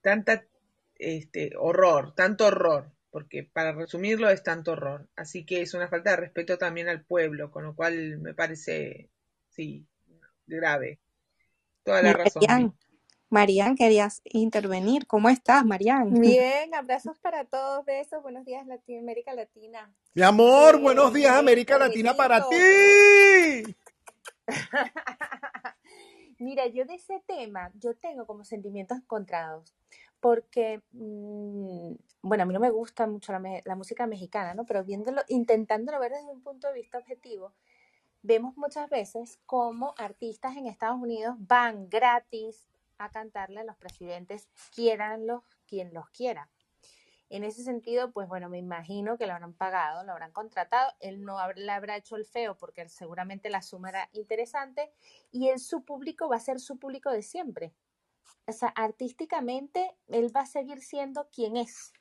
tanta 0.00 0.46
este, 0.94 1.52
horror, 1.58 2.14
tanto 2.14 2.46
horror, 2.46 2.90
porque 3.10 3.44
para 3.44 3.72
resumirlo 3.72 4.30
es 4.30 4.42
tanto 4.42 4.72
horror. 4.72 5.08
Así 5.14 5.44
que 5.44 5.60
es 5.60 5.74
una 5.74 5.88
falta 5.88 6.10
de 6.10 6.16
respeto 6.16 6.56
también 6.58 6.88
al 6.88 7.04
pueblo, 7.04 7.50
con 7.50 7.64
lo 7.64 7.74
cual 7.74 8.18
me 8.18 8.34
parece, 8.34 9.10
sí, 9.50 9.86
grave. 10.46 10.98
Toda 11.82 12.02
la 12.02 12.14
razón, 12.14 12.76
Marian, 13.30 13.74
querías 13.74 14.22
intervenir. 14.24 15.06
¿Cómo 15.06 15.28
estás, 15.28 15.64
Marian? 15.64 16.10
Bien, 16.20 16.74
abrazos 16.74 17.18
para 17.18 17.44
todos, 17.44 17.84
besos, 17.84 18.22
buenos 18.22 18.44
días 18.44 18.66
Latinoamérica 18.66 19.34
Latina. 19.34 19.92
Mi 20.14 20.22
amor, 20.22 20.76
Eh, 20.76 20.78
buenos 20.78 21.12
días, 21.12 21.36
América 21.36 21.78
Latina 21.78 22.14
para 22.14 22.48
ti. 22.48 22.56
Mira, 26.38 26.66
yo 26.66 26.84
de 26.84 26.94
ese 26.94 27.20
tema, 27.26 27.70
yo 27.74 27.94
tengo 27.96 28.26
como 28.26 28.44
sentimientos 28.44 28.98
encontrados, 28.98 29.74
porque, 30.20 30.82
mm, 30.92 31.92
bueno, 32.22 32.42
a 32.42 32.46
mí 32.46 32.52
no 32.54 32.60
me 32.60 32.70
gusta 32.70 33.06
mucho 33.06 33.32
la, 33.32 33.38
me- 33.38 33.62
la 33.64 33.74
música 33.74 34.06
mexicana, 34.06 34.54
¿no? 34.54 34.64
Pero 34.66 34.84
viéndolo, 34.84 35.22
intentándolo 35.28 35.98
ver 35.98 36.12
desde 36.12 36.30
un 36.30 36.42
punto 36.42 36.68
de 36.68 36.74
vista 36.74 36.98
objetivo, 36.98 37.52
vemos 38.22 38.56
muchas 38.56 38.88
veces 38.90 39.38
cómo 39.46 39.94
artistas 39.96 40.56
en 40.56 40.66
Estados 40.66 41.00
Unidos 41.00 41.36
van 41.38 41.88
gratis 41.88 42.68
a 42.98 43.10
cantarle 43.10 43.60
a 43.60 43.64
los 43.64 43.76
presidentes, 43.76 44.48
quieranlos 44.74 45.42
quien 45.66 45.92
los 45.92 46.08
quiera. 46.10 46.50
En 47.28 47.42
ese 47.42 47.64
sentido, 47.64 48.12
pues 48.12 48.28
bueno, 48.28 48.48
me 48.48 48.58
imagino 48.58 49.18
que 49.18 49.26
lo 49.26 49.32
habrán 49.32 49.52
pagado, 49.52 50.04
lo 50.04 50.12
habrán 50.12 50.30
contratado. 50.30 50.92
Él 51.00 51.24
no 51.24 51.36
le 51.54 51.72
habrá 51.72 51.96
hecho 51.96 52.14
el 52.14 52.24
feo 52.24 52.56
porque 52.56 52.88
seguramente 52.88 53.50
la 53.50 53.62
suma 53.62 53.88
era 53.88 54.08
interesante 54.12 54.92
y 55.32 55.48
él, 55.48 55.58
su 55.58 55.84
público 55.84 56.28
va 56.28 56.36
a 56.36 56.40
ser 56.40 56.60
su 56.60 56.78
público 56.78 57.10
de 57.10 57.22
siempre. 57.22 57.74
O 58.46 58.52
sea, 58.52 58.68
artísticamente, 58.68 59.96
él 60.06 60.34
va 60.34 60.42
a 60.42 60.46
seguir 60.46 60.80
siendo 60.80 61.28
quien 61.30 61.56
es. 61.56 61.92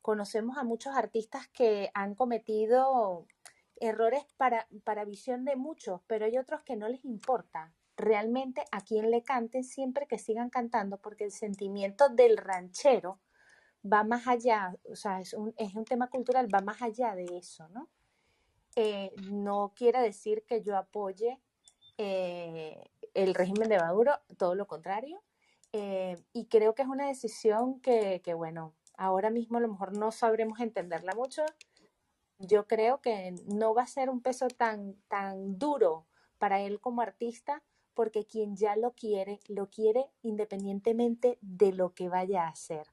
Conocemos 0.00 0.58
a 0.58 0.62
muchos 0.62 0.94
artistas 0.94 1.48
que 1.48 1.90
han 1.92 2.14
cometido 2.14 3.26
errores 3.80 4.24
para, 4.36 4.68
para 4.84 5.04
visión 5.04 5.44
de 5.44 5.56
muchos, 5.56 6.02
pero 6.06 6.24
hay 6.24 6.38
otros 6.38 6.62
que 6.62 6.76
no 6.76 6.88
les 6.88 7.04
importa. 7.04 7.74
Realmente 7.96 8.64
a 8.72 8.82
quien 8.82 9.10
le 9.10 9.22
canten 9.22 9.64
siempre 9.64 10.06
que 10.06 10.18
sigan 10.18 10.50
cantando, 10.50 10.98
porque 10.98 11.24
el 11.24 11.32
sentimiento 11.32 12.08
del 12.08 12.36
ranchero 12.36 13.20
va 13.90 14.04
más 14.04 14.26
allá, 14.26 14.76
o 14.90 14.96
sea, 14.96 15.20
es 15.20 15.32
un, 15.32 15.54
es 15.56 15.74
un 15.74 15.84
tema 15.84 16.08
cultural, 16.08 16.48
va 16.52 16.60
más 16.60 16.82
allá 16.82 17.14
de 17.14 17.24
eso, 17.36 17.68
¿no? 17.68 17.88
Eh, 18.74 19.12
no 19.30 19.72
quiere 19.74 20.00
decir 20.00 20.44
que 20.46 20.62
yo 20.62 20.76
apoye 20.76 21.40
eh, 21.96 22.78
el 23.14 23.34
régimen 23.34 23.68
de 23.68 23.78
Maduro, 23.78 24.20
todo 24.36 24.54
lo 24.54 24.66
contrario, 24.66 25.22
eh, 25.72 26.16
y 26.32 26.46
creo 26.46 26.74
que 26.74 26.82
es 26.82 26.88
una 26.88 27.06
decisión 27.06 27.80
que, 27.80 28.20
que, 28.22 28.34
bueno, 28.34 28.74
ahora 28.96 29.30
mismo 29.30 29.58
a 29.58 29.60
lo 29.60 29.68
mejor 29.68 29.96
no 29.96 30.12
sabremos 30.12 30.60
entenderla 30.60 31.12
mucho. 31.14 31.44
Yo 32.38 32.66
creo 32.66 33.00
que 33.00 33.34
no 33.46 33.74
va 33.74 33.82
a 33.82 33.86
ser 33.86 34.10
un 34.10 34.20
peso 34.20 34.48
tan, 34.48 34.94
tan 35.08 35.58
duro 35.58 36.06
para 36.38 36.60
él 36.60 36.80
como 36.80 37.00
artista, 37.00 37.62
porque 37.96 38.26
quien 38.26 38.56
ya 38.56 38.76
lo 38.76 38.92
quiere, 38.92 39.40
lo 39.48 39.70
quiere 39.70 40.06
independientemente 40.22 41.38
de 41.40 41.72
lo 41.72 41.94
que 41.94 42.08
vaya 42.10 42.44
a 42.44 42.50
hacer. 42.50 42.86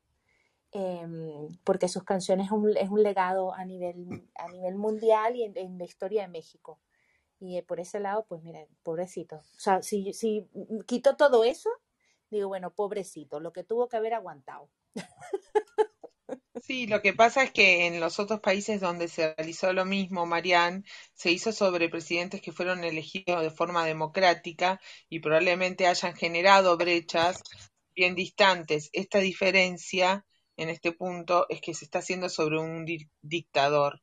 Em, 0.71 1.49
porque 1.63 1.87
sus 1.87 2.03
canciones 2.03 2.47
es 2.47 2.51
un, 2.89 3.03
legado 3.03 3.53
a 3.53 3.65
nivel, 3.65 4.27
a 4.33 4.47
nivel 4.47 4.75
mundial 4.75 5.35
y 5.35 5.43
en, 5.43 5.55
en 5.57 5.77
la 5.77 5.83
historia 5.83 6.23
de 6.23 6.29
México. 6.29 6.79
Y 7.37 7.57
eh, 7.57 7.63
por 7.63 7.81
ese 7.81 7.99
lado, 7.99 8.25
pues 8.27 8.41
miren, 8.41 8.67
pobrecito. 8.81 9.35
O 9.35 9.59
sea, 9.59 9.81
si, 9.81 10.13
si 10.13 10.49
quito 10.87 11.17
todo 11.17 11.43
eso, 11.43 11.69
digo, 12.31 12.47
bueno, 12.47 12.71
pobrecito, 12.71 13.41
lo 13.41 13.51
que 13.51 13.65
tuvo 13.65 13.89
que 13.89 13.97
haber 13.97 14.13
aguantado. 14.13 14.69
Sí, 16.65 16.87
lo 16.87 17.01
que 17.01 17.13
pasa 17.13 17.43
es 17.43 17.51
que 17.51 17.85
en 17.87 17.99
los 17.99 18.19
otros 18.19 18.39
países 18.39 18.79
donde 18.79 19.07
se 19.09 19.33
realizó 19.35 19.73
lo 19.73 19.83
mismo, 19.85 20.25
Marianne, 20.25 20.83
se 21.13 21.29
hizo 21.31 21.51
sobre 21.51 21.89
presidentes 21.89 22.41
que 22.41 22.53
fueron 22.53 22.83
elegidos 22.85 23.41
de 23.41 23.51
forma 23.51 23.85
democrática 23.85 24.79
y 25.09 25.19
probablemente 25.19 25.87
hayan 25.87 26.15
generado 26.15 26.77
brechas 26.77 27.41
bien 27.95 28.15
distantes. 28.15 28.89
Esta 28.93 29.19
diferencia 29.19 30.25
en 30.55 30.69
este 30.69 30.93
punto 30.93 31.45
es 31.49 31.59
que 31.61 31.73
se 31.73 31.83
está 31.85 31.99
haciendo 31.99 32.29
sobre 32.29 32.59
un 32.59 32.85
di- 32.85 33.09
dictador, 33.21 34.01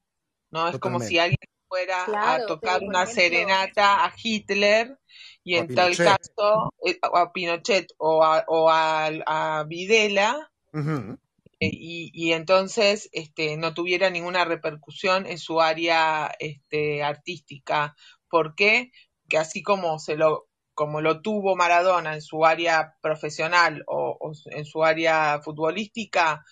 ¿no? 0.50 0.68
Es 0.68 0.78
como 0.78 1.00
si 1.00 1.18
alguien 1.18 1.38
fuera 1.68 2.08
a 2.20 2.44
tocar 2.44 2.80
una 2.82 3.04
ejemplo, 3.04 3.22
serenata 3.22 4.04
a 4.04 4.14
Hitler 4.22 4.98
y 5.44 5.56
en 5.56 5.72
tal 5.72 5.98
caso, 6.00 6.74
eh, 6.86 6.98
o 7.10 7.16
a 7.16 7.32
Pinochet 7.32 7.88
o 7.98 8.22
a, 8.24 8.44
o 8.48 8.68
a, 8.70 9.06
a 9.60 9.64
Videla, 9.64 10.50
y, 11.60 12.10
y 12.14 12.32
entonces 12.32 13.10
este, 13.12 13.56
no 13.58 13.74
tuviera 13.74 14.08
ninguna 14.10 14.44
repercusión 14.44 15.26
en 15.26 15.38
su 15.38 15.60
área 15.60 16.34
este, 16.38 17.02
artística. 17.02 17.94
¿Por 18.28 18.54
qué? 18.54 18.90
Que 19.28 19.38
así 19.38 19.62
como 19.62 19.98
se 19.98 20.16
lo 20.16 20.48
como 20.74 21.02
lo 21.02 21.20
tuvo 21.20 21.56
Maradona 21.56 22.14
en 22.14 22.22
su 22.22 22.46
área 22.46 22.94
profesional 23.02 23.84
o, 23.86 24.32
en 24.46 24.64
su 24.64 24.82
área 24.82 25.40
futbolística, 25.42 26.42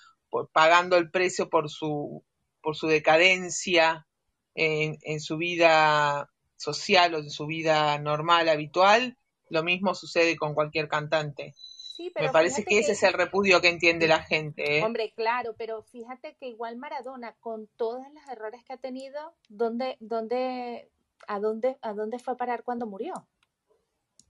pagando 0.53 0.99
el 0.99 1.11
precio 1.11 1.49
por 1.49 1.71
su 1.71 2.23
por 2.61 2.77
su 2.77 2.89
decadencia 2.89 4.07
en, 4.55 4.99
en 5.03 5.21
su 5.21 5.39
vida 5.39 6.29
social 6.57 7.15
o 7.15 7.19
en 7.19 7.31
su 7.31 7.47
vida 7.47 7.99
normal, 7.99 8.51
habitual, 8.51 9.17
lo 9.49 9.63
mismo 9.63 9.95
sucede 9.95 10.37
con 10.37 10.55
cualquier 10.55 10.89
cantante. 10.89 11.55
Sí, 11.99 12.13
Me 12.21 12.31
parece 12.31 12.65
que 12.65 12.79
ese 12.79 12.87
que, 12.87 12.93
es 12.93 13.03
el 13.03 13.13
repudio 13.13 13.61
que 13.61 13.69
entiende 13.69 14.07
la 14.07 14.23
gente, 14.23 14.79
¿eh? 14.79 14.85
hombre, 14.85 15.13
claro, 15.17 15.57
pero 15.59 15.83
fíjate 15.83 16.37
que 16.37 16.47
igual 16.47 16.77
Maradona, 16.77 17.35
con 17.41 17.67
todos 17.77 18.07
los 18.15 18.29
errores 18.29 18.63
que 18.65 18.73
ha 18.75 18.77
tenido, 18.77 19.35
¿dónde, 19.49 19.97
dónde, 19.99 20.91
a 21.27 21.41
dónde, 21.41 21.77
a 21.83 21.93
dónde 21.93 22.21
fue 22.21 22.35
a 22.35 22.37
parar 22.37 22.63
cuando 22.63 22.87
murió? 22.87 23.27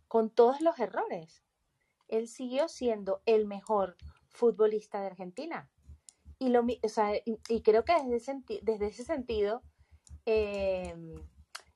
Con 0.08 0.30
todos 0.30 0.62
los 0.62 0.78
errores. 0.78 1.44
Él 2.08 2.26
siguió 2.26 2.68
siendo 2.68 3.20
el 3.26 3.44
mejor 3.46 3.96
futbolista 4.30 5.02
de 5.02 5.08
Argentina. 5.08 5.68
Y, 6.38 6.48
lo, 6.48 6.64
o 6.82 6.88
sea, 6.88 7.14
y, 7.16 7.38
y 7.48 7.60
creo 7.60 7.84
que 7.84 7.92
desde, 7.92 8.16
ese 8.16 8.32
senti- 8.32 8.60
desde 8.62 8.86
ese 8.86 9.04
sentido, 9.04 9.62
eh, 10.24 10.94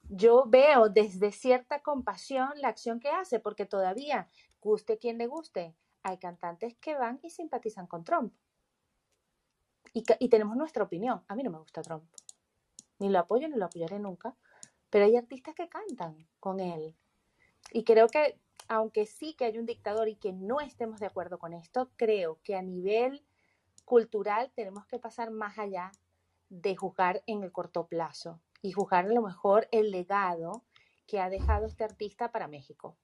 yo 0.09 0.45
veo 0.47 0.89
desde 0.89 1.33
cierta 1.33 1.83
compasión 1.83 2.49
la 2.57 2.69
acción 2.69 2.99
que 2.99 3.11
hace, 3.11 3.41
porque 3.41 3.67
todavía, 3.67 4.31
guste 4.61 4.99
quien 4.99 5.19
le 5.19 5.27
guste, 5.27 5.75
hay 6.03 6.19
cantantes 6.19 6.77
que 6.77 6.97
van 6.97 7.21
y 7.23 7.31
simpatizan 7.31 7.87
con 7.87 8.05
Trump. 8.05 8.33
Y, 9.95 10.29
tenemos 10.29 10.57
nuestra 10.57 10.85
opinión. 10.85 11.23
A 11.29 11.35
mí 11.35 11.43
no 11.43 11.51
me 11.51 11.59
gusta 11.59 11.83
Trump. 11.83 12.05
Ni 12.99 13.11
lo 13.11 13.19
apoyo 13.19 13.49
ni 13.49 13.57
lo 13.57 13.67
apoyaré 13.67 13.99
nunca. 13.99 14.35
Pero 14.89 15.05
hay 15.05 15.17
artistas 15.17 15.55
que 15.55 15.69
cantan 15.69 16.27
con 16.41 16.61
él. 16.61 16.97
Y 17.73 17.85
creo 17.85 18.09
que, 18.09 18.39
aunque 18.69 19.05
sí 19.07 19.35
que 19.35 19.45
hay 19.45 19.59
un 19.59 19.67
dictador 19.67 20.09
y 20.09 20.17
que 20.17 20.33
no 20.33 20.61
estemos 20.61 20.99
de 20.99 21.07
acuerdo 21.07 21.39
con 21.39 21.53
esto, 21.53 21.91
creo 21.97 22.39
que 22.43 22.57
a 22.57 22.63
nivel 22.63 23.23
cultural 23.85 24.51
tenemos 24.55 24.87
que 24.87 24.99
pasar 24.99 25.31
más 25.31 25.59
allá 25.59 25.93
de 26.49 26.77
juzgar 26.77 27.23
en 27.27 27.43
el 27.43 27.53
corto 27.53 27.87
plazo 27.87 28.41
y 28.63 28.73
juzgar 28.73 29.07
a 29.07 29.13
lo 29.13 29.23
mejor 29.23 29.69
el 29.73 29.91
legado 29.91 30.65
que 31.07 31.21
ha 31.21 31.29
dejado 31.29 31.67
este 31.67 31.85
artista 31.85 32.31
para 32.31 32.49
México. 32.49 32.97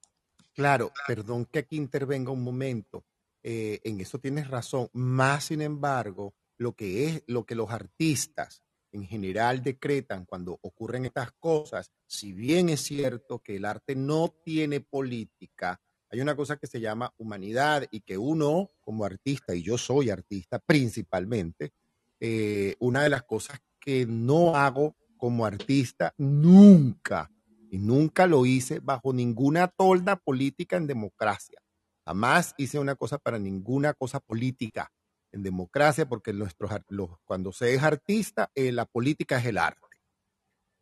Claro, 0.55 0.91
perdón 1.07 1.45
que 1.45 1.59
aquí 1.59 1.77
intervenga 1.77 2.31
un 2.31 2.43
momento. 2.43 3.05
eh, 3.41 3.79
en 3.85 4.01
eso 4.01 4.19
tienes 4.19 4.49
razón. 4.49 4.89
Más 4.91 5.45
sin 5.45 5.61
embargo, 5.61 6.33
lo 6.57 6.73
que 6.75 7.05
es 7.07 7.23
lo 7.27 7.45
que 7.45 7.55
los 7.55 7.69
artistas 7.71 8.61
en 8.91 9.05
general 9.07 9.63
decretan 9.63 10.25
cuando 10.25 10.59
ocurren 10.61 11.05
estas 11.05 11.31
cosas, 11.39 11.89
si 12.05 12.33
bien 12.33 12.67
es 12.67 12.81
cierto 12.81 13.39
que 13.39 13.55
el 13.55 13.63
arte 13.63 13.95
no 13.95 14.35
tiene 14.43 14.81
política, 14.81 15.79
hay 16.09 16.19
una 16.19 16.35
cosa 16.35 16.57
que 16.57 16.67
se 16.67 16.81
llama 16.81 17.13
humanidad 17.17 17.87
y 17.91 18.01
que 18.01 18.17
uno 18.17 18.67
como 18.81 19.05
artista, 19.05 19.55
y 19.55 19.61
yo 19.63 19.77
soy 19.77 20.09
artista 20.09 20.59
principalmente, 20.59 21.71
eh, 22.19 22.75
una 22.79 23.03
de 23.03 23.09
las 23.09 23.23
cosas 23.23 23.61
que 23.79 24.05
no 24.05 24.55
hago 24.55 24.97
como 25.17 25.45
artista 25.45 26.13
nunca, 26.17 27.31
y 27.69 27.77
nunca 27.79 28.27
lo 28.27 28.45
hice 28.45 28.79
bajo 28.79 29.13
ninguna 29.13 29.67
tolda 29.67 30.15
política 30.17 30.77
en 30.77 30.87
democracia. 30.87 31.59
Jamás 32.05 32.53
hice 32.57 32.79
una 32.79 32.95
cosa 32.95 33.17
para 33.17 33.39
ninguna 33.39 33.93
cosa 33.93 34.19
política 34.19 34.91
en 35.31 35.43
democracia, 35.43 36.07
porque 36.09 36.33
nuestros, 36.33 36.71
los- 36.89 37.11
cuando 37.25 37.51
se 37.53 37.73
es 37.75 37.83
artista, 37.83 38.49
eh, 38.55 38.71
la 38.71 38.85
política 38.85 39.37
es 39.37 39.45
el 39.45 39.57
arte. 39.59 39.79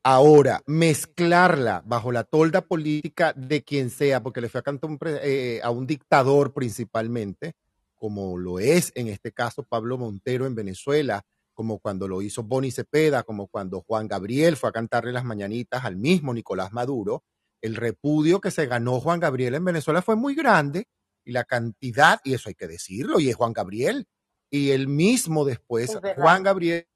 Ahora, 0.04 0.62
mezclarla 0.68 1.84
bajo 1.86 2.12
la 2.14 2.24
tolda 2.24 2.62
política 2.62 3.34
de 3.34 3.64
quien 3.64 3.90
sea, 3.90 4.24
porque 4.24 4.40
le 4.40 4.48
fue 4.48 4.60
a 4.60 4.64
cantar 4.64 4.98
pre- 4.98 5.20
eh, 5.58 5.62
a 5.62 5.70
un 5.70 5.86
dictador 5.86 6.54
principalmente, 6.54 7.54
como 7.96 8.38
lo 8.38 8.60
es 8.60 8.92
en 8.96 9.08
este 9.08 9.32
caso 9.34 9.64
Pablo 9.64 9.98
Montero 9.98 10.46
en 10.46 10.56
Venezuela, 10.56 11.24
como 11.58 11.80
cuando 11.80 12.08
lo 12.08 12.22
hizo 12.22 12.44
Bonnie 12.44 12.70
Cepeda, 12.70 13.24
como 13.24 13.48
cuando 13.48 13.82
Juan 13.82 14.08
Gabriel 14.08 14.58
fue 14.58 14.70
a 14.70 14.72
cantarle 14.72 15.12
las 15.12 15.24
mañanitas 15.24 15.86
al 15.86 15.96
mismo 15.96 16.32
Nicolás 16.32 16.72
Maduro, 16.72 17.24
el 17.64 17.76
repudio 17.76 18.40
que 18.40 18.52
se 18.52 18.68
ganó 18.68 19.00
Juan 19.00 19.20
Gabriel 19.20 19.56
en 19.56 19.66
Venezuela 19.66 20.04
fue 20.04 20.16
muy 20.16 20.36
grande 20.36 20.88
y 21.26 21.32
la 21.32 21.46
cantidad, 21.46 22.22
y 22.24 22.36
eso 22.36 22.50
hay 22.50 22.54
que 22.54 22.68
decirlo, 22.68 23.20
y 23.20 23.30
es 23.30 23.36
Juan 23.36 23.54
Gabriel, 23.54 24.06
y 24.52 24.70
el 24.70 24.88
mismo 24.88 25.46
después. 25.46 25.98
Juan 26.16 26.44
Gabriel 26.44 26.88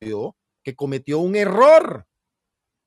que 0.00 0.74
cometió 0.74 1.20
un 1.20 1.36
error 1.36 2.08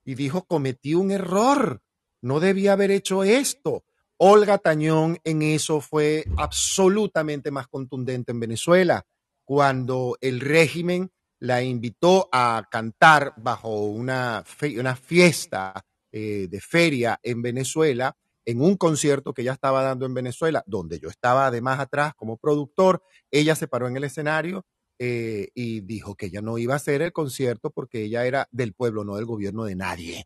y 0.04 0.16
dijo, 0.16 0.44
cometí 0.44 0.96
un 0.96 1.12
error, 1.12 1.82
no 2.22 2.42
debía 2.42 2.74
haber 2.74 2.92
hecho 2.92 3.24
esto. 3.24 3.86
Olga 4.18 4.58
Tañón 4.58 5.18
en 5.24 5.44
eso 5.44 5.80
fue 5.80 6.26
absolutamente 6.36 7.52
más 7.52 7.70
contundente 7.70 8.34
en 8.34 8.42
Venezuela, 8.42 9.06
cuando 9.46 10.18
el 10.22 10.42
régimen 10.42 11.12
la 11.40 11.64
invitó 11.64 12.28
a 12.32 12.68
cantar 12.70 13.34
bajo 13.38 13.86
una, 13.86 14.44
una 14.78 14.96
fiesta 14.96 15.86
eh, 16.12 16.48
de 16.50 16.62
feria 16.62 17.20
en 17.22 17.42
Venezuela, 17.42 18.16
en 18.46 18.62
un 18.62 18.78
concierto 18.78 19.34
que 19.34 19.42
ella 19.42 19.54
estaba 19.54 19.84
dando 19.84 20.06
en 20.06 20.14
Venezuela, 20.14 20.64
donde 20.66 21.00
yo 21.00 21.10
estaba 21.10 21.48
además 21.48 21.80
atrás 21.80 22.14
como 22.16 22.38
productor, 22.38 23.02
ella 23.32 23.56
se 23.56 23.68
paró 23.68 23.88
en 23.88 23.98
el 23.98 24.04
escenario 24.04 24.66
eh, 24.98 25.50
y 25.54 25.82
dijo 25.82 26.16
que 26.16 26.28
ella 26.28 26.42
no 26.42 26.58
iba 26.58 26.74
a 26.74 26.78
hacer 26.78 27.02
el 27.02 27.12
concierto 27.12 27.70
porque 27.70 28.04
ella 28.04 28.26
era 28.26 28.48
del 28.52 28.74
pueblo, 28.74 29.04
no 29.04 29.16
del 29.16 29.26
gobierno 29.26 29.66
de 29.66 29.76
nadie. 29.76 30.26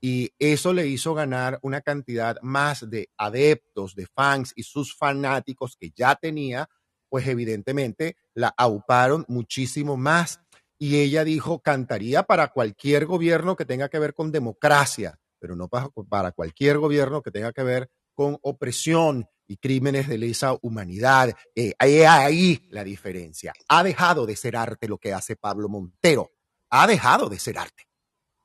Y 0.00 0.30
eso 0.38 0.72
le 0.72 0.86
hizo 0.86 1.14
ganar 1.14 1.58
una 1.62 1.80
cantidad 1.80 2.36
más 2.42 2.88
de 2.88 3.10
adeptos, 3.16 3.94
de 3.94 4.06
fans 4.06 4.52
y 4.54 4.62
sus 4.62 4.94
fanáticos 4.94 5.76
que 5.76 5.90
ya 5.96 6.14
tenía, 6.14 6.68
pues 7.08 7.26
evidentemente 7.26 8.16
la 8.34 8.48
auparon 8.56 9.24
muchísimo 9.28 9.96
más. 9.96 10.40
Y 10.78 10.96
ella 11.00 11.24
dijo, 11.24 11.60
cantaría 11.60 12.22
para 12.24 12.48
cualquier 12.48 13.06
gobierno 13.06 13.56
que 13.56 13.64
tenga 13.64 13.88
que 13.88 13.98
ver 13.98 14.12
con 14.12 14.30
democracia, 14.30 15.18
pero 15.38 15.56
no 15.56 15.68
para, 15.68 16.32
cualquier 16.32 16.78
gobierno 16.78 17.22
que 17.22 17.30
tenga 17.30 17.52
que 17.52 17.62
ver 17.62 17.90
con 18.14 18.38
opresión 18.42 19.26
y 19.46 19.56
crímenes 19.56 20.08
de 20.08 20.18
lesa 20.18 20.56
humanidad. 20.60 21.34
Eh, 21.54 21.74
ahí 21.78 22.66
la 22.70 22.84
diferencia. 22.84 23.54
Ha 23.68 23.82
dejado 23.82 24.26
de 24.26 24.36
ser 24.36 24.56
arte 24.56 24.88
lo 24.88 24.98
que 24.98 25.14
hace 25.14 25.36
Pablo 25.36 25.68
Montero. 25.68 26.32
Ha 26.70 26.86
dejado 26.86 27.28
de 27.28 27.38
ser 27.38 27.58
arte. 27.58 27.84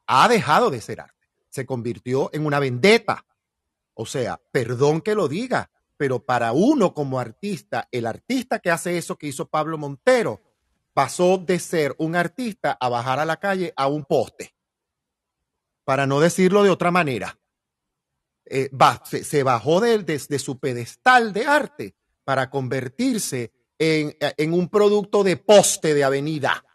Ha 0.07 0.27
dejado 0.29 0.69
de 0.69 0.79
ser 0.79 1.01
arte. 1.01 1.27
Se 1.49 1.65
convirtió 1.65 2.29
en 2.33 2.45
una 2.45 2.59
vendetta. 2.59 3.25
O 3.93 4.05
sea, 4.05 4.39
perdón 4.51 5.01
que 5.01 5.15
lo 5.15 5.27
diga, 5.27 5.69
pero 6.01 6.25
para 6.25 6.51
uno 6.51 6.95
como 6.95 7.19
artista, 7.19 7.87
el 7.91 8.07
artista 8.07 8.57
que 8.57 8.71
hace 8.71 8.97
eso 8.97 9.19
que 9.19 9.27
hizo 9.27 9.47
Pablo 9.49 9.77
Montero, 9.77 10.41
pasó 10.95 11.37
de 11.37 11.59
ser 11.59 11.93
un 11.99 12.15
artista 12.15 12.75
a 12.81 12.89
bajar 12.89 13.19
a 13.19 13.25
la 13.25 13.37
calle 13.37 13.71
a 13.77 13.85
un 13.87 14.03
poste. 14.05 14.55
Para 15.83 16.07
no 16.07 16.19
decirlo 16.19 16.63
de 16.63 16.71
otra 16.71 16.89
manera. 16.89 17.39
Eh, 18.45 18.71
se, 19.03 19.43
bajó 19.43 19.79
de, 19.79 20.39
su 20.39 20.57
pedestal 20.57 21.33
de 21.33 21.45
arte 21.45 21.95
para 22.23 22.49
convertirse 22.49 23.51
en 23.77 24.53
un 24.55 24.69
producto 24.69 25.23
de 25.23 25.37
poste 25.37 25.93
de 25.93 26.03
avenida. 26.03 26.65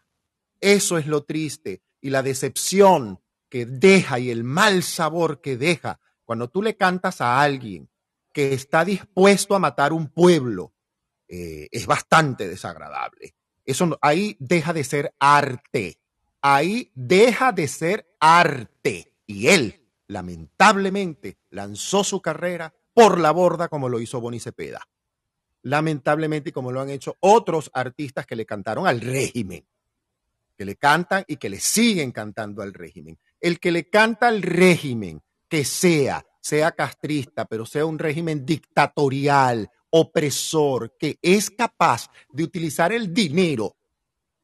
Eso 0.61 0.97
es 0.97 1.05
lo 1.05 1.25
triste 1.25 1.81
y 1.99 2.11
la 2.11 2.23
decepción 2.23 3.19
que 3.49 3.65
deja 3.65 4.19
y 4.19 4.29
el 4.29 4.45
mal 4.45 4.83
sabor 4.83 5.41
que 5.41 5.57
deja 5.57 5.99
cuando 6.23 6.49
tú 6.49 6.61
le 6.61 6.77
cantas 6.77 7.19
a 7.19 7.41
alguien 7.41 7.89
que 8.37 8.53
está 8.53 8.85
dispuesto 8.85 9.55
a 9.55 9.59
matar 9.59 9.91
un 9.93 10.09
pueblo. 10.09 10.71
eh, 11.27 11.67
es 11.71 11.85
bastante 11.87 12.47
desagradable. 12.47 13.35
Eso 13.65 13.85
no- 13.87 13.97
ahí 14.01 14.37
deja 14.39 14.71
de 14.71 14.83
ser 14.85 15.13
arte. 15.19 15.99
Ahí 16.41 16.89
deja 16.95 17.51
de 17.51 17.67
ser 17.67 18.15
arte. 18.21 19.11
Y 19.25 19.47
él, 19.47 19.85
lamentablemente, 20.07 21.37
lanzó 21.49 22.05
su 22.05 22.21
carrera 22.21 22.73
por 22.93 23.19
la 23.19 23.31
borda 23.31 23.67
como 23.69 23.89
lo 23.89 23.99
hizo 23.99 24.21
Boni 24.21 24.39
Cepeda. 24.39 24.87
Lamentablemente, 25.63 26.53
como 26.53 26.71
lo 26.71 26.79
han 26.79 26.89
hecho 26.91 27.17
otros 27.19 27.71
artistas 27.73 28.25
que 28.25 28.35
le 28.37 28.45
cantaron 28.45 28.85
al 28.87 29.01
régimen 29.01 29.65
que 30.55 30.65
le 30.65 30.75
cantan 30.75 31.23
y 31.27 31.35
que 31.37 31.49
le 31.49 31.59
siguen 31.59 32.11
cantando 32.11 32.61
al 32.63 32.73
régimen. 32.73 33.19
El 33.39 33.59
que 33.59 33.71
le 33.71 33.89
canta 33.89 34.27
al 34.29 34.41
régimen, 34.41 35.21
que 35.49 35.63
sea, 35.65 36.25
sea 36.47 36.71
castrista, 36.71 37.45
pero 37.45 37.65
sea 37.65 37.85
un 37.85 37.99
régimen 37.99 38.45
dictatorial, 38.45 39.69
opresor, 39.89 40.95
que 40.97 41.17
es 41.21 41.49
capaz 41.49 42.09
de 42.29 42.43
utilizar 42.43 42.91
el 42.91 43.13
dinero 43.13 43.75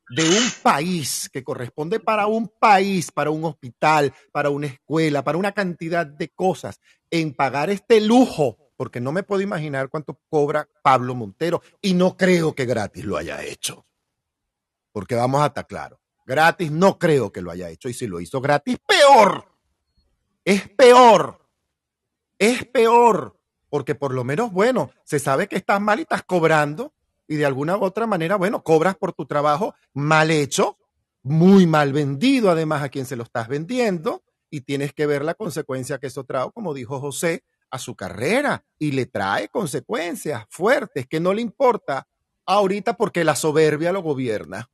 de 0.09 0.23
un 0.23 0.43
país 0.61 1.29
que 1.31 1.43
corresponde 1.43 1.99
para 1.99 2.27
un 2.27 2.47
país, 2.59 3.11
para 3.11 3.31
un 3.31 3.45
hospital, 3.45 4.13
para 4.31 4.49
una 4.49 4.67
escuela, 4.67 5.23
para 5.23 5.37
una 5.37 5.51
cantidad 5.53 6.05
de 6.05 6.29
cosas, 6.29 6.79
en 7.09 7.33
pagar 7.33 7.69
este 7.69 8.01
lujo, 8.01 8.57
porque 8.75 8.99
no 8.99 9.11
me 9.11 9.23
puedo 9.23 9.41
imaginar 9.41 9.89
cuánto 9.89 10.19
cobra 10.29 10.67
Pablo 10.83 11.15
Montero 11.15 11.61
y 11.81 11.93
no 11.93 12.17
creo 12.17 12.53
que 12.53 12.65
gratis 12.65 13.05
lo 13.05 13.17
haya 13.17 13.43
hecho 13.43 13.85
porque 14.93 15.15
vamos 15.15 15.41
a 15.41 15.47
estar. 15.47 15.99
Gratis 16.25 16.71
no 16.71 16.97
creo 16.97 17.31
que 17.31 17.41
lo 17.41 17.51
haya 17.51 17.69
hecho. 17.69 17.89
Y 17.89 17.93
si 17.93 18.07
lo 18.07 18.21
hizo 18.21 18.39
gratis, 18.39 18.77
peor. 18.87 19.45
Es 20.45 20.69
peor. 20.69 21.42
Es 22.43 22.65
peor. 22.65 23.39
Porque 23.69 23.95
por 23.95 24.13
lo 24.13 24.25
menos, 24.25 24.51
bueno, 24.51 24.91
se 25.05 25.17
sabe 25.17 25.47
que 25.47 25.55
estás 25.55 25.79
mal 25.79 25.99
y 25.99 26.01
estás 26.01 26.23
cobrando. 26.23 26.93
Y 27.25 27.37
de 27.37 27.45
alguna 27.45 27.77
u 27.77 27.83
otra 27.83 28.05
manera, 28.05 28.35
bueno, 28.35 28.63
cobras 28.63 28.97
por 28.97 29.13
tu 29.13 29.25
trabajo 29.25 29.75
mal 29.93 30.29
hecho, 30.29 30.77
muy 31.21 31.65
mal 31.65 31.93
vendido, 31.93 32.51
además 32.51 32.83
a 32.83 32.89
quien 32.89 33.05
se 33.05 33.15
lo 33.15 33.23
estás 33.23 33.47
vendiendo. 33.47 34.23
Y 34.49 34.61
tienes 34.61 34.93
que 34.93 35.05
ver 35.05 35.23
la 35.23 35.35
consecuencia 35.35 35.99
que 35.99 36.07
eso 36.07 36.25
trae, 36.25 36.51
como 36.51 36.73
dijo 36.73 36.99
José, 36.99 37.45
a 37.71 37.79
su 37.79 37.95
carrera. 37.95 38.65
Y 38.77 38.91
le 38.91 39.05
trae 39.05 39.47
consecuencias 39.47 40.45
fuertes 40.49 41.07
que 41.07 41.21
no 41.21 41.33
le 41.33 41.41
importa 41.41 42.07
ahorita 42.45 42.97
porque 42.97 43.23
la 43.23 43.37
soberbia 43.37 43.93
lo 43.93 44.01
gobierna. 44.01 44.69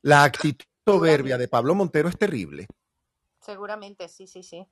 La 0.00 0.24
actitud 0.24 0.64
soberbia 0.86 1.36
de 1.36 1.48
Pablo 1.48 1.74
Montero 1.74 2.08
es 2.08 2.16
terrible. 2.16 2.66
Seguramente, 3.40 4.08
sí, 4.08 4.26
sí, 4.26 4.42
sí. 4.42 4.66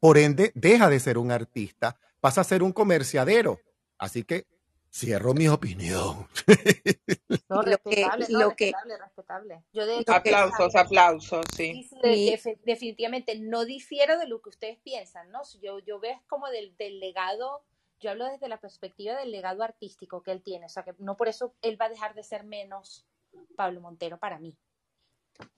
Por 0.00 0.16
ende, 0.18 0.50
deja 0.54 0.88
de 0.88 0.98
ser 0.98 1.18
un 1.18 1.30
artista, 1.30 1.96
pasa 2.20 2.40
a 2.40 2.44
ser 2.44 2.62
un 2.62 2.72
comerciadero. 2.72 3.60
Así 3.98 4.24
que 4.24 4.46
cierro 4.92 5.34
mi 5.34 5.46
opinión. 5.48 6.26
No, 7.48 7.62
Lo 7.62 7.78
que- 7.78 7.90
respetable, 7.90 8.26
no, 8.30 8.38
lo 8.40 8.56
que- 8.56 8.64
respetable, 8.72 8.98
respetable. 8.98 9.62
Yo 9.72 9.86
de 9.86 9.98
hecho 9.98 10.12
Aplausos, 10.12 10.74
aplausos, 10.74 11.44
sí. 11.54 11.88
Definitivamente 12.64 13.38
no 13.38 13.64
difiero 13.64 14.18
de 14.18 14.26
lo 14.26 14.40
que 14.40 14.48
ustedes 14.48 14.78
piensan, 14.78 15.30
¿no? 15.30 15.42
Yo, 15.62 15.78
yo 15.80 16.00
veo 16.00 16.20
como 16.28 16.48
del, 16.48 16.76
del 16.76 16.98
legado, 16.98 17.62
yo 18.00 18.10
hablo 18.10 18.24
desde 18.26 18.48
la 18.48 18.58
perspectiva 18.60 19.16
del 19.16 19.30
legado 19.30 19.62
artístico 19.62 20.22
que 20.22 20.32
él 20.32 20.42
tiene, 20.42 20.66
o 20.66 20.70
sea 20.70 20.82
que 20.82 20.94
no 20.98 21.16
por 21.16 21.28
eso 21.28 21.54
él 21.62 21.78
va 21.80 21.84
a 21.86 21.90
dejar 21.90 22.14
de 22.14 22.22
ser 22.24 22.44
menos 22.44 23.06
Pablo 23.56 23.80
Montero 23.80 24.18
para 24.18 24.38
mí. 24.38 24.56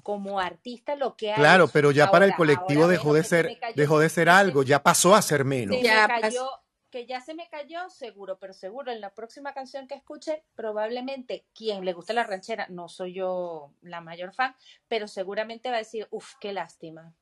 Como 0.03 0.41
artista 0.41 0.97
lo 0.97 1.17
que 1.17 1.33
ha 1.33 1.37
Claro, 1.37 1.65
hecho. 1.65 1.73
pero 1.73 1.91
ya 1.93 2.11
para 2.11 2.25
el 2.25 2.35
colectivo 2.35 2.89
dejó 2.89 3.15
de 3.15 3.23
ser, 3.25 3.59
cayó- 3.61 3.75
dejó 3.77 3.99
de 4.01 4.09
ser 4.09 4.29
algo, 4.29 4.63
ya 4.63 4.83
pasó 4.83 5.15
a 5.15 5.23
ser 5.23 5.45
menos. 5.45 5.77
se 5.77 5.83
Ya 5.85 6.09
me 6.09 6.15
pas- 6.15 6.21
cayó, 6.23 6.49
que 6.91 7.07
ya 7.07 7.21
se 7.21 7.35
me 7.35 7.49
cayó, 7.49 7.89
seguro, 7.89 8.39
pero 8.39 8.53
seguro 8.53 8.91
en 8.93 9.01
la 9.01 9.11
próxima 9.15 9.55
canción 9.55 9.87
que 9.89 9.95
escuche, 9.95 10.45
probablemente 10.55 11.47
quien 11.55 11.85
le 11.85 11.93
guste 11.93 12.13
la 12.15 12.25
ranchera, 12.25 12.67
no 12.69 12.89
soy 12.89 13.15
yo 13.15 13.73
la 13.81 14.01
mayor 14.01 14.35
fan, 14.35 14.55
pero 14.89 15.07
seguramente 15.09 15.71
va 15.71 15.77
a 15.77 15.79
decir, 15.79 16.07
uff, 16.11 16.35
qué 16.41 16.53
lástima. 16.53 17.15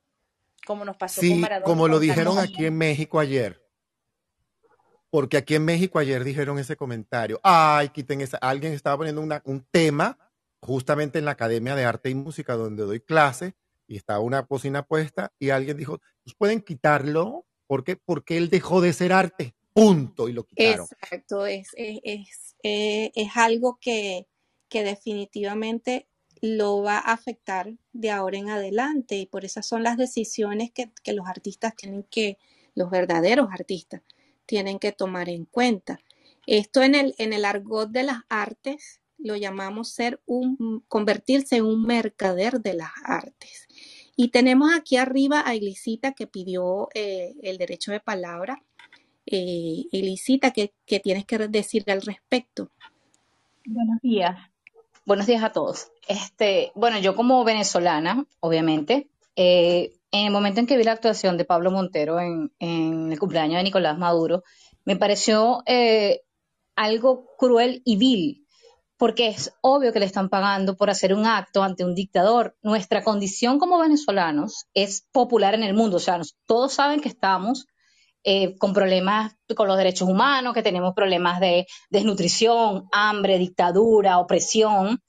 Como 0.65 0.83
nos 0.85 0.97
pasó 0.97 1.21
con 1.21 1.29
Sí, 1.29 1.35
Maradona. 1.35 1.65
como 1.65 1.87
lo 1.87 1.93
con 1.95 2.01
dijeron 2.01 2.37
aquí 2.39 2.65
en 2.65 2.77
México 2.77 3.19
ayer. 3.19 3.61
Porque 5.09 5.37
aquí 5.37 5.55
en 5.55 5.65
México 5.65 5.99
ayer 5.99 6.23
dijeron 6.23 6.57
ese 6.59 6.75
comentario. 6.77 7.39
Ay, 7.43 7.89
quiten 7.89 8.21
esa. 8.21 8.37
Alguien 8.37 8.71
estaba 8.73 8.95
poniendo 8.97 9.21
una- 9.21 9.41
un 9.45 9.61
tema 9.69 10.17
justamente 10.61 11.19
en 11.19 11.25
la 11.25 11.31
Academia 11.31 11.75
de 11.75 11.85
Arte 11.85 12.09
y 12.09 12.15
Música 12.15 12.55
donde 12.55 12.83
doy 12.83 12.99
clase 12.99 13.55
y 13.87 13.97
estaba 13.97 14.19
una 14.19 14.45
cocina 14.45 14.83
puesta 14.83 15.33
y 15.39 15.49
alguien 15.49 15.77
dijo, 15.77 15.99
pues 16.23 16.35
pueden 16.35 16.61
quitarlo. 16.61 17.45
¿Por 17.67 17.83
qué? 17.83 17.95
Porque 17.95 18.37
él 18.37 18.49
dejó 18.49 18.81
de 18.81 18.93
ser 18.93 19.13
arte. 19.13 19.55
Punto. 19.73 20.29
Y 20.29 20.33
lo 20.33 20.43
quitaron. 20.43 20.87
Exacto, 20.91 21.45
es, 21.45 21.69
es, 21.75 21.99
es, 22.03 22.55
eh, 22.63 23.11
es 23.15 23.29
algo 23.35 23.77
que, 23.81 24.27
que 24.69 24.83
definitivamente 24.83 26.07
lo 26.41 26.81
va 26.81 26.97
a 26.97 27.13
afectar 27.13 27.73
de 27.93 28.11
ahora 28.11 28.37
en 28.37 28.49
adelante 28.49 29.15
y 29.15 29.25
por 29.25 29.45
esas 29.45 29.65
son 29.65 29.83
las 29.83 29.97
decisiones 29.97 30.71
que, 30.71 30.91
que 31.03 31.13
los 31.13 31.27
artistas 31.27 31.75
tienen 31.75 32.03
que, 32.03 32.37
los 32.73 32.89
verdaderos 32.89 33.49
artistas, 33.51 34.01
tienen 34.45 34.79
que 34.79 34.91
tomar 34.91 35.29
en 35.29 35.45
cuenta. 35.45 35.99
Esto 36.47 36.81
en 36.81 36.95
el, 36.95 37.13
en 37.17 37.33
el 37.33 37.45
argot 37.45 37.91
de 37.91 38.03
las 38.03 38.21
artes 38.29 39.00
lo 39.23 39.35
llamamos 39.35 39.89
ser 39.89 40.21
un, 40.25 40.83
convertirse 40.87 41.57
en 41.57 41.65
un 41.65 41.83
mercader 41.83 42.61
de 42.61 42.73
las 42.73 42.91
artes. 43.03 43.67
Y 44.15 44.29
tenemos 44.29 44.73
aquí 44.73 44.97
arriba 44.97 45.43
a 45.45 45.53
Elisita 45.53 46.13
que 46.13 46.27
pidió 46.27 46.89
eh, 46.93 47.33
el 47.41 47.57
derecho 47.57 47.91
de 47.91 47.99
palabra. 47.99 48.61
Eh, 49.25 49.85
Elisita, 49.91 50.51
¿qué, 50.51 50.73
qué 50.85 50.99
tienes 50.99 51.25
que 51.25 51.37
decir 51.47 51.83
al 51.87 52.01
respecto? 52.01 52.69
Buenos 53.65 54.01
días. 54.01 54.37
Buenos 55.05 55.27
días 55.27 55.43
a 55.43 55.51
todos. 55.51 55.91
Este, 56.07 56.71
bueno, 56.75 56.99
yo 56.99 57.15
como 57.15 57.43
venezolana, 57.43 58.25
obviamente, 58.39 59.07
eh, 59.35 59.93
en 60.11 60.25
el 60.25 60.31
momento 60.31 60.59
en 60.59 60.67
que 60.67 60.77
vi 60.77 60.83
la 60.83 60.91
actuación 60.91 61.37
de 61.37 61.45
Pablo 61.45 61.71
Montero 61.71 62.19
en, 62.19 62.51
en 62.59 63.11
el 63.11 63.19
cumpleaños 63.19 63.57
de 63.57 63.63
Nicolás 63.63 63.97
Maduro, 63.97 64.43
me 64.85 64.95
pareció 64.95 65.63
eh, 65.65 66.21
algo 66.75 67.27
cruel 67.37 67.81
y 67.85 67.97
vil, 67.97 68.45
porque 69.01 69.29
es 69.29 69.51
obvio 69.61 69.91
que 69.91 69.99
le 69.99 70.05
están 70.05 70.29
pagando 70.29 70.77
por 70.77 70.91
hacer 70.91 71.15
un 71.15 71.25
acto 71.25 71.63
ante 71.63 71.83
un 71.83 71.95
dictador. 71.95 72.55
Nuestra 72.61 73.03
condición 73.03 73.57
como 73.57 73.79
venezolanos 73.79 74.67
es 74.75 75.07
popular 75.11 75.55
en 75.55 75.63
el 75.63 75.73
mundo, 75.73 75.97
o 75.97 75.99
sea, 75.99 76.21
todos 76.45 76.73
saben 76.73 76.99
que 76.99 77.09
estamos 77.09 77.65
eh, 78.23 78.55
con 78.59 78.73
problemas 78.73 79.35
con 79.55 79.67
los 79.67 79.75
derechos 79.75 80.07
humanos, 80.07 80.53
que 80.53 80.61
tenemos 80.61 80.93
problemas 80.93 81.39
de 81.39 81.65
desnutrición, 81.89 82.89
hambre, 82.91 83.39
dictadura, 83.39 84.19
opresión, 84.19 85.01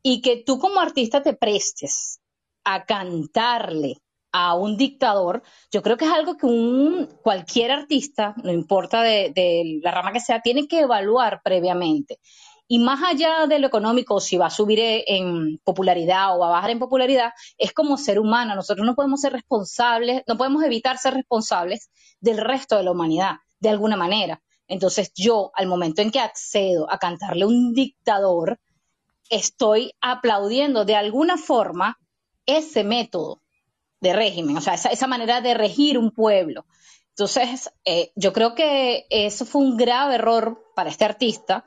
y 0.00 0.22
que 0.22 0.44
tú 0.46 0.60
como 0.60 0.78
artista 0.78 1.20
te 1.20 1.34
prestes 1.34 2.20
a 2.62 2.84
cantarle 2.84 3.96
a 4.30 4.54
un 4.54 4.76
dictador, 4.76 5.42
yo 5.72 5.82
creo 5.82 5.96
que 5.96 6.04
es 6.04 6.12
algo 6.12 6.36
que 6.36 6.46
un 6.46 7.08
cualquier 7.24 7.72
artista, 7.72 8.36
no 8.44 8.52
importa 8.52 9.02
de, 9.02 9.32
de 9.34 9.80
la 9.82 9.90
rama 9.90 10.12
que 10.12 10.20
sea, 10.20 10.40
tiene 10.40 10.68
que 10.68 10.82
evaluar 10.82 11.40
previamente. 11.42 12.20
Y 12.74 12.80
más 12.80 13.00
allá 13.04 13.46
de 13.46 13.60
lo 13.60 13.68
económico, 13.68 14.18
si 14.18 14.36
va 14.36 14.46
a 14.46 14.50
subir 14.50 14.80
e- 14.80 15.04
en 15.06 15.58
popularidad 15.58 16.34
o 16.34 16.40
va 16.40 16.48
a 16.48 16.50
bajar 16.50 16.70
en 16.70 16.80
popularidad, 16.80 17.30
es 17.56 17.72
como 17.72 17.96
ser 17.96 18.18
humano. 18.18 18.56
Nosotros 18.56 18.84
no 18.84 18.96
podemos 18.96 19.20
ser 19.20 19.32
responsables, 19.32 20.24
no 20.26 20.36
podemos 20.36 20.64
evitar 20.64 20.98
ser 20.98 21.14
responsables 21.14 21.88
del 22.18 22.38
resto 22.38 22.76
de 22.76 22.82
la 22.82 22.90
humanidad, 22.90 23.36
de 23.60 23.68
alguna 23.68 23.96
manera. 23.96 24.42
Entonces 24.66 25.12
yo, 25.14 25.52
al 25.54 25.68
momento 25.68 26.02
en 26.02 26.10
que 26.10 26.18
accedo 26.18 26.90
a 26.90 26.98
cantarle 26.98 27.44
un 27.44 27.74
dictador, 27.74 28.58
estoy 29.30 29.92
aplaudiendo 30.00 30.84
de 30.84 30.96
alguna 30.96 31.36
forma 31.36 32.00
ese 32.44 32.82
método 32.82 33.40
de 34.00 34.14
régimen, 34.14 34.56
o 34.56 34.60
sea, 34.60 34.74
esa, 34.74 34.88
esa 34.88 35.06
manera 35.06 35.40
de 35.40 35.54
regir 35.54 35.96
un 35.96 36.10
pueblo. 36.10 36.66
Entonces, 37.10 37.70
eh, 37.84 38.10
yo 38.16 38.32
creo 38.32 38.56
que 38.56 39.06
eso 39.10 39.46
fue 39.46 39.62
un 39.62 39.76
grave 39.76 40.16
error 40.16 40.60
para 40.74 40.90
este 40.90 41.04
artista 41.04 41.64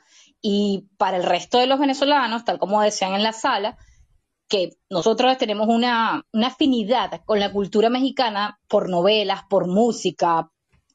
y 0.50 0.88
para 0.98 1.18
el 1.18 1.24
resto 1.24 1.58
de 1.58 1.68
los 1.68 1.78
venezolanos, 1.78 2.46
tal 2.46 2.58
como 2.58 2.82
decían 2.82 3.14
en 3.14 3.24
la 3.24 3.34
sala, 3.34 3.78
que 4.48 4.78
nosotros 4.90 5.38
tenemos 5.38 5.68
una, 5.68 6.24
una 6.32 6.48
afinidad 6.48 7.22
con 7.26 7.42
la 7.42 7.52
cultura 7.52 7.90
mexicana 7.90 8.58
por 8.70 8.88
novelas, 8.88 9.42
por 9.50 9.68
música, 9.68 10.50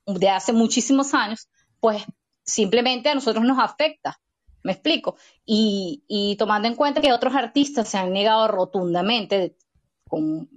de 0.07 0.31
hace 0.31 0.55
muchísimos 0.55 1.13
años, 1.13 1.51
pues 1.81 2.03
simplemente 2.47 3.11
a 3.11 3.15
nosotros 3.15 3.45
nos 3.45 3.59
afecta. 3.59 4.19
¿Me 4.63 4.73
explico? 4.73 5.17
Y, 5.45 6.03
y 6.09 6.37
tomando 6.37 6.67
en 6.67 6.77
cuenta 6.77 7.03
que 7.03 7.13
otros 7.13 7.35
artistas 7.35 7.89
se 7.89 7.99
han 7.99 8.13
negado 8.13 8.49
rotundamente 8.49 9.57
con 10.09 10.49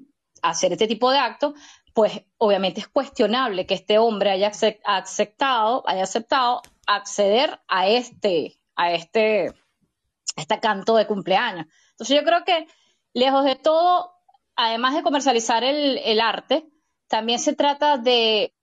hacer 0.42 0.72
este 0.72 0.88
tipo 0.88 1.12
de 1.12 1.18
actos, 1.18 1.54
pues 1.94 2.22
obviamente 2.38 2.80
es 2.80 2.88
cuestionable 2.88 3.66
que 3.66 3.74
este 3.74 3.98
hombre 3.98 4.30
haya 4.32 4.52
acep- 4.52 4.80
aceptado, 4.86 5.84
haya 5.86 6.04
aceptado 6.04 6.62
acceder 6.88 7.60
a 7.68 7.88
este, 7.88 8.60
a 8.76 8.92
este, 8.94 9.48
a 9.50 10.42
este 10.42 10.60
canto 10.60 10.96
de 10.96 11.08
cumpleaños. 11.08 11.68
Entonces 11.92 12.16
yo 12.18 12.24
creo 12.24 12.44
que 12.46 12.68
lejos 13.14 13.46
de 13.46 13.56
todo, 13.56 14.12
además 14.56 14.96
de 14.96 15.04
comercializar 15.04 15.64
el, 15.64 15.98
el 16.00 16.20
arte, 16.20 16.68
también 17.08 17.40
se 17.40 17.56
trata 17.56 17.98
de 17.98 18.54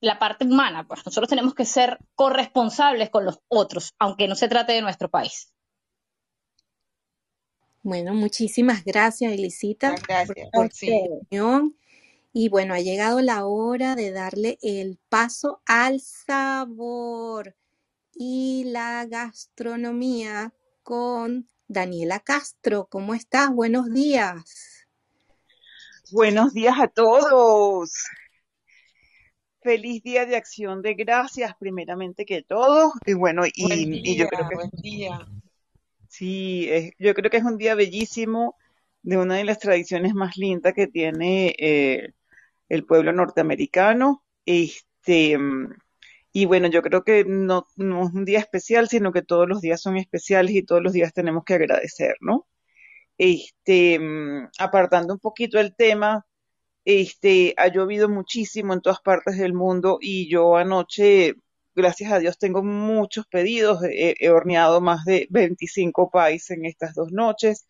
la 0.00 0.18
parte 0.18 0.44
humana, 0.44 0.86
pues 0.86 1.06
nosotros 1.06 1.28
tenemos 1.28 1.54
que 1.54 1.64
ser 1.64 1.98
corresponsables 2.14 3.08
con 3.10 3.24
los 3.24 3.38
otros, 3.48 3.94
aunque 3.98 4.26
no 4.26 4.34
se 4.34 4.48
trate 4.48 4.72
de 4.72 4.82
nuestro 4.82 5.08
país. 5.08 5.52
Bueno, 7.84 8.14
muchísimas 8.14 8.84
gracias, 8.84 9.32
Elisita, 9.32 9.94
por 9.94 10.06
Gracias. 10.06 10.46
esta 10.46 10.68
Sí. 10.72 10.92
opinión. 11.08 11.76
Y 12.32 12.48
bueno, 12.48 12.74
ha 12.74 12.80
llegado 12.80 13.20
la 13.20 13.44
hora 13.46 13.94
de 13.94 14.10
darle 14.10 14.58
el 14.62 14.98
paso 15.08 15.62
al 15.66 16.00
sabor 16.00 17.54
y 18.14 18.64
la 18.66 19.06
gastronomía 19.06 20.52
con 20.82 21.48
Daniela 21.68 22.20
Castro. 22.20 22.86
¿Cómo 22.90 23.14
estás? 23.14 23.50
Buenos 23.50 23.92
días. 23.92 24.86
Buenos 26.12 26.52
días 26.52 26.78
a 26.78 26.88
todos. 26.88 27.92
Feliz 29.62 30.02
día 30.02 30.26
de 30.26 30.36
acción 30.36 30.82
de 30.82 30.94
gracias, 30.94 31.54
primeramente 31.58 32.24
que 32.24 32.42
todo. 32.42 32.92
Y 33.06 33.14
bueno, 33.14 33.42
Buen 33.44 33.54
y, 33.54 34.12
y 34.12 34.16
yo 34.16 34.26
creo 34.26 34.48
que 34.48 34.54
buen 34.56 34.70
día. 34.82 35.26
sí, 36.08 36.68
es- 36.70 36.92
yo 36.98 37.14
creo 37.14 37.30
que 37.30 37.38
es 37.38 37.44
un 37.44 37.58
día 37.58 37.74
bellísimo 37.74 38.56
de 39.02 39.16
una 39.18 39.36
de 39.36 39.44
las 39.44 39.58
tradiciones 39.58 40.14
más 40.14 40.36
lindas 40.36 40.74
que 40.74 40.86
tiene 40.86 41.54
eh, 41.58 42.12
el 42.68 42.84
pueblo 42.84 43.12
norteamericano. 43.12 44.24
Este, 44.46 45.38
mm, 45.38 45.74
y 46.32 46.46
bueno, 46.46 46.68
yo 46.68 46.82
creo 46.82 47.04
que 47.04 47.24
no, 47.26 47.66
no 47.76 48.06
es 48.06 48.14
un 48.14 48.24
día 48.24 48.38
especial, 48.40 48.88
sino 48.88 49.12
que 49.12 49.22
todos 49.22 49.48
los 49.48 49.60
días 49.60 49.80
son 49.82 49.96
especiales 49.98 50.54
y 50.54 50.62
todos 50.64 50.82
los 50.82 50.92
días 50.94 51.12
tenemos 51.12 51.44
que 51.44 51.54
agradecer, 51.54 52.16
¿no? 52.20 52.46
Este, 53.18 53.98
mm, 53.98 54.48
apartando 54.58 55.14
un 55.14 55.20
poquito 55.20 55.60
el 55.60 55.74
tema, 55.76 56.26
este, 56.84 57.54
ha 57.58 57.68
llovido 57.68 58.08
muchísimo 58.08 58.74
en 58.74 58.80
todas 58.82 59.00
partes 59.00 59.38
del 59.38 59.54
mundo 59.54 59.98
y 60.00 60.30
yo 60.30 60.56
anoche, 60.56 61.34
gracias 61.74 62.12
a 62.12 62.18
Dios, 62.18 62.38
tengo 62.38 62.62
muchos 62.62 63.26
pedidos. 63.28 63.80
He, 63.84 64.30
horneado 64.30 64.80
más 64.80 65.04
de 65.04 65.26
25 65.30 66.10
pies 66.10 66.50
en 66.50 66.64
estas 66.66 66.94
dos 66.94 67.12
noches. 67.12 67.66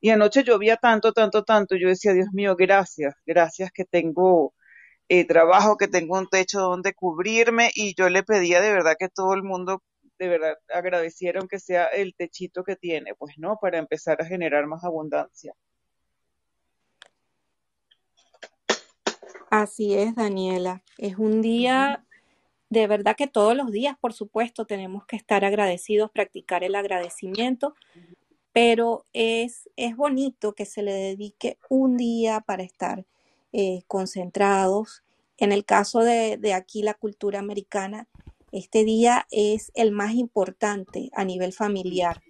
Y 0.00 0.10
anoche 0.10 0.44
llovía 0.44 0.76
tanto, 0.76 1.12
tanto, 1.12 1.44
tanto. 1.44 1.76
Yo 1.76 1.88
decía, 1.88 2.12
Dios 2.12 2.28
mío, 2.32 2.56
gracias, 2.56 3.14
gracias 3.26 3.72
que 3.72 3.84
tengo 3.84 4.54
eh, 5.08 5.26
trabajo, 5.26 5.76
que 5.76 5.88
tengo 5.88 6.18
un 6.18 6.28
techo 6.28 6.60
donde 6.60 6.94
cubrirme. 6.94 7.70
Y 7.74 7.94
yo 7.94 8.08
le 8.08 8.22
pedía 8.22 8.60
de 8.60 8.72
verdad 8.72 8.96
que 8.98 9.08
todo 9.08 9.34
el 9.34 9.42
mundo, 9.42 9.82
de 10.18 10.28
verdad, 10.28 10.58
agradeciera 10.72 11.40
aunque 11.40 11.58
sea 11.58 11.86
el 11.86 12.14
techito 12.14 12.64
que 12.64 12.76
tiene, 12.76 13.14
pues, 13.14 13.34
¿no? 13.38 13.58
Para 13.60 13.78
empezar 13.78 14.20
a 14.20 14.26
generar 14.26 14.66
más 14.66 14.84
abundancia. 14.84 15.54
Así 19.50 19.94
es, 19.94 20.16
Daniela. 20.16 20.82
Es 20.98 21.16
un 21.16 21.40
día, 21.40 22.04
de 22.70 22.88
verdad 22.88 23.14
que 23.16 23.28
todos 23.28 23.56
los 23.56 23.70
días, 23.70 23.96
por 24.00 24.12
supuesto, 24.12 24.66
tenemos 24.66 25.06
que 25.06 25.14
estar 25.14 25.44
agradecidos, 25.44 26.10
practicar 26.10 26.64
el 26.64 26.74
agradecimiento, 26.74 27.76
pero 28.52 29.04
es, 29.12 29.70
es 29.76 29.94
bonito 29.94 30.54
que 30.54 30.66
se 30.66 30.82
le 30.82 30.92
dedique 30.92 31.58
un 31.68 31.96
día 31.96 32.40
para 32.40 32.64
estar 32.64 33.04
eh, 33.56 33.84
concentrados. 33.86 35.04
En 35.38 35.52
el 35.52 35.64
caso 35.64 36.00
de, 36.00 36.38
de 36.38 36.54
aquí, 36.54 36.82
la 36.82 36.94
cultura 36.94 37.38
americana, 37.38 38.08
este 38.50 38.82
día 38.82 39.26
es 39.30 39.70
el 39.74 39.92
más 39.92 40.14
importante 40.14 41.08
a 41.12 41.24
nivel 41.24 41.52
familiar. 41.52 42.20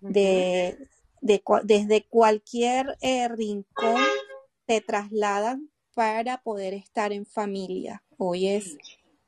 De, 0.00 0.78
de 1.20 1.42
desde 1.64 2.06
cualquier 2.08 2.96
eh, 3.02 3.28
rincón 3.28 4.00
se 4.66 4.80
trasladan 4.80 5.68
para 5.94 6.42
poder 6.42 6.72
estar 6.72 7.12
en 7.12 7.26
familia. 7.26 8.02
Hoy 8.16 8.48
es, 8.48 8.78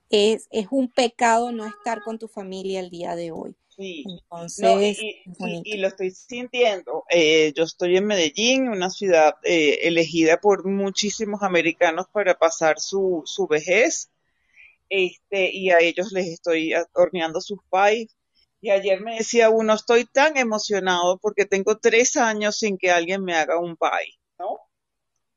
es, 0.09 0.49
es 0.51 0.69
un 0.71 0.89
pecado 0.89 1.53
no 1.53 1.67
estar 1.67 2.03
con 2.03 2.19
tu 2.19 2.29
familia 2.29 2.81
el 2.81 2.89
día 2.89 3.15
de 3.15 3.31
hoy. 3.31 3.55
Sí. 3.77 4.05
No, 4.59 4.83
y, 4.83 5.77
lo 5.79 5.89
estoy 5.89 6.11
sintiendo. 6.11 7.05
Eh, 7.09 7.53
yo 7.57 7.65
estoy 7.65 7.97
en 7.97 8.07
Medellín, 8.07 8.69
una 8.69 8.91
ciudad 8.91 9.37
eh, 9.45 9.81
elegida 9.83 10.41
por 10.41 10.67
muchísimos 10.67 11.43
americanos 11.43 12.07
para 12.13 12.35
pasar 12.39 12.81
su, 12.81 13.23
su 13.25 13.47
vejez, 13.47 14.11
este, 14.89 15.51
y 15.51 15.71
a 15.71 15.79
ellos 15.79 16.13
les 16.13 16.29
estoy 16.29 16.75
horneando 16.93 17.41
sus 17.41 17.61
pies. 17.71 18.15
Y 18.61 18.71
ayer 18.71 19.01
me 19.01 19.17
decía 19.17 19.51
uno, 19.51 19.75
estoy 19.75 20.05
tan 20.05 20.37
emocionado 20.37 21.19
porque 21.19 21.47
tengo 21.47 21.79
tres 21.79 22.17
años 22.17 22.59
sin 22.59 22.79
que 22.79 22.91
alguien 22.91 23.25
me 23.25 23.35
haga 23.35 23.59
un 23.59 23.77
pie. 23.77 24.22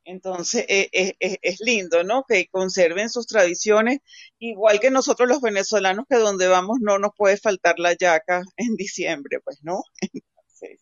Entonces, 0.06 0.65
eh, 0.69 0.90
eh, 0.94 1.15
eh, 1.19 1.38
es 1.41 1.60
lindo, 1.61 2.03
¿no? 2.03 2.23
Que 2.27 2.48
conserven 2.49 3.10
sus 3.10 3.27
tradiciones, 3.27 3.99
igual 4.40 4.80
que 4.80 4.91
nosotros 4.91 5.27
los 5.30 5.41
venezolanos, 5.41 6.06
que 6.10 6.18
donde 6.18 6.48
vamos 6.48 6.77
no 6.82 6.99
nos 6.99 7.11
puede 7.18 7.38
faltar 7.38 7.80
la 7.80 7.94
yaca 7.94 8.44
en 8.57 8.76
diciembre, 8.77 9.40
pues, 9.44 9.60
¿no? 9.64 9.82
Entonces, 10.14 10.82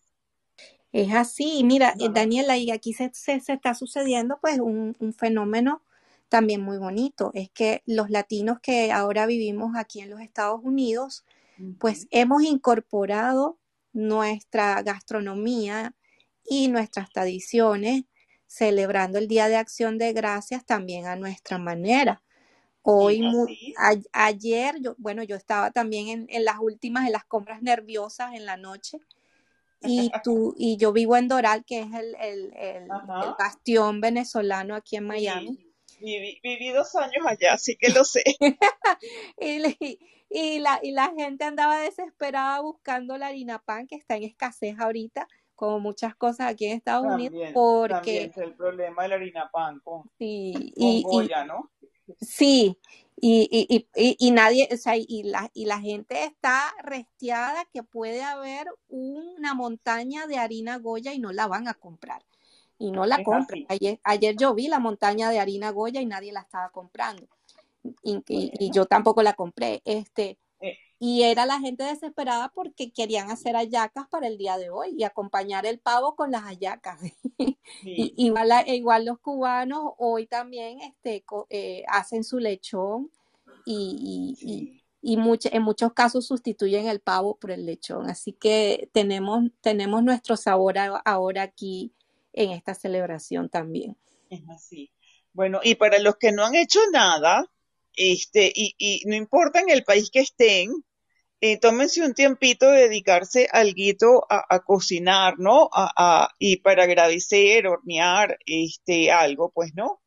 Es 0.92 1.12
así, 1.14 1.64
mira, 1.64 1.94
ajá, 2.00 2.08
Daniela, 2.12 2.56
y 2.58 2.70
aquí 2.70 2.92
se, 2.92 3.10
se, 3.14 3.40
se 3.40 3.54
está 3.54 3.74
sucediendo 3.74 4.38
pues 4.40 4.60
un, 4.60 4.96
un 5.00 5.12
fenómeno 5.14 5.82
también 6.28 6.62
muy 6.62 6.78
bonito, 6.78 7.30
es 7.34 7.50
que 7.50 7.82
los 7.86 8.10
latinos 8.10 8.58
que 8.60 8.92
ahora 8.92 9.26
vivimos 9.26 9.76
aquí 9.76 10.00
en 10.00 10.10
los 10.10 10.20
Estados 10.20 10.60
Unidos, 10.64 11.24
pues 11.78 12.08
hemos 12.10 12.42
incorporado 12.42 13.58
nuestra 13.92 14.82
gastronomía 14.82 15.94
y 16.44 16.68
nuestras 16.68 17.10
tradiciones, 17.10 18.04
celebrando 18.54 19.18
el 19.18 19.28
Día 19.28 19.48
de 19.48 19.56
Acción 19.56 19.98
de 19.98 20.12
Gracias 20.12 20.64
también 20.66 21.06
a 21.06 21.16
nuestra 21.16 21.58
manera. 21.58 22.22
Hoy, 22.82 23.22
sí, 23.44 23.76
a- 23.76 23.96
ayer, 24.12 24.76
yo, 24.82 24.94
bueno, 24.98 25.22
yo 25.24 25.36
estaba 25.36 25.70
también 25.72 26.08
en, 26.08 26.26
en 26.30 26.44
las 26.44 26.58
últimas, 26.60 27.06
en 27.06 27.12
las 27.12 27.24
compras 27.26 27.62
nerviosas 27.62 28.34
en 28.34 28.46
la 28.46 28.56
noche, 28.58 29.00
y 29.80 30.12
tú, 30.22 30.54
y 30.58 30.76
yo 30.78 30.92
vivo 30.92 31.16
en 31.16 31.28
Doral, 31.28 31.64
que 31.66 31.80
es 31.80 31.92
el, 31.94 32.16
el, 32.20 32.52
el, 32.56 33.02
el 33.20 33.34
ajá, 33.34 33.38
bastión 33.38 34.00
venezolano 34.00 34.74
aquí 34.76 34.96
en 34.96 35.06
Miami. 35.06 35.60
sí, 35.86 36.00
viví, 36.00 36.40
viví 36.42 36.70
dos 36.70 36.94
años 36.96 37.24
allá, 37.26 37.54
así 37.54 37.76
que 37.76 37.88
lo 37.90 38.04
sé. 38.04 38.22
Y, 39.40 39.98
y 40.30 40.58
la, 40.58 40.80
y 40.82 40.92
la 40.92 41.12
gente 41.16 41.44
andaba 41.44 41.78
desesperada 41.80 42.60
buscando 42.60 43.16
la 43.18 43.28
harina 43.28 43.58
pan, 43.60 43.86
que 43.86 43.96
está 43.96 44.16
en 44.16 44.24
escasez 44.24 44.78
ahorita, 44.78 45.28
como 45.54 45.80
muchas 45.80 46.14
cosas 46.14 46.50
aquí 46.50 46.66
en 46.66 46.76
Estados 46.76 47.06
Unidos, 47.06 47.36
porque 47.54 47.88
también 47.88 48.30
es 48.30 48.36
el 48.38 48.52
problema 48.54 49.02
de 49.02 49.08
la 49.08 49.14
harina 49.16 49.50
pan 49.50 49.80
con, 49.80 50.02
sí, 50.18 50.52
con 50.76 50.86
y, 50.88 50.98
y 50.98 51.02
Goya, 51.02 51.44
¿no? 51.44 51.70
sí, 52.20 52.78
y, 53.20 53.48
y, 53.50 53.86
y, 53.94 54.16
y- 54.18 54.30
nadie, 54.32 54.68
o 54.72 54.76
sea, 54.76 54.96
y 54.96 55.22
la, 55.22 55.50
y 55.54 55.66
la 55.66 55.80
gente 55.80 56.24
está 56.24 56.74
restiada 56.82 57.64
que 57.72 57.82
puede 57.82 58.22
haber 58.22 58.66
una 58.88 59.54
montaña 59.54 60.26
de 60.26 60.38
harina 60.38 60.78
Goya 60.78 61.14
y 61.14 61.18
no 61.18 61.32
la 61.32 61.46
van 61.46 61.68
a 61.68 61.74
comprar. 61.74 62.22
Y 62.76 62.90
no 62.90 63.06
la 63.06 63.16
Es 63.16 63.24
compran. 63.24 63.64
Ayer, 63.68 64.00
ayer 64.02 64.36
yo 64.36 64.52
vi 64.52 64.68
la 64.68 64.80
montaña 64.80 65.30
de 65.30 65.38
harina 65.38 65.70
Goya 65.70 66.00
y 66.00 66.06
nadie 66.06 66.32
la 66.32 66.40
estaba 66.40 66.70
comprando. 66.70 67.26
Y, 68.02 68.70
yo 68.70 68.86
tampoco 68.86 69.22
la 69.22 69.34
compré. 69.34 69.80
Este, 69.84 70.38
y 70.98 71.22
era 71.22 71.46
la 71.46 71.60
gente 71.60 71.84
desesperada 71.84 72.50
porque 72.54 72.92
querían 72.92 73.30
hacer 73.30 73.54
hallacas 73.56 74.06
para 74.08 74.26
el 74.28 74.38
día 74.38 74.56
de 74.58 74.70
hoy 74.70 74.94
y 74.96 75.04
acompañar 75.04 75.66
el 75.66 75.78
pavo 75.80 76.16
con 76.16 76.30
las 76.30 76.42
hallacas. 76.44 77.00
Y, 77.96 78.14
igual, 78.16 79.04
los 79.04 79.18
cubanos 79.20 79.92
hoy 79.98 80.26
también 80.26 80.80
este, 80.80 81.24
eh, 81.50 81.84
hacen 81.88 82.24
su 82.24 82.38
lechón 82.38 83.10
y, 83.64 84.36
y, 84.42 84.52
y, 84.52 84.70
sí, 85.02 85.14
y 85.14 85.16
much- 85.18 85.50
en 85.52 85.62
muchos 85.62 85.92
casos 85.92 86.26
sustituyen 86.26 86.86
el 86.88 87.00
pavo 87.00 87.36
por 87.38 87.50
el 87.52 87.66
lechón. 87.66 88.08
Así 88.10 88.32
que 88.32 88.90
tenemos, 88.92 89.44
tenemos 89.60 90.02
nuestro 90.02 90.36
sabor 90.36 90.78
a- 90.78 90.96
ahora 91.04 91.42
aquí 91.42 91.94
en 92.32 92.50
esta 92.52 92.74
celebración 92.74 93.48
también. 93.48 93.96
es 94.28 94.42
así. 94.50 94.92
Bueno, 95.32 95.60
y 95.62 95.74
para 95.76 95.98
los 95.98 96.16
que 96.16 96.32
no 96.32 96.44
han 96.44 96.54
hecho 96.54 96.78
nada, 96.92 97.50
este, 97.96 98.52
y, 98.54 98.74
y 98.78 99.02
no 99.06 99.14
importa 99.16 99.60
en 99.60 99.70
el 99.70 99.84
país 99.84 100.10
que 100.10 100.20
estén, 100.20 100.70
eh, 101.40 101.58
tómense 101.58 102.02
un 102.04 102.14
tiempito 102.14 102.70
de 102.70 102.82
dedicarse 102.88 103.48
alguito 103.52 104.24
a, 104.30 104.44
a 104.48 104.60
cocinar, 104.60 105.34
¿no? 105.38 105.68
A, 105.72 106.30
y 106.38 106.58
para 106.58 106.84
agradecer, 106.84 107.66
hornear, 107.68 108.38
este, 108.46 109.12
algo, 109.12 109.50
pues, 109.54 109.72
¿no? 109.74 110.00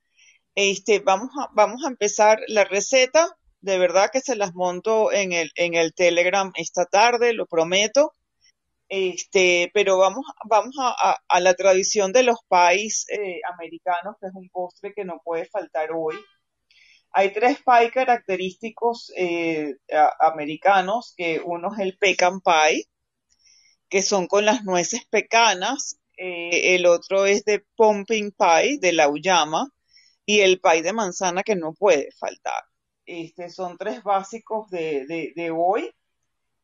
Este, 0.56 1.00
vamos 1.00 1.30
a, 1.40 1.50
vamos 1.54 1.84
a 1.86 1.90
empezar 1.90 2.40
la 2.48 2.64
receta 2.66 3.38
de 3.62 3.78
verdad 3.80 4.10
que 4.12 4.22
se 4.22 4.36
las 4.36 4.54
monto 4.56 5.12
en 5.14 5.34
el, 5.34 5.52
en 5.56 5.76
el 5.76 5.94
Telegram 5.94 6.52
esta 6.56 6.86
tarde, 6.86 7.34
lo 7.34 7.46
prometo. 7.48 8.14
Este, 8.90 9.70
pero 9.74 9.98
vamos, 9.98 10.26
vamos 10.50 10.76
a, 10.80 11.16
a- 11.28 11.40
la 11.42 11.54
tradición 11.56 12.14
de 12.14 12.24
los 12.24 12.38
pies 12.50 13.06
eh, 13.10 13.42
americanos, 13.54 14.16
que 14.20 14.28
es 14.28 14.34
un 14.34 14.50
postre 14.50 14.94
que 14.96 15.06
no 15.06 15.20
puede 15.24 15.46
faltar 15.46 15.90
hoy. 15.94 16.16
Hay 17.12 17.34
tres 17.34 17.60
pies 17.64 17.92
característicos 17.92 19.12
eh, 19.16 19.76
americanos, 20.20 21.14
que 21.18 21.42
uno 21.44 21.74
es 21.74 21.80
el 21.80 21.98
pecan 21.98 22.42
pie, 22.42 22.86
que 23.90 24.02
son 24.02 24.28
con 24.28 24.46
las 24.46 24.64
nueces 24.64 25.06
pecanas, 25.10 26.00
eh, 26.18 26.76
el 26.76 26.86
otro 26.86 27.26
es 27.26 27.44
de 27.46 27.66
pumpkin 27.76 28.32
pie, 28.32 28.78
de 28.80 28.94
la 28.94 29.10
uyama, 29.10 29.70
y 30.26 30.42
el 30.42 30.60
pie 30.60 30.84
de 30.84 30.94
manzana 30.94 31.44
que 31.44 31.56
no 31.56 31.74
puede 31.74 32.10
faltar. 32.20 32.64
Este, 33.06 33.50
son 33.50 33.78
tres 33.78 34.04
básicos 34.04 34.70
de, 34.70 35.06
de, 35.08 35.32
de 35.36 35.52
hoy, 35.52 35.90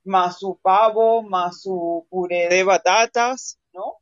más 0.04 0.40
su 0.40 0.60
pavo, 0.62 1.24
más 1.24 1.62
su 1.62 2.06
puré 2.10 2.50
de 2.50 2.64
batatas, 2.64 3.60
¿no? 3.72 3.96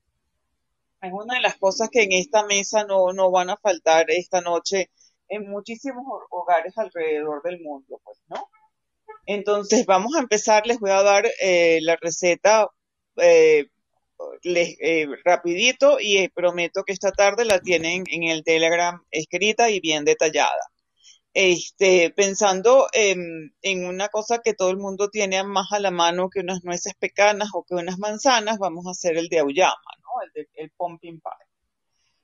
Es 1.02 1.12
una 1.14 1.36
de 1.36 1.42
las 1.42 1.58
cosas 1.58 1.90
que 1.92 2.04
en 2.04 2.12
esta 2.12 2.46
mesa 2.46 2.84
no, 2.86 3.14
no 3.14 3.32
van 3.32 3.50
a 3.52 3.58
faltar 3.58 4.10
esta 4.10 4.42
noche 4.42 4.90
en 5.32 5.50
muchísimos 5.50 6.04
ho- 6.08 6.28
hogares 6.32 6.78
alrededor 6.78 7.42
del 7.44 7.62
mundo, 7.62 8.00
pues, 8.06 8.20
¿no? 8.30 8.38
Entonces 9.26 9.86
vamos 9.86 10.16
a 10.16 10.20
empezar, 10.22 10.68
les 10.68 10.80
voy 10.80 10.92
a 10.92 11.04
dar 11.04 11.26
eh, 11.42 11.80
la 11.82 11.96
receta 11.98 12.68
eh, 13.18 13.66
les- 14.44 14.78
eh, 14.82 15.08
rapidito 15.26 16.00
y 16.00 16.18
eh, 16.18 16.32
prometo 16.34 16.84
que 16.84 16.94
esta 16.94 17.12
tarde 17.12 17.46
la 17.46 17.60
tienen 17.62 18.04
en 18.12 18.24
el 18.24 18.44
Telegram 18.44 19.02
escrita 19.12 19.70
y 19.70 19.80
bien 19.80 20.06
detallada. 20.06 20.62
Este, 21.34 22.12
pensando 22.16 22.88
en, 22.94 23.54
en 23.62 23.86
una 23.86 24.10
cosa 24.10 24.40
que 24.44 24.54
todo 24.54 24.70
el 24.72 24.78
mundo 24.78 25.10
tiene 25.10 25.44
más 25.44 25.72
a 25.72 25.80
la 25.80 25.92
mano 25.92 26.30
que 26.30 26.42
unas 26.42 26.64
nueces 26.66 26.94
pecanas 27.00 27.50
o 27.54 27.64
que 27.64 27.76
unas 27.76 28.00
manzanas, 28.00 28.60
vamos 28.60 28.86
a 28.88 28.92
hacer 28.92 29.18
el 29.18 29.30
de 29.30 29.40
auyama, 29.40 29.92
¿no? 30.00 30.24
El, 30.26 30.32
de, 30.34 30.50
el 30.56 30.72
pumpkin 30.78 31.22
pie, 31.22 31.32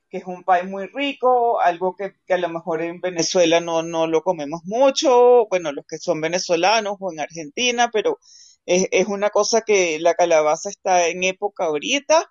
que 0.09 0.17
es 0.17 0.25
un 0.25 0.43
pie 0.43 0.63
muy 0.63 0.87
rico, 0.87 1.59
algo 1.59 1.95
que, 1.95 2.13
que 2.25 2.33
a 2.33 2.37
lo 2.37 2.49
mejor 2.49 2.81
en 2.81 3.01
Venezuela 3.01 3.59
no, 3.59 3.83
no 3.83 4.07
lo 4.07 4.21
comemos 4.21 4.61
mucho, 4.65 5.47
bueno, 5.49 5.71
los 5.71 5.85
que 5.85 5.97
son 5.97 6.21
venezolanos 6.21 6.97
o 6.99 7.11
en 7.11 7.19
Argentina, 7.19 7.89
pero 7.91 8.19
es, 8.65 8.87
es 8.91 9.07
una 9.07 9.29
cosa 9.29 9.61
que 9.61 9.99
la 9.99 10.13
calabaza 10.13 10.69
está 10.69 11.07
en 11.07 11.23
época 11.23 11.65
ahorita. 11.65 12.29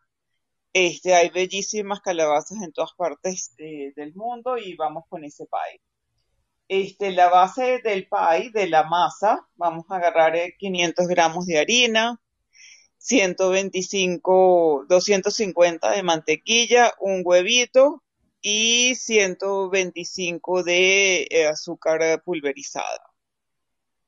Este, 0.72 1.14
hay 1.14 1.30
bellísimas 1.30 2.00
calabazas 2.00 2.62
en 2.62 2.72
todas 2.72 2.92
partes 2.94 3.54
eh, 3.58 3.92
del 3.96 4.14
mundo 4.14 4.58
y 4.58 4.76
vamos 4.76 5.04
con 5.08 5.24
ese 5.24 5.46
pie. 5.46 5.80
Este, 6.68 7.12
la 7.12 7.30
base 7.30 7.80
del 7.82 8.08
pie, 8.08 8.50
de 8.52 8.68
la 8.68 8.84
masa, 8.84 9.48
vamos 9.54 9.86
a 9.88 9.96
agarrar 9.96 10.36
eh, 10.36 10.54
500 10.58 11.06
gramos 11.08 11.46
de 11.46 11.58
harina, 11.58 12.20
125, 13.06 14.86
250 14.88 15.92
de 15.92 16.02
mantequilla, 16.02 16.92
un 16.98 17.22
huevito 17.24 18.02
y 18.42 18.96
125 18.96 20.64
de 20.64 21.28
eh, 21.30 21.46
azúcar 21.46 22.20
pulverizada. 22.24 23.12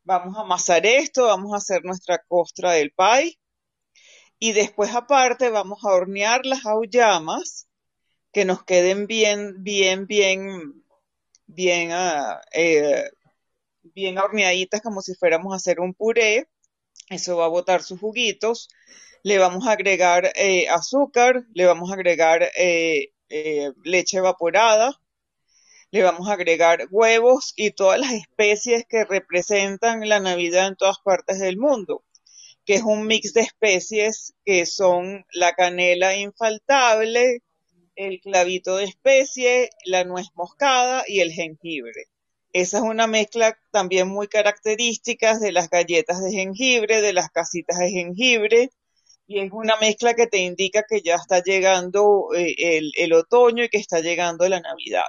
Vamos 0.03 0.37
a 0.37 0.41
amasar 0.41 0.85
esto, 0.85 1.27
vamos 1.27 1.53
a 1.55 1.59
hacer 1.59 1.85
nuestra 1.85 2.19
costra 2.27 2.73
del 2.73 2.91
pie 2.91 3.39
y 4.41 4.51
después 4.53 4.93
aparte 4.93 5.49
vamos 5.51 5.85
a 5.85 5.93
hornear 5.93 6.45
las 6.45 6.67
auyamas 6.67 7.69
que 8.33 8.45
nos 8.45 8.65
queden 8.65 9.07
bien, 9.07 9.63
bien, 9.63 10.09
bien, 10.09 10.85
bien, 11.47 11.91
ah, 11.93 12.41
eh, 12.53 13.11
bien 13.83 14.19
horneaditas 14.19 14.81
como 14.83 15.03
si 15.03 15.15
fuéramos 15.15 15.53
a 15.53 15.57
hacer 15.57 15.79
un 15.79 15.95
puré. 15.95 16.49
Eso 17.11 17.37
va 17.37 17.47
a 17.47 17.49
botar 17.49 17.83
sus 17.83 18.01
juguitos. 18.01 18.69
Le 19.23 19.39
vamos 19.39 19.67
a 19.67 19.73
agregar 19.73 20.31
eh, 20.35 20.69
azúcar, 20.69 21.45
le 21.55 21.65
vamos 21.67 21.91
a 21.91 21.95
agregar 21.95 22.51
eh, 22.57 23.13
eh, 23.31 23.73
leche 23.85 24.19
evaporada, 24.19 25.01
le 25.91 26.03
vamos 26.03 26.29
a 26.29 26.35
agregar 26.35 26.87
huevos 26.91 27.53
y 27.57 27.71
todas 27.73 27.99
las 27.99 28.13
especies 28.13 28.85
que 28.89 29.05
representan 29.05 30.09
la 30.09 30.21
Navidad 30.21 30.69
en 30.69 30.77
todas 30.77 30.99
partes 30.99 31.39
del 31.41 31.57
mundo, 31.57 32.05
que 32.65 32.75
es 32.75 32.83
un 32.83 33.07
mix 33.07 33.33
de 33.33 33.41
especies 33.41 34.35
que 34.45 34.67
son 34.67 35.25
la 35.33 35.53
canela 35.55 36.15
infaltable, 36.17 37.43
el 37.97 38.21
clavito 38.21 38.77
de 38.77 38.85
especie, 38.85 39.71
la 39.85 40.05
nuez 40.05 40.29
moscada 40.35 41.05
y 41.07 41.21
el 41.21 41.33
jengibre. 41.33 42.05
Esa 42.61 42.79
es 42.79 42.83
una 42.83 43.07
mezcla 43.07 43.57
también 43.71 44.09
muy 44.09 44.27
característica 44.27 45.39
de 45.39 45.53
las 45.53 45.71
galletas 45.71 46.21
de 46.23 46.33
jengibre, 46.33 47.01
de 47.01 47.13
las 47.13 47.31
casitas 47.31 47.79
de 47.79 47.91
jengibre, 47.91 48.71
y 49.29 49.39
es 49.39 49.53
una 49.53 49.77
mezcla 49.77 50.15
que 50.15 50.27
te 50.27 50.39
indica 50.39 50.83
que 50.89 51.01
ya 51.01 51.15
está 51.15 51.41
llegando 51.41 52.31
eh, 52.35 52.81
el, 52.97 53.13
otoño 53.13 53.63
y 53.63 53.69
que 53.69 53.79
está 53.79 54.01
llegando 54.01 54.49
la 54.49 54.61
Navidad. 54.61 55.05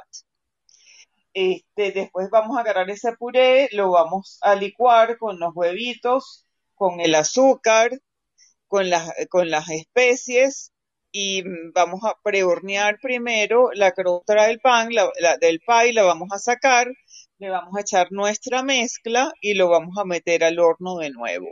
Este, 1.34 1.92
después 1.92 2.30
vamos 2.30 2.56
a 2.58 2.62
agarrar 2.62 2.90
ese 2.92 3.14
puré, 3.14 3.70
lo 3.72 3.92
vamos 3.92 4.38
a 4.42 4.54
licuar 4.54 5.18
con 5.18 5.40
los 5.40 5.52
huevitos, 5.56 6.46
con 6.76 7.00
el 7.00 7.16
azúcar, 7.16 8.00
con 8.68 8.90
las, 8.92 9.12
con 9.30 9.50
las 9.50 9.70
especies 9.70 10.72
y 11.12 11.44
mm, 11.44 11.72
vamos 11.74 12.02
a 12.04 12.16
prehornear 12.24 13.00
primero 13.02 13.72
la 13.74 13.92
crosta 13.92 14.46
del 14.48 14.60
pan, 14.60 14.90
la- 14.94 15.38
del 15.40 15.60
pie, 15.60 15.94
la 15.94 16.04
vamos 16.04 16.30
a 16.32 16.40
sacar, 16.40 16.88
le 17.40 17.50
vamos 17.50 17.76
a 17.76 17.82
echar 17.82 18.12
nuestra 18.12 18.64
mezcla 18.64 19.34
y 19.42 19.54
lo 19.56 19.70
vamos 19.70 19.98
a 19.98 20.06
meter 20.06 20.44
al 20.44 20.60
horno 20.60 20.98
de 20.98 21.10
nuevo. 21.10 21.48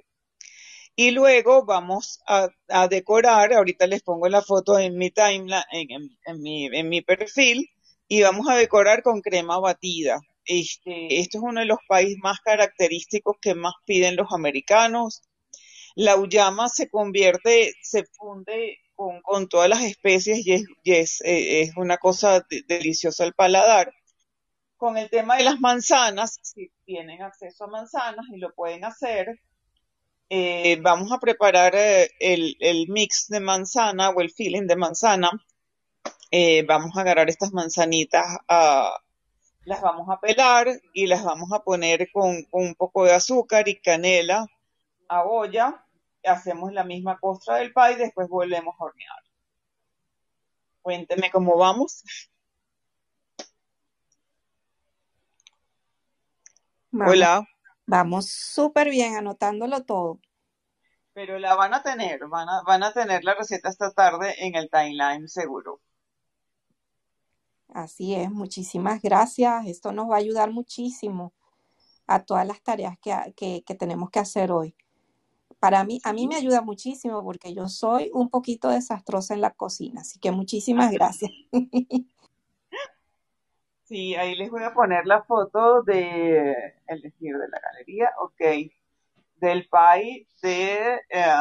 Y 0.95 1.11
luego 1.11 1.65
vamos 1.65 2.19
a, 2.27 2.49
decorar, 2.89 3.53
ahorita 3.53 3.87
les 3.87 4.01
pongo 4.03 4.27
la 4.29 4.41
foto 4.41 4.79
en 4.79 4.97
mi 4.97 5.11
timeline, 5.11 5.63
en, 5.71 6.41
mi, 6.41 6.65
en 6.65 6.89
mi 6.89 7.01
perfil, 7.01 7.69
y 8.07 8.21
vamos 8.23 8.47
a 8.49 8.55
decorar 8.55 9.03
con 9.03 9.21
crema 9.21 9.59
batida. 9.59 10.19
Este, 10.45 11.19
es 11.19 11.29
uno 11.35 11.59
de 11.59 11.65
los 11.67 11.79
países 11.87 12.17
más 12.21 12.39
característicos 12.41 13.37
que 13.41 13.53
más 13.55 13.73
piden 13.85 14.15
los 14.15 14.31
americanos. 14.33 15.21
La 15.95 16.15
uyama 16.17 16.69
se 16.69 16.89
convierte, 16.89 17.73
se 17.81 18.05
funde 18.05 18.77
con, 18.95 19.21
con 19.21 19.47
todas 19.49 19.69
las 19.69 19.83
especies 19.83 20.45
y 20.45 20.53
es, 20.53 20.65
es, 20.85 21.21
eh, 21.21 21.61
es 21.61 21.77
una 21.77 21.97
cosa 21.97 22.41
de- 22.49 22.63
deliciosa 22.67 23.23
al 23.25 23.33
paladar. 23.33 23.93
Con 24.77 24.97
el 24.97 25.09
tema 25.09 25.37
de 25.37 25.43
las 25.43 25.59
manzanas, 25.59 26.39
si 26.41 26.71
tienen 26.85 27.21
acceso 27.23 27.63
a 27.63 27.67
manzanas 27.67 28.25
y 28.31 28.37
lo 28.37 28.53
pueden 28.53 28.85
hacer, 28.85 29.39
eh, 30.29 30.77
vamos 30.81 31.11
a 31.11 31.19
preparar 31.19 31.73
eh, 31.75 32.11
el, 32.19 32.85
mix 32.89 33.27
de 33.27 33.39
manzana 33.39 34.11
o 34.11 34.21
el 34.21 34.29
filling 34.29 34.67
de 34.67 34.75
manzana. 34.75 35.31
Eh, 36.29 36.63
vamos 36.63 36.95
a 36.95 37.01
agarrar 37.01 37.29
estas 37.29 37.53
manzanitas, 37.53 38.37
ah, 38.47 38.93
las 39.63 39.81
vamos 39.81 40.07
a 40.09 40.19
pelar 40.19 40.67
y 40.93 41.07
las 41.07 41.23
vamos 41.23 41.51
a 41.53 41.63
poner 41.63 42.09
con, 42.11 42.43
con 42.43 42.65
un 42.65 42.75
poco 42.75 43.05
de 43.05 43.13
azúcar 43.13 43.67
y 43.67 43.79
canela 43.79 44.45
a 45.07 45.23
olla. 45.23 45.83
Hacemos 46.23 46.73
la 46.73 46.83
misma 46.83 47.19
costra 47.19 47.57
del 47.57 47.73
pie 47.73 47.93
y 47.93 47.95
después 47.95 48.27
volvemos 48.27 48.75
a 48.79 48.83
hornear. 48.83 49.23
Cuénteme 50.81 51.31
cómo 51.31 51.57
vamos. 51.57 52.03
Vamos, 56.97 57.13
Hola, 57.13 57.47
vamos 57.87 58.29
súper 58.29 58.89
bien 58.89 59.15
anotándolo 59.15 59.83
todo. 59.85 60.19
pero 61.13 61.37
la 61.37 61.53
van 61.55 61.73
a 61.73 61.83
tener, 61.83 62.27
van 62.29 62.47
a, 62.47 62.61
van 62.63 62.81
a 62.83 62.93
tener 62.93 63.23
la 63.25 63.33
receta 63.35 63.67
esta 63.69 63.91
tarde 63.91 64.35
en 64.45 64.55
el 64.55 64.69
timeline 64.69 65.27
seguro. 65.27 65.81
Así 67.69 68.15
es, 68.15 68.31
muchísimas 68.31 69.01
gracias. 69.01 69.65
Esto 69.67 69.91
nos 69.91 70.09
va 70.09 70.15
a 70.15 70.19
ayudar 70.19 70.51
muchísimo 70.51 71.33
a 72.07 72.23
todas 72.25 72.47
las 72.47 72.61
tareas 72.63 72.97
que, 73.01 73.13
que, 73.37 73.63
que 73.65 73.75
tenemos 73.75 74.09
que 74.11 74.19
hacer 74.19 74.51
hoy. 74.51 74.75
Para 75.59 75.83
mí, 75.85 75.99
a 76.03 76.13
mí 76.13 76.27
me 76.27 76.35
ayuda 76.35 76.61
muchísimo 76.61 77.23
porque 77.23 77.53
yo 77.53 77.69
soy 77.69 78.11
un 78.13 78.29
poquito 78.29 78.69
desastrosa 78.69 79.33
en 79.35 79.41
la 79.41 79.51
cocina, 79.51 80.01
así 80.01 80.19
que 80.19 80.31
muchísimas 80.31 80.91
gracias. 80.91 81.31
Sí, 83.87 84.15
ahí 84.15 84.35
les 84.35 84.49
voy 84.51 84.63
a 84.63 84.73
poner 84.73 85.05
la 85.05 85.23
foto 85.23 85.81
de 85.83 86.51
el 86.87 87.01
decir 87.01 87.37
de 87.37 87.47
la 87.49 87.59
galería, 87.59 88.11
ok, 88.19 88.41
del 89.37 89.69
pie 89.69 90.27
de 90.41 90.99
eh, 91.09 91.35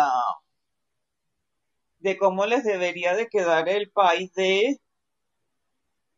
de 1.99 2.17
cómo 2.19 2.47
les 2.47 2.63
debería 2.65 3.15
de 3.17 3.29
quedar 3.29 3.69
el 3.69 3.91
pie 3.91 4.31
de 4.37 4.81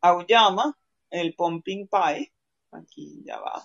auyama, 0.01 0.77
el 1.11 1.35
pumpkin 1.35 1.89
pie. 1.89 2.33
Aquí 2.73 3.23
ya 3.25 3.39
va. 3.41 3.63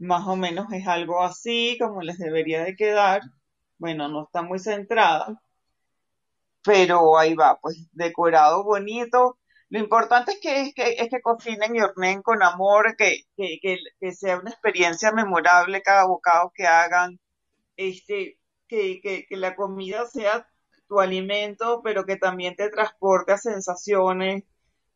Más 0.00 0.26
o 0.26 0.34
menos 0.34 0.72
es 0.72 0.86
algo 0.88 1.22
así 1.22 1.76
como 1.80 2.02
les 2.02 2.18
debería 2.18 2.64
de 2.64 2.74
quedar. 2.74 3.22
Bueno, 3.78 4.08
no 4.08 4.24
está 4.24 4.42
muy 4.42 4.58
centrada, 4.58 5.40
pero 6.64 7.18
ahí 7.18 7.34
va, 7.34 7.58
pues 7.60 7.88
decorado 7.92 8.64
bonito. 8.64 9.39
Lo 9.70 9.78
importante 9.78 10.32
es 10.32 10.40
que, 10.40 10.60
es 10.62 10.74
que, 10.74 10.90
es 10.98 11.08
que 11.08 11.20
cocinen 11.22 11.74
y 11.76 11.80
horneen 11.80 12.22
con 12.22 12.42
amor, 12.42 12.96
que, 12.96 13.22
que, 13.36 13.58
que, 13.62 13.78
que 14.00 14.12
sea 14.12 14.38
una 14.38 14.50
experiencia 14.50 15.12
memorable 15.12 15.82
cada 15.82 16.06
bocado 16.06 16.52
que 16.54 16.66
hagan, 16.66 17.18
este, 17.76 18.38
que, 18.68 19.00
que, 19.02 19.26
que 19.28 19.36
la 19.36 19.56
comida 19.56 20.06
sea 20.06 20.48
tu 20.88 21.00
alimento, 21.00 21.82
pero 21.84 22.04
que 22.06 22.16
también 22.16 22.56
te 22.56 22.70
transporte 22.70 23.32
a 23.32 23.38
sensaciones 23.38 24.44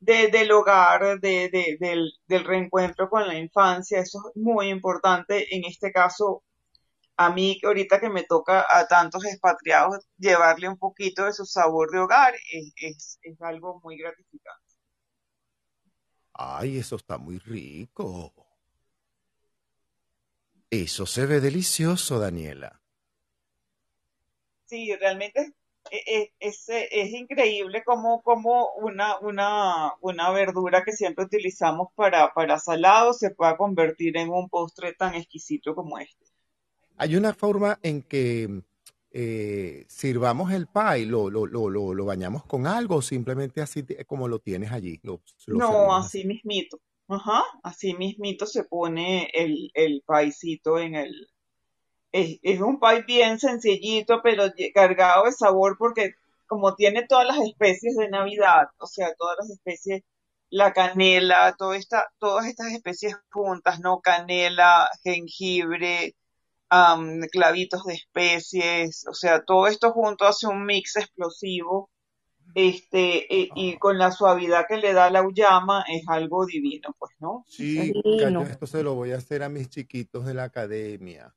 de, 0.00 0.28
del 0.28 0.52
hogar, 0.52 1.20
de, 1.20 1.48
de- 1.50 1.76
del, 1.80 2.12
del 2.28 2.44
reencuentro 2.44 3.08
con 3.10 3.26
la 3.28 3.38
infancia. 3.38 4.00
Eso 4.00 4.18
es 4.30 4.36
muy 4.42 4.68
importante. 4.70 5.54
En 5.56 5.64
este 5.64 5.92
caso, 5.92 6.42
a 7.16 7.30
mí, 7.30 7.58
que 7.60 7.66
ahorita 7.66 8.00
que 8.00 8.10
me 8.10 8.24
toca 8.24 8.66
a 8.68 8.86
tantos 8.88 9.24
expatriados, 9.24 10.06
llevarle 10.18 10.68
un 10.68 10.78
poquito 10.78 11.24
de 11.24 11.32
su 11.32 11.44
sabor 11.46 11.90
de 11.90 11.98
hogar 12.00 12.34
es, 12.52 12.72
es, 12.76 13.18
es 13.22 13.40
algo 13.42 13.80
muy 13.82 13.96
gratificante. 13.98 14.64
Ay, 16.34 16.78
eso 16.78 16.96
está 16.96 17.16
muy 17.18 17.38
rico. 17.38 18.32
Eso 20.70 21.06
se 21.06 21.26
ve 21.26 21.40
delicioso, 21.40 22.18
Daniela. 22.18 22.80
Sí, 24.64 24.94
realmente 24.96 25.54
es, 25.90 26.30
es, 26.40 26.68
es, 26.68 26.88
es 26.90 27.10
increíble 27.12 27.84
como, 27.84 28.22
como 28.22 28.72
una, 28.74 29.18
una, 29.20 29.94
una 30.00 30.30
verdura 30.32 30.82
que 30.84 30.92
siempre 30.92 31.24
utilizamos 31.26 31.88
para, 31.94 32.32
para 32.34 32.58
salado 32.58 33.12
se 33.12 33.30
pueda 33.30 33.56
convertir 33.56 34.16
en 34.16 34.30
un 34.30 34.48
postre 34.48 34.94
tan 34.94 35.14
exquisito 35.14 35.74
como 35.74 35.98
este. 35.98 36.33
Hay 36.96 37.16
una 37.16 37.34
forma 37.34 37.78
en 37.82 38.02
que 38.02 38.62
eh, 39.10 39.84
sirvamos 39.88 40.52
el 40.52 40.66
pie, 40.66 41.06
lo, 41.06 41.30
lo, 41.30 41.46
lo, 41.46 41.68
lo, 41.70 42.04
bañamos 42.04 42.44
con 42.44 42.66
algo, 42.66 42.96
o 42.96 43.02
simplemente 43.02 43.60
así 43.60 43.84
como 44.06 44.28
lo 44.28 44.38
tienes 44.38 44.72
allí. 44.72 45.00
No, 45.02 45.20
servimos 45.36 46.06
así. 46.06 46.24
mismito. 46.24 46.80
Ajá, 47.06 47.44
así 47.62 47.94
mismito 47.94 48.46
se 48.46 48.64
pone 48.64 49.30
el, 49.34 49.70
el 49.74 50.02
paisito 50.06 50.78
en 50.78 50.94
el... 50.94 51.28
Es, 52.12 52.38
es 52.42 52.60
un 52.60 52.80
pie 52.80 53.02
bien 53.06 53.38
sencillito, 53.38 54.20
pero 54.22 54.44
cargado 54.72 55.26
de 55.26 55.32
sabor 55.32 55.76
porque 55.78 56.14
como 56.46 56.74
tiene 56.74 57.06
todas 57.06 57.26
las 57.26 57.38
especies 57.38 57.96
de 57.96 58.08
Navidad, 58.08 58.68
o 58.78 58.86
sea, 58.86 59.14
todas 59.16 59.36
las 59.38 59.50
especies, 59.50 60.02
la 60.50 60.72
canela, 60.72 61.54
toda 61.58 61.76
esta, 61.76 62.06
todas 62.18 62.46
estas 62.46 62.72
especies 62.72 63.16
juntas, 63.30 63.80
¿no? 63.80 64.00
Canela, 64.00 64.88
jengibre, 65.02 66.14
clavitos 67.30 67.84
de 67.84 67.94
especies, 67.94 69.04
o 69.08 69.14
sea, 69.14 69.44
todo 69.44 69.66
esto 69.66 69.92
junto 69.92 70.26
hace 70.26 70.46
un 70.46 70.64
mix 70.64 70.96
explosivo 70.96 71.90
este, 72.54 73.42
eh, 73.42 73.48
y 73.56 73.76
con 73.78 73.98
la 73.98 74.12
suavidad 74.12 74.66
que 74.68 74.76
le 74.76 74.92
da 74.92 75.10
la 75.10 75.22
uyama 75.22 75.84
es 75.88 76.04
algo 76.06 76.46
divino, 76.46 76.94
pues, 76.98 77.12
¿no? 77.18 77.44
Sí, 77.48 77.92
yo 77.92 78.40
esto 78.42 78.66
se 78.66 78.82
lo 78.82 78.94
voy 78.94 79.12
a 79.12 79.16
hacer 79.16 79.42
a 79.42 79.48
mis 79.48 79.68
chiquitos 79.68 80.24
de 80.24 80.34
la 80.34 80.44
academia. 80.44 81.34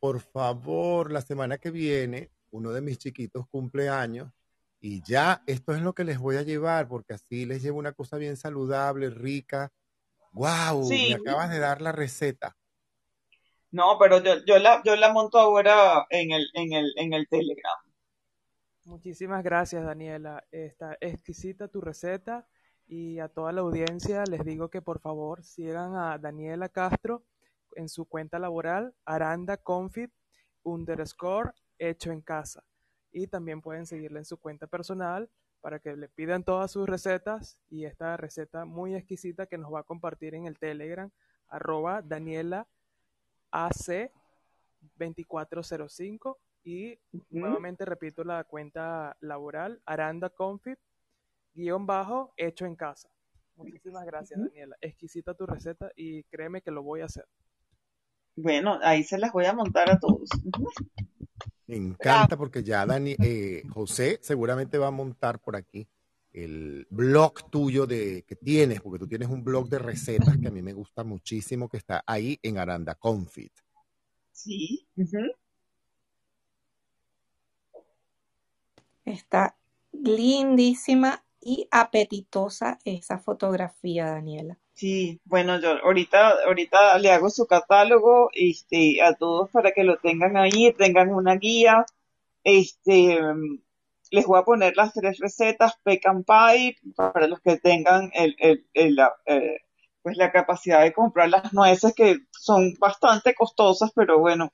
Por 0.00 0.20
favor, 0.20 1.12
la 1.12 1.20
semana 1.20 1.58
que 1.58 1.70
viene, 1.70 2.30
uno 2.50 2.72
de 2.72 2.80
mis 2.80 2.98
chiquitos 2.98 3.46
cumple 3.48 3.88
años 3.88 4.32
y 4.80 5.00
ya 5.04 5.44
esto 5.46 5.74
es 5.74 5.80
lo 5.80 5.94
que 5.94 6.02
les 6.02 6.18
voy 6.18 6.36
a 6.36 6.42
llevar, 6.42 6.88
porque 6.88 7.14
así 7.14 7.46
les 7.46 7.62
llevo 7.62 7.78
una 7.78 7.92
cosa 7.92 8.16
bien 8.16 8.36
saludable, 8.36 9.10
rica. 9.10 9.70
¡Wow! 10.32 10.82
Sí. 10.88 11.10
Me 11.10 11.14
acabas 11.14 11.50
de 11.50 11.60
dar 11.60 11.80
la 11.80 11.92
receta. 11.92 12.56
No, 13.72 13.98
pero 13.98 14.22
yo, 14.22 14.44
yo 14.46 14.58
la, 14.58 14.82
yo 14.84 14.94
la 14.96 15.12
monto 15.12 15.38
ahora 15.38 16.06
en 16.10 16.30
el, 16.30 16.46
en 16.54 16.74
el, 16.74 16.92
en 16.96 17.14
el 17.14 17.26
Telegram. 17.26 17.78
Muchísimas 18.84 19.42
gracias, 19.42 19.84
Daniela. 19.84 20.44
Está 20.50 20.96
exquisita 21.00 21.68
tu 21.68 21.80
receta 21.80 22.46
y 22.86 23.18
a 23.18 23.28
toda 23.28 23.52
la 23.52 23.62
audiencia 23.62 24.24
les 24.24 24.44
digo 24.44 24.68
que 24.68 24.82
por 24.82 25.00
favor 25.00 25.42
sigan 25.42 25.96
a 25.96 26.18
Daniela 26.18 26.68
Castro 26.68 27.24
en 27.76 27.88
su 27.88 28.04
cuenta 28.04 28.38
laboral 28.38 28.94
Aranda 29.06 29.56
Confit 29.56 30.12
underscore 30.62 31.52
hecho 31.78 32.10
en 32.10 32.20
casa 32.20 32.62
y 33.10 33.28
también 33.28 33.62
pueden 33.62 33.86
seguirla 33.86 34.18
en 34.18 34.24
su 34.26 34.38
cuenta 34.38 34.66
personal 34.66 35.30
para 35.60 35.78
que 35.78 35.96
le 35.96 36.08
pidan 36.08 36.44
todas 36.44 36.72
sus 36.72 36.86
recetas 36.86 37.58
y 37.70 37.84
esta 37.84 38.16
receta 38.16 38.64
muy 38.64 38.94
exquisita 38.94 39.46
que 39.46 39.56
nos 39.56 39.72
va 39.72 39.80
a 39.80 39.84
compartir 39.84 40.34
en 40.34 40.46
el 40.46 40.58
Telegram 40.58 41.10
arroba 41.48 42.02
Daniela 42.02 42.66
2405 43.52 46.38
y 46.64 46.98
nuevamente 47.30 47.84
repito 47.84 48.24
la 48.24 48.44
cuenta 48.44 49.16
laboral 49.20 49.80
Aranda 49.84 50.30
Confit 50.30 50.78
guion 51.54 51.86
bajo 51.86 52.32
hecho 52.36 52.66
en 52.66 52.76
casa. 52.76 53.08
Muchísimas 53.56 54.06
gracias 54.06 54.40
Daniela, 54.40 54.76
exquisita 54.80 55.34
tu 55.34 55.46
receta 55.46 55.90
y 55.94 56.24
créeme 56.24 56.62
que 56.62 56.70
lo 56.70 56.82
voy 56.82 57.02
a 57.02 57.06
hacer. 57.06 57.26
Bueno, 58.34 58.78
ahí 58.82 59.04
se 59.04 59.18
las 59.18 59.32
voy 59.32 59.44
a 59.44 59.52
montar 59.52 59.90
a 59.90 59.98
todos. 59.98 60.30
Me 61.66 61.76
encanta 61.76 62.36
porque 62.36 62.62
ya 62.62 62.86
Dani, 62.86 63.14
eh, 63.22 63.62
José 63.72 64.18
seguramente 64.22 64.78
va 64.78 64.88
a 64.88 64.92
montar 64.92 65.38
por 65.38 65.56
aquí 65.56 65.86
el 66.32 66.86
blog 66.90 67.50
tuyo 67.50 67.86
de 67.86 68.24
que 68.26 68.36
tienes, 68.36 68.80
porque 68.80 68.98
tú 68.98 69.06
tienes 69.06 69.28
un 69.28 69.44
blog 69.44 69.68
de 69.68 69.78
recetas 69.78 70.38
que 70.38 70.48
a 70.48 70.50
mí 70.50 70.62
me 70.62 70.72
gusta 70.72 71.04
muchísimo, 71.04 71.68
que 71.68 71.76
está 71.76 72.02
ahí 72.06 72.38
en 72.42 72.58
Aranda 72.58 72.94
Confit. 72.94 73.52
Sí. 74.32 74.86
Está 79.04 79.56
lindísima 79.92 81.24
y 81.40 81.68
apetitosa 81.70 82.78
esa 82.84 83.18
fotografía, 83.18 84.06
Daniela. 84.06 84.58
Sí, 84.74 85.20
bueno, 85.24 85.60
yo 85.60 85.70
ahorita, 85.84 86.44
ahorita 86.46 86.98
le 86.98 87.10
hago 87.10 87.28
su 87.30 87.46
catálogo, 87.46 88.30
este, 88.32 89.02
a 89.02 89.14
todos 89.14 89.50
para 89.50 89.72
que 89.72 89.84
lo 89.84 89.98
tengan 89.98 90.36
ahí, 90.36 90.72
tengan 90.72 91.10
una 91.10 91.36
guía, 91.36 91.84
este, 92.42 93.20
les 94.12 94.26
voy 94.26 94.38
a 94.38 94.44
poner 94.44 94.76
las 94.76 94.92
tres 94.92 95.18
recetas, 95.18 95.72
pecan 95.82 96.22
pie, 96.22 96.76
para 96.94 97.26
los 97.26 97.40
que 97.40 97.56
tengan 97.56 98.10
el, 98.12 98.36
el, 98.38 98.66
el, 98.74 98.94
la, 98.94 99.10
eh, 99.24 99.60
pues 100.02 100.18
la 100.18 100.30
capacidad 100.30 100.82
de 100.82 100.92
comprar 100.92 101.30
las 101.30 101.52
nueces 101.54 101.94
que 101.94 102.18
son 102.30 102.74
bastante 102.78 103.34
costosas, 103.34 103.90
pero 103.94 104.18
bueno, 104.18 104.52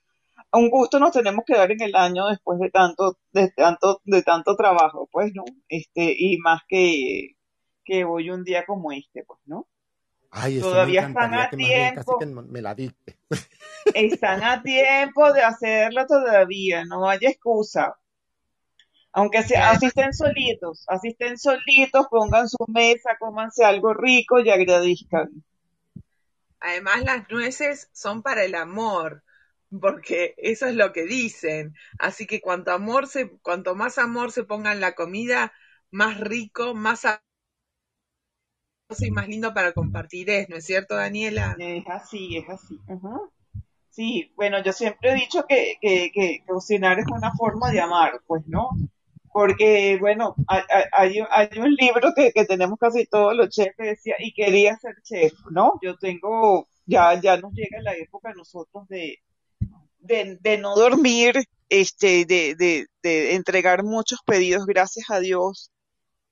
a 0.53 0.59
un 0.59 0.71
gusto 0.71 1.01
nos 1.01 1.11
tenemos 1.11 1.45
que 1.45 1.57
dar 1.57 1.73
en 1.73 1.83
el 1.83 1.97
año 1.97 2.29
después 2.29 2.61
de 2.61 2.71
tanto, 2.71 3.19
de 3.33 3.51
tanto, 3.51 4.01
de 4.05 4.23
tanto 4.23 4.55
trabajo, 4.55 5.09
pues, 5.11 5.33
¿no? 5.35 5.45
Este, 5.69 6.15
y 6.17 6.39
más 6.39 6.63
que, 6.69 7.35
que 7.85 8.05
hoy 8.05 8.31
un 8.31 8.45
día 8.45 8.65
como 8.65 8.93
este, 8.93 9.25
pues, 9.25 9.41
¿no? 9.45 9.67
Ay, 10.31 10.61
Todavía 10.61 11.09
están 11.09 11.35
a 11.35 11.49
bien 11.51 11.97
casi 11.97 12.07
tiempo, 12.19 12.19
que 12.19 12.27
me 12.27 12.63
la 12.63 12.77
dicte. 12.77 13.19
están 13.93 14.45
a 14.45 14.63
tiempo 14.63 15.33
de 15.33 15.43
hacerlo 15.43 16.07
todavía, 16.07 16.85
no 16.85 17.09
hay 17.09 17.19
excusa. 17.23 17.97
Aunque 19.19 19.43
sea, 19.43 19.71
así 19.71 19.87
estén 19.87 20.13
solitos, 20.13 20.85
así 20.87 21.09
estén 21.09 21.39
solitos, 21.39 22.07
pongan 22.09 22.49
su 22.49 22.65
mesa, 22.69 23.17
cómanse 23.19 23.65
algo 23.65 23.93
rico 23.93 24.39
y 24.39 24.49
agradezcan. 24.49 25.29
Además, 26.61 27.03
las 27.03 27.29
nueces 27.29 27.91
son 27.93 28.23
para 28.23 28.45
el 28.45 28.55
amor, 28.55 29.25
porque 29.81 30.35
eso 30.37 30.67
es 30.67 30.77
lo 30.77 30.93
que 30.93 31.03
dicen. 31.03 31.75
Así 31.99 32.29
que 32.29 32.41
cuanto 32.41 32.71
amor 32.71 33.09
se, 33.09 33.29
cuanto 33.43 33.75
más 33.75 33.99
amor 33.99 34.31
se 34.31 34.45
ponga 34.45 34.71
en 34.73 34.81
la 34.81 34.95
comida, 34.95 35.53
más 35.91 36.21
rico, 36.21 36.75
más 36.75 37.05
y 39.01 39.11
más 39.11 39.27
lindo 39.27 39.53
para 39.53 39.73
compartir 39.73 40.31
es, 40.31 40.49
¿no 40.49 40.55
es 40.57 40.65
cierto, 40.65 40.95
Daniela? 40.95 41.57
Es 41.59 41.89
así, 41.89 42.37
es 42.37 42.49
así. 42.49 42.79
Sí, 43.91 44.33
bueno, 44.37 44.63
yo 44.63 44.73
siempre 44.73 45.11
he 45.11 45.15
dicho 45.15 45.45
que, 45.49 45.75
que, 45.81 46.13
que 46.15 46.45
cocinar 46.47 47.01
es 47.01 47.07
una 47.11 47.33
forma 47.33 47.73
de 47.73 47.81
amar, 47.81 48.21
pues, 48.29 48.47
¿no? 48.47 48.71
Porque, 49.33 49.99
bueno, 50.01 50.35
hay, 50.47 51.21
hay, 51.31 51.59
un 51.59 51.75
libro 51.75 52.13
que, 52.15 52.33
que 52.33 52.45
tenemos 52.45 52.79
casi 52.79 53.07
todos 53.07 53.35
los 53.35 53.51
chefs 53.51 53.77
decía, 53.77 54.15
y 54.19 54.33
quería 54.33 54.77
ser 54.79 54.97
chef, 55.03 55.33
¿no? 55.51 55.79
Yo 55.83 55.97
tengo, 55.99 56.69
ya, 56.87 57.21
ya 57.21 57.37
nos 57.37 57.53
llega 57.53 57.81
la 57.83 57.95
época 57.95 58.31
a 58.31 58.35
nosotros 58.35 58.89
de, 58.89 59.19
de, 59.99 60.39
de 60.41 60.59
no 60.59 60.75
dormir, 60.75 61.35
este, 61.69 62.25
de, 62.25 62.55
de, 62.57 62.87
de 63.03 63.35
entregar 63.35 63.85
muchos 63.85 64.21
pedidos, 64.25 64.67
gracias 64.67 65.11
a 65.11 65.21
Dios. 65.21 65.71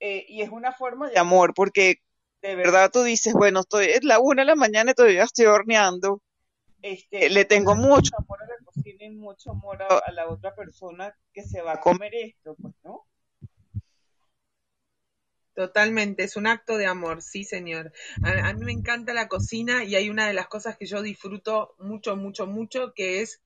Eh, 0.01 0.25
y 0.29 0.43
es 0.43 0.51
una 0.51 0.73
forma 0.73 1.09
de 1.11 1.19
amor, 1.19 1.55
porque 1.55 1.97
de 2.43 2.55
verdad 2.55 2.91
tú 2.93 3.03
dices, 3.03 3.33
bueno, 3.35 3.61
estoy, 3.61 3.87
es 3.87 4.05
la 4.05 4.21
una 4.21 4.43
de 4.43 4.47
la 4.47 4.57
mañana 4.57 4.91
y 4.91 4.95
todavía 4.95 5.25
estoy 5.25 5.47
horneando. 5.47 6.21
Este, 6.83 7.31
le 7.31 7.45
tengo 7.45 7.75
mucho 7.75 8.13
amor 8.17 8.46
y 8.85 9.11
mucho 9.11 9.51
amor 9.53 9.83
a, 9.83 9.99
a 9.99 10.13
la 10.13 10.29
otra 10.29 10.55
persona 10.55 11.15
que 11.33 11.43
se 11.43 11.63
va 11.63 11.75
a 11.75 11.81
comer 11.81 12.15
esto, 12.15 12.55
pues, 12.61 12.75
¿no? 12.85 13.07
Totalmente, 15.55 16.25
es 16.25 16.37
un 16.37 16.47
acto 16.47 16.77
de 16.77 16.87
amor, 16.87 17.23
sí, 17.23 17.43
señor. 17.43 17.93
A, 18.23 18.49
a 18.49 18.53
mí 18.53 18.65
me 18.65 18.73
encanta 18.73 19.15
la 19.15 19.27
cocina 19.29 19.85
y 19.85 19.95
hay 19.95 20.11
una 20.11 20.27
de 20.27 20.35
las 20.35 20.49
cosas 20.49 20.77
que 20.77 20.85
yo 20.87 21.01
disfruto 21.01 21.75
mucho, 21.79 22.15
mucho, 22.17 22.47
mucho, 22.47 22.93
que 22.95 23.23
es 23.23 23.41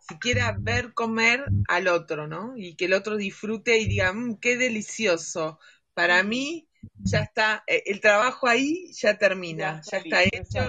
siquiera 0.00 0.56
ver 0.58 0.92
comer 0.92 1.44
al 1.68 1.86
otro, 1.88 2.26
¿no? 2.26 2.54
Y 2.56 2.74
que 2.74 2.86
el 2.86 2.94
otro 2.94 3.16
disfrute 3.16 3.78
y 3.78 3.86
diga, 3.86 4.12
"Mm, 4.12 4.38
qué 4.40 4.56
delicioso. 4.56 5.60
Para 5.94 6.22
mí, 6.24 6.68
ya 7.04 7.20
está, 7.20 7.62
eh, 7.66 7.82
el 7.86 8.00
trabajo 8.00 8.48
ahí 8.48 8.92
ya 8.92 9.12
Ya 9.12 9.18
termina, 9.18 9.80
está 9.80 9.98
ya 9.98 9.98
está 9.98 10.22
hecho 10.24 10.60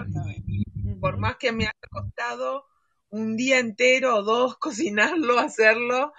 por 0.99 1.17
más 1.17 1.37
que 1.37 1.51
me 1.51 1.63
haya 1.65 1.73
costado 1.89 2.65
un 3.11 3.37
día 3.37 3.59
entero 3.59 4.17
o 4.17 4.23
dos 4.23 4.57
cocinarlo, 4.59 5.39
hacerlo, 5.39 6.11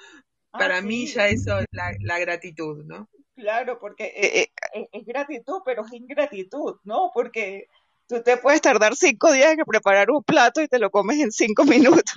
Ah, 0.52 0.58
para 0.58 0.82
mí 0.82 1.06
sí, 1.06 1.14
ya 1.14 1.28
eso 1.28 1.58
es 1.58 1.66
la, 1.70 1.92
la 2.00 2.18
gratitud, 2.18 2.84
¿no? 2.84 3.08
claro, 3.34 3.78
porque 3.78 4.04
eh, 4.04 4.52
eh, 4.74 4.88
es, 4.92 5.04
gratitud, 5.06 5.62
pero 5.64 5.84
es 5.84 5.92
ingratitud, 5.92 6.76
¿no? 6.84 7.10
Porque 7.14 7.68
tú 8.06 8.22
te 8.22 8.36
puedes 8.36 8.60
tardar 8.60 8.94
cinco 8.94 9.32
días 9.32 9.52
en 9.52 9.64
preparar 9.64 10.10
un 10.10 10.22
plato 10.22 10.60
y 10.60 10.68
te 10.68 10.78
lo 10.78 10.90
comes 10.90 11.18
en 11.20 11.32
cinco 11.32 11.64
minutos. 11.64 12.14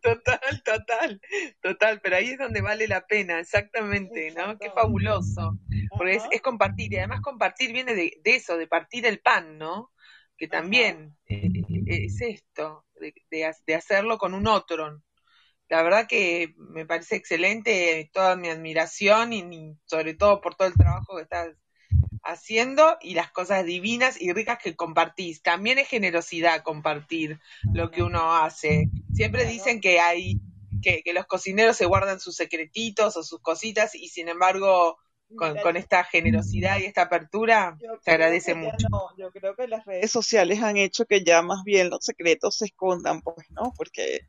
Total, 0.00 0.62
total, 0.64 1.20
total, 1.60 2.00
pero 2.00 2.16
ahí 2.16 2.30
es 2.30 2.38
donde 2.38 2.62
vale 2.62 2.88
la 2.88 3.06
pena, 3.06 3.38
exactamente, 3.38 4.32
¿no? 4.32 4.58
Qué 4.58 4.70
fabuloso, 4.70 5.58
porque 5.90 6.14
es, 6.14 6.24
es 6.30 6.40
compartir, 6.40 6.92
y 6.92 6.98
además 6.98 7.20
compartir 7.20 7.72
viene 7.72 7.94
de, 7.94 8.18
de 8.22 8.34
eso, 8.34 8.56
de 8.56 8.66
partir 8.66 9.04
el 9.04 9.20
pan, 9.20 9.58
¿no? 9.58 9.92
Que 10.38 10.48
también 10.48 11.16
eh, 11.26 11.52
es 11.86 12.20
esto, 12.20 12.84
de, 13.00 13.14
de 13.30 13.46
ha- 13.46 13.56
de 13.66 13.74
hacerlo 13.74 14.18
con 14.18 14.34
un 14.34 14.46
otro. 14.46 15.02
La 15.68 15.82
verdad 15.82 16.06
que 16.08 16.54
me 16.58 16.86
parece 16.86 17.16
excelente, 17.16 18.10
toda 18.12 18.36
mi 18.36 18.48
admiración 18.48 19.32
y, 19.32 19.40
y 19.40 19.78
sobre 19.86 20.14
todo 20.14 20.40
por 20.40 20.54
todo 20.56 20.68
el 20.68 20.74
trabajo 20.74 21.16
que 21.16 21.22
estás 21.22 21.56
haciendo 22.22 22.96
y 23.00 23.14
las 23.14 23.30
cosas 23.32 23.64
divinas 23.64 24.20
y 24.20 24.32
ricas 24.32 24.58
que 24.62 24.76
compartís. 24.76 25.42
También 25.42 25.78
es 25.78 25.88
generosidad 25.88 26.62
compartir 26.62 27.40
lo 27.72 27.90
que 27.90 28.02
uno 28.02 28.34
hace. 28.36 28.90
Siempre 29.12 29.46
dicen 29.46 29.80
que 29.80 30.00
hay 30.00 30.40
que, 30.80 31.02
que 31.02 31.12
los 31.12 31.26
cocineros 31.26 31.76
se 31.76 31.86
guardan 31.86 32.20
sus 32.20 32.36
secretitos 32.36 33.16
o 33.16 33.22
sus 33.22 33.40
cositas 33.40 33.94
y 33.94 34.08
sin 34.08 34.28
embargo 34.28 34.98
con, 35.36 35.56
con 35.58 35.76
esta 35.76 36.04
generosidad 36.04 36.78
y 36.78 36.84
esta 36.84 37.02
apertura 37.02 37.76
creo 37.78 37.98
agradece 38.06 38.54
mucho. 38.54 38.88
no, 38.90 39.16
yo 39.16 39.30
creo 39.30 39.54
que 39.54 39.68
las 39.68 39.84
redes 39.84 40.10
sociales 40.10 40.62
han 40.62 40.76
hecho 40.76 41.04
que 41.06 41.24
ya 41.24 41.42
más 41.42 41.64
bien 41.64 41.90
los 41.90 42.04
secretos 42.04 42.58
se 42.58 42.66
escondan, 42.66 43.22
pues, 43.22 43.50
¿no? 43.50 43.72
Porque 43.76 44.28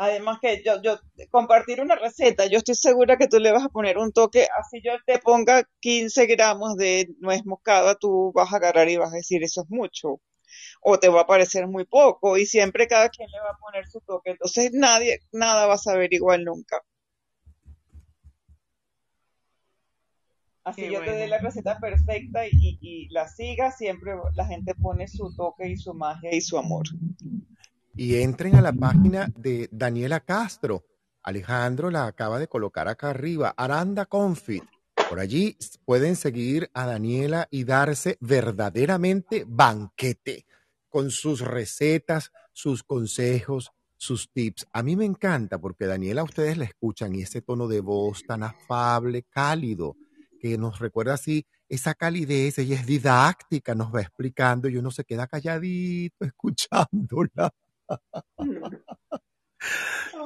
Además 0.00 0.38
que 0.40 0.62
yo, 0.64 0.80
yo, 0.80 1.00
compartir 1.28 1.80
una 1.80 1.96
receta, 1.96 2.46
yo 2.46 2.58
estoy 2.58 2.76
segura 2.76 3.16
que 3.16 3.26
tú 3.26 3.40
le 3.40 3.50
vas 3.50 3.64
a 3.64 3.68
poner 3.68 3.98
un 3.98 4.12
toque, 4.12 4.46
así 4.56 4.80
yo 4.80 4.92
te 5.04 5.18
ponga 5.18 5.68
15 5.80 6.26
gramos 6.26 6.76
de 6.76 7.08
nuez 7.18 7.44
moscada, 7.44 7.96
tú 7.96 8.30
vas 8.32 8.52
a 8.52 8.56
agarrar 8.58 8.88
y 8.88 8.96
vas 8.96 9.12
a 9.12 9.16
decir 9.16 9.42
eso 9.42 9.62
es 9.62 9.70
mucho, 9.70 10.20
o 10.82 11.00
te 11.00 11.08
va 11.08 11.22
a 11.22 11.26
parecer 11.26 11.66
muy 11.66 11.84
poco, 11.84 12.36
y 12.38 12.46
siempre 12.46 12.86
cada 12.86 13.08
quien 13.08 13.28
le 13.28 13.40
va 13.40 13.50
a 13.50 13.58
poner 13.58 13.88
su 13.88 14.00
toque, 14.02 14.30
entonces 14.30 14.70
nadie, 14.72 15.18
nada 15.32 15.66
va 15.66 15.74
a 15.74 15.78
saber 15.78 16.14
igual 16.14 16.44
nunca. 16.44 16.80
Así 20.68 20.82
Qué 20.82 20.92
yo 20.92 21.02
te 21.02 21.12
dé 21.12 21.28
la 21.28 21.38
receta 21.38 21.78
perfecta 21.78 22.46
y, 22.46 22.50
y, 22.52 22.78
y 22.80 23.08
la 23.08 23.28
siga, 23.28 23.70
siempre 23.72 24.12
la 24.34 24.46
gente 24.46 24.74
pone 24.74 25.08
su 25.08 25.34
toque 25.34 25.68
y 25.68 25.76
su 25.76 25.94
magia 25.94 26.34
y 26.34 26.40
su 26.40 26.58
amor. 26.58 26.86
Y 27.94 28.16
entren 28.16 28.54
a 28.54 28.62
la 28.62 28.72
página 28.72 29.32
de 29.36 29.68
Daniela 29.72 30.20
Castro. 30.20 30.84
Alejandro 31.22 31.90
la 31.90 32.06
acaba 32.06 32.38
de 32.38 32.48
colocar 32.48 32.86
acá 32.86 33.10
arriba. 33.10 33.54
Aranda 33.56 34.06
Confit. 34.06 34.62
Por 35.08 35.20
allí 35.20 35.56
pueden 35.84 36.16
seguir 36.16 36.70
a 36.74 36.86
Daniela 36.86 37.48
y 37.50 37.64
darse 37.64 38.18
verdaderamente 38.20 39.44
banquete 39.48 40.44
con 40.88 41.10
sus 41.10 41.40
recetas, 41.40 42.30
sus 42.52 42.82
consejos, 42.82 43.72
sus 43.96 44.30
tips. 44.30 44.66
A 44.72 44.82
mí 44.82 44.96
me 44.96 45.04
encanta 45.04 45.58
porque 45.58 45.86
Daniela, 45.86 46.22
ustedes 46.24 46.56
la 46.58 46.64
escuchan 46.64 47.14
y 47.14 47.22
ese 47.22 47.42
tono 47.42 47.68
de 47.68 47.80
voz 47.80 48.22
tan 48.26 48.42
afable, 48.42 49.24
cálido, 49.24 49.96
que 50.38 50.56
nos 50.58 50.78
recuerda 50.78 51.14
así 51.14 51.46
esa 51.68 51.94
calidez, 51.94 52.58
ella 52.58 52.76
es 52.76 52.86
didáctica, 52.86 53.74
nos 53.74 53.94
va 53.94 54.00
explicando 54.00 54.68
y 54.68 54.76
uno 54.76 54.90
se 54.90 55.04
queda 55.04 55.26
calladito 55.26 56.16
escuchándola. 56.24 57.52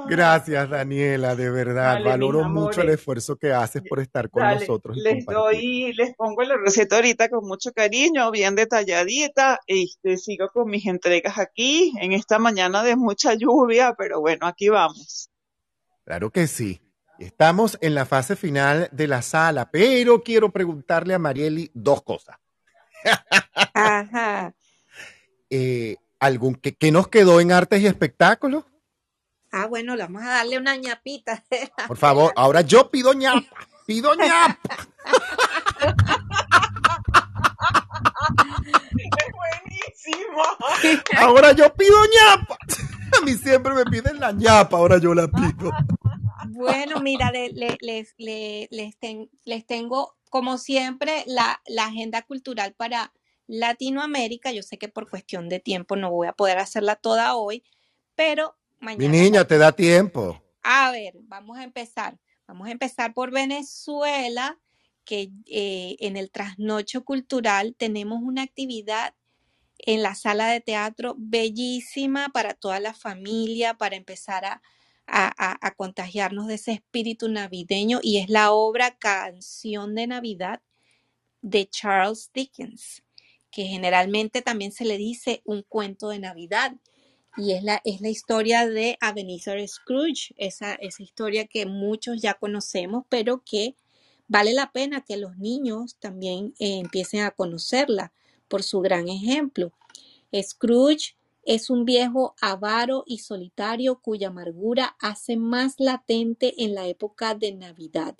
Gracias, 0.09 0.69
Daniela, 0.69 1.35
de 1.35 1.51
verdad. 1.51 1.95
Dale, 1.95 2.09
Valoro 2.09 2.49
mucho 2.49 2.83
el 2.83 2.91
esfuerzo 2.91 3.37
que 3.37 3.53
haces 3.53 3.83
por 3.89 4.01
estar 4.01 4.29
con 4.31 4.43
Dale, 4.43 4.61
nosotros 4.61 4.97
les 4.97 5.25
doy, 5.25 5.93
les 5.95 6.15
pongo 6.15 6.43
la 6.43 6.57
receta 6.57 6.97
ahorita 6.97 7.29
con 7.29 7.47
mucho 7.47 7.73
cariño, 7.73 8.31
bien 8.31 8.55
detalladita. 8.55 9.61
Este, 9.67 10.17
sigo 10.17 10.49
con 10.49 10.69
mis 10.69 10.87
entregas 10.87 11.39
aquí 11.39 11.93
en 12.01 12.13
esta 12.13 12.39
mañana 12.39 12.83
de 12.83 12.97
mucha 12.97 13.35
lluvia, 13.35 13.95
pero 13.97 14.21
bueno, 14.21 14.47
aquí 14.47 14.69
vamos. 14.69 15.31
Claro 16.05 16.31
que 16.31 16.47
sí. 16.47 16.81
Estamos 17.23 17.79
en 17.81 17.95
la 17.95 18.05
fase 18.05 18.35
final 18.35 18.89
de 18.91 19.07
la 19.07 19.23
sala, 19.23 19.71
pero 19.71 20.25
quiero 20.25 20.51
preguntarle 20.51 21.15
a 21.15 21.21
Marieli 21.21 21.71
dos 21.73 22.03
cosas. 22.03 22.37
Ajá. 23.75 24.53
Eh, 25.49 25.99
¿algún, 26.19 26.57
qué, 26.57 26.75
qué 26.75 26.91
nos 26.91 27.07
quedó 27.07 27.41
en 27.41 27.53
artes 27.53 27.81
y 27.81 27.87
espectáculos? 27.87 28.65
Ah, 29.53 29.67
bueno, 29.67 29.95
le 29.95 30.03
vamos 30.03 30.23
a 30.23 30.31
darle 30.31 30.59
una 30.59 30.75
ñapita 30.75 31.45
Por 31.87 31.97
favor, 31.97 32.33
ahora 32.35 32.63
yo 32.63 32.91
pido 32.91 33.13
ñapa, 33.13 33.69
pido 33.87 34.15
ñapa. 34.17 34.59
Es 38.95 39.33
buenísimo. 39.33 40.43
Ahora 41.19 41.53
yo 41.53 41.73
pido 41.75 41.97
ñapa. 42.05 42.57
A 43.21 43.25
mí 43.25 43.35
siempre 43.35 43.75
me 43.75 43.85
piden 43.85 44.19
la 44.19 44.33
ñapa, 44.33 44.77
ahora 44.77 44.99
yo 44.99 45.15
la 45.15 45.29
pido. 45.29 45.71
Bueno, 46.53 47.01
mira, 47.01 47.31
le- 47.31 47.51
le- 47.53 47.79
les, 47.81 48.15
le- 48.19 48.69
les, 48.71 48.97
ten- 48.99 49.31
les 49.45 49.67
tengo, 49.67 50.17
como 50.31 50.59
siempre, 50.59 51.25
la, 51.27 51.61
la 51.67 51.87
agenda 51.87 52.23
cultural 52.23 52.75
para 52.75 53.13
Latinoamérica. 53.47 54.53
Yo 54.53 54.63
sé 54.63 54.79
que 54.79 54.89
por 54.89 55.09
cuestión 55.09 55.49
de 55.49 55.61
tiempo 55.61 55.97
no 55.97 56.11
voy 56.11 56.27
a 56.29 56.33
poder 56.33 56.59
hacerla 56.59 56.97
toda 56.97 57.37
hoy, 57.37 57.65
pero 58.15 58.57
Mi 58.81 58.87
mañana 58.97 59.13
niña, 59.13 59.45
te 59.47 59.59
da 59.59 59.73
tiempo. 59.73 60.43
A 60.63 60.91
ver, 60.91 61.15
vamos 61.23 61.59
a 61.59 61.65
empezar. 61.65 62.19
Vamos 62.47 62.69
a 62.69 62.73
empezar 62.73 63.15
por 63.15 63.31
Venezuela, 63.31 64.59
que 65.05 65.31
eh, 65.47 65.97
en 66.01 66.17
el 66.17 66.31
trasnocho 66.31 67.05
cultural 67.05 67.75
tenemos 67.77 68.21
una 68.23 68.43
actividad 68.43 69.15
en 69.79 70.03
la 70.03 70.15
sala 70.15 70.47
de 70.49 70.61
teatro 70.61 71.15
bellísima 71.19 72.29
para 72.29 72.55
toda 72.55 72.79
la 72.79 72.95
familia, 72.95 73.75
para 73.75 73.97
empezar 73.97 74.45
a, 74.45 74.63
a- 75.07 75.75
contagiarnos 75.77 76.47
de 76.49 76.55
ese 76.55 76.73
espíritu 76.73 77.29
navideño 77.29 78.01
y 78.03 78.19
es 78.19 78.29
la 78.29 78.53
obra 78.53 78.97
Canción 78.99 79.95
de 79.95 80.07
Navidad 80.07 80.63
de 81.43 81.69
Charles 81.69 82.31
Dickens, 82.33 83.03
que 83.51 83.65
generalmente 83.65 84.43
también 84.43 84.73
se 84.73 84.85
le 84.85 84.99
dice 84.99 85.43
un 85.45 85.63
cuento 85.63 86.09
de 86.09 86.19
Navidad. 86.19 86.73
Y 87.37 87.53
es 87.53 87.63
la, 87.63 87.81
es 87.85 88.01
la 88.03 88.11
historia 88.11 88.69
de 88.69 88.99
Ebenezer 89.01 89.67
Scrooge, 89.67 90.35
esa, 90.37 90.75
esa 90.75 91.03
historia 91.03 91.47
que 91.47 91.67
muchos 91.67 92.21
ya 92.21 92.35
conocemos, 92.35 93.05
pero 93.09 93.43
que 93.45 93.75
vale 94.29 94.53
la 94.53 94.73
pena 94.73 95.03
que 95.03 95.17
los 95.17 95.39
niños 95.39 95.97
también 95.99 96.55
eh, 96.59 96.79
empiecen 96.79 97.23
a 97.23 97.31
conocerla 97.31 98.13
por 98.49 98.63
su 98.63 98.81
gran 98.81 99.09
ejemplo. 99.09 99.73
Scrooge 100.43 101.17
es 101.45 101.71
un 101.71 101.85
viejo 101.85 102.35
avaro 102.41 103.05
y 103.07 103.19
solitario 103.19 104.01
cuya 104.01 104.29
amargura 104.29 104.97
hace 105.01 105.37
más 105.37 105.75
latente 105.79 106.55
en 106.65 106.75
la 106.75 106.87
época 106.87 107.35
de 107.35 107.53
Navidad. 107.53 108.17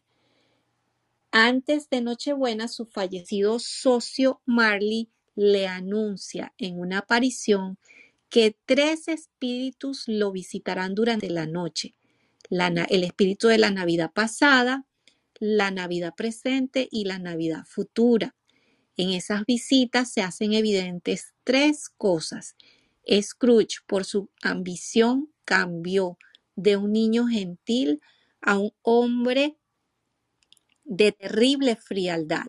Antes 1.31 1.89
de 1.89 2.03
Nochebuena, 2.03 2.69
su 2.69 2.87
fallecido 2.87 3.59
socio 3.59 4.41
Marley 4.45 5.09
le 5.35 5.67
anuncia 5.67 6.53
en 6.59 6.79
una 6.79 6.99
aparición 6.99 7.79
que 8.29 8.57
tres 8.67 9.09
espíritus 9.09 10.05
lo 10.09 10.33
visitarán 10.33 10.95
durante 10.95 11.31
la 11.31 11.47
noche. 11.47 11.95
El 12.51 13.05
espíritu 13.05 13.49
de 13.49 13.59
la 13.59 13.71
Navidad 13.71 14.11
pasada, 14.13 14.85
la 15.39 15.71
Navidad 15.71 16.15
presente 16.15 16.89
y 16.91 17.05
la 17.05 17.19
Navidad 17.19 17.65
futura. 17.67 18.35
En 18.97 19.11
esas 19.11 19.47
visitas 19.47 20.13
se 20.13 20.21
hacen 20.21 20.53
evidentes 20.53 21.33
tres 21.45 21.89
cosas. 21.89 22.57
Scrooge, 23.11 23.79
por 23.87 24.05
su 24.05 24.31
ambición, 24.43 25.33
cambió 25.45 26.19
de 26.57 26.77
un 26.77 26.93
niño 26.93 27.27
gentil 27.27 28.01
a 28.41 28.59
un 28.59 28.73
hombre 28.83 29.57
de 30.85 31.13
terrible 31.13 31.77
frialdad. 31.77 32.47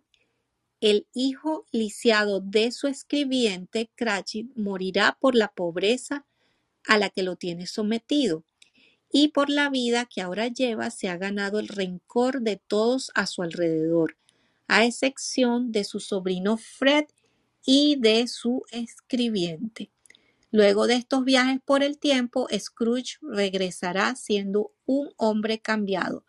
El 0.82 1.08
hijo 1.14 1.66
lisiado 1.72 2.42
de 2.42 2.72
su 2.72 2.88
escribiente, 2.88 3.90
Cratchit, 3.96 4.52
morirá 4.56 5.18
por 5.20 5.36
la 5.36 5.48
pobreza 5.50 6.26
a 6.86 6.98
la 6.98 7.10
que 7.10 7.24
lo 7.24 7.38
tiene 7.38 7.68
sometido 7.68 8.44
y 9.10 9.30
por 9.30 9.50
la 9.50 9.70
vida 9.70 10.06
que 10.06 10.22
ahora 10.22 10.50
lleva 10.50 10.90
se 10.90 11.08
ha 11.08 11.18
ganado 11.18 11.60
el 11.60 11.70
rencor 11.70 12.42
de 12.42 12.58
todos 12.58 13.12
a 13.16 13.28
su 13.28 13.44
alrededor, 13.44 14.18
a 14.68 14.86
excepción 14.86 15.72
de 15.72 15.86
su 15.86 16.02
sobrino 16.02 16.58
Fred 16.58 17.06
y 17.66 17.96
de 17.98 18.28
su 18.28 18.64
escribiente. 18.72 19.93
Luego 20.54 20.86
de 20.86 20.94
estos 20.94 21.26
viajes 21.26 21.60
por 21.66 21.82
el 21.82 21.98
tiempo, 21.98 22.48
Scrooge 22.56 23.18
regresará 23.24 24.16
siendo 24.16 24.72
un 24.86 25.10
hombre 25.18 25.58
cambiado. 25.58 26.26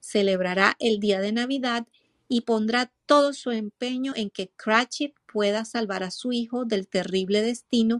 Celebrará 0.00 0.74
el 0.80 0.98
día 0.98 1.20
de 1.20 1.30
Navidad 1.30 1.86
y 2.28 2.40
pondrá 2.40 2.90
todo 3.06 3.32
su 3.32 3.52
empeño 3.52 4.14
en 4.16 4.30
que 4.30 4.50
Cratchit 4.56 5.14
pueda 5.32 5.64
salvar 5.64 6.02
a 6.02 6.10
su 6.10 6.32
hijo 6.32 6.64
del 6.64 6.88
terrible 6.88 7.40
destino 7.40 7.98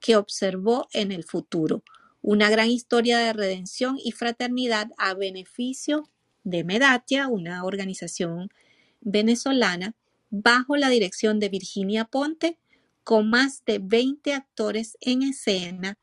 que 0.00 0.16
observó 0.16 0.88
en 0.94 1.12
el 1.12 1.24
futuro. 1.24 1.84
Una 2.22 2.48
gran 2.48 2.70
historia 2.70 3.18
de 3.18 3.34
redención 3.34 3.98
y 4.02 4.12
fraternidad 4.12 4.92
a 4.96 5.12
beneficio 5.12 6.08
de 6.42 6.64
Medatia, 6.64 7.28
una 7.28 7.66
organización 7.66 8.48
venezolana, 9.02 9.94
bajo 10.30 10.78
la 10.78 10.88
dirección 10.88 11.38
de 11.38 11.50
Virginia 11.50 12.06
Ponte, 12.06 12.58
con 13.04 13.30
más 13.30 13.64
de 13.64 13.78
20 13.80 14.34
actores 14.34 14.96
en 15.00 15.22
escena, 15.22 15.98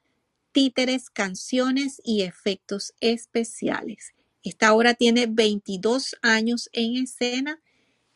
títeres, 0.52 1.10
canciones 1.10 2.02
y 2.04 2.24
efectos 2.24 2.94
especiales. 3.02 4.14
Esta 4.44 4.74
obra 4.74 4.94
tiene 4.96 5.28
22 5.28 6.18
años 6.22 6.70
en 6.74 6.98
escena 6.98 7.62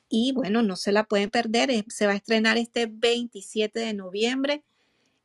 y 0.09 0.31
bueno, 0.33 0.61
no 0.63 0.75
se 0.75 0.91
la 0.91 1.05
pueden 1.05 1.29
perder. 1.31 1.71
eh, 1.71 1.85
Se 1.89 2.05
va 2.07 2.13
a 2.13 2.17
estrenar 2.17 2.57
este 2.57 2.87
27 2.87 3.79
de 3.79 3.93
noviembre 3.93 4.63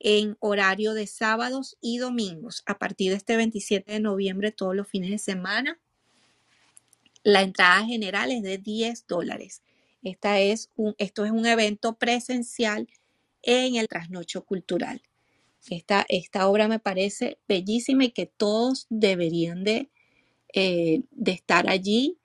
en 0.00 0.36
horario 0.40 0.94
de 0.94 1.06
sábados 1.06 1.76
y 1.80 1.98
domingos. 1.98 2.62
A 2.66 2.78
partir 2.78 3.10
de 3.12 3.16
este 3.18 3.36
27 3.36 3.92
de 3.92 4.00
noviembre, 4.00 4.52
todos 4.52 4.76
los 4.76 4.88
fines 4.88 5.10
de 5.10 5.18
semana, 5.18 5.80
la 7.22 7.42
entrada 7.42 7.84
general 7.84 8.30
es 8.32 8.42
de 8.42 8.58
10 8.58 9.06
dólares. 9.06 9.62
Esta 10.02 10.40
es 10.40 10.70
un, 10.76 10.94
esto 10.98 11.24
es 11.24 11.30
un 11.30 11.46
evento 11.46 11.96
presencial 11.98 12.88
en 13.48 13.76
el 13.76 13.88
trasnocho 13.88 14.44
cultural. 14.44 15.02
Esta, 15.70 16.06
esta 16.08 16.48
obra 16.48 16.68
me 16.68 16.78
parece 16.80 17.38
bellísima 17.48 18.04
y 18.04 18.10
que 18.10 18.26
todos 18.26 18.86
deberían 18.90 19.64
de, 19.64 19.90
eh, 20.54 21.02
de 21.10 21.32
estar 21.32 21.68
allí 21.68 22.18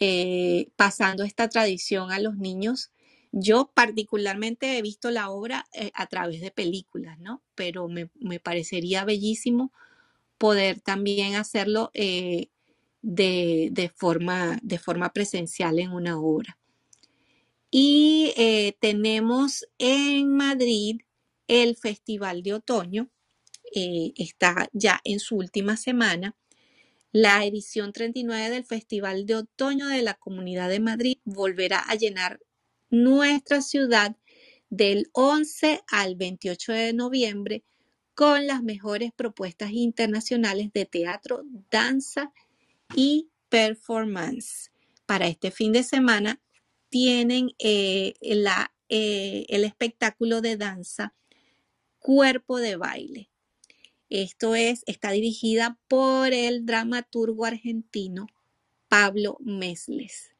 eh, 0.00 0.68
pasando 0.76 1.24
esta 1.24 1.48
tradición 1.48 2.12
a 2.12 2.20
los 2.20 2.36
niños. 2.36 2.90
Yo 3.32 3.70
particularmente 3.74 4.78
he 4.78 4.82
visto 4.82 5.10
la 5.10 5.30
obra 5.30 5.66
eh, 5.72 5.90
a 5.94 6.06
través 6.06 6.40
de 6.40 6.50
películas, 6.52 7.18
¿no? 7.20 7.42
Pero 7.54 7.88
me, 7.88 8.10
me 8.20 8.40
parecería 8.40 9.04
bellísimo 9.04 9.72
poder 10.38 10.80
también 10.80 11.36
hacerlo 11.36 11.90
de, 11.94 12.50
de 13.02 13.88
forma, 13.94 14.58
de 14.62 14.78
forma 14.78 15.12
presencial 15.12 15.78
en 15.78 15.92
una 15.92 16.18
obra. 16.20 16.58
Y 17.76 18.32
eh, 18.36 18.76
tenemos 18.78 19.66
en 19.78 20.28
Madrid 20.28 21.00
el 21.48 21.74
Festival 21.74 22.44
de 22.44 22.54
Otoño, 22.54 23.10
eh, 23.74 24.12
está 24.14 24.68
ya 24.72 25.00
en 25.02 25.18
su 25.18 25.34
última 25.34 25.76
semana. 25.76 26.36
La 27.10 27.44
edición 27.44 27.92
39 27.92 28.50
del 28.50 28.64
Festival 28.64 29.26
de 29.26 29.34
Otoño 29.34 29.88
de 29.88 30.02
la 30.02 30.14
Comunidad 30.14 30.68
de 30.68 30.78
Madrid 30.78 31.18
volverá 31.24 31.80
a 31.80 31.96
llenar 31.96 32.38
nuestra 32.90 33.60
ciudad 33.60 34.14
del 34.70 35.08
11 35.10 35.82
al 35.88 36.14
28 36.14 36.72
de 36.74 36.92
noviembre 36.92 37.64
con 38.14 38.46
las 38.46 38.62
mejores 38.62 39.10
propuestas 39.16 39.72
internacionales 39.72 40.72
de 40.72 40.84
teatro, 40.84 41.42
danza 41.72 42.32
y 42.94 43.30
performance. 43.48 44.70
Para 45.06 45.26
este 45.26 45.50
fin 45.50 45.72
de 45.72 45.82
semana 45.82 46.40
tienen 46.94 47.50
eh, 47.58 48.14
eh, 48.20 49.46
el 49.48 49.64
espectáculo 49.64 50.40
de 50.40 50.56
danza 50.56 51.12
Cuerpo 51.98 52.58
de 52.58 52.76
Baile. 52.76 53.30
Esto 54.10 54.54
es, 54.54 54.84
está 54.86 55.10
dirigida 55.10 55.76
por 55.88 56.32
el 56.32 56.66
dramaturgo 56.66 57.46
argentino 57.46 58.28
Pablo 58.86 59.38
Mesles. 59.40 60.36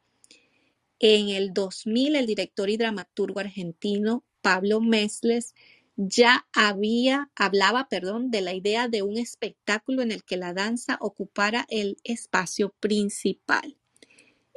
En 0.99 1.27
el 1.27 1.53
2000, 1.53 2.15
el 2.15 2.25
director 2.25 2.69
y 2.69 2.77
dramaturgo 2.77 3.41
argentino 3.41 4.23
Pablo 4.39 4.79
Mesles 4.79 5.55
ya 5.97 6.47
había, 6.53 7.31
hablaba, 7.35 7.89
perdón, 7.89 8.31
de 8.31 8.39
la 8.39 8.53
idea 8.53 8.87
de 8.87 9.01
un 9.01 9.17
espectáculo 9.17 10.03
en 10.03 10.13
el 10.13 10.23
que 10.23 10.37
la 10.37 10.53
danza 10.53 10.97
ocupara 11.01 11.65
el 11.67 11.97
espacio 12.05 12.73
principal. 12.79 13.77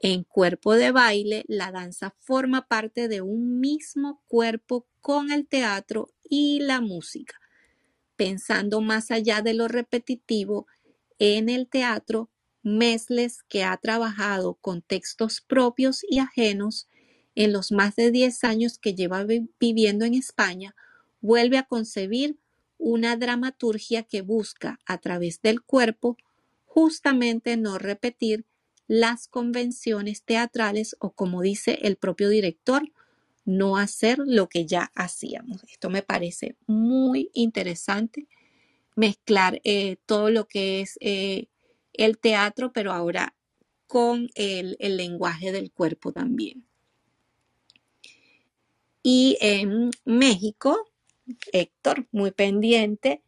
En 0.02 0.24
cuerpo 0.24 0.74
de 0.74 0.92
baile, 0.92 1.44
la 1.48 1.70
danza 1.72 2.14
forma 2.20 2.66
parte 2.68 3.08
de 3.08 3.20
un 3.20 3.58
mismo 3.60 4.22
cuerpo 4.28 4.86
con 5.00 5.30
el 5.32 5.46
teatro 5.46 6.10
y 6.22 6.60
la 6.60 6.80
música. 6.80 7.36
Pensando 8.16 8.80
más 8.80 9.10
allá 9.10 9.42
de 9.42 9.54
lo 9.54 9.68
repetitivo, 9.68 10.66
en 11.18 11.48
el 11.48 11.68
teatro, 11.68 12.30
Mesles, 12.62 13.42
que 13.44 13.64
ha 13.64 13.76
trabajado 13.78 14.54
con 14.60 14.82
textos 14.82 15.40
propios 15.42 16.04
y 16.08 16.18
ajenos 16.20 16.88
en 17.34 17.52
los 17.52 17.72
más 17.72 17.96
de 17.96 18.10
10 18.10 18.44
años 18.44 18.78
que 18.78 18.94
lleva 18.94 19.24
vi- 19.24 19.50
viviendo 19.60 20.04
en 20.04 20.14
España, 20.14 20.76
vuelve 21.20 21.58
a 21.58 21.64
concebir 21.64 22.38
una 22.78 23.16
dramaturgia 23.16 24.04
que 24.04 24.22
busca, 24.22 24.80
a 24.86 24.98
través 24.98 25.42
del 25.42 25.62
cuerpo, 25.62 26.16
justamente 26.66 27.56
no 27.56 27.78
repetir 27.78 28.46
las 28.88 29.28
convenciones 29.28 30.24
teatrales 30.24 30.96
o, 30.98 31.12
como 31.12 31.42
dice 31.42 31.78
el 31.82 31.96
propio 31.96 32.28
director, 32.28 32.90
no 33.44 33.76
hacer 33.76 34.18
lo 34.18 34.48
que 34.48 34.66
ya 34.66 34.90
hacíamos. 34.94 35.62
Esto 35.64 35.90
me 35.90 36.02
parece 36.02 36.56
muy 36.66 37.30
interesante, 37.32 38.26
mezclar 38.96 39.60
eh, 39.62 39.96
todo 40.06 40.30
lo 40.30 40.48
que 40.48 40.80
es 40.80 40.98
eh, 41.00 41.46
el 41.92 42.18
teatro, 42.18 42.72
pero 42.72 42.92
ahora 42.92 43.36
con 43.86 44.28
el, 44.34 44.76
el 44.80 44.96
lenguaje 44.96 45.52
del 45.52 45.70
cuerpo 45.70 46.12
también. 46.12 46.64
Y 49.02 49.36
en 49.40 49.90
México, 50.04 50.90
Héctor, 51.52 52.06
muy 52.10 52.30
pendiente, 52.30 53.22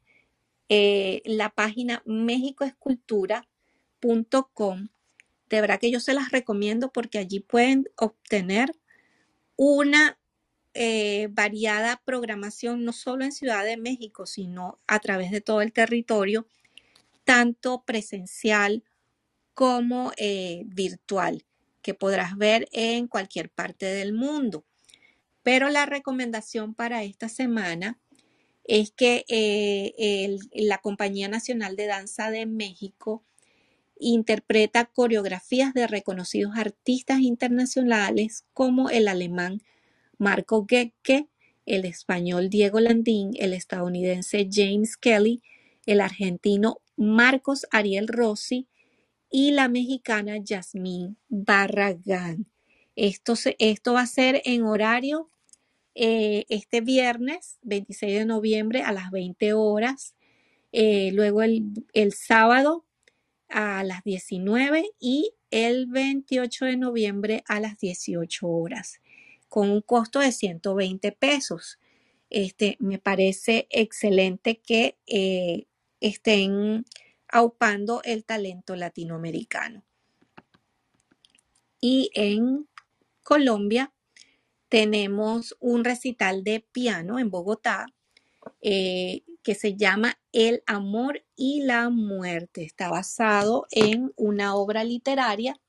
eh, 0.68 1.22
la 1.24 1.50
página 1.50 2.02
mexicoescultura.com. 2.06 4.88
De 5.50 5.60
verdad 5.60 5.80
que 5.80 5.90
yo 5.90 5.98
se 5.98 6.14
las 6.14 6.30
recomiendo 6.30 6.92
porque 6.92 7.18
allí 7.18 7.40
pueden 7.40 7.86
obtener 7.96 8.72
una 9.56 10.16
eh, 10.74 11.28
variada 11.32 12.00
programación, 12.04 12.84
no 12.84 12.92
solo 12.92 13.24
en 13.24 13.32
Ciudad 13.32 13.64
de 13.64 13.76
México, 13.76 14.26
sino 14.26 14.78
a 14.86 15.00
través 15.00 15.32
de 15.32 15.40
todo 15.40 15.60
el 15.60 15.72
territorio, 15.72 16.46
tanto 17.24 17.82
presencial 17.84 18.84
como 19.52 20.12
eh, 20.16 20.62
virtual, 20.66 21.44
que 21.82 21.94
podrás 21.94 22.36
ver 22.38 22.68
en 22.70 23.08
cualquier 23.08 23.50
parte 23.50 23.86
del 23.86 24.12
mundo. 24.12 24.64
Pero 25.42 25.68
la 25.68 25.84
recomendación 25.84 26.74
para 26.74 27.02
esta 27.02 27.28
semana 27.28 27.98
es 28.62 28.92
que 28.92 29.24
eh, 29.28 30.38
la 30.52 30.78
Compañía 30.78 31.28
Nacional 31.28 31.74
de 31.74 31.86
Danza 31.86 32.30
de 32.30 32.46
México 32.46 33.24
interpreta 34.00 34.86
coreografías 34.86 35.74
de 35.74 35.86
reconocidos 35.86 36.52
artistas 36.56 37.20
internacionales 37.20 38.44
como 38.54 38.90
el 38.90 39.08
alemán 39.08 39.62
Marco 40.18 40.66
Goecke, 40.68 41.28
el 41.66 41.84
español 41.84 42.50
Diego 42.50 42.80
Landín, 42.80 43.32
el 43.38 43.52
estadounidense 43.52 44.48
James 44.50 44.96
Kelly, 44.96 45.42
el 45.86 46.00
argentino 46.00 46.80
Marcos 46.96 47.66
Ariel 47.70 48.08
Rossi 48.08 48.68
y 49.30 49.52
la 49.52 49.68
mexicana 49.68 50.38
Yasmín 50.38 51.16
Barragán. 51.28 52.46
Esto, 52.96 53.34
esto 53.58 53.94
va 53.94 54.02
a 54.02 54.06
ser 54.06 54.42
en 54.44 54.64
horario 54.64 55.30
eh, 55.94 56.46
este 56.48 56.80
viernes 56.80 57.58
26 57.62 58.20
de 58.20 58.24
noviembre 58.26 58.82
a 58.82 58.92
las 58.92 59.10
20 59.10 59.54
horas, 59.54 60.14
eh, 60.72 61.10
luego 61.12 61.42
el, 61.42 61.64
el 61.92 62.12
sábado 62.14 62.86
a 63.50 63.82
las 63.84 64.04
19 64.04 64.90
y 64.98 65.32
el 65.50 65.86
28 65.86 66.66
de 66.66 66.76
noviembre 66.76 67.42
a 67.46 67.60
las 67.60 67.78
18 67.78 68.48
horas, 68.48 69.00
con 69.48 69.70
un 69.70 69.80
costo 69.80 70.20
de 70.20 70.32
120 70.32 71.12
pesos. 71.12 71.78
Este, 72.30 72.76
me 72.78 72.98
parece 72.98 73.66
excelente 73.70 74.60
que 74.60 74.96
eh, 75.06 75.66
estén 76.00 76.84
aupando 77.28 78.00
el 78.04 78.24
talento 78.24 78.76
latinoamericano. 78.76 79.84
Y 81.80 82.10
en 82.14 82.68
Colombia 83.22 83.92
tenemos 84.68 85.56
un 85.60 85.84
recital 85.84 86.44
de 86.44 86.60
piano 86.60 87.18
en 87.18 87.30
Bogotá 87.30 87.86
eh, 88.60 89.22
que 89.42 89.54
se 89.54 89.76
llama 89.76 90.18
El 90.32 90.62
amor 90.66 91.24
y 91.36 91.62
la 91.62 91.90
muerte. 91.90 92.64
Está 92.64 92.90
basado 92.90 93.66
en 93.70 94.12
una 94.16 94.54
obra 94.56 94.84
literaria 94.84 95.60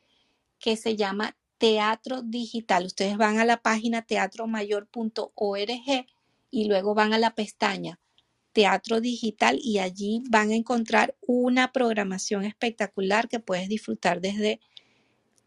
que 0.58 0.76
se 0.76 0.96
llama 0.96 1.36
Teatro 1.58 2.22
Digital. 2.22 2.86
Ustedes 2.86 3.16
van 3.16 3.38
a 3.38 3.44
la 3.44 3.62
página 3.62 4.02
teatromayor.org 4.02 6.06
y 6.50 6.68
luego 6.68 6.94
van 6.94 7.12
a 7.12 7.18
la 7.18 7.34
pestaña 7.34 8.00
Teatro 8.56 9.02
Digital 9.02 9.58
y 9.62 9.80
allí 9.80 10.22
van 10.30 10.50
a 10.50 10.54
encontrar 10.54 11.14
una 11.20 11.72
programación 11.72 12.42
espectacular 12.42 13.28
que 13.28 13.38
puedes 13.38 13.68
disfrutar 13.68 14.22
desde 14.22 14.60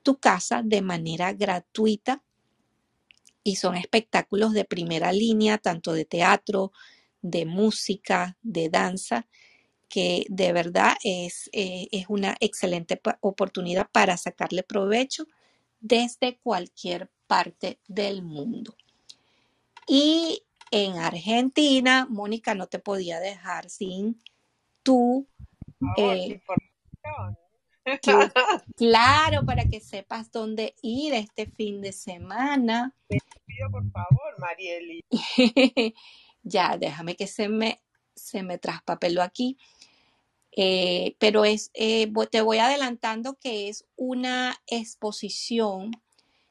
tu 0.04 0.20
casa 0.20 0.62
de 0.64 0.84
manera 0.84 1.34
gratuita 1.34 2.22
y 3.44 3.56
son 3.56 3.76
espectáculos 3.76 4.54
de 4.54 4.64
primera 4.64 5.12
línea, 5.12 5.58
tanto 5.58 5.92
de 5.94 6.06
teatro, 6.06 6.72
de 7.24 7.48
música, 7.48 8.38
de 8.44 8.70
danza, 8.70 9.26
que 9.90 10.28
de 10.30 10.54
verdad 10.54 10.94
es, 11.04 11.50
eh, 11.52 11.88
es 11.92 12.06
una 12.10 12.38
excelente 12.40 13.02
oportunidad 13.22 13.90
para 13.92 14.18
sacarle 14.18 14.62
provecho 14.62 15.26
desde 15.80 16.38
cualquier 16.44 17.10
parte 17.26 17.80
del 17.88 18.22
mundo. 18.22 18.76
Y 19.88 20.44
en 20.72 20.98
Argentina, 20.98 22.08
Mónica, 22.10 22.56
no 22.56 22.68
te 22.68 22.80
podía 22.80 23.20
dejar 23.20 23.70
sin 23.70 24.22
tu, 24.84 25.28
eh, 25.98 26.40
tu- 28.02 28.10
claro, 28.76 29.46
para 29.46 29.66
que 29.66 29.80
sepas 29.80 30.32
dónde 30.32 30.76
ir 30.82 31.14
este 31.14 31.46
fin 31.48 31.82
de 31.82 31.92
semana. 31.92 32.96
Te 33.08 33.18
pido 33.46 33.70
por 33.72 33.90
favor, 33.92 34.40
Marieli. 34.40 35.04
Ya, 36.42 36.78
déjame 36.78 37.16
que 37.18 37.28
se 37.28 37.50
me, 37.50 37.82
se 38.16 38.44
me 38.44 38.58
traspapeló 38.58 39.22
aquí. 39.22 39.58
Eh, 40.56 41.16
pero 41.20 41.46
es, 41.46 41.70
eh, 41.74 42.12
te 42.32 42.42
voy 42.42 42.58
adelantando 42.60 43.36
que 43.36 43.70
es 43.70 43.86
una 43.98 44.58
exposición 44.68 45.92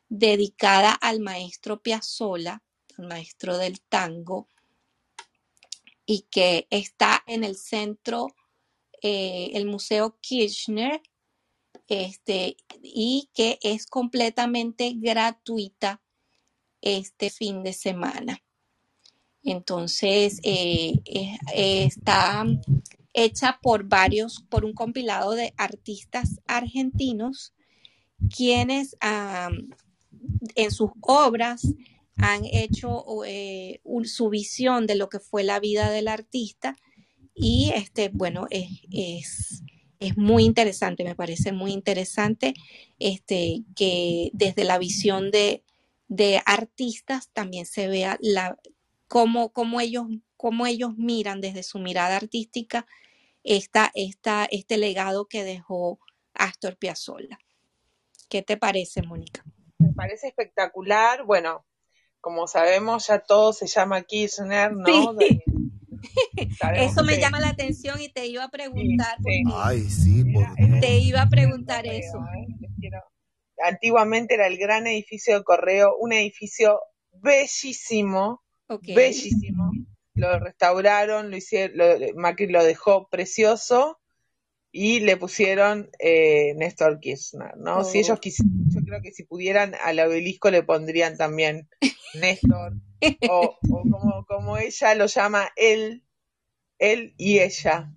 dedicada 0.09 0.93
al 0.93 1.21
maestro 1.21 1.81
Piazzolla, 1.83 2.63
maestro 2.99 3.59
del 3.59 3.81
tango, 3.81 4.49
y 6.11 6.23
que 6.31 6.67
está 6.71 7.23
en 7.27 7.45
el 7.45 7.55
centro, 7.55 8.29
eh, 9.03 9.51
el 9.53 9.67
Museo 9.67 10.19
Kirchner, 10.23 11.03
este, 11.87 12.57
y 12.83 13.29
que 13.35 13.59
es 13.63 13.87
completamente 13.87 14.95
gratuita 14.97 16.01
este 16.81 17.29
fin 17.29 17.63
de 17.63 17.75
semana. 17.75 18.43
Entonces, 19.43 20.41
eh, 20.45 20.95
eh, 21.05 21.85
está 21.85 22.47
hecha 23.13 23.59
por 23.61 23.85
varios, 23.85 24.43
por 24.49 24.65
un 24.65 24.73
compilado 24.73 25.33
de 25.33 25.53
artistas 25.59 26.41
argentinos, 26.47 27.53
quienes 28.35 28.97
en 30.55 30.71
sus 30.71 30.91
obras 31.03 31.63
han 32.21 32.45
hecho 32.45 33.05
eh, 33.25 33.81
un- 33.85 34.07
su 34.07 34.29
visión 34.31 34.87
de 34.87 34.97
lo 34.97 35.09
que 35.09 35.21
fue 35.21 35.45
la 35.45 35.61
vida 35.61 35.91
del 35.91 36.09
artista 36.09 36.77
y 37.35 37.73
este, 37.75 38.11
bueno, 38.11 38.47
es, 38.51 38.69
es, 38.93 39.63
es 40.01 40.17
muy 40.17 40.45
interesante, 40.45 41.05
me 41.05 41.15
parece 41.17 41.53
muy 41.53 41.73
interesante 41.73 42.55
este, 42.99 43.65
que 43.77 44.31
desde 44.35 44.65
la 44.65 44.79
visión 44.79 45.31
de, 45.31 45.65
de 46.09 46.43
artistas 46.47 47.31
también 47.33 47.67
se 47.67 47.89
vea 47.89 48.19
la, 48.21 48.59
cómo, 49.09 49.53
cómo 49.53 49.81
ellos, 49.81 50.07
cómo 50.37 50.67
ellos 50.67 50.97
miran 50.97 51.41
desde 51.41 51.63
su 51.63 51.79
mirada 51.79 52.17
artística 52.17 52.87
esta, 53.45 53.91
esta, 53.95 54.47
este 54.51 54.79
legado 54.79 55.27
que 55.27 55.45
dejó 55.45 56.01
Astor 56.35 56.77
Piazzolla. 56.79 57.39
¿Qué 58.29 58.43
te 58.43 58.57
parece, 58.57 59.03
Mónica? 59.03 59.45
Me 59.79 59.93
parece 59.93 60.29
espectacular. 60.29 61.25
Bueno, 61.25 61.67
como 62.21 62.47
sabemos, 62.47 63.07
ya 63.07 63.21
todo 63.21 63.53
se 63.53 63.67
llama 63.67 64.03
Kirchner, 64.03 64.73
¿no? 64.73 65.15
Sí, 65.19 65.41
eso 66.77 67.03
me 67.05 67.15
que 67.15 67.21
llama 67.21 67.41
la 67.41 67.49
atención 67.51 68.01
y 68.01 68.09
te 68.09 68.27
iba 68.27 68.45
a 68.45 68.49
preguntar 68.49 69.17
sí. 69.19 69.43
porque 69.45 69.57
Ay, 69.57 69.81
sí, 69.89 70.25
por 70.25 70.43
Era, 70.43 70.55
era 70.57 70.67
Dios. 70.69 70.81
te 70.81 70.99
iba 70.99 71.23
a 71.23 71.29
preguntar 71.29 71.85
correo, 71.85 71.99
eso. 72.01 72.19
¿eh? 72.19 72.69
Quiero- 72.81 73.03
Antiguamente 73.65 74.35
era 74.35 74.47
el 74.47 74.57
gran 74.57 74.87
edificio 74.87 75.37
de 75.37 75.43
correo, 75.45 75.97
un 75.99 76.13
edificio 76.13 76.79
bellísimo, 77.11 78.43
bellísimo. 78.69 79.73
Lo 80.15 80.39
restauraron, 80.39 81.31
lo 81.31 81.37
hicieron, 81.37 81.77
lo- 81.77 82.15
Macri 82.17 82.47
lo 82.49 82.63
dejó 82.65 83.09
precioso 83.09 83.99
y 84.81 85.01
le 85.01 85.17
pusieron 85.17 85.91
eh, 85.99 86.55
Néstor 86.55 87.01
Kirchner, 87.01 87.57
¿no? 87.57 87.83
Si 87.83 87.99
oh, 87.99 88.01
ellos 88.01 88.21
quisieran, 88.21 88.53
yo 88.69 88.81
creo 88.85 89.03
que 89.03 89.11
si 89.11 89.25
pudieran 89.25 89.75
al 89.83 89.99
obelisco 89.99 90.53
le 90.53 90.63
pondrían 90.63 91.17
también 91.17 91.69
Néstor 92.15 92.75
o, 93.29 93.59
o 93.71 93.83
como, 93.83 94.25
como 94.29 94.57
ella 94.57 94.95
lo 94.95 95.07
llama 95.07 95.49
él, 95.57 96.05
él 96.79 97.13
y 97.17 97.41
ella. 97.41 97.93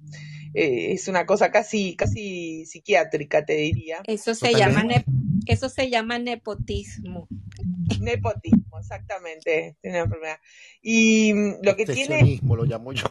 Eh, 0.56 0.94
es 0.94 1.08
una 1.08 1.28
cosa 1.28 1.52
casi, 1.52 1.96
casi 1.96 2.66
psiquiátrica, 2.66 3.46
te 3.46 3.54
diría. 3.54 4.02
Eso 4.08 4.34
se 4.34 4.52
llama 4.56 4.82
Totalmente. 4.82 5.06
ne- 5.12 5.31
eso 5.46 5.70
se 5.70 5.90
llama 5.90 6.20
nepotismo. 6.20 7.28
Nepotismo, 8.00 8.80
exactamente, 8.80 9.78
tiene 9.82 9.98
una 9.98 10.06
enfermedad. 10.06 10.40
Y 10.82 11.34
mm, 11.34 11.56
lo 11.62 11.76
que 11.76 11.86
tiene, 11.86 12.40
lo 12.44 12.64
llamo 12.64 12.94
yo. 12.94 13.06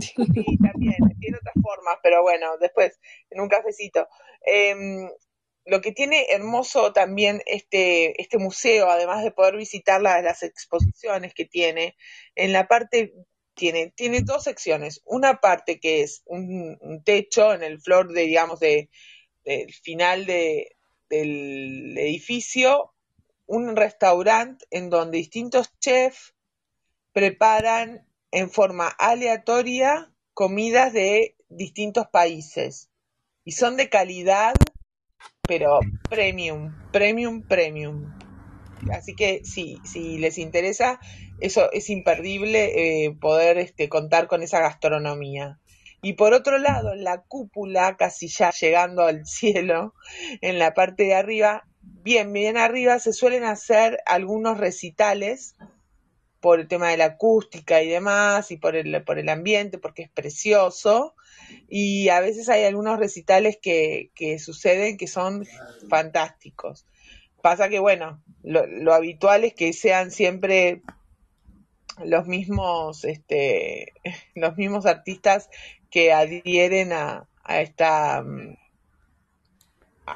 sí, 0.00 0.14
también, 0.62 0.96
tiene 1.20 1.36
otras 1.36 1.54
formas, 1.62 1.98
pero 2.02 2.22
bueno, 2.22 2.56
después, 2.60 2.98
en 3.30 3.40
un 3.40 3.48
cafecito. 3.48 4.08
Em, 4.44 5.08
lo 5.64 5.80
que 5.80 5.92
tiene 5.92 6.26
hermoso 6.30 6.92
también 6.92 7.40
este, 7.46 8.20
este 8.20 8.38
museo, 8.38 8.90
además 8.90 9.22
de 9.22 9.30
poder 9.30 9.56
visitar 9.56 10.02
la- 10.02 10.20
las 10.22 10.42
exposiciones 10.42 11.34
que 11.34 11.44
tiene, 11.44 11.96
en 12.34 12.52
la 12.52 12.66
parte, 12.66 13.14
tiene, 13.54 13.92
tiene 13.94 14.22
dos 14.22 14.44
secciones. 14.44 15.02
Una 15.04 15.40
parte 15.40 15.78
que 15.78 16.02
es 16.02 16.22
un, 16.26 16.78
un 16.80 17.04
techo 17.04 17.54
en 17.54 17.62
el 17.62 17.80
flor 17.80 18.12
de, 18.12 18.22
digamos, 18.22 18.58
de, 18.60 18.90
del 19.44 19.72
final 19.72 20.26
de, 20.26 20.76
del 21.12 21.98
edificio, 21.98 22.94
un 23.46 23.76
restaurante 23.76 24.64
en 24.70 24.88
donde 24.88 25.18
distintos 25.18 25.70
chefs 25.78 26.34
preparan 27.12 28.06
en 28.30 28.50
forma 28.50 28.88
aleatoria 28.88 30.10
comidas 30.32 30.94
de 30.94 31.36
distintos 31.50 32.06
países 32.06 32.88
y 33.44 33.52
son 33.52 33.76
de 33.76 33.90
calidad, 33.90 34.54
pero 35.46 35.80
premium, 36.08 36.74
premium, 36.92 37.42
premium. 37.42 38.18
Así 38.90 39.14
que 39.14 39.42
si 39.44 40.18
les 40.18 40.38
interesa, 40.38 40.98
eso 41.40 41.70
es 41.72 41.90
imperdible 41.90 43.04
eh, 43.04 43.10
poder 43.20 43.58
este, 43.58 43.88
contar 43.88 44.28
con 44.28 44.42
esa 44.42 44.60
gastronomía. 44.60 45.60
Y 46.04 46.14
por 46.14 46.34
otro 46.34 46.58
lado, 46.58 46.92
en 46.92 47.04
la 47.04 47.22
cúpula, 47.22 47.96
casi 47.96 48.26
ya 48.26 48.50
llegando 48.50 49.02
al 49.02 49.24
cielo, 49.24 49.94
en 50.40 50.58
la 50.58 50.74
parte 50.74 51.04
de 51.04 51.14
arriba, 51.14 51.62
bien, 51.80 52.32
bien 52.32 52.56
arriba, 52.56 52.98
se 52.98 53.12
suelen 53.12 53.44
hacer 53.44 54.00
algunos 54.04 54.58
recitales 54.58 55.54
por 56.40 56.58
el 56.58 56.66
tema 56.66 56.88
de 56.88 56.96
la 56.96 57.04
acústica 57.04 57.82
y 57.82 57.88
demás, 57.88 58.50
y 58.50 58.56
por 58.56 58.74
el, 58.74 59.04
por 59.04 59.20
el 59.20 59.28
ambiente, 59.28 59.78
porque 59.78 60.02
es 60.02 60.10
precioso. 60.10 61.14
Y 61.68 62.08
a 62.08 62.18
veces 62.18 62.48
hay 62.48 62.64
algunos 62.64 62.98
recitales 62.98 63.56
que, 63.62 64.10
que 64.16 64.40
suceden 64.40 64.96
que 64.96 65.06
son 65.06 65.46
fantásticos. 65.88 66.84
Pasa 67.42 67.68
que, 67.68 67.78
bueno, 67.78 68.20
lo, 68.42 68.66
lo 68.66 68.92
habitual 68.92 69.44
es 69.44 69.54
que 69.54 69.72
sean 69.72 70.10
siempre 70.10 70.82
los 72.04 72.26
mismos, 72.26 73.04
este, 73.04 73.92
los 74.34 74.56
mismos 74.56 74.84
artistas 74.84 75.48
que 75.92 76.12
adhieren 76.12 76.92
a, 76.92 77.28
a 77.44 77.60
esta, 77.60 78.22
mm, 78.22 78.56
ah, 80.06 80.14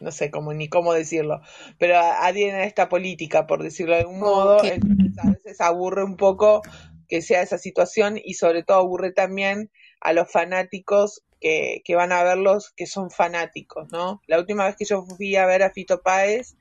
no 0.00 0.10
sé 0.10 0.30
cómo 0.30 0.52
ni 0.52 0.68
cómo 0.68 0.92
decirlo, 0.92 1.40
pero 1.78 1.98
adhieren 1.98 2.56
a 2.56 2.64
esta 2.64 2.88
política, 2.88 3.46
por 3.46 3.62
decirlo 3.62 3.94
de 3.94 4.00
algún 4.00 4.18
modo, 4.18 4.62
entonces 4.64 5.18
a 5.18 5.30
veces 5.30 5.60
aburre 5.60 6.04
un 6.04 6.16
poco 6.16 6.60
que 7.08 7.22
sea 7.22 7.42
esa 7.42 7.56
situación 7.56 8.20
y 8.22 8.34
sobre 8.34 8.62
todo 8.62 8.78
aburre 8.78 9.12
también 9.12 9.70
a 10.00 10.12
los 10.12 10.30
fanáticos 10.30 11.22
que, 11.40 11.82
que 11.84 11.94
van 11.94 12.12
a 12.12 12.22
verlos 12.22 12.72
que 12.76 12.86
son 12.86 13.10
fanáticos, 13.10 13.88
¿no? 13.90 14.20
La 14.26 14.38
última 14.38 14.66
vez 14.66 14.76
que 14.76 14.84
yo 14.84 15.02
fui 15.02 15.36
a 15.36 15.46
ver 15.46 15.62
a 15.62 15.70
Fito 15.70 16.02
Páez, 16.02 16.56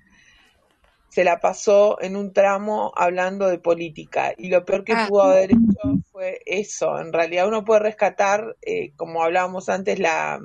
se 1.09 1.23
la 1.23 1.39
pasó 1.39 1.99
en 2.01 2.15
un 2.15 2.33
tramo 2.33 2.91
hablando 2.95 3.47
de 3.47 3.57
política 3.57 4.33
y 4.37 4.49
lo 4.49 4.63
peor 4.65 4.83
que 4.83 4.93
Ah. 4.93 5.07
pudo 5.09 5.23
haber 5.23 5.51
hecho 5.51 5.97
fue 6.11 6.41
eso. 6.45 6.99
En 6.99 7.11
realidad 7.11 7.47
uno 7.47 7.65
puede 7.65 7.81
rescatar, 7.81 8.55
eh, 8.61 8.91
como 8.95 9.23
hablábamos 9.23 9.69
antes, 9.69 9.97
la, 9.99 10.39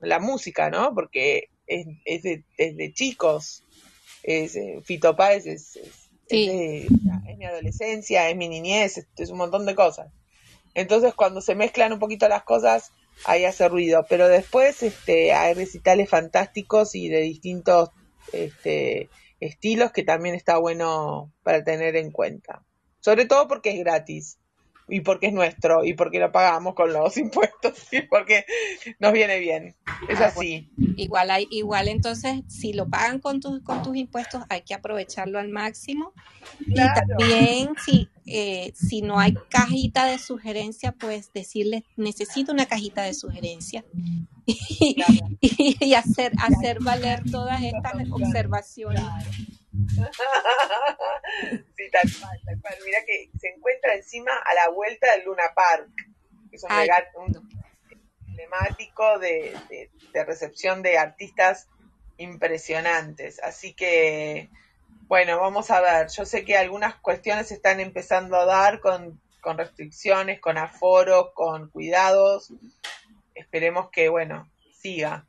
la 0.00 0.18
música, 0.20 0.68
¿no? 0.70 0.94
Porque 0.94 1.48
es, 1.66 1.86
es 2.04 2.22
de, 2.22 2.44
es 2.58 2.76
de 2.76 2.92
chicos. 2.92 3.64
Es, 4.22 4.54
eh, 4.56 4.80
Fito 4.84 5.16
Páez 5.16 5.46
es, 5.46 5.78
Sí. 6.28 6.46
de- 6.46 6.86
es 7.28 7.38
mi 7.38 7.44
adolescencia, 7.46 8.28
es 8.30 8.36
mi 8.36 8.48
niñez, 8.48 8.98
es, 8.98 9.06
es 9.16 9.30
un 9.30 9.38
montón 9.38 9.66
de 9.66 9.74
cosas. 9.74 10.12
Entonces 10.74 11.14
cuando 11.14 11.40
se 11.40 11.54
mezclan 11.54 11.92
un 11.92 11.98
poquito 11.98 12.28
las 12.28 12.42
cosas, 12.44 12.92
ahí 13.24 13.44
hace 13.44 13.68
ruido. 13.68 14.06
Pero 14.08 14.28
después 14.28 14.82
este, 14.82 15.32
hay 15.32 15.54
recitales 15.54 16.08
fantásticos 16.08 16.94
y 16.94 17.08
de 17.08 17.20
distintos 17.20 17.90
este, 18.32 19.08
estilos 19.46 19.92
que 19.92 20.04
también 20.04 20.34
está 20.34 20.58
bueno 20.58 21.32
para 21.42 21.64
tener 21.64 21.96
en 21.96 22.10
cuenta. 22.12 22.64
Sobre 23.00 23.26
todo 23.26 23.48
porque 23.48 23.70
es 23.70 23.78
gratis 23.80 24.38
y 24.88 25.00
porque 25.00 25.28
es 25.28 25.32
nuestro 25.32 25.84
y 25.84 25.94
porque 25.94 26.18
lo 26.18 26.30
pagamos 26.32 26.74
con 26.74 26.92
los 26.92 27.16
impuestos 27.18 27.92
y 27.92 28.02
porque 28.02 28.44
nos 28.98 29.12
viene 29.12 29.38
bien. 29.38 29.74
Es 30.08 30.20
Ah, 30.20 30.26
así. 30.26 30.68
Igual 30.96 31.30
hay, 31.30 31.46
igual 31.50 31.88
entonces, 31.88 32.42
si 32.48 32.72
lo 32.72 32.88
pagan 32.88 33.18
con 33.20 33.40
tus, 33.40 33.60
con 33.62 33.82
tus 33.82 33.96
impuestos, 33.96 34.42
hay 34.48 34.62
que 34.62 34.74
aprovecharlo 34.74 35.38
al 35.38 35.48
máximo. 35.48 36.12
Y 36.60 36.74
Claro. 36.74 37.00
también, 37.08 37.70
si, 37.84 38.08
eh, 38.26 38.72
si 38.74 39.02
no 39.02 39.18
hay 39.18 39.34
cajita 39.48 40.04
de 40.06 40.18
sugerencia, 40.18 40.92
pues 40.92 41.32
decirles, 41.32 41.82
necesito 41.96 42.52
una 42.52 42.66
cajita 42.66 43.02
de 43.02 43.14
sugerencia. 43.14 43.84
Y, 44.44 45.76
y 45.80 45.94
hacer, 45.94 46.32
hacer 46.38 46.78
valer 46.80 47.22
todas 47.30 47.62
estas 47.62 47.94
observaciones. 48.10 49.02
Sí, 51.76 51.90
tal 51.90 52.02
cual, 52.20 52.40
tal 52.44 52.60
cual. 52.60 52.74
Mira 52.84 52.98
que 53.06 53.30
se 53.38 53.48
encuentra 53.48 53.94
encima 53.94 54.32
a 54.32 54.54
la 54.54 54.68
vuelta 54.70 55.10
del 55.12 55.24
Luna 55.24 55.52
Park, 55.54 55.88
que 56.50 56.56
es 56.56 56.62
un 56.64 56.72
Ay, 56.72 56.86
lugar 56.86 57.08
un- 57.16 57.48
emblemático 58.28 59.18
de, 59.18 59.56
de- 59.68 59.90
de 60.12 60.24
recepción 60.24 60.82
de 60.82 60.98
artistas 60.98 61.68
impresionantes. 62.18 63.40
Así 63.42 63.74
que, 63.74 64.48
bueno, 65.08 65.40
vamos 65.40 65.70
a 65.70 65.80
ver. 65.80 66.08
Yo 66.08 66.24
sé 66.24 66.44
que 66.44 66.56
algunas 66.56 66.94
cuestiones 66.96 67.48
se 67.48 67.54
están 67.54 67.80
empezando 67.80 68.36
a 68.36 68.44
dar 68.44 68.80
con, 68.80 69.20
con 69.40 69.58
restricciones, 69.58 70.40
con 70.40 70.58
aforos, 70.58 71.30
con 71.34 71.70
cuidados. 71.70 72.52
Esperemos 73.34 73.90
que, 73.90 74.08
bueno, 74.08 74.50
siga. 74.72 75.26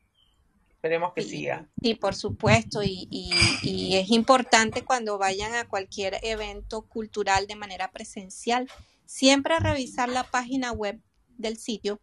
Esperemos 0.83 1.13
que 1.13 1.21
Sí, 1.21 1.29
siga. 1.29 1.65
sí, 1.81 1.95
por 1.95 2.13
supuesto, 2.13 2.83
y, 2.83 3.07
y- 3.09 3.31
y 3.61 3.95
es 3.95 4.09
importante 4.11 4.83
cuando 4.83 5.17
vayan 5.17 5.55
a 5.55 5.65
cualquier 5.65 6.19
evento 6.23 6.81
cultural 6.89 7.47
de 7.47 7.55
manera 7.55 7.89
presencial, 7.89 8.67
siempre 9.05 9.57
revisar 9.61 10.09
la 10.09 10.25
página 10.25 10.73
web 10.73 10.99
del 11.37 11.57
sitio 11.57 12.01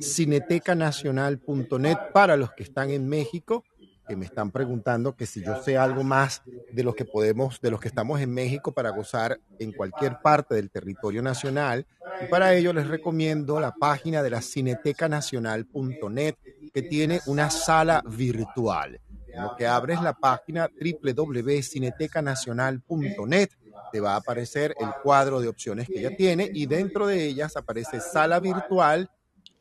Cinetecanacional.net 0.00 1.96
para 2.14 2.36
los 2.36 2.52
que 2.52 2.62
están 2.62 2.90
en 2.90 3.08
México, 3.08 3.64
que 4.06 4.14
me 4.14 4.26
están 4.26 4.52
preguntando 4.52 5.16
que 5.16 5.26
si 5.26 5.44
yo 5.44 5.60
sé 5.60 5.76
algo 5.76 6.04
más 6.04 6.42
de 6.70 6.84
los 6.84 6.94
que 6.94 7.04
podemos, 7.04 7.60
de 7.60 7.72
los 7.72 7.80
que 7.80 7.88
estamos 7.88 8.20
en 8.20 8.32
México 8.32 8.70
para 8.70 8.90
gozar 8.90 9.40
en 9.58 9.72
cualquier 9.72 10.20
parte 10.22 10.54
del 10.54 10.70
territorio 10.70 11.20
nacional. 11.20 11.84
Y 12.22 12.26
para 12.30 12.54
ello 12.54 12.72
les 12.72 12.86
recomiendo 12.86 13.58
la 13.58 13.74
página 13.74 14.22
de 14.22 14.30
la 14.30 14.40
cinetecanacional.net 14.40 16.36
que 16.72 16.82
tiene 16.82 17.22
una 17.26 17.50
sala 17.50 18.04
virtual. 18.06 19.00
Lo 19.40 19.56
que 19.56 19.66
abres 19.66 20.00
la 20.00 20.14
página 20.14 20.68
www.cinetecanacional.net, 20.68 23.50
te 23.92 24.00
va 24.00 24.14
a 24.14 24.16
aparecer 24.16 24.74
el 24.78 24.88
cuadro 25.02 25.40
de 25.40 25.48
opciones 25.48 25.88
que 25.88 26.00
ella 26.00 26.16
tiene 26.16 26.50
y 26.52 26.66
dentro 26.66 27.06
de 27.06 27.24
ellas 27.24 27.56
aparece 27.56 28.00
sala 28.00 28.40
virtual, 28.40 29.10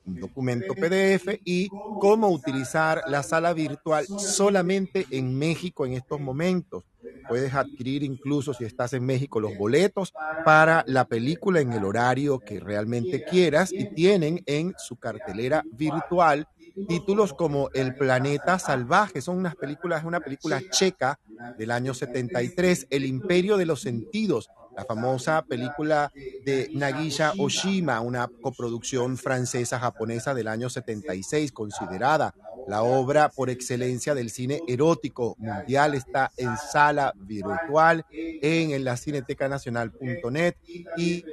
un 0.06 0.20
documento 0.20 0.74
PDF 0.76 1.40
y 1.44 1.70
cómo 2.00 2.30
utilizar 2.30 3.02
la 3.08 3.24
sala 3.24 3.54
virtual 3.54 4.06
solamente 4.18 5.06
en 5.12 5.38
México 5.38 5.86
en 5.86 5.94
estos 5.94 6.20
momentos. 6.20 6.84
Puedes 7.28 7.54
adquirir 7.54 8.04
incluso 8.04 8.54
si 8.54 8.66
estás 8.66 8.94
en 8.94 9.06
México 9.06 9.40
los 9.40 9.58
boletos 9.58 10.14
para 10.44 10.84
la 10.88 11.06
película 11.06 11.60
en 11.60 11.74
el 11.74 11.84
horario 11.84 12.40
que 12.40 12.60
realmente 12.60 13.24
quieras 13.24 13.72
y 13.74 13.94
tienen 13.94 14.44
en 14.46 14.74
su 14.78 14.98
cartelera 14.98 15.64
virtual 15.72 16.48
títulos 16.88 17.34
como 17.34 17.70
El 17.74 17.96
planeta 17.96 18.60
salvaje, 18.60 19.22
son 19.22 19.38
unas 19.38 19.56
películas, 19.56 20.04
una 20.04 20.20
película 20.20 20.62
checa 20.70 21.20
del 21.58 21.72
año 21.72 21.94
73, 21.94 22.88
El 22.90 23.06
imperio 23.06 23.58
de 23.58 23.66
los 23.66 23.82
sentidos, 23.82 24.50
la 24.76 24.84
famosa 24.84 25.44
película 25.48 26.12
de 26.44 26.70
Nagisha 26.74 27.34
Oshima, 27.38 28.02
una 28.02 28.28
coproducción 28.28 29.18
francesa-japonesa 29.18 30.34
del 30.34 30.48
año 30.48 30.70
76, 30.70 31.52
considerada 31.52 32.34
la 32.68 32.84
obra 32.84 33.30
por 33.30 33.50
excelencia 33.50 34.16
del 34.16 34.30
cine 34.30 34.62
erótico 34.68 35.36
mundial, 35.38 35.94
está 35.94 36.32
en 36.36 36.58
sala 36.58 37.14
virtual 37.16 38.06
en 38.12 38.84
la 38.84 38.98
cinetecanacional.net 38.98 40.56
y 40.98 41.24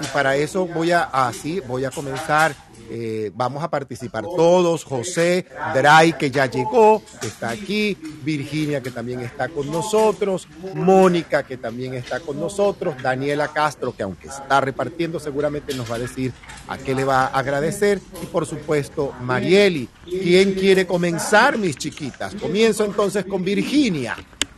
Y 0.02 0.06
para 0.14 0.36
eso 0.38 0.66
voy 0.66 0.92
a, 0.92 1.04
así, 1.04 1.60
voy 1.68 1.86
a 1.86 1.92
comenzar. 1.92 2.56
eh, 2.92 3.32
vamos 3.36 3.64
a 3.64 3.70
participar 3.70 4.24
todos. 4.24 4.84
José 4.84 5.46
Dray, 5.76 6.14
que 6.14 6.32
ya 6.32 6.48
llegó, 6.48 7.04
que 7.22 7.28
está 7.28 7.50
aquí. 7.50 7.96
Virginia, 8.24 8.82
que 8.82 8.90
también 8.90 9.20
está 9.20 9.48
con 9.50 9.72
nosotros. 9.72 10.48
Mónica, 10.74 11.44
que 11.44 11.58
también 11.58 11.94
está 11.94 12.20
con 12.20 12.40
nosotros. 12.40 12.96
Daniela 13.04 13.50
Castro, 13.50 13.96
que 13.96 14.02
aunque 14.04 14.28
está 14.28 14.60
repartiendo, 14.62 15.20
seguramente 15.20 15.76
nos 15.76 15.92
va 15.92 15.96
a 15.96 16.00
decir 16.00 16.34
a 16.68 16.78
qué 16.80 16.96
le 16.96 17.04
va 17.04 17.26
a 17.26 17.38
agradecer. 17.40 18.00
Y 18.24 18.26
por 18.26 18.46
supuesto, 18.48 19.14
Marieli. 19.22 19.88
¿Quién 20.06 20.54
quiere 20.54 20.88
comenzar, 20.88 21.58
mis 21.60 21.78
chiquitas? 21.78 22.34
Comienzo 22.36 22.86
entonces 22.86 23.24
con 23.26 23.44
Virginia. 23.44 24.16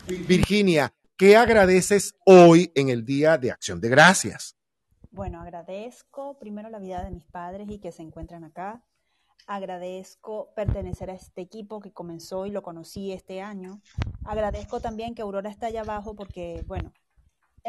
Virginia, 0.07 0.91
¿qué 1.21 1.37
agradeces 1.37 2.15
hoy 2.25 2.71
en 2.73 2.89
el 2.89 3.05
Día 3.05 3.37
de 3.37 3.51
Acción 3.51 3.79
de 3.79 3.89
Gracias? 3.89 4.57
Bueno, 5.11 5.39
agradezco 5.39 6.39
primero 6.39 6.67
la 6.71 6.79
vida 6.79 7.03
de 7.03 7.11
mis 7.11 7.25
padres 7.25 7.69
y 7.69 7.77
que 7.77 7.91
se 7.91 8.01
encuentran 8.01 8.43
acá. 8.43 8.83
Agradezco 9.45 10.51
pertenecer 10.55 11.11
a 11.11 11.13
este 11.13 11.41
equipo 11.41 11.79
que 11.79 11.93
comenzó 11.93 12.47
y 12.47 12.49
lo 12.49 12.63
conocí 12.63 13.11
este 13.11 13.39
año. 13.39 13.83
Agradezco 14.25 14.79
también 14.79 15.13
que 15.13 15.21
Aurora 15.21 15.51
está 15.51 15.67
allá 15.67 15.81
abajo 15.81 16.15
porque, 16.15 16.63
bueno, 16.65 16.91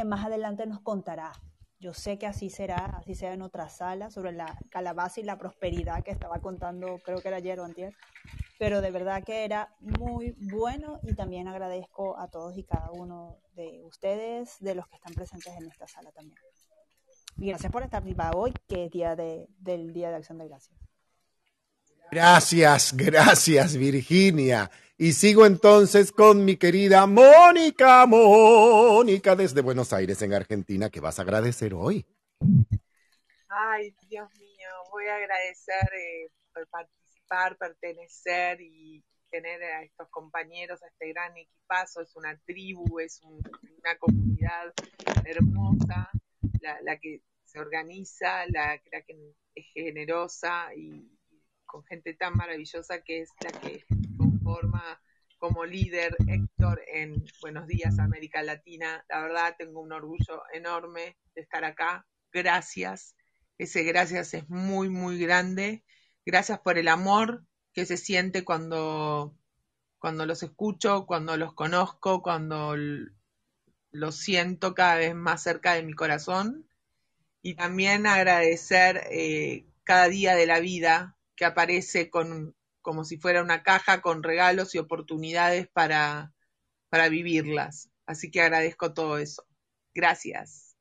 más 0.07 0.25
adelante 0.25 0.65
nos 0.65 0.81
contará. 0.81 1.33
Yo 1.79 1.93
sé 1.93 2.17
que 2.17 2.27
así 2.27 2.49
será, 2.49 2.87
así 2.97 3.15
sea 3.15 3.35
en 3.35 3.43
otra 3.43 3.69
sala, 3.69 4.11
sobre 4.11 4.33
la 4.33 4.59
calabaza 4.71 5.21
y 5.21 5.25
la 5.25 5.37
prosperidad 5.37 6.03
que 6.03 6.11
estaba 6.11 6.39
contando, 6.39 7.01
creo 7.05 7.21
que 7.21 7.29
era 7.29 7.37
ayer 7.37 7.61
o 7.61 7.65
antier. 7.65 7.93
Pero 8.59 8.81
de 8.81 8.91
verdad 8.91 9.25
que 9.25 9.45
era 9.45 9.75
muy 9.81 10.35
bueno 10.39 11.01
y 11.03 11.15
también 11.15 11.49
agradezco 11.49 12.19
a 12.19 12.29
todos 12.29 12.57
y 12.57 12.65
cada 12.65 12.91
uno 12.93 13.39
de 13.55 13.83
ustedes, 13.85 14.57
de 14.61 14.75
los 14.75 14.87
que 14.89 14.97
están 14.97 15.15
presentes 15.15 15.53
en 15.57 15.69
esta 15.69 15.89
sala 15.89 16.13
también. 16.13 16.39
Y 17.39 17.49
gracias 17.49 17.73
por 17.73 17.83
estar 17.83 18.03
viva 18.03 18.31
hoy, 18.35 18.53
que 18.69 18.85
es 18.85 18.91
día 18.91 19.17
de, 19.17 19.49
del 19.59 19.93
Día 19.93 20.11
de 20.11 20.17
Acción 20.17 20.39
de 20.39 20.49
Gracias. 20.49 20.79
Gracias, 22.11 22.95
gracias, 22.95 23.77
Virginia. 23.77 24.71
Y 24.99 25.15
sigo 25.15 25.47
entonces 25.47 26.13
con 26.13 26.45
mi 26.45 26.57
querida 26.57 27.07
Mónica, 27.07 28.07
Mónica 28.07 29.35
desde 29.35 29.63
Buenos 29.63 29.93
Aires, 29.93 30.21
en 30.23 30.35
Argentina, 30.35 30.91
que 30.91 31.01
vas 31.01 31.19
a 31.19 31.23
agradecer 31.23 31.73
hoy. 31.75 32.07
Ay, 33.49 33.95
Dios 34.09 34.29
mío, 34.39 34.69
voy 34.91 35.07
a 35.07 35.17
agradecer 35.17 35.89
eh, 35.95 36.31
por 36.53 36.69
pertenecer 37.59 38.61
y 38.61 39.05
tener 39.31 39.63
a 39.63 39.83
estos 39.83 40.09
compañeros, 40.11 40.83
a 40.83 40.89
este 40.89 41.09
gran 41.13 41.37
equipazo. 41.37 42.03
Es 42.03 42.15
una 42.17 42.39
tribu, 42.47 43.01
es 43.01 43.21
un- 43.23 43.41
una 43.83 43.97
comunidad 43.99 44.75
hermosa, 45.25 46.11
la, 46.61 46.99
que 46.99 47.23
se 47.45 47.59
organiza, 47.61 48.47
la 48.47 48.79
que 48.79 49.35
es 49.55 49.67
generosa 49.75 50.75
y 50.77 51.11
con 51.67 51.85
gente 51.85 52.15
tan 52.15 52.35
maravillosa 52.35 53.03
que 53.03 53.23
es 53.23 53.31
la 53.41 53.53
que 53.55 53.85
conforma 54.17 55.01
como 55.39 55.65
líder 55.65 56.17
Héctor 56.29 56.83
en 56.87 57.25
Buenos 57.41 57.67
Días 57.67 57.99
América 57.99 58.43
Latina. 58.43 59.05
La 59.09 59.23
verdad 59.23 59.57
tengo 59.59 59.81
un 59.81 59.93
orgullo 59.93 60.43
enorme 60.53 61.17
de 61.35 61.43
estar 61.43 61.65
acá. 61.65 62.07
Gracias. 62.33 63.17
Ese 63.59 63.83
gracias 63.83 64.35
es 64.35 64.49
muy, 64.49 64.89
muy 64.91 65.19
grande. 65.19 65.85
Gracias 66.25 66.61
por 66.61 66.79
el 66.79 66.89
amor 66.89 67.45
que 67.73 67.87
se 67.87 67.97
siente 67.97 68.45
cuando, 68.45 69.35
cuando 69.99 70.27
los 70.27 70.43
escucho, 70.43 71.07
cuando 71.07 71.37
los 71.37 71.55
conozco, 71.55 72.23
cuando 72.23 72.75
los 73.91 74.17
siento 74.17 74.75
cada 74.75 74.97
vez 74.97 75.15
más 75.15 75.43
cerca 75.43 75.75
de 75.75 75.83
mi 75.83 75.95
corazón. 75.95 76.69
Y 77.43 77.55
también 77.55 78.07
agradecer 78.07 79.09
eh, 79.11 79.67
cada 79.85 80.09
día 80.09 80.37
de 80.37 80.47
la 80.47 80.61
vida 80.61 81.17
que 81.35 81.45
aparece 81.45 82.09
con, 82.09 82.55
como 82.83 83.05
si 83.05 83.17
fuera 83.17 83.43
una 83.43 83.63
caja 83.63 84.01
con 84.01 84.23
regalos 84.23 84.75
y 84.75 84.79
oportunidades 84.79 85.67
para, 85.69 86.33
para 86.89 87.09
vivirlas. 87.09 87.91
Así 88.07 88.31
que 88.31 88.43
agradezco 88.43 88.93
todo 88.93 89.19
eso. 89.19 89.45
Gracias. 89.95 90.77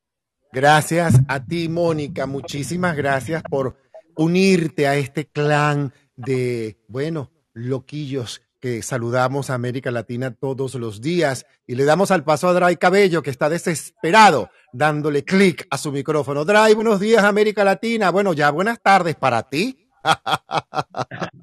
Gracias 0.52 1.14
a 1.28 1.44
ti, 1.44 1.68
Mónica. 1.68 2.26
Muchísimas 2.26 2.96
gracias 2.96 3.42
por 3.42 3.76
unirte 4.16 4.86
a 4.86 4.96
este 4.96 5.26
clan 5.26 5.92
de, 6.16 6.78
bueno, 6.88 7.30
loquillos 7.52 8.42
que 8.60 8.80
saludamos 8.82 9.50
a 9.50 9.54
América 9.54 9.90
Latina 9.90 10.32
todos 10.32 10.76
los 10.76 11.00
días 11.00 11.46
y 11.66 11.74
le 11.74 11.84
damos 11.84 12.12
al 12.12 12.22
paso 12.22 12.48
a 12.48 12.52
Dray 12.52 12.76
Cabello, 12.76 13.22
que 13.22 13.30
está 13.30 13.48
desesperado 13.48 14.50
dándole 14.72 15.24
clic 15.24 15.66
a 15.68 15.78
su 15.78 15.90
micrófono. 15.90 16.44
Dray, 16.44 16.74
buenos 16.74 17.00
días, 17.00 17.24
América 17.24 17.64
Latina. 17.64 18.10
Bueno, 18.10 18.32
ya 18.32 18.50
buenas 18.50 18.80
tardes 18.80 19.16
para 19.16 19.42
ti. 19.48 19.88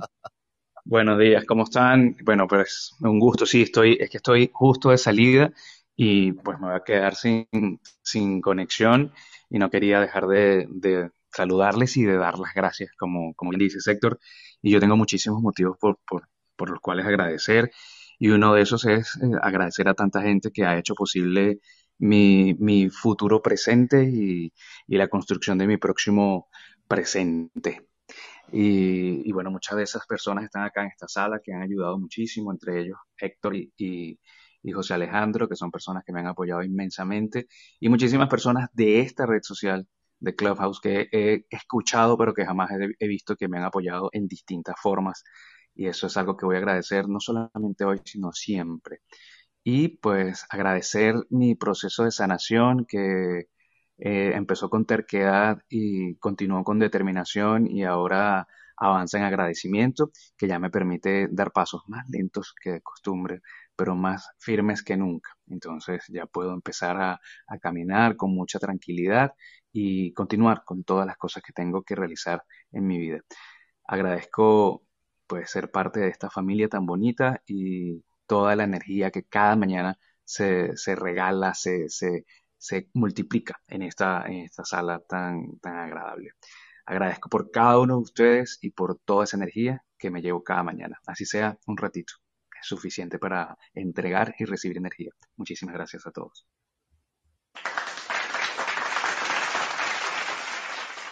Buenos 0.86 1.20
días, 1.20 1.46
¿cómo 1.46 1.66
están? 1.66 2.18
Bueno, 2.24 2.48
pues 2.48 2.96
un 3.02 3.20
gusto, 3.20 3.46
sí, 3.46 3.62
estoy, 3.62 3.96
es 4.00 4.10
que 4.10 4.18
estoy 4.18 4.50
justo 4.52 4.90
de 4.90 4.98
salida 4.98 5.52
y 5.96 6.32
pues 6.32 6.60
me 6.60 6.66
voy 6.66 6.76
a 6.76 6.84
quedar 6.84 7.14
sin, 7.14 7.48
sin 8.02 8.42
conexión 8.42 9.12
y 9.52 9.60
no 9.60 9.70
quería 9.70 10.00
dejar 10.00 10.26
de, 10.26 10.66
de 10.68 11.12
saludarles 11.32 11.98
y 11.98 12.04
de 12.06 12.18
dar 12.18 12.40
las 12.40 12.54
gracias, 12.54 12.92
como, 12.98 13.34
como 13.36 13.52
bien 13.52 13.60
dice 13.70 13.80
Héctor, 13.92 14.20
y 14.62 14.72
yo 14.72 14.80
tengo 14.80 14.98
muchísimos 14.98 15.42
motivos 15.42 15.78
por, 15.80 16.00
por, 16.08 16.28
por 16.56 16.70
los 16.70 16.80
cuales 16.82 17.06
agradecer. 17.06 17.72
Y 18.20 18.30
uno 18.30 18.54
de 18.54 18.62
esos 18.64 18.86
es 18.86 19.16
eh, 19.18 19.32
agradecer 19.42 19.88
a 19.88 19.94
tanta 19.94 20.22
gente 20.22 20.52
que 20.52 20.66
ha 20.66 20.78
hecho 20.78 20.94
posible 20.96 21.60
mi, 21.98 22.54
mi 22.60 22.90
futuro 22.90 23.42
presente 23.42 24.04
y, 24.06 24.54
y 24.88 24.98
la 24.98 25.08
construcción 25.08 25.58
de 25.58 25.68
mi 25.68 25.78
próximo 25.78 26.50
presente. 26.88 27.88
Y, 28.52 29.28
y 29.30 29.32
bueno, 29.32 29.52
muchas 29.52 29.78
de 29.78 29.84
esas 29.84 30.06
personas 30.08 30.46
están 30.46 30.64
acá 30.64 30.82
en 30.82 30.88
esta 30.88 31.08
sala 31.08 31.40
que 31.44 31.54
han 31.54 31.62
ayudado 31.62 31.98
muchísimo, 32.00 32.52
entre 32.52 32.82
ellos 32.82 32.98
Héctor 33.18 33.56
y- 33.56 34.20
y 34.62 34.72
José 34.72 34.94
Alejandro, 34.94 35.48
que 35.48 35.56
son 35.56 35.72
personas 35.72 36.04
que 36.06 36.12
me 36.14 36.20
han 36.20 36.28
apoyado 36.28 36.64
inmensamente, 36.64 37.48
y 37.80 37.90
muchísimas 37.90 38.28
personas 38.30 38.70
de 38.74 39.00
esta 39.02 39.26
red 39.26 39.42
social 39.42 39.88
de 40.20 40.36
Clubhouse 40.36 40.80
que 40.82 41.08
he 41.12 41.46
escuchado, 41.50 42.18
pero 42.18 42.34
que 42.34 42.46
jamás 42.46 42.70
he, 43.00 43.08
visto 43.08 43.36
que 43.36 43.48
me 43.48 43.58
han 43.58 43.66
apoyado 43.66 44.10
en 44.14 44.28
distintas 44.28 44.76
formas. 44.82 45.24
Y 45.76 45.88
eso 45.88 46.08
es 46.08 46.18
algo 46.18 46.38
que 46.38 46.46
voy 46.46 46.56
a 46.58 46.60
agradecer 46.60 47.08
no 47.08 47.20
solamente 47.20 47.86
hoy, 47.86 48.02
sino 48.06 48.32
siempre. 48.34 49.00
Y 49.64 49.90
pues 50.00 50.46
agradecer 50.50 51.16
mi 51.30 51.56
proceso 51.56 52.04
de 52.06 52.12
sanación 52.12 52.86
que 52.86 53.48
eh, 53.98 54.32
empezó 54.36 54.70
con 54.70 54.86
terquedad 54.86 55.60
y 55.70 56.16
continuó 56.18 56.64
con 56.64 56.80
determinación 56.80 57.68
y 57.70 57.84
ahora 57.84 58.48
avanza 58.78 59.18
en 59.18 59.26
agradecimiento, 59.26 60.12
que 60.38 60.48
ya 60.48 60.60
me 60.60 60.70
permite 60.70 61.28
dar 61.32 61.52
pasos 61.52 61.84
más 61.88 62.06
lentos 62.10 62.54
que 62.62 62.72
de 62.72 62.82
costumbre, 62.82 63.42
pero 63.80 63.96
más 63.96 64.30
firmes 64.40 64.84
que 64.84 64.98
nunca. 64.98 65.30
Entonces 65.48 66.04
ya 66.10 66.26
puedo 66.26 66.54
empezar 66.54 66.98
a, 67.02 67.20
caminar 67.62 68.18
con 68.18 68.36
mucha 68.36 68.60
tranquilidad 68.60 69.34
y 69.72 70.12
continuar 70.14 70.64
con 70.66 70.84
todas 70.84 71.08
las 71.08 71.18
cosas 71.18 71.44
que 71.44 71.54
tengo 71.54 71.84
que 71.84 71.96
realizar 71.96 72.44
en 72.74 72.86
mi 72.88 72.98
vida. 73.00 73.22
Agradezco 73.86 74.84
pues 75.28 75.52
ser 75.52 75.72
parte 75.72 76.02
de 76.02 76.10
esta 76.10 76.30
familia 76.30 76.68
tan 76.70 76.86
bonita 76.86 77.42
y 77.48 78.04
toda 78.28 78.56
la 78.58 78.66
energía 78.66 79.12
que 79.12 79.24
cada 79.24 79.56
mañana 79.56 79.98
se, 80.26 80.74
regala, 80.96 81.54
se, 81.54 81.88
se, 81.90 82.90
multiplica 82.94 83.62
en 83.68 83.84
esta, 83.84 84.26
en 84.28 84.46
esta 84.46 84.66
sala 84.66 85.00
tan, 85.08 85.58
tan 85.60 85.78
agradable. 85.78 86.32
Agradezco 86.86 87.30
por 87.30 87.52
cada 87.52 87.80
uno 87.80 87.96
de 87.96 88.02
ustedes 88.02 88.60
y 88.62 88.72
por 88.72 89.00
toda 89.06 89.24
esa 89.24 89.38
energía 89.38 89.84
que 89.98 90.12
me 90.12 90.22
llevo 90.22 90.44
cada 90.44 90.64
mañana, 90.64 91.00
así 91.08 91.26
sea 91.26 91.58
un 91.68 91.78
ratito, 91.78 92.14
suficiente 92.62 93.20
para 93.20 93.58
entregar 93.74 94.36
y 94.40 94.46
recibir 94.46 94.78
energía. 94.78 95.12
Muchísimas 95.36 95.76
gracias 95.76 96.06
a 96.08 96.12
todos. 96.12 96.46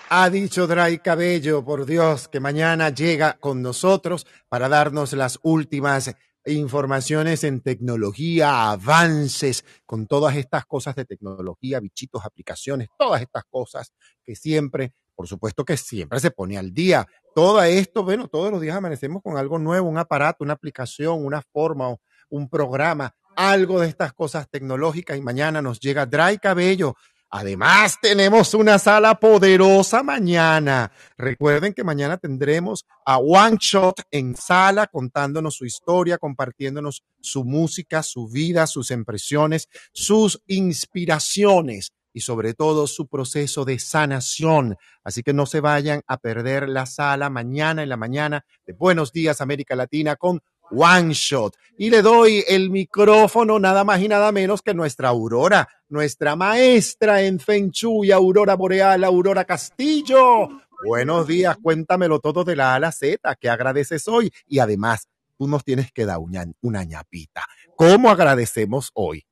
Ha 0.09 0.29
dicho 0.29 0.67
Dray 0.67 0.99
Cabello, 0.99 1.65
por 1.65 1.85
Dios, 1.85 2.29
que 2.29 2.39
mañana 2.39 2.89
llega 2.91 3.37
con 3.39 3.61
nosotros 3.61 4.25
para 4.47 4.69
darnos 4.69 5.11
las 5.11 5.37
últimas 5.43 6.15
informaciones 6.45 7.43
en 7.43 7.59
tecnología, 7.59 8.71
avances, 8.71 9.65
con 9.85 10.07
todas 10.07 10.37
estas 10.37 10.65
cosas 10.65 10.95
de 10.95 11.03
tecnología, 11.03 11.81
bichitos, 11.81 12.23
aplicaciones, 12.25 12.87
todas 12.97 13.21
estas 13.21 13.43
cosas 13.49 13.91
que 14.23 14.35
siempre, 14.35 14.93
por 15.17 15.27
supuesto 15.27 15.65
que 15.65 15.75
siempre 15.77 16.19
se 16.19 16.29
pone 16.29 16.59
al 16.59 16.71
día. 16.71 17.07
Todo 17.33 17.61
esto, 17.63 18.03
bueno, 18.03 18.27
todos 18.27 18.51
los 18.51 18.61
días 18.61 18.77
amanecemos 18.77 19.23
con 19.23 19.35
algo 19.35 19.57
nuevo, 19.57 19.89
un 19.89 19.97
aparato, 19.97 20.43
una 20.43 20.53
aplicación, 20.53 21.25
una 21.25 21.41
forma, 21.41 21.95
un 22.29 22.47
programa, 22.47 23.15
algo 23.35 23.79
de 23.79 23.87
estas 23.87 24.13
cosas 24.13 24.47
tecnológicas 24.47 25.17
y 25.17 25.21
mañana 25.21 25.59
nos 25.59 25.79
llega 25.79 26.05
Dray 26.05 26.37
Cabello. 26.37 26.95
Además, 27.29 27.97
tenemos 27.99 28.53
una 28.53 28.77
sala 28.77 29.19
poderosa 29.19 30.01
mañana. 30.03 30.91
Recuerden 31.17 31.73
que 31.73 31.83
mañana 31.83 32.17
tendremos 32.17 32.85
a 33.03 33.17
One 33.17 33.57
Shot 33.59 34.03
en 34.11 34.35
sala 34.35 34.85
contándonos 34.85 35.55
su 35.55 35.65
historia, 35.65 36.19
compartiéndonos 36.19 37.03
su 37.19 37.43
música, 37.43 38.03
su 38.03 38.29
vida, 38.29 38.65
sus 38.67 38.91
impresiones, 38.91 39.67
sus 39.91 40.41
inspiraciones 40.45 41.91
y 42.17 42.19
sobre 42.19 42.55
todo 42.55 42.87
su 42.87 43.05
proceso 43.05 43.63
de 43.63 43.77
sanación. 43.77 44.75
Así 45.03 45.21
que 45.21 45.33
no 45.33 45.45
se 45.45 45.59
vayan 45.59 46.01
a 46.07 46.17
perder 46.17 46.67
la 46.67 46.87
sala 46.87 47.29
mañana 47.29 47.83
en 47.83 47.89
la 47.89 47.95
mañana 47.95 48.43
de 48.65 48.73
Buenos 48.73 49.11
Días 49.11 49.39
América 49.39 49.75
Latina 49.75 50.15
con 50.15 50.41
One 50.71 51.13
Shot. 51.13 51.55
Y 51.77 51.91
le 51.91 52.01
doy 52.01 52.43
el 52.47 52.71
micrófono 52.71 53.59
nada 53.59 53.83
más 53.83 54.01
y 54.01 54.07
nada 54.07 54.31
menos 54.31 54.63
que 54.63 54.73
nuestra 54.73 55.09
Aurora, 55.09 55.69
nuestra 55.89 56.35
maestra 56.35 57.21
en 57.21 57.39
Feng 57.39 57.69
Shui, 57.69 58.09
Aurora 58.09 58.55
Boreal, 58.55 59.03
Aurora 59.03 59.45
Castillo. 59.45 60.49
Buenos 60.87 61.27
días, 61.27 61.55
cuéntamelo 61.61 62.19
todo 62.19 62.43
de 62.43 62.55
la 62.55 62.71
A 62.71 62.75
a 62.75 62.79
la 62.79 62.91
Z, 62.91 63.35
que 63.35 63.47
agradeces 63.47 64.07
hoy? 64.07 64.31
Y 64.47 64.57
además, 64.57 65.07
tú 65.37 65.47
nos 65.47 65.63
tienes 65.63 65.91
que 65.91 66.05
dar 66.05 66.17
una, 66.17 66.45
una 66.61 66.83
ñapita. 66.83 67.45
¿Cómo 67.75 68.09
agradecemos 68.09 68.89
hoy? 68.95 69.23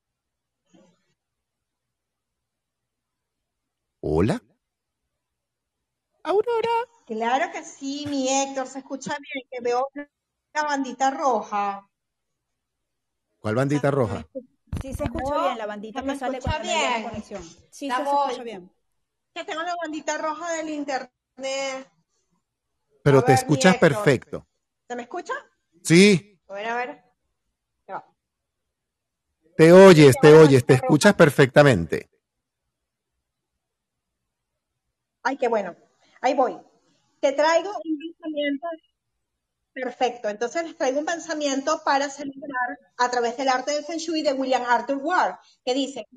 Hola. 4.08 4.40
Aurora. 6.22 6.70
Claro 7.08 7.52
que 7.52 7.64
sí, 7.64 8.06
mi 8.08 8.30
Héctor, 8.30 8.68
se 8.68 8.80
escucha 8.80 9.16
bien, 9.20 9.48
que 9.50 9.62
veo 9.62 9.88
la 10.54 10.62
bandita 10.62 11.10
roja. 11.10 11.90
¿Cuál 13.42 13.56
bandita 13.56 13.90
roja? 13.90 14.28
Sí 14.80 14.94
se 14.94 15.06
escucha 15.06 15.42
bien, 15.42 15.58
la 15.58 15.66
bandita 15.66 16.02
¿se 16.02 16.06
me 16.06 16.16
sale 16.20 16.38
escucha 16.38 16.60
cuando 16.60 16.74
bien? 16.74 17.04
conexión. 17.04 17.44
Sí, 17.72 17.88
La 17.88 17.96
se 17.98 18.04
escucha 18.04 18.44
bien. 18.44 18.72
Que 19.34 19.44
tengo 19.44 19.64
la 19.64 19.76
bandita 19.82 20.18
roja 20.20 20.54
del 20.54 20.70
internet. 20.70 21.10
Pero 23.04 23.18
A 23.20 23.26
te 23.26 23.32
ver, 23.32 23.40
escuchas 23.40 23.74
Héctor. 23.74 23.90
perfecto. 23.90 24.48
¿Se 24.88 24.96
me 24.96 25.02
escucha? 25.02 25.34
Sí, 25.82 26.40
A 26.48 26.54
ver, 26.54 26.68
a 26.68 26.76
ver. 26.76 27.06
Te 29.58 29.72
oyes, 29.72 30.16
te 30.22 30.34
oyes, 30.34 30.64
te 30.64 30.76
escuchas 30.76 31.16
perfectamente. 31.16 32.10
Ay, 35.26 35.38
qué 35.38 35.48
bueno. 35.48 35.76
Ahí 36.22 36.36
voy. 36.36 36.56
Te 37.20 37.32
traigo 37.32 37.72
un 37.84 37.98
pensamiento. 37.98 38.68
Perfecto. 39.74 40.30
Entonces 40.30 40.64
les 40.64 40.78
traigo 40.78 41.00
un 41.00 41.06
pensamiento 41.06 41.82
para 41.84 42.12
celebrar 42.12 42.80
a 42.98 43.10
través 43.10 43.36
del 43.36 43.50
arte 43.50 43.72
del 43.72 43.84
Feng 43.84 43.98
Shui 43.98 44.22
de 44.22 44.34
William 44.34 44.64
Arthur 44.68 44.98
Ward, 45.02 45.38
que 45.66 45.74
dice, 45.74 46.08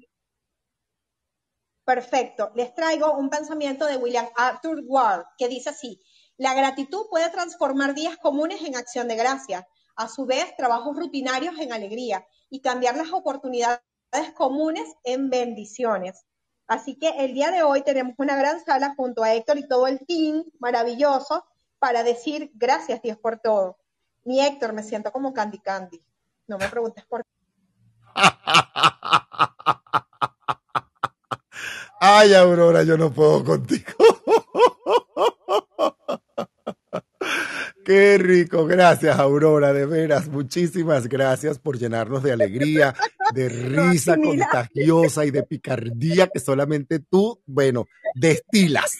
perfecto, 1.85 2.53
les 2.55 2.75
traigo 2.75 3.17
un 3.17 3.31
pensamiento 3.31 3.87
de 3.87 3.97
William 3.97 4.29
Arthur 4.37 4.83
Ward, 4.85 5.25
que 5.39 5.49
dice 5.49 5.71
así, 5.71 6.03
la 6.37 6.53
gratitud 6.53 7.07
puede 7.09 7.31
transformar 7.31 7.95
días 7.95 8.19
comunes 8.19 8.63
en 8.63 8.77
acción 8.77 9.09
de 9.09 9.17
gracias, 9.17 9.65
a 9.97 10.07
su 10.09 10.27
vez 10.27 10.55
trabajos 10.57 10.95
rutinarios 10.95 11.59
en 11.59 11.73
alegría 11.73 12.27
y 12.51 12.61
cambiar 12.61 12.97
las 12.97 13.11
oportunidades 13.11 13.81
comunes 14.37 14.87
en 15.03 15.31
bendiciones. 15.31 16.27
Así 16.69 16.97
que 16.97 17.09
el 17.25 17.33
día 17.33 17.51
de 17.51 17.63
hoy 17.63 17.83
tenemos 17.83 18.15
una 18.19 18.37
gran 18.37 18.63
sala 18.63 18.95
junto 18.95 19.25
a 19.25 19.33
Héctor 19.33 19.57
y 19.59 19.67
todo 19.67 19.87
el 19.87 20.01
team 20.07 20.45
maravilloso 20.59 21.47
para 21.79 22.03
decir 22.03 22.51
gracias 22.55 23.01
Dios 23.01 23.17
por 23.17 23.39
todo. 23.39 23.79
Mi 24.25 24.45
Héctor, 24.45 24.75
me 24.75 24.83
siento 24.83 25.11
como 25.11 25.33
Candy 25.33 25.59
Candy. 25.61 26.05
No 26.47 26.59
me 26.59 26.69
preguntes 26.69 27.07
por 27.07 27.25
qué. 27.25 27.31
Ay, 32.01 32.35
Aurora, 32.35 32.83
yo 32.83 32.99
no 32.99 33.11
puedo 33.13 33.43
contigo. 33.43 33.93
Qué 37.89 38.19
rico, 38.19 38.67
gracias 38.67 39.19
Aurora, 39.19 39.73
de 39.73 39.87
veras, 39.87 40.29
muchísimas 40.29 41.09
gracias 41.09 41.59
por 41.59 41.79
llenarnos 41.79 42.23
de 42.23 42.33
alegría, 42.33 42.95
de 43.35 43.49
risa 43.49 44.17
contagiosa 44.17 45.25
y 45.25 45.31
de 45.31 45.43
picardía 45.43 46.29
que 46.29 46.41
solamente 46.41 47.01
tú, 47.01 47.41
bueno, 47.47 47.87
destilas. 48.15 48.97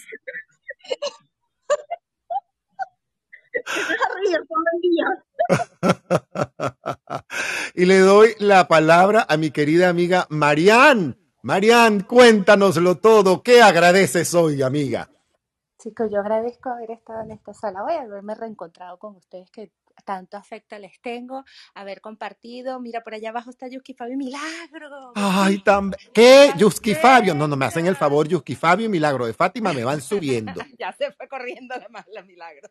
A. 5.49 5.65
Y 7.75 7.85
le 7.85 7.99
doy 7.99 8.35
la 8.39 8.67
palabra 8.67 9.25
a 9.29 9.37
mi 9.37 9.51
querida 9.51 9.89
amiga 9.89 10.27
Marianne. 10.29 11.15
Marianne, 11.43 12.05
cuéntanoslo 12.05 12.97
todo. 12.97 13.41
¿Qué 13.41 13.61
agradeces 13.61 14.33
hoy, 14.33 14.61
amiga? 14.61 15.09
Chicos, 15.81 16.11
yo 16.11 16.19
agradezco 16.19 16.69
haber 16.69 16.91
estado 16.91 17.21
en 17.21 17.31
esta 17.31 17.53
sala 17.53 17.85
hoy, 17.85 17.93
haberme 17.93 18.35
reencontrado 18.35 18.97
con 18.97 19.15
ustedes 19.15 19.49
que 19.49 19.71
tanto 20.03 20.37
afecto 20.37 20.77
les 20.77 20.99
tengo, 21.01 21.43
haber 21.73 22.01
compartido. 22.01 22.79
Mira, 22.79 23.01
por 23.01 23.13
allá 23.13 23.29
abajo 23.29 23.49
está 23.49 23.67
Yuski 23.67 23.93
Fabio 23.93 24.17
Milagro. 24.17 25.13
Ay, 25.15 25.59
tan... 25.63 25.91
¿Qué? 26.13 26.51
Yuski 26.57 26.95
Fabio. 26.95 27.33
No, 27.35 27.47
no, 27.47 27.55
me 27.55 27.65
hacen 27.65 27.85
el 27.85 27.95
favor, 27.95 28.27
Yuski 28.27 28.55
Fabio 28.55 28.85
y 28.85 28.89
Milagro 28.89 29.25
de 29.25 29.33
Fátima 29.33 29.73
me 29.73 29.83
van 29.83 30.01
subiendo. 30.01 30.61
ya 30.79 30.91
se 30.93 31.11
fue 31.11 31.27
corriendo 31.27 31.75
la 31.75 31.89
más 31.89 32.05
la 32.11 32.23
milagro. 32.23 32.69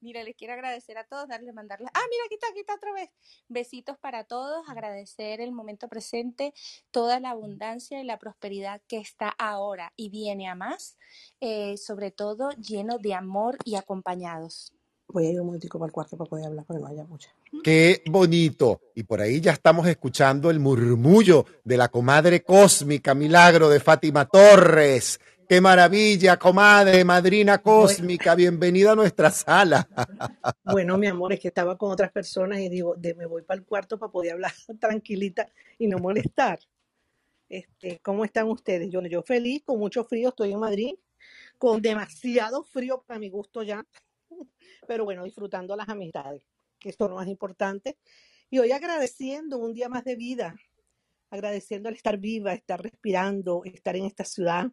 Mira, 0.00 0.22
les 0.22 0.36
quiero 0.36 0.54
agradecer 0.54 0.96
a 0.98 1.04
todos, 1.04 1.28
darle, 1.28 1.52
mandarles. 1.52 1.90
Ah, 1.92 2.00
mira, 2.10 2.22
aquí 2.26 2.34
está, 2.34 2.48
aquí 2.48 2.60
está 2.60 2.74
otra 2.74 2.92
vez. 2.92 3.10
Besitos 3.48 3.98
para 3.98 4.24
todos, 4.24 4.68
agradecer 4.68 5.40
el 5.40 5.52
momento 5.52 5.88
presente, 5.88 6.54
toda 6.90 7.20
la 7.20 7.30
abundancia 7.30 8.00
y 8.00 8.04
la 8.04 8.18
prosperidad 8.18 8.80
que 8.86 8.98
está 8.98 9.28
ahora 9.38 9.92
y 9.96 10.10
viene 10.10 10.48
a 10.48 10.54
más, 10.54 10.98
eh, 11.40 11.76
sobre 11.76 12.10
todo 12.10 12.50
lleno 12.52 12.98
de 12.98 13.14
amor 13.14 13.58
y 13.64 13.74
acompañados. 13.74 14.77
Voy 15.10 15.26
a 15.26 15.30
ir 15.30 15.40
un 15.40 15.46
momentico 15.46 15.78
para 15.78 15.88
el 15.88 15.92
cuarto 15.92 16.18
para 16.18 16.28
poder 16.28 16.46
hablar 16.46 16.66
porque 16.66 16.82
no 16.82 16.86
haya 16.86 17.04
mucha. 17.04 17.30
Qué 17.64 18.02
bonito. 18.06 18.82
Y 18.94 19.04
por 19.04 19.22
ahí 19.22 19.40
ya 19.40 19.52
estamos 19.52 19.86
escuchando 19.86 20.50
el 20.50 20.60
murmullo 20.60 21.46
de 21.64 21.78
la 21.78 21.88
comadre 21.88 22.42
cósmica 22.42 23.14
Milagro 23.14 23.70
de 23.70 23.80
Fátima 23.80 24.26
Torres. 24.26 25.18
Qué 25.48 25.62
maravilla, 25.62 26.36
comadre, 26.36 27.06
madrina 27.06 27.56
cósmica. 27.62 28.34
Bienvenida 28.34 28.92
a 28.92 28.96
nuestra 28.96 29.30
sala. 29.30 29.88
Bueno, 30.64 30.98
mi 30.98 31.06
amor, 31.06 31.32
es 31.32 31.40
que 31.40 31.48
estaba 31.48 31.78
con 31.78 31.90
otras 31.90 32.12
personas 32.12 32.58
y 32.60 32.68
digo, 32.68 32.94
de, 32.94 33.14
me 33.14 33.24
voy 33.24 33.40
para 33.40 33.58
el 33.58 33.64
cuarto 33.64 33.98
para 33.98 34.12
poder 34.12 34.32
hablar 34.32 34.52
tranquilita 34.78 35.48
y 35.78 35.86
no 35.86 35.96
molestar. 35.98 36.58
Este, 37.48 37.98
¿cómo 38.00 38.26
están 38.26 38.48
ustedes? 38.48 38.90
Yo, 38.90 39.00
yo 39.00 39.22
feliz, 39.22 39.62
con 39.64 39.78
mucho 39.78 40.04
frío, 40.04 40.28
estoy 40.28 40.52
en 40.52 40.60
Madrid, 40.60 40.94
con 41.56 41.80
demasiado 41.80 42.64
frío 42.64 43.02
para 43.06 43.18
mi 43.18 43.30
gusto 43.30 43.62
ya, 43.62 43.86
pero 44.86 45.04
bueno, 45.04 45.24
disfrutando 45.24 45.76
las 45.76 45.88
amistades, 45.88 46.42
que 46.78 46.90
es 46.90 46.96
lo 46.98 47.16
más 47.16 47.28
importante. 47.28 47.98
Y 48.50 48.58
hoy 48.58 48.72
agradeciendo 48.72 49.58
un 49.58 49.74
día 49.74 49.88
más 49.88 50.04
de 50.04 50.16
vida, 50.16 50.56
agradeciendo 51.30 51.88
el 51.88 51.96
estar 51.96 52.18
viva, 52.18 52.54
estar 52.54 52.82
respirando, 52.82 53.62
estar 53.64 53.96
en 53.96 54.06
esta 54.06 54.24
ciudad, 54.24 54.66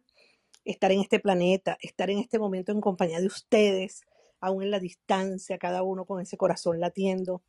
estar 0.64 0.92
en 0.92 1.00
este 1.00 1.20
planeta, 1.20 1.76
estar 1.80 2.10
en 2.10 2.18
este 2.18 2.38
momento 2.38 2.72
en 2.72 2.80
compañía 2.80 3.20
de 3.20 3.26
ustedes, 3.26 4.02
aún 4.40 4.62
en 4.62 4.70
la 4.70 4.80
distancia, 4.80 5.58
cada 5.58 5.82
uno 5.82 6.04
con 6.04 6.20
ese 6.20 6.36
corazón 6.36 6.80
latiendo. 6.80 7.42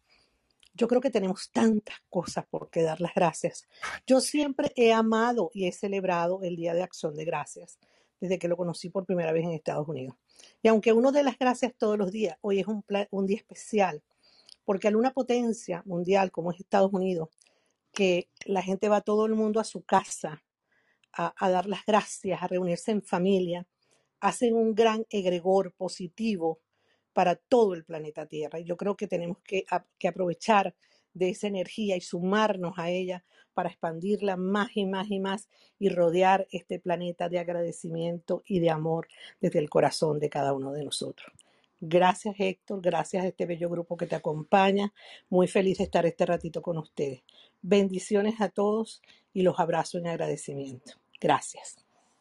Yo 0.74 0.88
creo 0.88 1.02
que 1.02 1.10
tenemos 1.10 1.50
tantas 1.52 1.98
cosas 2.10 2.46
por 2.46 2.70
que 2.70 2.84
dar 2.84 3.02
las 3.02 3.16
gracias. 3.16 3.68
Yo 4.06 4.22
siempre 4.22 4.72
he 4.76 4.94
amado 4.94 5.50
y 5.54 5.68
he 5.68 5.72
celebrado 5.72 6.44
el 6.44 6.56
Día 6.56 6.74
de 6.74 6.84
Acción 6.84 7.16
de 7.16 7.26
Gracias 7.26 7.80
desde 8.20 8.38
que 8.38 8.48
lo 8.48 8.58
conocí 8.58 8.90
por 8.90 9.06
primera 9.06 9.32
vez 9.32 9.44
en 9.44 9.52
Estados 9.52 9.88
Unidos. 9.88 10.16
Y 10.62 10.68
aunque 10.68 10.94
uno 10.94 11.12
de 11.12 11.24
las 11.24 11.38
gracias 11.38 11.74
todos 11.78 11.98
los 11.98 12.12
días, 12.12 12.38
hoy 12.42 12.60
es 12.60 12.68
un, 12.68 12.84
día 13.26 13.38
especial, 13.38 14.04
porque 14.66 14.88
al 14.88 14.96
una 14.96 15.14
potencia 15.14 15.82
mundial 15.86 16.32
como 16.32 16.52
es 16.52 16.60
Estados 16.60 16.92
Unidos, 16.94 17.30
que 17.92 18.30
la 18.46 18.62
gente 18.62 18.90
va 18.90 19.02
todo 19.02 19.26
el 19.26 19.36
mundo 19.36 19.60
a 19.60 19.64
su 19.64 19.84
casa 19.84 20.44
a, 21.14 21.50
dar 21.50 21.66
las 21.66 21.84
gracias, 21.86 22.44
a 22.44 22.48
reunirse 22.48 22.92
en 22.92 23.02
familia, 23.02 23.66
hacen 24.20 24.56
un 24.56 24.76
gran 24.76 25.06
egregor 25.10 25.74
positivo 25.74 26.60
para 27.12 27.36
todo 27.36 27.74
el 27.74 27.84
planeta 27.84 28.28
Tierra. 28.28 28.60
Yo 28.60 28.78
creo 28.78 28.96
que 28.96 29.08
tenemos 29.08 29.40
que 29.40 29.66
aprovechar 30.08 30.76
de 31.18 31.30
esa 31.30 31.48
energía 31.48 31.96
y 31.96 32.02
sumarnos 32.02 32.78
a 32.78 32.90
ella 32.90 33.24
para 33.54 33.70
expandirla 33.70 34.38
más 34.38 34.70
y 34.76 34.86
más 34.86 35.10
y 35.10 35.20
más 35.20 35.50
y 35.80 35.90
rodear 35.90 36.48
este 36.52 36.80
planeta 36.80 37.28
de 37.28 37.40
agradecimiento 37.40 38.44
y 38.46 38.60
de 38.60 38.70
amor 38.70 39.08
desde 39.42 39.60
el 39.60 39.70
corazón 39.70 40.20
de 40.20 40.30
cada 40.30 40.54
uno 40.54 40.72
de 40.72 40.86
nosotros. 40.86 41.32
Gracias 41.80 42.36
Héctor, 42.40 42.82
gracias 42.82 43.24
a 43.24 43.28
este 43.28 43.46
bello 43.46 43.70
grupo 43.70 43.98
que 43.98 44.08
te 44.08 44.16
acompaña. 44.16 44.94
Muy 45.30 45.48
feliz 45.48 45.78
de 45.78 45.86
estar 45.86 46.06
este 46.06 46.26
ratito 46.26 46.62
con 46.62 46.78
ustedes. 46.78 47.24
Bendiciones 47.62 48.42
a 48.42 48.50
todos 48.50 49.02
y 49.34 49.44
los 49.44 49.60
abrazo 49.60 49.98
en 49.98 50.08
agradecimiento. 50.08 50.94
Gracias. 51.20 51.78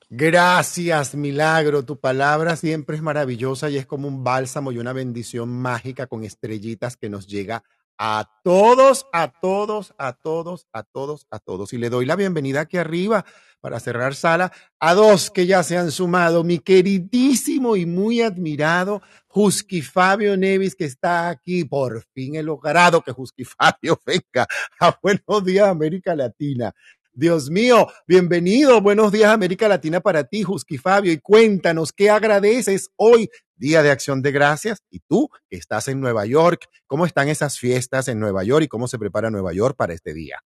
Gracias, 0.08 1.16
milagro. 1.16 1.84
Tu 1.84 1.98
palabra 1.98 2.54
siempre 2.56 2.96
es 2.96 3.02
maravillosa 3.02 3.68
y 3.70 3.76
es 3.76 3.86
como 3.86 4.06
un 4.06 4.22
bálsamo 4.22 4.70
y 4.70 4.78
una 4.78 4.92
bendición 4.92 5.48
mágica 5.48 6.06
con 6.06 6.22
estrellitas 6.22 6.96
que 6.96 7.08
nos 7.08 7.26
llega 7.26 7.64
a 7.98 8.30
todos, 8.42 9.06
a 9.12 9.28
todos, 9.28 9.94
a 9.98 10.12
todos, 10.12 10.66
a 10.72 10.82
todos, 10.82 11.26
a 11.30 11.38
todos. 11.38 11.72
Y 11.72 11.78
le 11.78 11.90
doy 11.90 12.06
la 12.06 12.16
bienvenida 12.16 12.62
aquí 12.62 12.76
arriba 12.76 13.24
para 13.60 13.80
cerrar 13.80 14.14
sala 14.14 14.52
a 14.78 14.94
dos 14.94 15.30
que 15.30 15.46
ya 15.46 15.62
se 15.62 15.76
han 15.76 15.90
sumado. 15.90 16.44
Mi 16.44 16.58
queridísimo 16.58 17.76
y 17.76 17.86
muy 17.86 18.22
admirado 18.22 19.02
Husky 19.34 19.82
Fabio 19.82 20.36
Nevis, 20.36 20.74
que 20.74 20.84
está 20.84 21.28
aquí. 21.28 21.64
Por 21.64 22.02
fin 22.14 22.36
he 22.36 22.42
logrado 22.42 23.02
que 23.02 23.12
Husky 23.16 23.44
Fabio 23.58 23.98
venga 24.06 24.46
a 24.78 24.98
Buenos 25.02 25.44
Días 25.44 25.68
América 25.68 26.14
Latina. 26.14 26.72
Dios 27.18 27.48
mío, 27.48 27.86
bienvenido. 28.06 28.82
Buenos 28.82 29.10
días 29.10 29.30
América 29.30 29.66
Latina 29.68 30.00
para 30.00 30.24
ti, 30.24 30.44
Husky 30.44 30.76
Fabio. 30.76 31.10
Y 31.10 31.18
cuéntanos 31.18 31.90
qué 31.90 32.10
agradeces 32.10 32.90
hoy, 32.96 33.30
Día 33.54 33.82
de 33.82 33.90
Acción 33.90 34.20
de 34.20 34.32
Gracias. 34.32 34.82
Y 34.90 35.00
tú, 35.00 35.30
que 35.48 35.56
estás 35.56 35.88
en 35.88 35.98
Nueva 35.98 36.26
York, 36.26 36.66
¿cómo 36.86 37.06
están 37.06 37.28
esas 37.28 37.58
fiestas 37.58 38.08
en 38.08 38.20
Nueva 38.20 38.44
York 38.44 38.64
y 38.64 38.68
cómo 38.68 38.86
se 38.86 38.98
prepara 38.98 39.30
Nueva 39.30 39.54
York 39.54 39.74
para 39.78 39.94
este 39.94 40.12
día? 40.12 40.44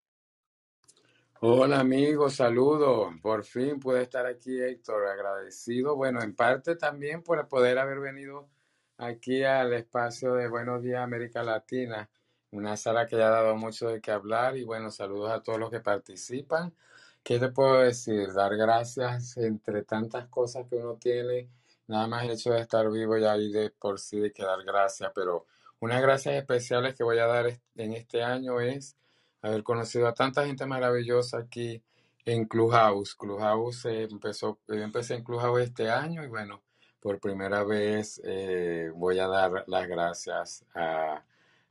Hola 1.40 1.80
amigos, 1.80 2.36
saludos. 2.36 3.14
Por 3.20 3.42
fin 3.42 3.80
pude 3.80 4.02
estar 4.02 4.26
aquí, 4.26 4.62
Héctor, 4.62 5.08
agradecido. 5.08 5.96
Bueno, 5.96 6.22
en 6.22 6.36
parte 6.36 6.76
también 6.76 7.24
por 7.24 7.48
poder 7.48 7.80
haber 7.80 7.98
venido 7.98 8.48
aquí 8.96 9.42
al 9.42 9.72
espacio 9.72 10.34
de 10.34 10.46
Buenos 10.46 10.84
Días 10.84 11.02
América 11.02 11.42
Latina, 11.42 12.08
una 12.50 12.76
sala 12.76 13.06
que 13.06 13.16
ya 13.16 13.28
ha 13.28 13.30
dado 13.30 13.56
mucho 13.56 13.88
de 13.88 14.00
qué 14.00 14.10
hablar 14.10 14.56
y 14.56 14.64
bueno, 14.64 14.90
saludos 14.90 15.30
a 15.30 15.42
todos 15.42 15.58
los 15.58 15.70
que 15.70 15.80
participan. 15.80 16.74
¿Qué 17.22 17.38
te 17.38 17.50
puedo 17.50 17.80
decir? 17.80 18.32
Dar 18.32 18.56
gracias 18.56 19.36
entre 19.36 19.82
tantas 19.82 20.26
cosas 20.28 20.66
que 20.68 20.76
uno 20.76 20.96
tiene, 20.96 21.48
nada 21.86 22.06
más 22.06 22.24
el 22.24 22.30
hecho 22.30 22.52
de 22.52 22.60
estar 22.60 22.90
vivo 22.90 23.18
ya 23.18 23.32
ahí 23.32 23.52
de 23.52 23.70
por 23.70 24.00
sí 24.00 24.18
de 24.20 24.32
que 24.32 24.42
dar 24.42 24.62
gracias, 24.64 25.12
pero 25.14 25.46
unas 25.80 26.02
gracias 26.02 26.34
especiales 26.34 26.94
que 26.94 27.04
voy 27.04 27.18
a 27.18 27.26
dar 27.26 27.46
en 27.76 27.92
este 27.92 28.22
año 28.22 28.60
es 28.60 28.96
haber 29.42 29.62
conocido 29.62 30.06
a 30.08 30.14
tanta 30.14 30.46
gente 30.46 30.66
maravillosa 30.66 31.38
aquí 31.38 31.82
en 32.24 32.46
Clubhouse. 32.46 33.14
Clubhouse 33.14 33.84
empezó, 33.86 34.58
yo 34.68 34.74
empecé 34.74 35.14
en 35.14 35.24
Clubhouse 35.24 35.62
este 35.62 35.90
año 35.90 36.22
y 36.24 36.28
bueno, 36.28 36.62
por 37.00 37.18
primera 37.18 37.64
vez 37.64 38.20
eh, 38.24 38.90
voy 38.94 39.18
a 39.18 39.26
dar 39.26 39.64
las 39.66 39.88
gracias 39.88 40.64
a 40.74 41.24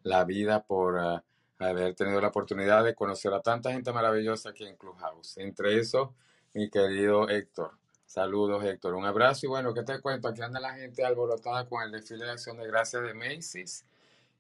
la 0.04 0.24
vida 0.24 0.64
por 0.64 1.00
ah, 1.00 1.24
haber 1.60 1.94
tenido 1.96 2.22
la 2.22 2.30
oportunidad 2.30 2.84
de 2.84 2.96
conocer 2.96 3.34
a 3.34 3.42
tanta 3.42 3.72
gente 3.72 3.92
maravillosa 3.92 4.50
aquí 4.50 4.66
en 4.66 4.76
Clubhouse. 4.78 5.38
Entre 5.38 5.80
eso, 5.80 6.14
mi 6.54 6.70
querido 6.70 7.30
Héctor. 7.30 7.72
Saludos, 8.06 8.64
Héctor. 8.64 8.96
Un 8.96 9.06
abrazo 9.06 9.46
y 9.46 9.50
bueno, 9.50 9.74
¿qué 9.74 9.84
te 9.84 10.02
cuento? 10.02 10.28
Aquí 10.28 10.42
anda 10.42 10.60
la 10.60 10.74
gente 10.74 11.06
alborotada 11.06 11.68
con 11.68 11.84
el 11.84 11.92
desfile 11.92 12.26
de 12.26 12.32
acción 12.32 12.58
de 12.58 12.66
gracias 12.66 13.04
de 13.04 13.14
Macy's. 13.14 13.86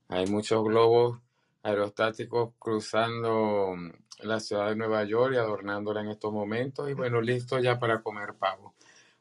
Hay 0.07 0.25
muchos 0.25 0.63
globos 0.63 1.19
aerostáticos 1.61 2.53
cruzando 2.57 3.75
mm, 3.75 3.91
la 4.23 4.39
ciudad 4.39 4.69
de 4.69 4.75
Nueva 4.75 5.03
York 5.03 5.33
y 5.35 5.37
adornándola 5.37 6.01
en 6.01 6.09
estos 6.09 6.33
momentos. 6.33 6.89
Y 6.89 6.93
bueno, 6.93 7.21
listo 7.21 7.59
ya 7.59 7.77
para 7.77 8.01
comer 8.01 8.33
pavo. 8.39 8.73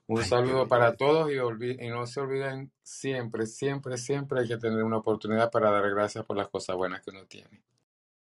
Un 0.08 0.22
Ay, 0.22 0.26
saludo 0.26 0.66
para 0.66 0.96
todos 0.96 1.30
y, 1.30 1.36
no 1.88 2.06
se 2.06 2.20
olviden 2.20 2.72
siempre, 2.82 3.46
siempre, 3.46 3.98
siempre 3.98 4.40
hay 4.40 4.48
que 4.48 4.56
tener 4.56 4.82
una 4.82 4.96
oportunidad 4.96 5.50
para 5.50 5.70
dar 5.70 5.90
gracias 5.90 6.24
por 6.24 6.34
las 6.34 6.48
cosas 6.48 6.76
buenas 6.76 7.02
que 7.02 7.10
uno 7.10 7.26
tiene. 7.26 7.62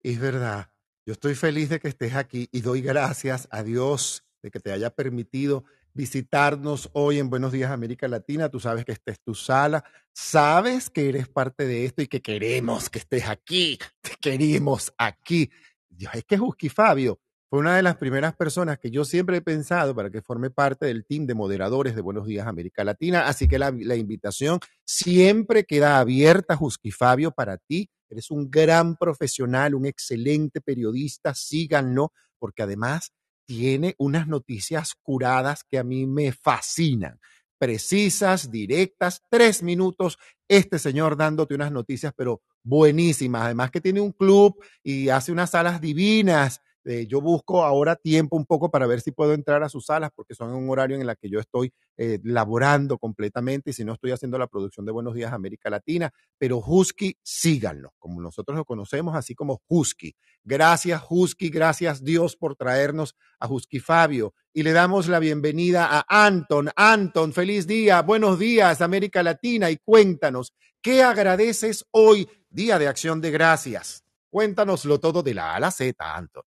Es 0.02 0.20
verdad. 0.20 0.70
Yo 1.06 1.12
estoy 1.12 1.34
feliz 1.34 1.70
de 1.70 1.80
que 1.80 1.88
estés 1.88 2.14
aquí 2.14 2.46
y 2.52 2.60
doy 2.60 2.82
gracias 2.82 3.48
a 3.50 3.62
Dios 3.62 4.22
de 4.42 4.50
que 4.50 4.60
te 4.60 4.70
haya 4.70 4.90
permitido 4.90 5.64
visitarnos 5.94 6.90
hoy 6.92 7.18
en 7.18 7.30
Buenos 7.30 7.52
Días 7.52 7.70
América 7.70 8.06
Latina. 8.06 8.50
Tú 8.50 8.60
sabes 8.60 8.84
que 8.84 8.92
esta 8.92 9.10
es 9.10 9.20
tu 9.20 9.34
sala, 9.34 9.82
sabes 10.12 10.90
que 10.90 11.08
eres 11.08 11.26
parte 11.26 11.66
de 11.66 11.86
esto 11.86 12.02
y 12.02 12.06
que 12.06 12.20
queremos 12.20 12.90
que 12.90 12.98
estés 12.98 13.26
aquí, 13.26 13.78
te 14.02 14.10
queremos 14.20 14.92
aquí. 14.98 15.50
Dios, 15.88 16.12
es 16.14 16.24
que 16.24 16.38
Husky 16.38 16.68
Fabio 16.68 17.18
fue 17.50 17.60
una 17.60 17.76
de 17.76 17.82
las 17.82 17.96
primeras 17.96 18.36
personas 18.36 18.78
que 18.78 18.90
yo 18.90 19.06
siempre 19.06 19.38
he 19.38 19.40
pensado 19.40 19.94
para 19.94 20.10
que 20.10 20.20
forme 20.20 20.50
parte 20.50 20.84
del 20.84 21.06
team 21.06 21.24
de 21.26 21.34
moderadores 21.34 21.94
de 21.94 22.02
Buenos 22.02 22.26
Días 22.26 22.46
América 22.46 22.84
Latina. 22.84 23.26
Así 23.26 23.48
que 23.48 23.58
la, 23.58 23.70
invitación 23.96 24.60
siempre 24.84 25.64
queda 25.64 25.98
abierta, 25.98 26.58
Husky 26.60 26.90
Fabio, 26.90 27.30
para 27.30 27.56
ti. 27.56 27.88
Eres 28.10 28.30
un 28.30 28.50
gran 28.50 28.96
profesional, 28.96 29.74
un 29.74 29.86
excelente 29.86 30.60
periodista. 30.60 31.34
Síganlo, 31.34 32.12
porque 32.38 32.64
además 32.64 33.12
tiene 33.46 33.94
unas 33.96 34.28
noticias 34.28 34.94
curadas 35.02 35.64
que 35.64 35.78
a 35.78 35.84
mí 35.84 36.06
me 36.06 36.32
fascinan. 36.32 37.18
Precisas, 37.56 38.50
directas, 38.50 39.22
tres 39.30 39.62
minutos. 39.62 40.18
Este 40.48 40.78
señor 40.78 41.16
dándote 41.16 41.54
unas 41.54 41.72
noticias, 41.72 42.12
pero 42.14 42.42
buenísimas. 42.62 43.46
Además 43.46 43.70
que 43.70 43.80
tiene 43.80 44.02
un 44.02 44.12
club 44.12 44.62
y 44.82 45.08
hace 45.08 45.32
unas 45.32 45.50
salas 45.50 45.80
divinas. 45.80 46.60
Eh, 46.90 47.06
yo 47.06 47.20
busco 47.20 47.64
ahora 47.64 47.96
tiempo 47.96 48.34
un 48.34 48.46
poco 48.46 48.70
para 48.70 48.86
ver 48.86 49.02
si 49.02 49.12
puedo 49.12 49.34
entrar 49.34 49.62
a 49.62 49.68
sus 49.68 49.84
salas 49.84 50.10
porque 50.14 50.34
son 50.34 50.54
un 50.54 50.70
horario 50.70 50.96
en 50.96 51.06
el 51.06 51.14
que 51.18 51.28
yo 51.28 51.38
estoy 51.38 51.70
eh, 51.98 52.18
laborando 52.22 52.96
completamente 52.96 53.68
y 53.68 53.72
si 53.74 53.84
no 53.84 53.92
estoy 53.92 54.12
haciendo 54.12 54.38
la 54.38 54.46
producción 54.46 54.86
de 54.86 54.92
Buenos 54.92 55.14
Días 55.14 55.34
América 55.34 55.68
Latina. 55.68 56.10
Pero 56.38 56.62
Husky, 56.64 57.18
síganlo, 57.22 57.92
como 57.98 58.22
nosotros 58.22 58.56
lo 58.56 58.64
conocemos, 58.64 59.14
así 59.14 59.34
como 59.34 59.60
Husky. 59.68 60.16
Gracias 60.42 61.02
Husky, 61.10 61.50
gracias 61.50 62.02
Dios 62.02 62.36
por 62.36 62.56
traernos 62.56 63.14
a 63.38 63.48
Husky 63.48 63.80
Fabio. 63.80 64.32
Y 64.54 64.62
le 64.62 64.72
damos 64.72 65.08
la 65.08 65.18
bienvenida 65.18 65.88
a 65.90 66.06
Anton. 66.26 66.70
Anton, 66.74 67.34
feliz 67.34 67.66
día, 67.66 68.00
buenos 68.00 68.38
días 68.38 68.80
América 68.80 69.22
Latina 69.22 69.70
y 69.70 69.76
cuéntanos, 69.76 70.54
¿qué 70.80 71.02
agradeces 71.02 71.84
hoy, 71.90 72.26
Día 72.48 72.78
de 72.78 72.88
Acción 72.88 73.20
de 73.20 73.30
Gracias? 73.30 74.04
Cuéntanoslo 74.30 74.98
todo 74.98 75.22
de 75.22 75.34
la 75.34 75.52
A 75.52 75.56
a 75.56 75.60
la 75.60 75.70
Z, 75.70 76.16
Anton. 76.16 76.44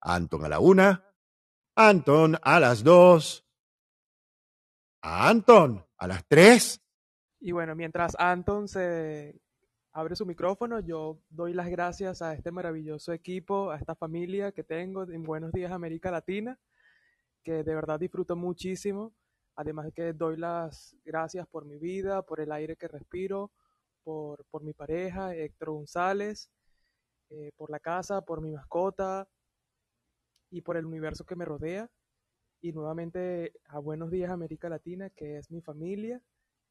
Anton 0.00 0.44
a 0.44 0.48
la 0.48 0.60
una, 0.60 1.04
Anton 1.74 2.36
a 2.42 2.60
las 2.60 2.82
dos, 2.82 3.44
Anton 5.02 5.84
a 5.96 6.06
las 6.06 6.26
tres. 6.26 6.80
Y 7.40 7.52
bueno, 7.52 7.74
mientras 7.74 8.14
Anton 8.18 8.68
se 8.68 9.40
abre 9.92 10.16
su 10.16 10.26
micrófono, 10.26 10.80
yo 10.80 11.20
doy 11.28 11.54
las 11.54 11.68
gracias 11.68 12.22
a 12.22 12.34
este 12.34 12.50
maravilloso 12.50 13.12
equipo, 13.12 13.70
a 13.70 13.76
esta 13.76 13.94
familia 13.94 14.52
que 14.52 14.64
tengo 14.64 15.04
en 15.04 15.22
Buenos 15.22 15.52
Días 15.52 15.72
América 15.72 16.10
Latina, 16.10 16.58
que 17.42 17.62
de 17.64 17.74
verdad 17.74 17.98
disfruto 18.00 18.36
muchísimo. 18.36 19.12
Además 19.54 19.92
que 19.92 20.12
doy 20.12 20.36
las 20.36 20.94
gracias 21.04 21.46
por 21.48 21.64
mi 21.64 21.78
vida, 21.78 22.22
por 22.22 22.40
el 22.40 22.52
aire 22.52 22.76
que 22.76 22.86
respiro, 22.86 23.50
por, 24.04 24.44
por 24.50 24.62
mi 24.62 24.72
pareja, 24.72 25.34
Héctor 25.34 25.70
González, 25.70 26.48
eh, 27.30 27.50
por 27.56 27.70
la 27.70 27.80
casa, 27.80 28.20
por 28.20 28.40
mi 28.40 28.52
mascota 28.52 29.28
y 30.50 30.62
por 30.62 30.76
el 30.76 30.86
universo 30.86 31.24
que 31.24 31.36
me 31.36 31.44
rodea. 31.44 31.90
Y 32.60 32.72
nuevamente 32.72 33.52
a 33.66 33.78
Buenos 33.78 34.10
Días 34.10 34.30
América 34.30 34.68
Latina, 34.68 35.10
que 35.10 35.38
es 35.38 35.50
mi 35.50 35.60
familia, 35.60 36.20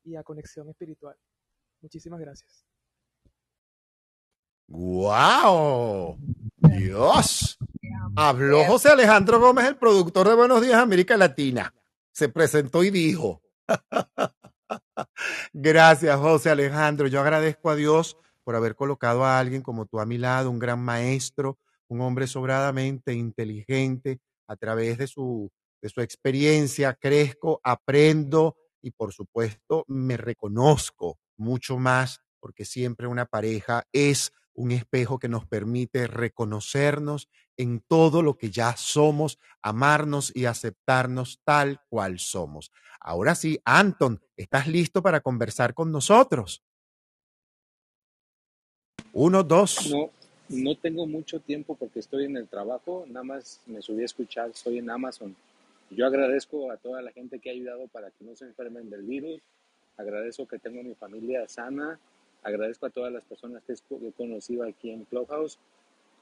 y 0.04 0.16
a 0.16 0.24
Conexión 0.24 0.70
Espiritual. 0.70 1.16
Muchísimas 1.82 2.20
gracias. 2.20 2.66
¡Wow! 4.68 6.18
Dios. 6.58 7.58
Habló 8.16 8.66
José 8.66 8.90
Alejandro 8.90 9.40
Gómez, 9.40 9.66
el 9.66 9.78
productor 9.78 10.28
de 10.28 10.36
Buenos 10.36 10.62
Días 10.62 10.80
América 10.80 11.16
Latina. 11.16 11.74
Se 12.12 12.30
presentó 12.30 12.84
y 12.84 12.90
dijo. 12.90 13.42
Gracias, 15.54 16.20
José 16.20 16.50
Alejandro. 16.50 17.08
Yo 17.08 17.22
agradezco 17.22 17.70
a 17.70 17.76
Dios 17.76 18.18
por 18.44 18.56
haber 18.56 18.76
colocado 18.76 19.24
a 19.24 19.40
alguien 19.40 19.62
como 19.62 19.86
tú 19.86 20.00
a 20.00 20.06
mi 20.06 20.18
lado, 20.18 20.50
un 20.50 20.60
gran 20.60 20.80
maestro, 20.80 21.58
un 21.90 22.02
hombre 22.02 22.28
sobradamente 22.28 23.14
inteligente. 23.14 24.20
A 24.50 24.56
través 24.56 24.98
de 24.98 25.08
su, 25.08 25.52
de 25.82 25.90
su 25.90 26.00
experiencia 26.02 26.94
crezco, 26.94 27.60
aprendo 27.64 28.56
y 28.82 28.92
por 28.92 29.12
supuesto 29.12 29.84
me 29.88 30.16
reconozco 30.16 31.20
mucho 31.36 31.78
más 31.78 32.22
porque 32.40 32.64
siempre 32.64 33.08
una 33.08 33.26
pareja 33.26 33.84
es 33.92 34.32
un 34.54 34.72
espejo 34.72 35.20
que 35.20 35.28
nos 35.30 35.46
permite 35.46 36.08
reconocernos 36.08 37.30
en 37.58 37.82
todo 37.88 38.22
lo 38.22 38.38
que 38.38 38.50
ya 38.50 38.76
somos, 38.76 39.38
amarnos 39.62 40.32
y 40.36 40.46
aceptarnos 40.46 41.42
tal 41.44 41.82
cual 41.90 42.20
somos. 42.20 42.72
Ahora 43.00 43.36
sí, 43.36 43.60
Anton, 43.66 44.20
¿estás 44.36 44.68
listo 44.68 45.04
para 45.04 45.22
conversar 45.22 45.74
con 45.74 45.92
nosotros? 45.92 46.64
Uno, 49.14 49.44
dos. 49.44 49.94
No 50.50 50.76
tengo 50.76 51.06
mucho 51.08 51.40
tiempo 51.40 51.76
porque 51.76 52.00
estoy 52.00 52.26
en 52.26 52.38
el 52.38 52.48
trabajo, 52.48 53.06
nada 53.08 53.24
más 53.24 53.62
me 53.66 53.82
subí 53.82 54.02
a 54.04 54.06
escuchar, 54.06 54.50
estoy 54.50 54.78
en 54.80 54.90
Amazon. 54.90 55.36
Yo 55.90 56.06
agradezco 56.06 56.72
a 56.72 56.78
toda 56.78 57.02
la 57.02 57.12
gente 57.12 57.40
que 57.40 57.50
ha 57.50 57.54
ayudado 57.54 57.88
para 57.88 58.12
que 58.12 58.24
no 58.26 58.36
se 58.36 58.46
enfermen 58.46 58.90
del 58.90 59.04
virus, 59.04 59.42
agradezco 59.98 60.48
que 60.48 60.60
tengo 60.60 60.84
mi 60.84 60.96
familia 60.96 61.48
sana, 61.48 62.00
agradezco 62.44 62.86
a 62.86 62.90
todas 62.90 63.12
las 63.12 63.24
personas 63.24 63.64
que 63.64 63.74
he 63.74 64.12
conocido 64.14 64.64
aquí 64.64 64.92
en 64.92 65.06
Clubhouse. 65.06 65.58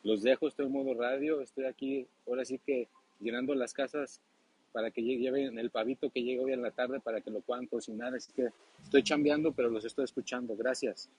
Los 0.04 0.22
dejo, 0.22 0.48
estoy 0.48 0.68
en 0.68 0.72
modo 0.72 0.94
radio, 0.94 1.42
estoy 1.42 1.66
aquí, 1.66 2.06
ahora 2.28 2.46
sí 2.46 2.60
que 2.60 2.88
llenando 3.20 3.56
las 3.56 3.74
casas 3.74 4.22
para 4.72 4.92
que 4.92 5.02
lle- 5.02 5.18
lleven 5.20 5.58
el 5.58 5.70
pavito 5.72 6.10
que 6.10 6.22
llegue 6.22 6.40
hoy 6.42 6.52
en 6.54 6.62
la 6.62 6.72
tarde 6.72 7.00
para 7.00 7.22
que 7.22 7.32
lo 7.32 7.42
puedan 7.42 7.66
cocinar. 7.66 8.14
Así 8.14 8.32
que 8.34 8.50
estoy 8.84 9.04
chambeando, 9.04 9.52
pero 9.52 9.70
los 9.70 9.84
estoy 9.86 10.06
escuchando. 10.06 10.56
Gracias. 10.56 11.10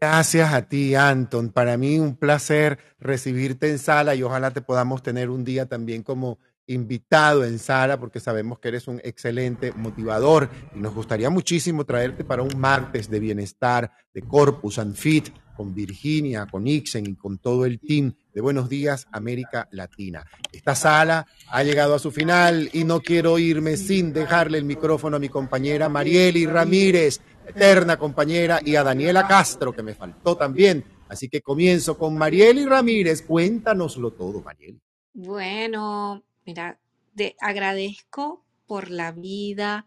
Gracias 0.00 0.54
a 0.54 0.62
ti, 0.62 0.94
Anton. 0.94 1.50
Para 1.50 1.76
mí 1.76 1.98
un 1.98 2.14
placer 2.14 2.78
recibirte 3.00 3.68
en 3.68 3.80
sala 3.80 4.14
y 4.14 4.22
ojalá 4.22 4.52
te 4.52 4.60
podamos 4.60 5.02
tener 5.02 5.28
un 5.28 5.44
día 5.44 5.66
también 5.66 6.04
como 6.04 6.38
invitado 6.68 7.44
en 7.44 7.58
sala 7.58 7.98
porque 7.98 8.20
sabemos 8.20 8.60
que 8.60 8.68
eres 8.68 8.86
un 8.86 9.00
excelente 9.02 9.72
motivador 9.72 10.50
y 10.76 10.78
nos 10.78 10.94
gustaría 10.94 11.30
muchísimo 11.30 11.84
traerte 11.84 12.24
para 12.24 12.42
un 12.42 12.58
martes 12.60 13.10
de 13.10 13.18
bienestar 13.18 13.90
de 14.14 14.22
Corpus 14.22 14.78
and 14.78 14.94
Fit 14.94 15.30
con 15.56 15.74
Virginia, 15.74 16.46
con 16.48 16.68
Ixen 16.68 17.04
y 17.04 17.16
con 17.16 17.38
todo 17.38 17.64
el 17.64 17.80
team 17.80 18.14
de 18.32 18.40
Buenos 18.40 18.68
Días 18.68 19.08
América 19.10 19.66
Latina. 19.72 20.24
Esta 20.52 20.76
sala 20.76 21.26
ha 21.48 21.64
llegado 21.64 21.96
a 21.96 21.98
su 21.98 22.12
final 22.12 22.70
y 22.72 22.84
no 22.84 23.00
quiero 23.00 23.40
irme 23.40 23.76
sin 23.76 24.12
dejarle 24.12 24.58
el 24.58 24.64
micrófono 24.64 25.16
a 25.16 25.20
mi 25.20 25.28
compañera 25.28 25.88
Marieli 25.88 26.46
Ramírez, 26.46 27.20
eterna 27.48 27.96
compañera, 27.98 28.60
y 28.64 28.76
a 28.76 28.82
Daniela 28.82 29.26
Castro, 29.26 29.74
que 29.74 29.82
me 29.82 29.94
faltó 29.94 30.36
también. 30.36 30.84
Así 31.08 31.28
que 31.28 31.40
comienzo 31.40 31.96
con 31.96 32.16
Marieli 32.16 32.66
Ramírez. 32.66 33.22
Cuéntanoslo 33.22 34.12
todo, 34.12 34.42
Marieli. 34.42 34.78
Bueno, 35.14 36.22
mira, 36.44 36.78
de- 37.14 37.34
agradezco 37.40 38.44
por 38.66 38.90
la 38.90 39.12
vida, 39.12 39.86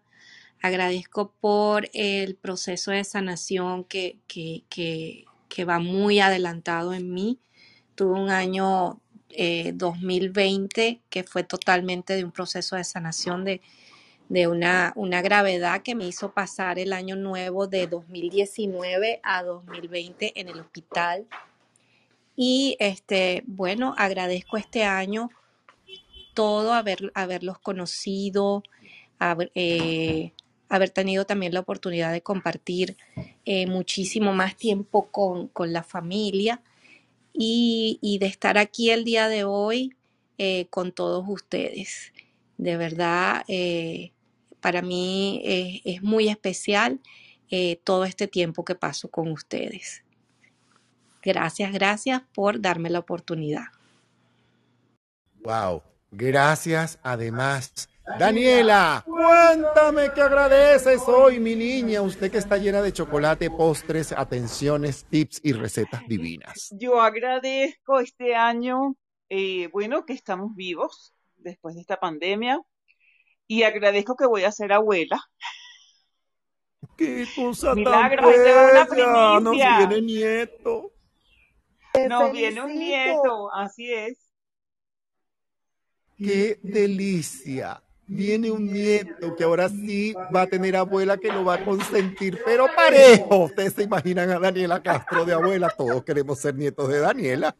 agradezco 0.61 1.33
por 1.39 1.89
el 1.93 2.35
proceso 2.35 2.91
de 2.91 3.03
sanación 3.03 3.83
que, 3.83 4.19
que, 4.27 4.63
que, 4.69 5.65
va 5.65 5.79
muy 5.79 6.19
adelantado 6.19 6.93
en 6.93 7.13
mí. 7.13 7.39
Tuve 7.95 8.19
un 8.19 8.29
año 8.29 8.99
eh, 9.29 9.71
2020 9.75 11.01
que 11.09 11.23
fue 11.23 11.43
totalmente 11.43 12.15
de 12.15 12.23
un 12.23 12.31
proceso 12.31 12.75
de 12.75 12.83
sanación 12.83 13.45
de, 13.45 13.61
de 14.31 14.47
una, 14.47 14.93
una 14.95 15.21
gravedad 15.21 15.81
que 15.81 15.93
me 15.93 16.07
hizo 16.07 16.31
pasar 16.31 16.79
el 16.79 16.93
año 16.93 17.17
nuevo 17.17 17.67
de 17.67 17.85
2019 17.85 19.19
a 19.23 19.43
2020 19.43 20.39
en 20.39 20.47
el 20.47 20.61
hospital. 20.61 21.27
Y 22.37 22.77
este, 22.79 23.43
bueno, 23.45 23.93
agradezco 23.97 24.55
este 24.55 24.85
año 24.85 25.31
todo, 26.33 26.71
haber, 26.71 27.11
haberlos 27.13 27.59
conocido, 27.59 28.63
haber, 29.19 29.51
eh, 29.53 30.31
tenido 30.93 31.25
también 31.25 31.53
la 31.53 31.59
oportunidad 31.59 32.13
de 32.13 32.21
compartir 32.21 32.95
eh, 33.43 33.67
muchísimo 33.67 34.31
más 34.31 34.55
tiempo 34.55 35.07
con, 35.11 35.49
con 35.49 35.73
la 35.73 35.83
familia 35.83 36.61
y, 37.33 37.99
y 38.01 38.17
de 38.19 38.27
estar 38.27 38.57
aquí 38.57 38.91
el 38.91 39.03
día 39.03 39.27
de 39.27 39.43
hoy 39.43 39.93
eh, 40.37 40.67
con 40.69 40.93
todos 40.93 41.25
ustedes. 41.27 42.13
De 42.57 42.77
verdad, 42.77 43.43
para 44.61 44.81
mí 44.81 45.41
eh, 45.43 45.81
es 45.83 46.01
muy 46.01 46.29
especial 46.29 47.01
eh, 47.49 47.81
todo 47.83 48.05
este 48.05 48.27
tiempo 48.27 48.63
que 48.63 48.75
paso 48.75 49.09
con 49.09 49.31
ustedes. 49.31 50.03
Gracias, 51.21 51.73
gracias 51.73 52.21
por 52.33 52.61
darme 52.61 52.89
la 52.89 52.99
oportunidad. 52.99 53.65
Wow. 55.43 55.83
Gracias, 56.11 56.99
además. 57.03 57.87
Daniela, 58.19 59.05
cuéntame 59.05 60.11
qué 60.13 60.21
agradeces 60.21 61.01
hoy, 61.07 61.39
mi 61.39 61.55
niña. 61.55 62.01
Usted 62.01 62.29
que 62.29 62.39
está 62.39 62.57
llena 62.57 62.81
de 62.81 62.91
chocolate, 62.91 63.49
postres, 63.49 64.11
atenciones, 64.11 65.05
tips 65.05 65.39
y 65.43 65.53
recetas 65.53 66.01
divinas. 66.07 66.69
Yo 66.71 66.99
agradezco 66.99 67.99
este 67.99 68.35
año, 68.35 68.95
eh, 69.29 69.69
bueno, 69.71 70.05
que 70.05 70.13
estamos 70.13 70.53
vivos 70.55 71.13
después 71.37 71.75
de 71.75 71.81
esta 71.81 71.97
pandemia 71.97 72.59
y 73.47 73.63
agradezco 73.63 74.15
que 74.15 74.25
voy 74.25 74.43
a 74.43 74.51
ser 74.51 74.73
abuela. 74.73 75.19
Qué 76.97 77.25
cosa 77.35 77.73
Milagro, 77.75 78.31
tan 78.31 78.41
va 78.41 79.37
una 79.37 79.51
bella. 79.51 79.79
Nos 79.79 79.87
viene 79.89 80.01
nieto. 80.01 80.91
Te 81.93 82.07
Nos 82.07 82.31
viene 82.31 82.61
un 82.61 82.67
felicito. 82.69 82.95
nieto, 82.95 83.53
así 83.53 83.93
es. 83.93 84.17
Qué 86.17 86.59
delicia. 86.61 87.81
Viene 88.05 88.51
un 88.51 88.71
nieto 88.71 89.35
que 89.35 89.43
ahora 89.43 89.69
sí 89.69 90.13
va 90.35 90.41
a 90.41 90.47
tener 90.47 90.75
abuela 90.75 91.17
que 91.17 91.29
lo 91.31 91.45
va 91.45 91.55
a 91.55 91.65
consentir, 91.65 92.39
pero 92.43 92.67
parejo. 92.75 93.45
Ustedes 93.45 93.73
se 93.73 93.83
imaginan 93.83 94.29
a 94.29 94.39
Daniela 94.39 94.83
Castro 94.83 95.23
de 95.25 95.33
abuela. 95.33 95.69
Todos 95.77 96.03
queremos 96.03 96.39
ser 96.39 96.55
nietos 96.55 96.89
de 96.89 96.99
Daniela. 96.99 97.55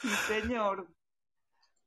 Sí, 0.00 0.08
señor. 0.26 0.88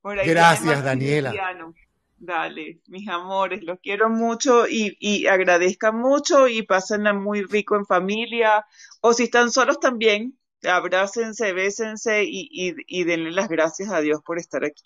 Por 0.08 0.18
ahí 0.18 0.30
Gracias, 0.30 0.86
Daniela. 0.86 1.32
Maximiliano. 1.32 1.74
Dale, 2.18 2.80
mis 2.88 3.10
amores, 3.10 3.62
los 3.64 3.78
quiero 3.82 4.08
mucho 4.08 4.66
y, 4.66 4.96
y 5.02 5.28
agradezcan 5.28 5.98
mucho 5.98 6.48
y 6.48 6.62
pásenla 6.62 7.12
muy 7.12 7.44
rico 7.44 7.76
en 7.76 7.86
familia. 7.86 8.66
O 9.02 9.12
si 9.12 9.24
están 9.24 9.52
solos 9.52 9.82
también, 9.82 10.40
abrácense, 10.64 11.52
bésense 11.52 12.24
y, 12.24 12.48
y, 12.50 12.76
y 12.88 13.04
denle 13.04 13.32
las 13.32 13.50
gracias 13.50 13.90
a 13.90 14.00
Dios 14.00 14.22
por 14.26 14.40
estar 14.40 14.64
aquí. 14.64 14.86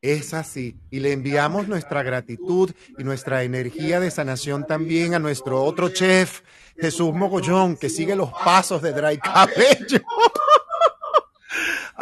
Es 0.00 0.32
así. 0.32 0.74
Y 0.90 1.00
le 1.00 1.12
enviamos 1.12 1.68
nuestra 1.68 2.02
gratitud 2.02 2.70
y 2.96 3.04
nuestra 3.04 3.42
energía 3.42 4.00
de 4.00 4.10
sanación 4.10 4.66
también 4.66 5.12
a 5.12 5.18
nuestro 5.18 5.62
otro 5.62 5.90
chef, 5.90 6.40
Jesús 6.78 7.12
Mogollón, 7.12 7.76
que 7.76 7.90
sigue 7.90 8.16
los 8.16 8.32
pasos 8.32 8.80
de 8.80 8.92
Dry 8.94 9.18
Cabello. 9.18 10.00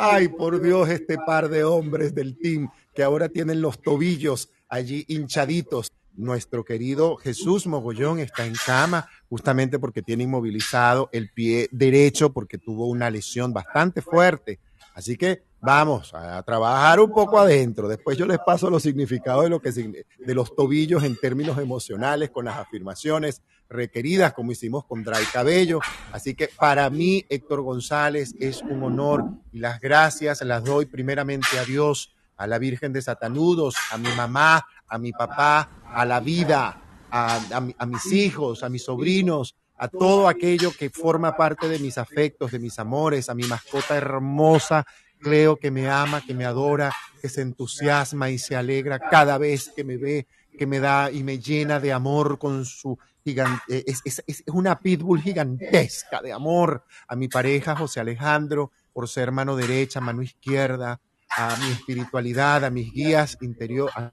Ay, 0.00 0.28
por 0.28 0.62
Dios, 0.62 0.88
este 0.90 1.18
par 1.18 1.48
de 1.48 1.64
hombres 1.64 2.14
del 2.14 2.38
team 2.38 2.70
que 2.94 3.02
ahora 3.02 3.28
tienen 3.28 3.60
los 3.60 3.82
tobillos 3.82 4.48
allí 4.68 5.04
hinchaditos. 5.08 5.90
Nuestro 6.14 6.64
querido 6.64 7.16
Jesús 7.16 7.66
Mogollón 7.66 8.20
está 8.20 8.46
en 8.46 8.54
cama 8.64 9.08
justamente 9.28 9.80
porque 9.80 10.00
tiene 10.02 10.22
inmovilizado 10.22 11.10
el 11.10 11.32
pie 11.32 11.68
derecho 11.72 12.32
porque 12.32 12.58
tuvo 12.58 12.86
una 12.86 13.10
lesión 13.10 13.52
bastante 13.52 14.00
fuerte. 14.00 14.60
Así 14.94 15.16
que 15.16 15.42
vamos 15.60 16.14
a 16.14 16.42
trabajar 16.42 17.00
un 17.00 17.10
poco 17.10 17.38
adentro. 17.38 17.88
Después 17.88 18.16
yo 18.16 18.26
les 18.26 18.38
paso 18.38 18.70
los 18.70 18.82
significados 18.82 19.44
de 19.44 19.50
lo 19.50 19.60
que 19.60 19.72
de 19.72 20.34
los 20.34 20.54
tobillos 20.54 21.04
en 21.04 21.16
términos 21.16 21.58
emocionales 21.58 22.30
con 22.30 22.44
las 22.44 22.58
afirmaciones 22.58 23.42
requeridas 23.68 24.32
como 24.32 24.52
hicimos 24.52 24.84
con 24.84 25.04
Dry 25.04 25.24
Cabello. 25.32 25.80
Así 26.12 26.34
que 26.34 26.48
para 26.48 26.88
mí 26.90 27.24
Héctor 27.28 27.62
González 27.62 28.34
es 28.38 28.62
un 28.62 28.82
honor 28.82 29.24
y 29.52 29.58
las 29.58 29.80
gracias 29.80 30.42
las 30.42 30.64
doy 30.64 30.86
primeramente 30.86 31.58
a 31.58 31.64
Dios, 31.64 32.14
a 32.36 32.46
la 32.46 32.58
Virgen 32.58 32.92
de 32.92 33.02
Satanudos, 33.02 33.74
a 33.90 33.98
mi 33.98 34.10
mamá, 34.16 34.64
a 34.86 34.98
mi 34.98 35.12
papá, 35.12 35.82
a 35.86 36.04
la 36.04 36.20
vida, 36.20 36.80
a, 37.10 37.36
a 37.36 37.68
a 37.78 37.86
mis 37.86 38.12
hijos, 38.12 38.62
a 38.62 38.68
mis 38.68 38.84
sobrinos, 38.84 39.56
a 39.78 39.88
todo 39.88 40.28
aquello 40.28 40.72
que 40.72 40.90
forma 40.90 41.36
parte 41.36 41.68
de 41.68 41.78
mis 41.78 41.98
afectos, 41.98 42.50
de 42.50 42.58
mis 42.58 42.78
amores, 42.78 43.28
a 43.28 43.34
mi 43.34 43.44
mascota 43.44 43.96
hermosa, 43.96 44.84
Cleo, 45.18 45.56
que 45.56 45.70
me 45.70 45.88
ama, 45.88 46.20
que 46.26 46.34
me 46.34 46.44
adora, 46.44 46.92
que 47.20 47.28
se 47.28 47.42
entusiasma 47.42 48.30
y 48.30 48.38
se 48.38 48.56
alegra 48.56 48.98
cada 48.98 49.38
vez 49.38 49.70
que 49.74 49.84
me 49.84 49.96
ve, 49.96 50.26
que 50.56 50.66
me 50.66 50.80
da 50.80 51.10
y 51.10 51.22
me 51.22 51.38
llena 51.38 51.80
de 51.80 51.92
amor 51.92 52.38
con 52.38 52.64
su 52.64 52.98
gigante, 53.24 53.84
es, 53.90 54.00
es- 54.04 54.22
es 54.26 54.42
una 54.46 54.78
pitbull 54.80 55.20
gigantesca 55.20 56.22
de 56.22 56.32
amor 56.32 56.84
a 57.08 57.16
mi 57.16 57.28
pareja 57.28 57.76
José 57.76 58.00
Alejandro 58.00 58.72
por 58.92 59.08
ser 59.08 59.30
mano 59.32 59.54
derecha, 59.56 60.00
mano 60.00 60.22
izquierda, 60.22 61.00
a 61.36 61.56
mi 61.60 61.70
espiritualidad, 61.72 62.64
a 62.64 62.70
mis 62.70 62.92
guías 62.92 63.36
interior, 63.40 63.90
a 63.94 64.12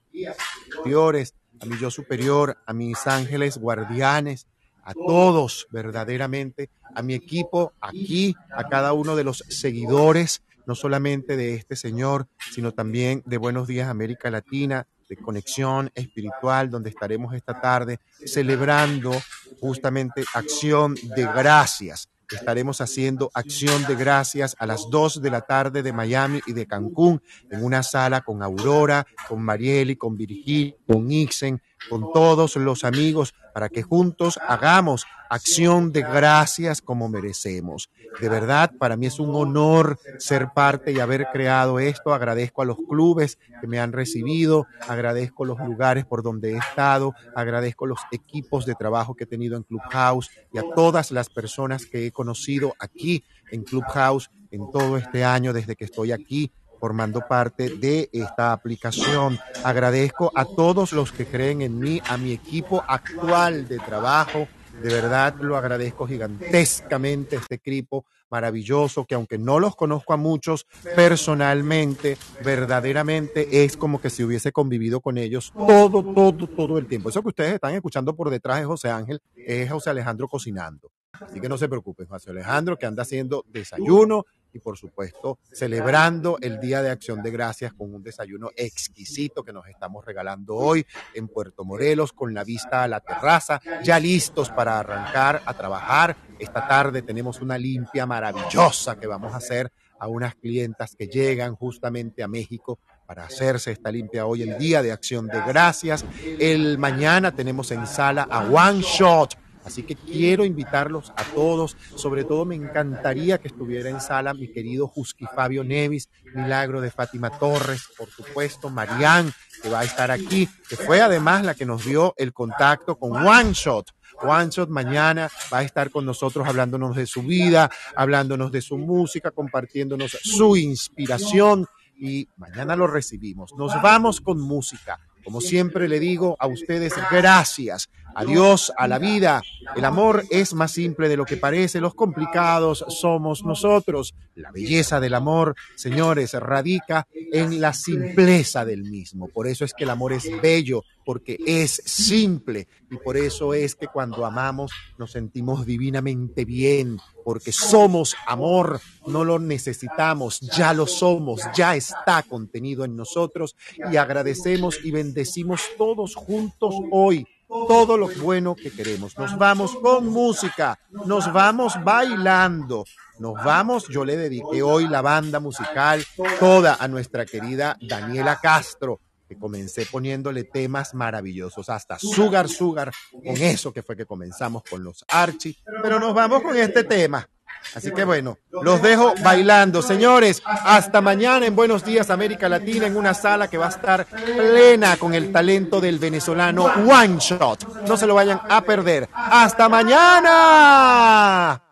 interiores, 0.66 1.34
a 1.60 1.66
mi 1.66 1.78
yo 1.78 1.90
superior, 1.90 2.56
a 2.66 2.72
mis 2.72 3.06
ángeles 3.06 3.56
guardianes, 3.58 4.46
a 4.82 4.92
todos 4.94 5.66
verdaderamente, 5.70 6.70
a 6.94 7.02
mi 7.02 7.14
equipo 7.14 7.72
aquí, 7.80 8.34
a 8.54 8.68
cada 8.68 8.92
uno 8.92 9.16
de 9.16 9.24
los 9.24 9.42
seguidores, 9.48 10.42
no 10.66 10.74
solamente 10.74 11.36
de 11.36 11.54
este 11.54 11.76
señor, 11.76 12.28
sino 12.52 12.72
también 12.72 13.22
de 13.24 13.38
Buenos 13.38 13.66
Días 13.66 13.88
América 13.88 14.30
Latina, 14.30 14.86
de 15.08 15.16
Conexión 15.16 15.90
Espiritual, 15.94 16.70
donde 16.70 16.90
estaremos 16.90 17.34
esta 17.34 17.60
tarde 17.60 18.00
celebrando 18.24 19.12
justamente 19.60 20.24
acción 20.34 20.94
de 20.94 21.22
gracias. 21.22 22.08
Estaremos 22.28 22.80
haciendo 22.80 23.30
acción 23.34 23.84
de 23.86 23.94
gracias 23.94 24.56
a 24.58 24.66
las 24.66 24.90
2 24.90 25.22
de 25.22 25.30
la 25.30 25.42
tarde 25.42 25.84
de 25.84 25.92
Miami 25.92 26.40
y 26.46 26.54
de 26.54 26.66
Cancún, 26.66 27.22
en 27.50 27.64
una 27.64 27.84
sala 27.84 28.22
con 28.22 28.42
Aurora, 28.42 29.06
con 29.28 29.42
Marieli, 29.42 29.94
con 29.94 30.16
Virgil, 30.16 30.74
con 30.88 31.10
Ixen, 31.10 31.62
con 31.88 32.12
todos 32.12 32.56
los 32.56 32.84
amigos 32.84 33.34
para 33.54 33.68
que 33.68 33.82
juntos 33.82 34.38
hagamos 34.46 35.06
acción 35.28 35.92
de 35.92 36.02
gracias 36.02 36.82
como 36.82 37.08
merecemos. 37.08 37.90
De 38.20 38.28
verdad, 38.28 38.72
para 38.78 38.96
mí 38.96 39.06
es 39.06 39.18
un 39.18 39.34
honor 39.34 39.98
ser 40.18 40.48
parte 40.54 40.92
y 40.92 41.00
haber 41.00 41.26
creado 41.32 41.78
esto. 41.78 42.14
Agradezco 42.14 42.62
a 42.62 42.64
los 42.64 42.78
clubes 42.88 43.38
que 43.60 43.66
me 43.66 43.78
han 43.78 43.92
recibido, 43.92 44.66
agradezco 44.88 45.44
los 45.44 45.58
lugares 45.58 46.04
por 46.04 46.22
donde 46.22 46.52
he 46.52 46.56
estado, 46.56 47.14
agradezco 47.34 47.86
los 47.86 48.00
equipos 48.12 48.66
de 48.66 48.74
trabajo 48.74 49.14
que 49.14 49.24
he 49.24 49.26
tenido 49.26 49.56
en 49.56 49.64
Clubhouse 49.64 50.30
y 50.52 50.58
a 50.58 50.64
todas 50.74 51.10
las 51.10 51.28
personas 51.28 51.86
que 51.86 52.06
he 52.06 52.12
conocido 52.12 52.74
aquí 52.78 53.24
en 53.50 53.64
Clubhouse 53.64 54.30
en 54.50 54.70
todo 54.70 54.96
este 54.96 55.24
año 55.24 55.52
desde 55.52 55.76
que 55.76 55.84
estoy 55.84 56.12
aquí 56.12 56.52
formando 56.78 57.20
parte 57.28 57.70
de 57.70 58.08
esta 58.12 58.52
aplicación. 58.52 59.38
Agradezco 59.64 60.32
a 60.34 60.44
todos 60.44 60.92
los 60.92 61.12
que 61.12 61.26
creen 61.26 61.62
en 61.62 61.78
mí, 61.78 62.00
a 62.08 62.16
mi 62.16 62.32
equipo 62.32 62.82
actual 62.86 63.68
de 63.68 63.78
trabajo. 63.78 64.48
De 64.82 64.92
verdad 64.92 65.34
lo 65.40 65.56
agradezco 65.56 66.06
gigantescamente, 66.06 67.36
este 67.36 67.54
equipo 67.54 68.04
maravilloso, 68.30 69.04
que 69.04 69.14
aunque 69.14 69.38
no 69.38 69.58
los 69.58 69.76
conozco 69.76 70.12
a 70.12 70.16
muchos 70.16 70.66
personalmente, 70.94 72.18
verdaderamente 72.44 73.64
es 73.64 73.76
como 73.76 74.00
que 74.00 74.10
si 74.10 74.24
hubiese 74.24 74.52
convivido 74.52 75.00
con 75.00 75.16
ellos 75.16 75.52
todo, 75.54 76.02
todo, 76.02 76.46
todo 76.46 76.78
el 76.78 76.86
tiempo. 76.86 77.08
Eso 77.08 77.22
que 77.22 77.28
ustedes 77.28 77.54
están 77.54 77.74
escuchando 77.74 78.14
por 78.14 78.30
detrás 78.30 78.58
de 78.60 78.66
José 78.66 78.90
Ángel 78.90 79.20
es 79.34 79.70
José 79.70 79.90
Alejandro 79.90 80.28
cocinando. 80.28 80.90
Así 81.12 81.40
que 81.40 81.48
no 81.48 81.56
se 81.56 81.68
preocupen, 81.68 82.06
José 82.06 82.30
Alejandro, 82.30 82.76
que 82.76 82.86
anda 82.86 83.02
haciendo 83.02 83.44
desayuno 83.48 84.26
y 84.56 84.58
por 84.58 84.78
supuesto 84.78 85.38
celebrando 85.52 86.38
el 86.40 86.58
Día 86.58 86.82
de 86.82 86.90
Acción 86.90 87.22
de 87.22 87.30
Gracias 87.30 87.74
con 87.74 87.94
un 87.94 88.02
desayuno 88.02 88.50
exquisito 88.56 89.44
que 89.44 89.52
nos 89.52 89.66
estamos 89.68 90.04
regalando 90.04 90.56
hoy 90.56 90.86
en 91.14 91.28
Puerto 91.28 91.64
Morelos 91.64 92.12
con 92.12 92.32
la 92.32 92.42
vista 92.42 92.82
a 92.82 92.88
la 92.88 93.00
terraza, 93.00 93.60
ya 93.84 94.00
listos 94.00 94.50
para 94.50 94.78
arrancar 94.78 95.42
a 95.44 95.54
trabajar. 95.54 96.16
Esta 96.38 96.66
tarde 96.66 97.02
tenemos 97.02 97.40
una 97.40 97.58
limpia 97.58 98.06
maravillosa 98.06 98.98
que 98.98 99.06
vamos 99.06 99.34
a 99.34 99.36
hacer 99.36 99.70
a 99.98 100.08
unas 100.08 100.34
clientas 100.34 100.96
que 100.96 101.06
llegan 101.06 101.54
justamente 101.54 102.22
a 102.22 102.28
México 102.28 102.78
para 103.06 103.24
hacerse 103.24 103.72
esta 103.72 103.90
limpia 103.90 104.26
hoy, 104.26 104.42
el 104.42 104.58
Día 104.58 104.82
de 104.82 104.92
Acción 104.92 105.26
de 105.26 105.40
Gracias. 105.46 106.04
El 106.38 106.78
mañana 106.78 107.34
tenemos 107.34 107.70
en 107.70 107.86
sala 107.86 108.26
a 108.30 108.40
One 108.44 108.80
Shot 108.80 109.45
Así 109.66 109.82
que 109.82 109.96
quiero 109.96 110.44
invitarlos 110.44 111.12
a 111.16 111.24
todos. 111.34 111.76
Sobre 111.96 112.22
todo 112.22 112.44
me 112.44 112.54
encantaría 112.54 113.38
que 113.38 113.48
estuviera 113.48 113.90
en 113.90 114.00
sala 114.00 114.32
mi 114.32 114.48
querido 114.48 114.86
Jusqui 114.86 115.26
Fabio 115.26 115.64
Nevis, 115.64 116.08
Milagro 116.34 116.80
de 116.80 116.92
Fátima 116.92 117.30
Torres, 117.36 117.88
por 117.98 118.08
supuesto, 118.08 118.70
Marianne, 118.70 119.32
que 119.60 119.68
va 119.68 119.80
a 119.80 119.84
estar 119.84 120.12
aquí, 120.12 120.48
que 120.68 120.76
fue 120.76 121.00
además 121.00 121.44
la 121.44 121.54
que 121.54 121.66
nos 121.66 121.84
dio 121.84 122.14
el 122.16 122.32
contacto 122.32 122.96
con 122.96 123.26
One 123.26 123.52
Shot. 123.52 123.90
One 124.22 124.50
Shot 124.50 124.70
mañana 124.70 125.28
va 125.52 125.58
a 125.58 125.62
estar 125.62 125.90
con 125.90 126.06
nosotros 126.06 126.46
hablándonos 126.46 126.94
de 126.94 127.06
su 127.06 127.22
vida, 127.22 127.68
hablándonos 127.96 128.52
de 128.52 128.62
su 128.62 128.78
música, 128.78 129.32
compartiéndonos 129.32 130.16
su 130.22 130.56
inspiración 130.56 131.66
y 131.98 132.28
mañana 132.36 132.76
lo 132.76 132.86
recibimos. 132.86 133.52
Nos 133.58 133.82
vamos 133.82 134.20
con 134.20 134.40
música. 134.40 135.00
Como 135.24 135.40
siempre 135.40 135.88
le 135.88 135.98
digo 135.98 136.36
a 136.38 136.46
ustedes, 136.46 136.94
gracias. 137.10 137.90
Adiós 138.18 138.72
a 138.78 138.88
la 138.88 138.98
vida. 138.98 139.42
El 139.76 139.84
amor 139.84 140.24
es 140.30 140.54
más 140.54 140.72
simple 140.72 141.10
de 141.10 141.18
lo 141.18 141.26
que 141.26 141.36
parece. 141.36 141.82
Los 141.82 141.94
complicados 141.94 142.82
somos 142.88 143.44
nosotros. 143.44 144.14
La 144.34 144.50
belleza 144.50 145.00
del 145.00 145.12
amor, 145.12 145.54
señores, 145.74 146.32
radica 146.32 147.06
en 147.12 147.60
la 147.60 147.74
simpleza 147.74 148.64
del 148.64 148.84
mismo. 148.84 149.28
Por 149.28 149.46
eso 149.46 149.66
es 149.66 149.74
que 149.74 149.84
el 149.84 149.90
amor 149.90 150.14
es 150.14 150.30
bello, 150.40 150.82
porque 151.04 151.36
es 151.46 151.82
simple. 151.84 152.68
Y 152.90 152.96
por 152.96 153.18
eso 153.18 153.52
es 153.52 153.74
que 153.74 153.86
cuando 153.86 154.24
amamos 154.24 154.72
nos 154.96 155.12
sentimos 155.12 155.66
divinamente 155.66 156.46
bien, 156.46 156.98
porque 157.22 157.52
somos 157.52 158.16
amor, 158.26 158.80
no 159.06 159.24
lo 159.24 159.38
necesitamos, 159.38 160.40
ya 160.40 160.72
lo 160.72 160.86
somos, 160.86 161.42
ya 161.54 161.76
está 161.76 162.22
contenido 162.22 162.86
en 162.86 162.96
nosotros. 162.96 163.56
Y 163.92 163.96
agradecemos 163.98 164.78
y 164.82 164.90
bendecimos 164.90 165.60
todos 165.76 166.14
juntos 166.14 166.74
hoy 166.90 167.26
todo 167.48 167.96
lo 167.96 168.08
bueno 168.08 168.54
que 168.54 168.70
queremos. 168.70 169.16
Nos 169.18 169.36
vamos 169.38 169.76
con 169.76 170.08
música, 170.08 170.78
nos 170.90 171.32
vamos 171.32 171.74
bailando, 171.84 172.84
nos 173.18 173.34
vamos. 173.44 173.88
Yo 173.88 174.04
le 174.04 174.16
dediqué 174.16 174.62
hoy 174.62 174.88
la 174.88 175.02
banda 175.02 175.40
musical 175.40 176.04
toda 176.38 176.76
a 176.78 176.88
nuestra 176.88 177.26
querida 177.26 177.76
Daniela 177.80 178.40
Castro, 178.40 179.00
que 179.28 179.36
comencé 179.36 179.86
poniéndole 179.86 180.44
temas 180.44 180.94
maravillosos, 180.94 181.68
hasta 181.68 181.98
Sugar 181.98 182.48
Sugar, 182.48 182.92
con 183.12 183.36
eso 183.36 183.72
que 183.72 183.82
fue 183.82 183.96
que 183.96 184.06
comenzamos 184.06 184.62
con 184.68 184.84
los 184.84 185.04
Archie. 185.08 185.56
Pero 185.82 185.98
nos 185.98 186.14
vamos 186.14 186.42
con 186.42 186.56
este 186.56 186.84
tema. 186.84 187.28
Así 187.74 187.90
que 187.92 188.04
bueno, 188.04 188.38
los 188.50 188.80
dejo 188.82 189.14
bailando. 189.22 189.82
Señores, 189.82 190.42
hasta 190.44 191.00
mañana 191.00 191.46
en 191.46 191.56
Buenos 191.56 191.84
Días 191.84 192.10
América 192.10 192.48
Latina, 192.48 192.86
en 192.86 192.96
una 192.96 193.14
sala 193.14 193.48
que 193.48 193.58
va 193.58 193.66
a 193.66 193.70
estar 193.70 194.06
plena 194.06 194.96
con 194.96 195.14
el 195.14 195.32
talento 195.32 195.80
del 195.80 195.98
venezolano 195.98 196.64
One 196.64 197.18
Shot. 197.18 197.86
No 197.86 197.96
se 197.96 198.06
lo 198.06 198.14
vayan 198.14 198.40
a 198.48 198.62
perder. 198.62 199.08
Hasta 199.12 199.68
mañana. 199.68 201.62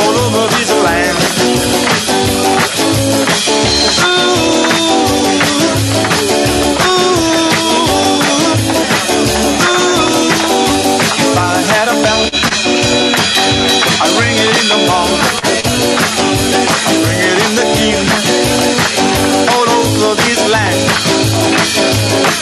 All 0.00 0.16
over 0.24 0.46
this 0.56 0.70
land. 0.84 1.18
A 4.04 4.37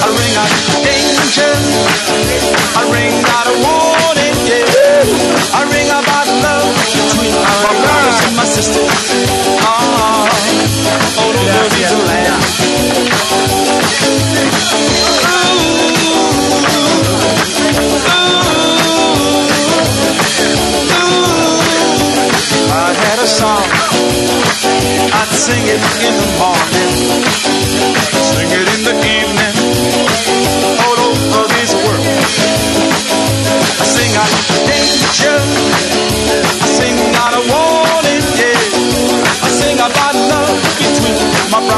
a 0.07 0.09
ring 0.15 0.37
of 0.39 0.47
danger, 0.87 1.55
a 2.79 2.83
ring 2.95 3.15
out 3.27 3.47
of 3.51 3.57
warning, 3.59 4.37
yeah, 4.47 5.03
a 5.59 5.67
ring 5.67 5.89
about 5.91 6.29
love 6.47 6.71
between 6.95 7.35
our 7.35 7.75
brothers 7.83 8.19
and 8.27 8.37
my 8.39 8.47
sister. 8.47 8.87
Ah, 9.67 9.75
oh, 9.75 10.31
oh, 10.39 11.27
oh 11.27 11.31
the 11.35 11.43
world 11.51 11.75
is 11.83 11.91
a 11.91 12.01
land. 12.07 12.39
Ooh, 15.27 15.75
ooh, 18.07 18.27
ooh. 21.03 21.27
I 22.71 22.95
had 22.95 23.19
a 23.19 23.27
song, 23.27 23.67
I'd 25.19 25.31
sing 25.35 25.65
it 25.67 25.83
in 26.07 26.15
the 26.23 26.29
morning. 26.39 26.86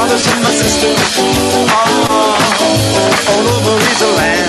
brothers 0.08 0.26
and 0.32 0.42
my 0.42 0.50
sisters 0.50 1.18
all, 1.68 2.08
all 3.28 3.46
over 3.54 3.76
Israel. 3.92 4.48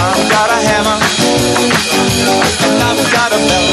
I've 0.00 0.24
got 0.30 0.48
a 0.48 0.60
hammer 0.68 0.98
and 2.66 2.80
I've 2.88 3.02
got 3.12 3.30
a 3.32 3.40
bell. 3.48 3.68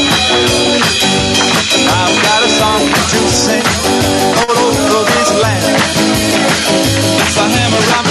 I've 1.96 2.18
got 2.28 2.40
a 2.44 2.50
song 2.60 2.82
to 3.12 3.20
sing 3.44 3.68
all 4.36 4.52
over. 4.52 5.08
It's 7.20 7.38
a 7.38 7.48
hammer. 7.48 8.07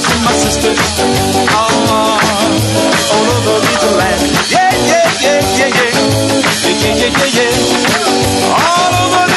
Brothers 0.00 0.16
and 0.16 0.24
my 0.24 0.32
sisters. 0.32 0.78
Ah, 1.50 2.18
all 3.12 3.28
over 3.36 3.60
this 3.60 3.84
land. 3.96 4.20
Yeah, 4.50 4.72
yeah, 4.90 5.08
yeah, 5.20 5.40
yeah, 5.58 5.76
yeah. 5.76 5.92
Yeah, 6.64 6.84
yeah, 6.84 6.94
yeah, 6.94 7.18
yeah, 7.18 7.38
yeah. 7.38 8.54
All 8.54 8.94
over 9.04 9.29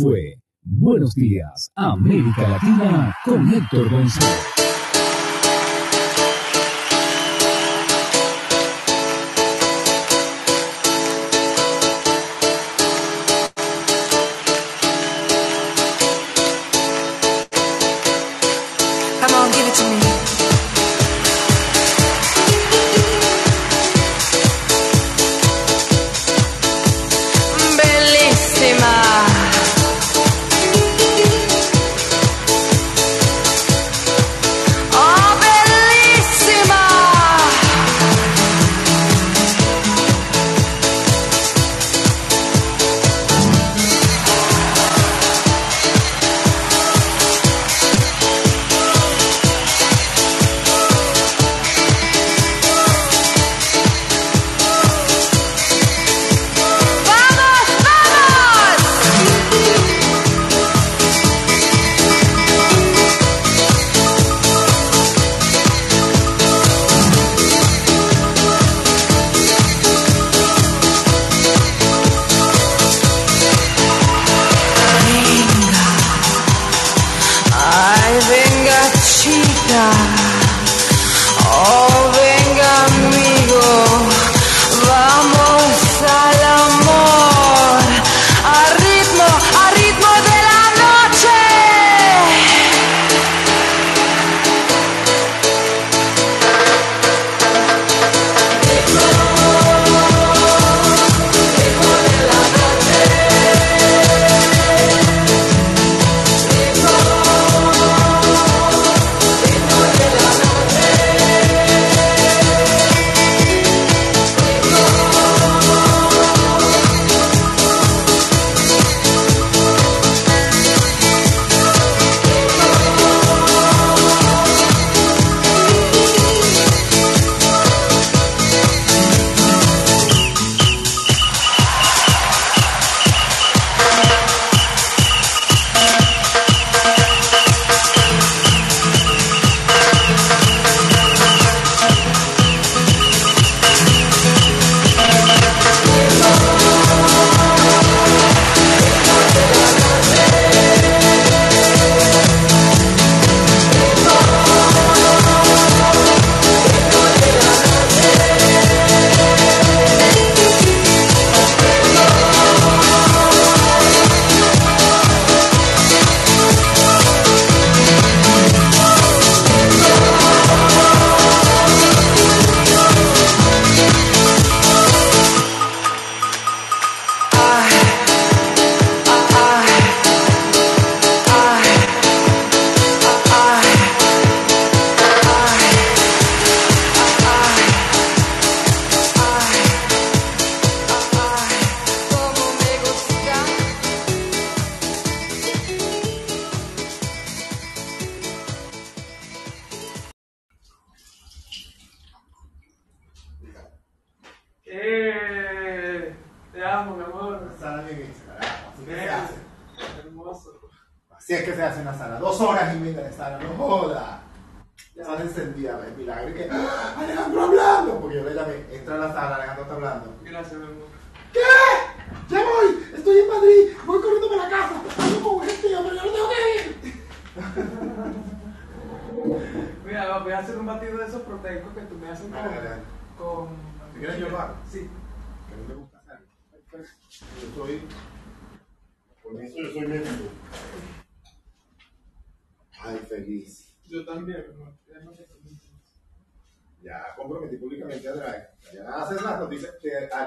fue 0.00 0.36
Buenos 0.62 1.14
Días, 1.14 1.70
América 1.74 2.48
Latina 2.48 3.14
con 3.24 3.52
Héctor 3.52 3.90
González. 3.90 4.49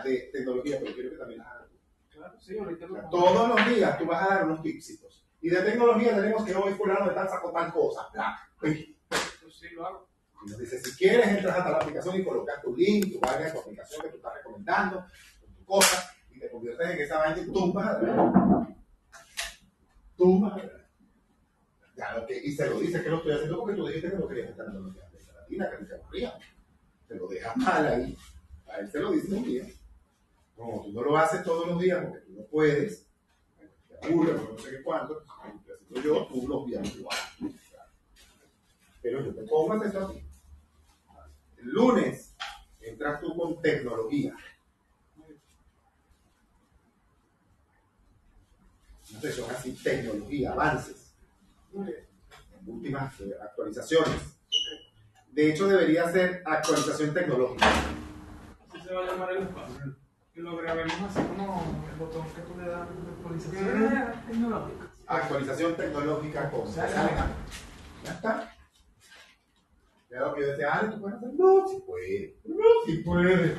De, 0.03 0.29
tecnología, 0.31 0.77
pero 0.79 0.93
quiero 0.93 1.09
que 1.11 1.17
también 1.17 1.39
las 1.39 1.47
hagas. 1.47 1.67
Claro, 2.11 2.39
sí, 2.39 2.57
ahorita 2.57 2.87
lo 2.87 3.09
Todos 3.09 3.49
los 3.49 3.69
días 3.69 3.97
tú 3.97 4.05
vas 4.05 4.23
a 4.23 4.35
dar 4.35 4.45
unos 4.45 4.61
tipsitos. 4.61 5.25
Y 5.41 5.49
de 5.49 5.61
tecnología 5.61 6.15
tenemos 6.15 6.45
que 6.45 6.55
hoy 6.55 6.73
fulano 6.73 7.09
de 7.09 7.15
tal 7.15 7.27
sacó 7.27 7.51
tal 7.51 7.73
cosa. 7.73 8.07
Y 8.63 8.95
Pues 9.41 9.55
sí, 9.59 9.67
lo 9.75 9.85
hago. 9.85 10.09
nos 10.47 10.57
dice, 10.57 10.79
si 10.79 10.95
quieres, 10.95 11.27
entras 11.27 11.57
hasta 11.57 11.71
la 11.71 11.77
aplicación 11.77 12.15
y 12.15 12.23
colocas 12.23 12.61
tu 12.61 12.75
link, 12.75 13.11
tu 13.11 13.19
vaina, 13.19 13.51
tu 13.51 13.59
aplicación 13.59 14.03
que 14.03 14.09
tú 14.09 14.17
estás 14.17 14.33
recomendando, 14.35 15.05
tu 15.57 15.65
cosas 15.65 16.15
y 16.31 16.39
te 16.39 16.49
conviertes 16.49 16.89
en 16.89 17.01
esa 17.01 17.17
vaina 17.17 17.41
y 17.41 17.51
tumbas 17.51 17.87
atrás. 17.87 18.67
Tumbas 20.15 20.53
atrás. 20.53 20.81
Ya, 21.95 22.17
lo 22.17 22.25
que, 22.25 22.37
y 22.37 22.51
se 22.51 22.69
lo 22.69 22.79
dice 22.79 23.03
que 23.03 23.09
lo 23.09 23.17
estoy 23.17 23.33
haciendo 23.33 23.59
porque 23.59 23.75
tú 23.75 23.85
dijiste 23.85 24.11
que 24.11 24.17
no 24.17 24.27
querías 24.27 24.49
estar 24.49 24.65
en 24.67 24.73
la 24.73 24.93
Latina, 25.41 25.69
que 25.69 25.85
te 25.85 25.95
aburría. 25.95 26.39
Te 27.07 27.15
lo 27.15 27.27
dejas 27.27 27.57
mal 27.57 27.87
ahí. 27.87 28.17
A 28.67 28.77
él 28.77 28.89
se 28.89 28.99
lo 28.99 29.11
dice 29.11 29.35
un 29.35 29.43
día. 29.43 29.65
Como 30.55 30.83
tú 30.83 30.93
no 30.93 31.01
lo 31.01 31.17
haces 31.17 31.43
todos 31.43 31.67
los 31.67 31.79
días 31.79 32.05
porque 32.05 32.19
tú 32.25 32.33
no 32.33 32.43
puedes, 32.45 33.07
te 33.87 34.07
aburre, 34.07 34.33
no 34.33 34.57
sé 34.57 34.69
qué 34.69 34.83
cuánto, 34.83 35.13
lo 35.13 35.23
haciendo 35.31 36.01
yo, 36.01 36.27
tú 36.27 36.47
los 36.47 36.65
días 36.67 36.95
igual. 36.95 37.17
Pero 39.01 39.25
yo 39.25 39.35
te 39.35 39.43
pongo 39.43 39.73
a 39.73 39.75
hacer 39.75 39.87
esto 39.87 40.05
a 40.05 40.11
ti. 40.11 40.23
El 41.57 41.69
lunes 41.69 42.35
entras 42.81 43.19
tú 43.21 43.35
con 43.35 43.61
tecnología. 43.61 44.35
Una 49.09 49.21
sesión 49.21 49.51
así, 49.51 49.73
tecnología, 49.83 50.51
avances, 50.51 51.13
últimas 52.65 53.19
eh, 53.21 53.33
actualizaciones. 53.41 54.37
De 55.31 55.51
hecho, 55.51 55.67
debería 55.67 56.11
ser 56.11 56.43
actualización 56.45 57.13
tecnológica. 57.13 57.67
Así 58.69 58.81
se 58.81 58.93
va 58.93 59.01
a 59.01 59.05
llamar 59.05 59.31
el 59.31 59.43
espacio. 59.43 60.02
Lo 60.35 60.57
grabemos 60.57 60.95
así 60.95 61.19
como 61.27 61.63
el 61.91 61.99
botón 61.99 62.25
que 62.33 62.41
tú 62.41 62.59
le 62.59 62.67
das 62.67 62.87
de 62.89 63.11
actualización 63.11 64.13
tecnológica. 64.27 64.87
Actualización 65.05 65.75
tecnológica 65.75 66.49
con 66.49 66.65
Ya 66.73 66.87
Ya 68.03 68.11
está. 68.11 68.55
Ya 70.09 70.19
lo 70.21 70.33
que 70.33 70.41
yo 70.41 70.47
decía, 70.47 70.69
ah, 70.73 70.89
¿tú 70.89 71.01
puedes 71.01 71.17
hacer? 71.17 71.33
No, 71.37 71.67
si 71.67 71.79
puede. 71.81 72.35
No, 72.45 72.63
si 72.85 72.97
puede. 72.97 73.57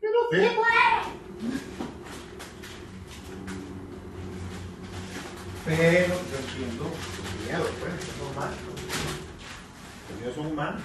Que 0.00 0.06
no 0.06 0.30
se 0.30 0.50
puede. 0.54 0.62
Pero 5.64 6.14
yo 6.14 6.38
entiendo 6.38 6.84
el 6.86 7.44
miedo, 7.44 7.66
pues, 7.80 7.94
es 7.94 8.18
normal. 8.22 8.50
Los 10.10 10.18
miedos 10.20 10.34
son 10.36 10.46
humanos. 10.46 10.82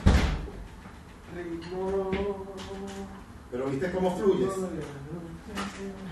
Pero 3.51 3.69
viste 3.69 3.91
cómo 3.91 4.17
fluyes. 4.17 4.53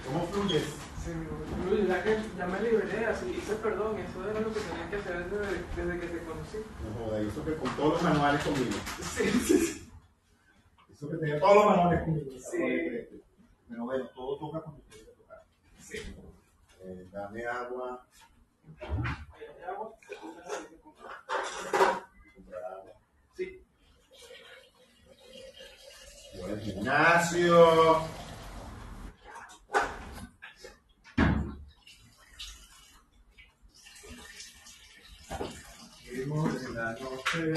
¿Cómo 0.05 0.27
fluyes? 0.31 0.64
Sí, 1.03 1.11
fluye, 1.64 1.88
ya 1.88 2.03
que 2.03 2.19
ya 2.38 2.47
me 2.47 2.61
liberé, 2.61 3.05
así 3.05 3.30
hice 3.30 3.55
perdón, 3.55 3.99
eso 3.99 4.27
era 4.27 4.39
lo 4.39 4.51
que 4.51 4.59
tenía 4.59 4.89
que 4.89 4.95
hacer 4.95 5.30
desde, 5.30 5.64
desde 5.75 5.99
que 5.99 6.07
te 6.07 6.23
conocí. 6.25 6.57
No 6.83 7.05
joda, 7.05 7.22
hizo 7.22 7.45
que 7.45 7.55
con 7.57 7.75
todos 7.75 7.93
los 7.93 8.03
manuales 8.03 8.43
conmigo. 8.43 8.72
Sí, 9.01 9.30
sí, 9.30 9.57
sí. 9.59 9.89
Hizo 10.89 11.09
que 11.09 11.17
tenía 11.17 11.39
todos 11.39 11.55
los 11.55 11.65
manuales 11.65 12.03
conmigo. 12.03 12.31
Sí. 12.39 12.57
Pero 13.69 13.85
bueno, 13.85 14.07
todo 14.15 14.38
toca 14.39 14.61
cuando 14.61 14.81
tiene 14.89 15.05
que 15.05 15.11
tocar. 15.11 15.43
Sí. 15.80 15.97
Eh, 16.81 17.07
dame 17.11 17.45
agua. 17.45 18.07
Comprar 18.80 19.69
agua. 19.69 19.93
Sí. 23.35 23.61
Al 26.48 26.61
gimnasio. 26.61 28.01
Seguimos 36.03 36.64
en 36.64 36.75
la 36.75 36.91
noche. 36.93 37.53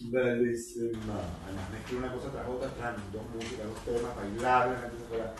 Bellísima. 0.00 1.18
Además, 1.44 1.70
mezclé 1.72 1.98
una 1.98 2.12
cosa 2.12 2.30
tras 2.30 2.46
otra, 2.46 2.68
tras 2.74 3.12
dos 3.12 3.22
músicas, 3.34 3.66
dos 3.66 3.84
temas, 3.84 4.16
bailables, 4.16 4.78
fuera 5.08 5.34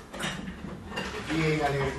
bien 1.32 1.60
alegre, 1.64 1.92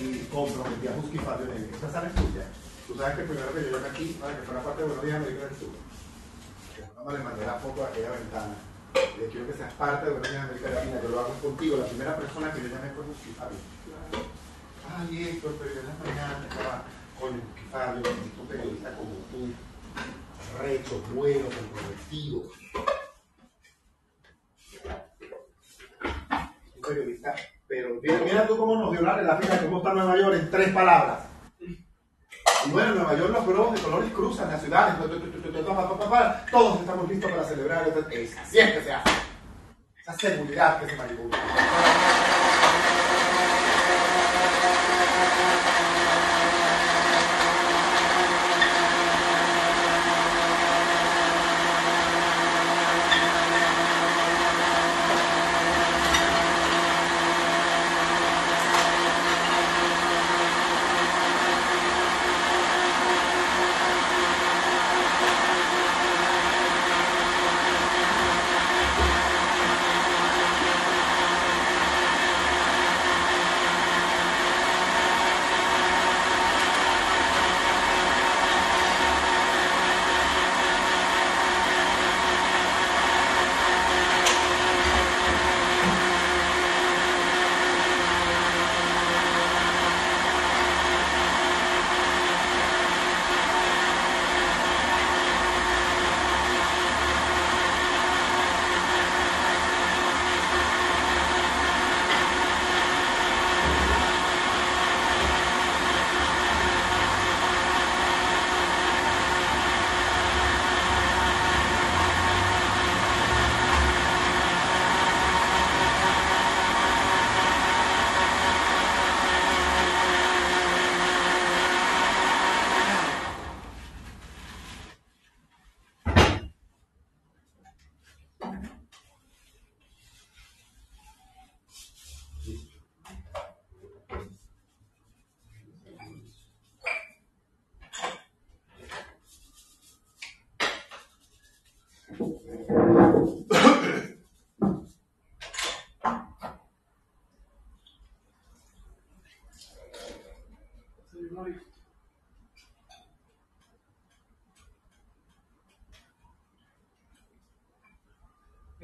y 0.00 0.24
comprometí 0.32 0.88
a 0.88 0.92
Husky 0.92 1.18
Fabio 1.18 1.46
Negri. 1.46 1.76
Esa 1.76 1.92
sala 1.92 2.08
es 2.08 2.14
tuya. 2.14 2.46
Tú 2.90 2.98
sabes 2.98 3.18
que 3.18 3.22
primero 3.22 3.54
que 3.54 3.62
yo 3.62 3.70
llamé 3.70 3.88
aquí, 3.88 4.18
para 4.20 4.36
que 4.36 4.42
fuera 4.42 4.64
parte 4.64 4.82
de 4.82 4.88
Buenos 4.88 5.04
Días 5.04 5.16
América. 5.16 5.48
Que 5.48 5.54
fue 5.54 6.90
Cuando 6.92 7.12
le 7.12 7.22
mandé 7.22 7.46
la 7.46 7.54
foto 7.54 7.84
a 7.84 7.86
aquella 7.86 8.10
ventana, 8.10 8.54
le 9.16 9.26
quiero 9.28 9.46
que 9.46 9.52
seas 9.52 9.72
parte 9.74 10.06
de 10.06 10.10
Buenos 10.10 10.28
Días 10.28 10.42
América 10.42 10.70
Latina, 10.70 11.00
yo 11.00 11.08
lo 11.08 11.20
hago 11.20 11.34
contigo. 11.34 11.76
La 11.76 11.86
primera 11.86 12.16
persona 12.16 12.52
que 12.52 12.62
yo 12.62 12.66
llamé 12.66 12.90
fue 12.90 13.04
Husky 13.06 13.30
Fabio. 13.38 13.58
Ay, 14.90 15.22
Héctor, 15.22 15.54
pero 15.60 15.70
yo 15.72 15.80
en 15.80 15.86
la 15.86 15.94
mañana 16.02 16.46
estaba 16.50 16.82
con 17.14 17.30
Husky 17.30 17.64
Fabio, 17.70 18.02
un 18.40 18.46
periodista 18.48 18.96
como 18.96 19.14
tú, 19.30 19.54
recho, 20.58 21.00
bueno, 21.14 21.46
comprometido. 21.46 22.42
Un 26.74 26.82
periodista, 26.82 27.36
pero 27.68 28.00
mira, 28.02 28.48
tú 28.48 28.56
cómo 28.56 28.74
nos 28.74 28.90
dio 28.90 29.02
la 29.02 29.14
relación 29.14 29.48
de 29.48 29.64
cómo 29.64 29.78
está 29.78 29.94
Nueva 29.94 30.16
York 30.16 30.34
en 30.34 30.50
tres 30.50 30.74
palabras. 30.74 31.29
Y 32.66 32.70
bueno, 32.70 32.90
en 32.90 32.98
Nueva 32.98 33.14
York 33.14 33.32
los 33.32 33.46
globos 33.46 33.74
de 33.74 33.80
colores 33.80 34.12
cruzan 34.12 34.50
las 34.50 34.60
ciudades, 34.60 34.94
todos 36.50 36.80
estamos 36.80 37.08
listos 37.08 37.30
para 37.30 37.44
celebrar. 37.44 37.88
Es 38.10 38.38
así 38.38 38.58
es 38.58 38.72
que 38.72 38.82
se 38.82 38.92
hace. 38.92 39.10
Esa 40.00 40.12
seguridad 40.14 40.80
que 40.80 40.90
se 40.90 40.96
manipula. 40.96 41.38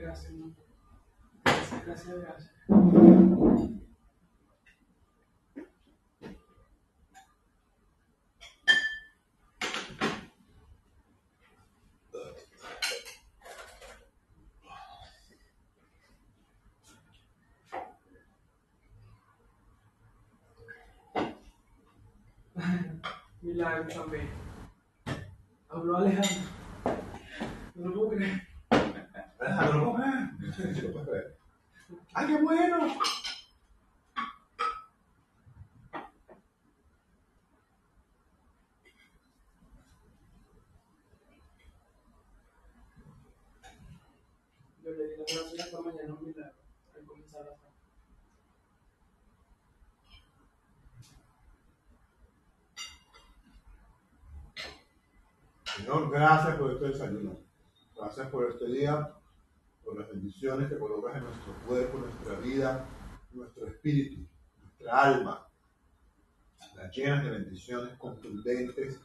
gracias, 0.07 0.31
hermano. 0.31 0.55
Gracias, 1.44 1.85
gracias, 1.85 2.20
gracias. 2.20 2.52
Milagro 23.43 23.89
también. 23.89 24.28
Habló 25.68 25.97
Alejandro. 25.97 26.31
No 27.75 27.89
lo 27.89 27.94
puedo 27.94 28.10
creer. 28.10 28.45
¡Ay, 30.59 32.26
qué 32.26 32.43
bueno! 32.43 32.99
Yo 44.83 44.91
le 44.93 45.09
di 45.09 45.17
las 45.18 45.26
gracias 45.26 45.67
esta 45.67 45.81
mañana 45.83 46.09
a 46.09 46.15
un 46.15 46.25
milagro. 46.25 46.52
Al 46.94 47.05
comenzar 47.05 47.44
la 47.44 47.51
tarde. 47.51 47.76
Señor, 55.76 56.10
gracias 56.10 56.57
por 56.57 56.73
este 56.73 56.85
desayuno. 56.86 57.36
Gracias 57.94 58.28
por 58.28 58.51
este 58.51 58.67
día, 58.67 59.16
por 59.86 60.00
las 60.00 60.08
bendiciones 60.10 60.68
que 60.68 60.78
colocas 60.78 61.16
en 61.16 61.24
nuestro 61.24 61.55
cuerpo, 61.66 61.98
nuestra 61.98 62.34
vida, 62.40 62.84
nuestro 63.31 63.66
espíritu, 63.68 64.26
nuestra 64.60 65.00
alma. 65.00 65.48
Las 66.74 66.94
llenas 66.94 67.24
de 67.24 67.31
bendiciones 67.31 67.97
contundentes, 67.97 69.00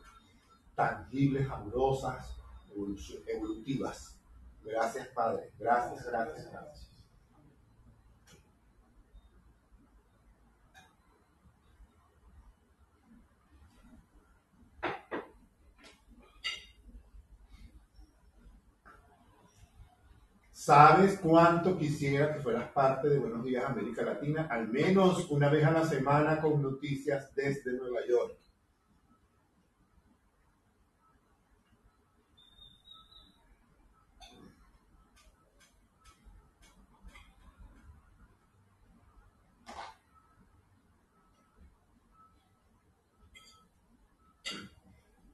tangibles, 0.76 1.48
amorosas, 1.50 2.35
evolutivas. 3.27 4.19
Gracias, 4.64 5.08
Padre. 5.10 5.51
Gracias, 5.60 6.06
gracias, 6.06 6.51
gracias. 6.51 6.91
¿Sabes 20.64 21.18
cuánto 21.18 21.76
quisiera 21.76 22.32
que 22.32 22.40
fueras 22.40 22.70
parte 22.70 23.10
de 23.10 23.18
Buenos 23.18 23.44
Días 23.44 23.66
América 23.66 24.04
Latina? 24.04 24.48
Al 24.48 24.68
menos 24.68 25.28
una 25.32 25.50
vez 25.50 25.66
a 25.66 25.72
la 25.72 25.84
semana 25.84 26.40
con 26.40 26.62
noticias 26.62 27.34
desde 27.34 27.74
Nueva 27.74 28.02
York. 28.08 28.38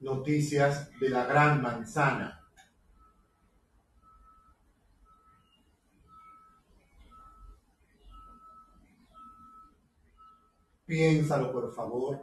Noticias 0.00 0.90
de 0.98 1.10
la 1.10 1.26
Gran 1.26 1.60
Manzana. 1.60 2.37
Piénsalo, 10.88 11.52
por 11.52 11.70
favor, 11.74 12.18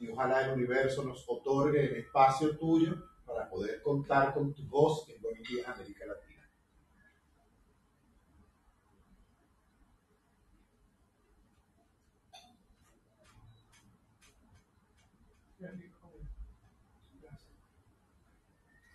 y 0.00 0.08
ojalá 0.08 0.44
el 0.44 0.54
universo 0.54 1.04
nos 1.04 1.24
otorgue 1.28 1.84
el 1.84 1.96
espacio 1.98 2.58
tuyo 2.58 2.96
para 3.24 3.48
poder 3.48 3.80
contar 3.80 4.34
con 4.34 4.52
tu 4.52 4.66
voz 4.66 5.08
en 5.08 5.22
Buenos 5.22 5.46
Días 5.48 5.68
América 5.68 6.04
Latina. 6.04 6.50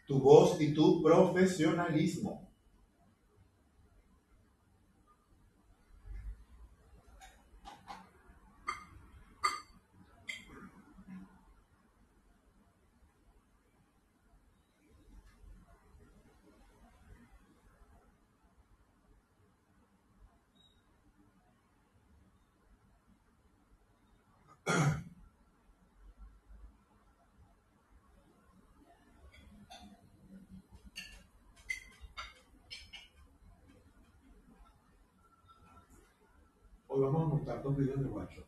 Tu 0.05 0.19
voz 0.19 0.59
y 0.59 0.73
tu 0.73 1.01
profesionalismo. 1.01 2.43
Hoy 36.95 37.01
vamos 37.01 37.31
a 37.31 37.32
dos 37.45 37.77
videos 37.77 37.99
de 38.01 38.09
guacho. 38.09 38.45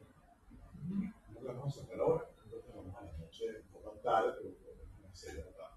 No 1.34 1.42
lo 1.42 1.48
vamos 1.48 1.78
a 1.78 1.82
sacar 1.82 2.00
ahora, 2.00 2.30
entonces 2.44 2.76
vamos 2.76 2.96
a 2.96 3.06
la 3.06 3.18
noche, 3.18 3.46
un 3.62 3.68
poco 3.74 4.00
tarde, 4.00 4.34
pero 4.38 4.56
a 5.04 5.58
las. 5.58 5.76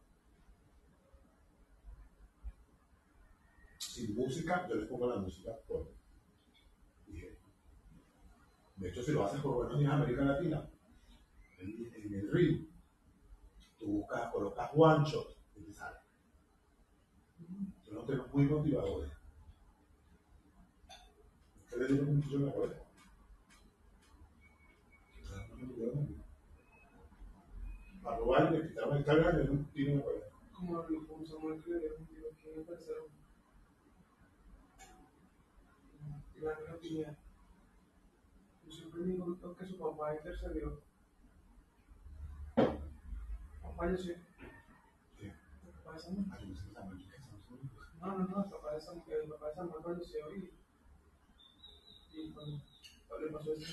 Sin 3.78 4.14
música, 4.14 4.68
yo 4.68 4.76
les 4.76 4.86
pongo 4.88 5.08
la 5.08 5.16
música 5.16 5.52
por. 5.66 5.92
dije. 7.06 7.38
De 8.76 8.88
hecho, 8.88 9.02
si 9.02 9.12
lo 9.12 9.24
haces 9.24 9.40
por 9.40 9.54
Buenos 9.54 9.78
Días 9.78 9.92
América 9.92 10.22
Latina, 10.22 10.68
en, 11.58 12.14
el 12.14 12.30
reel, 12.30 12.70
tú 13.78 13.86
buscas, 13.86 14.30
colocas 14.30 14.70
one 14.74 15.04
shot 15.04 15.36
y 15.56 15.62
te 15.62 15.72
sale. 15.72 15.98
Son 17.82 17.94
los 17.96 18.06
temas 18.06 18.32
muy 18.32 18.44
motivadores. 18.44 19.10
Ustedes 21.64 21.88
dieron 21.88 22.16
mucho 22.16 22.36
en 22.36 22.46
la 22.46 22.52
cabeza. 22.52 22.87
Para 28.02 28.16
robar 28.16 28.50
le 28.52 28.68
quitaron 28.68 28.96
el 28.96 29.04
carga 29.04 29.44
y 29.44 29.48
un 29.48 29.64
tiro 29.66 29.92
en 29.92 29.98
la 29.98 30.04
cabeza. 30.04 30.26
Como 30.52 30.78
habló 30.78 31.06
con 31.06 31.24
Samuel 31.24 31.62
que 31.62 31.78
dio 31.78 31.96
un 31.96 32.06
tiro 32.06 32.28
en 32.44 32.58
el 32.58 32.66
tercero. 32.66 33.06
Y 36.34 36.40
la 36.40 36.58
niña 36.58 36.76
tenía. 36.80 37.16
Yo 38.64 38.72
siempre 38.72 39.04
digo 39.04 39.56
que 39.56 39.66
su 39.66 39.78
papá 39.78 40.16
intercedió. 40.16 40.82
Papá, 43.62 43.90
yo 43.90 43.96
sí. 43.96 44.14
Papá 45.76 45.92
de 45.92 45.98
Samuel. 46.00 46.26
Ah, 46.32 46.38
que. 46.38 46.48
No, 48.00 48.18
no, 48.18 48.26
no, 48.26 48.50
papá 48.50 48.74
de 48.74 48.80
Samuel, 48.80 49.22
el 49.22 49.30
papá 49.30 49.48
de 49.48 49.54
Samuel 49.54 49.82
falleció 49.84 50.34
y, 50.34 50.50
le 53.20 53.32
pasó 53.32 53.54
yo 53.54 53.66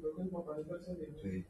creo 0.00 0.16
que 0.16 0.22
el 0.22 0.28
papá 0.28 0.60
intercedió. 0.60 1.06
Sí. 1.20 1.46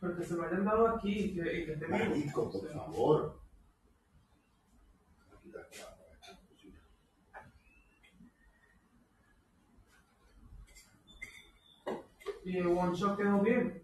Pero 0.00 0.16
que 0.18 0.24
se 0.24 0.34
lo 0.34 0.42
hayan 0.44 0.64
dado 0.64 0.88
aquí 0.88 1.12
y 1.12 1.34
que, 1.34 1.40
y 1.40 1.64
que 1.64 1.72
esté 1.72 1.86
vivo. 1.86 1.98
Marico, 1.98 2.50
por 2.52 2.72
favor. 2.72 3.40
Y 12.44 12.58
el 12.58 12.66
one 12.66 12.94
shot 12.94 13.16
quedó 13.16 13.40
bien. 13.40 13.82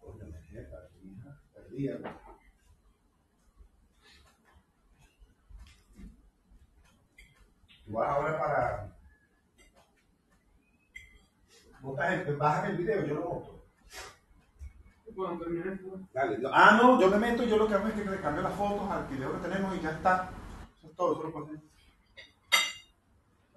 Coño, 0.00 0.24
me 0.24 0.38
dejé 0.38 0.62
perdida, 0.62 1.42
perdida. 1.52 2.20
Tú 7.84 7.92
vas 7.92 8.08
ahora 8.08 8.38
para. 8.38 8.96
Montas 11.80 12.68
el, 12.68 12.76
video, 12.76 13.06
yo 13.06 13.14
lo 13.14 13.20
monto. 13.28 13.59
Ah, 16.52 16.78
no, 16.80 17.00
yo 17.00 17.08
me 17.08 17.18
meto 17.18 17.44
yo 17.44 17.56
lo 17.56 17.68
que 17.68 17.74
hago 17.74 17.88
es 17.88 17.94
que 17.94 18.04
le 18.04 18.20
cambio 18.20 18.42
las 18.42 18.54
fotos 18.54 18.90
al 18.90 19.06
video 19.08 19.32
que 19.32 19.48
tenemos 19.48 19.76
y 19.76 19.80
ya 19.80 19.90
está. 19.90 20.30
Eso 20.78 20.88
es 20.88 20.96
todo, 20.96 21.12
eso 21.12 21.38
lo 21.38 21.44
hacer. 21.44 21.60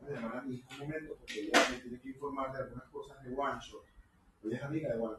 Voy 0.02 0.12
a 0.12 0.20
llamar 0.20 0.38
a 0.38 0.42
mi 0.42 0.64
un 0.72 0.80
momento 0.80 1.16
porque 1.18 1.42
ella 1.42 1.66
me 1.72 1.78
tiene 1.78 2.00
que 2.00 2.10
informar 2.10 2.52
de 2.52 2.64
algunas 2.64 2.86
cosas 2.90 3.24
de 3.24 3.34
One 3.36 3.60
Shot. 3.62 3.86
Ella 4.44 4.58
es 4.58 4.64
amiga 4.64 4.90
de 4.90 5.00
One 5.00 5.18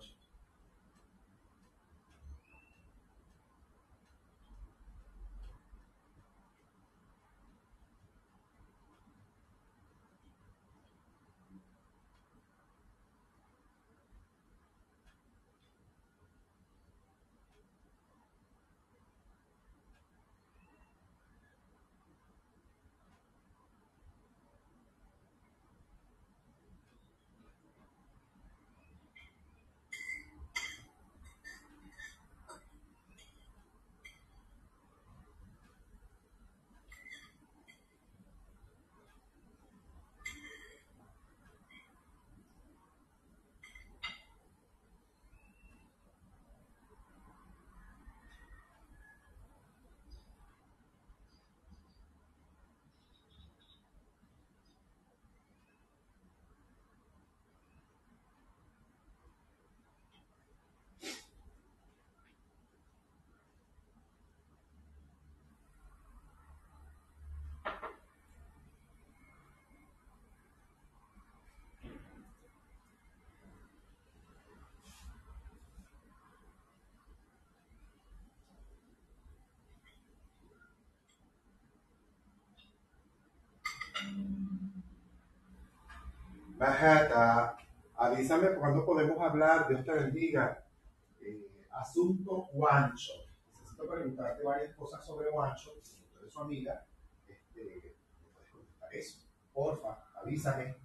Bajata, 86.57 87.57
avísame 87.97 88.55
cuándo 88.55 88.87
podemos 88.87 89.21
hablar, 89.21 89.67
Dios 89.67 89.85
te 89.85 89.93
bendiga. 89.93 90.65
Eh, 91.21 91.67
asunto 91.71 92.49
Guancho. 92.53 93.13
Necesito 93.59 93.89
preguntarte 93.89 94.45
varias 94.45 94.75
cosas 94.77 95.05
sobre 95.05 95.31
Guancho, 95.31 95.73
si 95.83 95.97
tú 95.97 96.19
eres 96.21 96.33
su 96.33 96.41
amiga, 96.41 96.87
este, 97.27 97.97
me 98.23 98.29
puedes 98.33 98.51
contestar 98.51 98.95
eso. 98.95 99.19
Porfa, 99.53 100.05
avísame. 100.23 100.77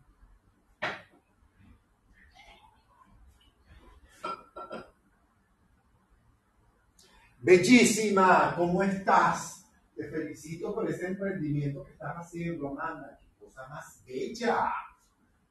Bellísima, 7.42 8.54
¿cómo 8.58 8.82
estás? 8.82 9.66
Te 9.96 10.10
felicito 10.10 10.74
por 10.74 10.90
ese 10.90 11.08
emprendimiento 11.08 11.84
que 11.84 11.92
estás 11.92 12.18
haciendo, 12.18 12.70
Amanda. 12.70 13.20
Qué 13.22 13.46
cosa 13.46 13.68
más 13.68 14.04
bella. 14.06 14.74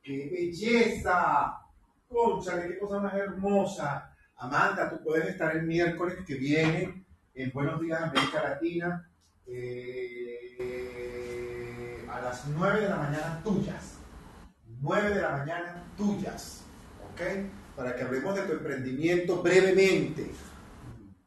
¡Qué 0.09 0.27
belleza! 0.33 1.61
Conchale, 2.09 2.67
qué 2.67 2.79
cosa 2.79 2.99
más 2.99 3.13
hermosa. 3.13 4.17
Amanda, 4.37 4.89
tú 4.89 5.05
puedes 5.05 5.29
estar 5.29 5.55
el 5.55 5.65
miércoles 5.65 6.17
que 6.27 6.37
viene 6.37 7.05
en 7.35 7.53
Buenos 7.53 7.79
Días 7.79 8.01
América 8.01 8.43
Latina 8.43 9.07
eh, 9.47 10.89
a 12.11 12.23
las 12.23 12.47
9 12.47 12.81
de 12.81 12.89
la 12.89 12.97
mañana 12.97 13.43
tuyas. 13.45 13.99
9 14.81 15.11
de 15.11 15.21
la 15.21 15.37
mañana 15.37 15.85
tuyas. 15.95 16.65
¿Ok? 17.13 17.21
Para 17.77 17.95
que 17.95 18.05
hablemos 18.05 18.35
de 18.35 18.45
tu 18.45 18.53
emprendimiento 18.53 19.43
brevemente. 19.43 20.31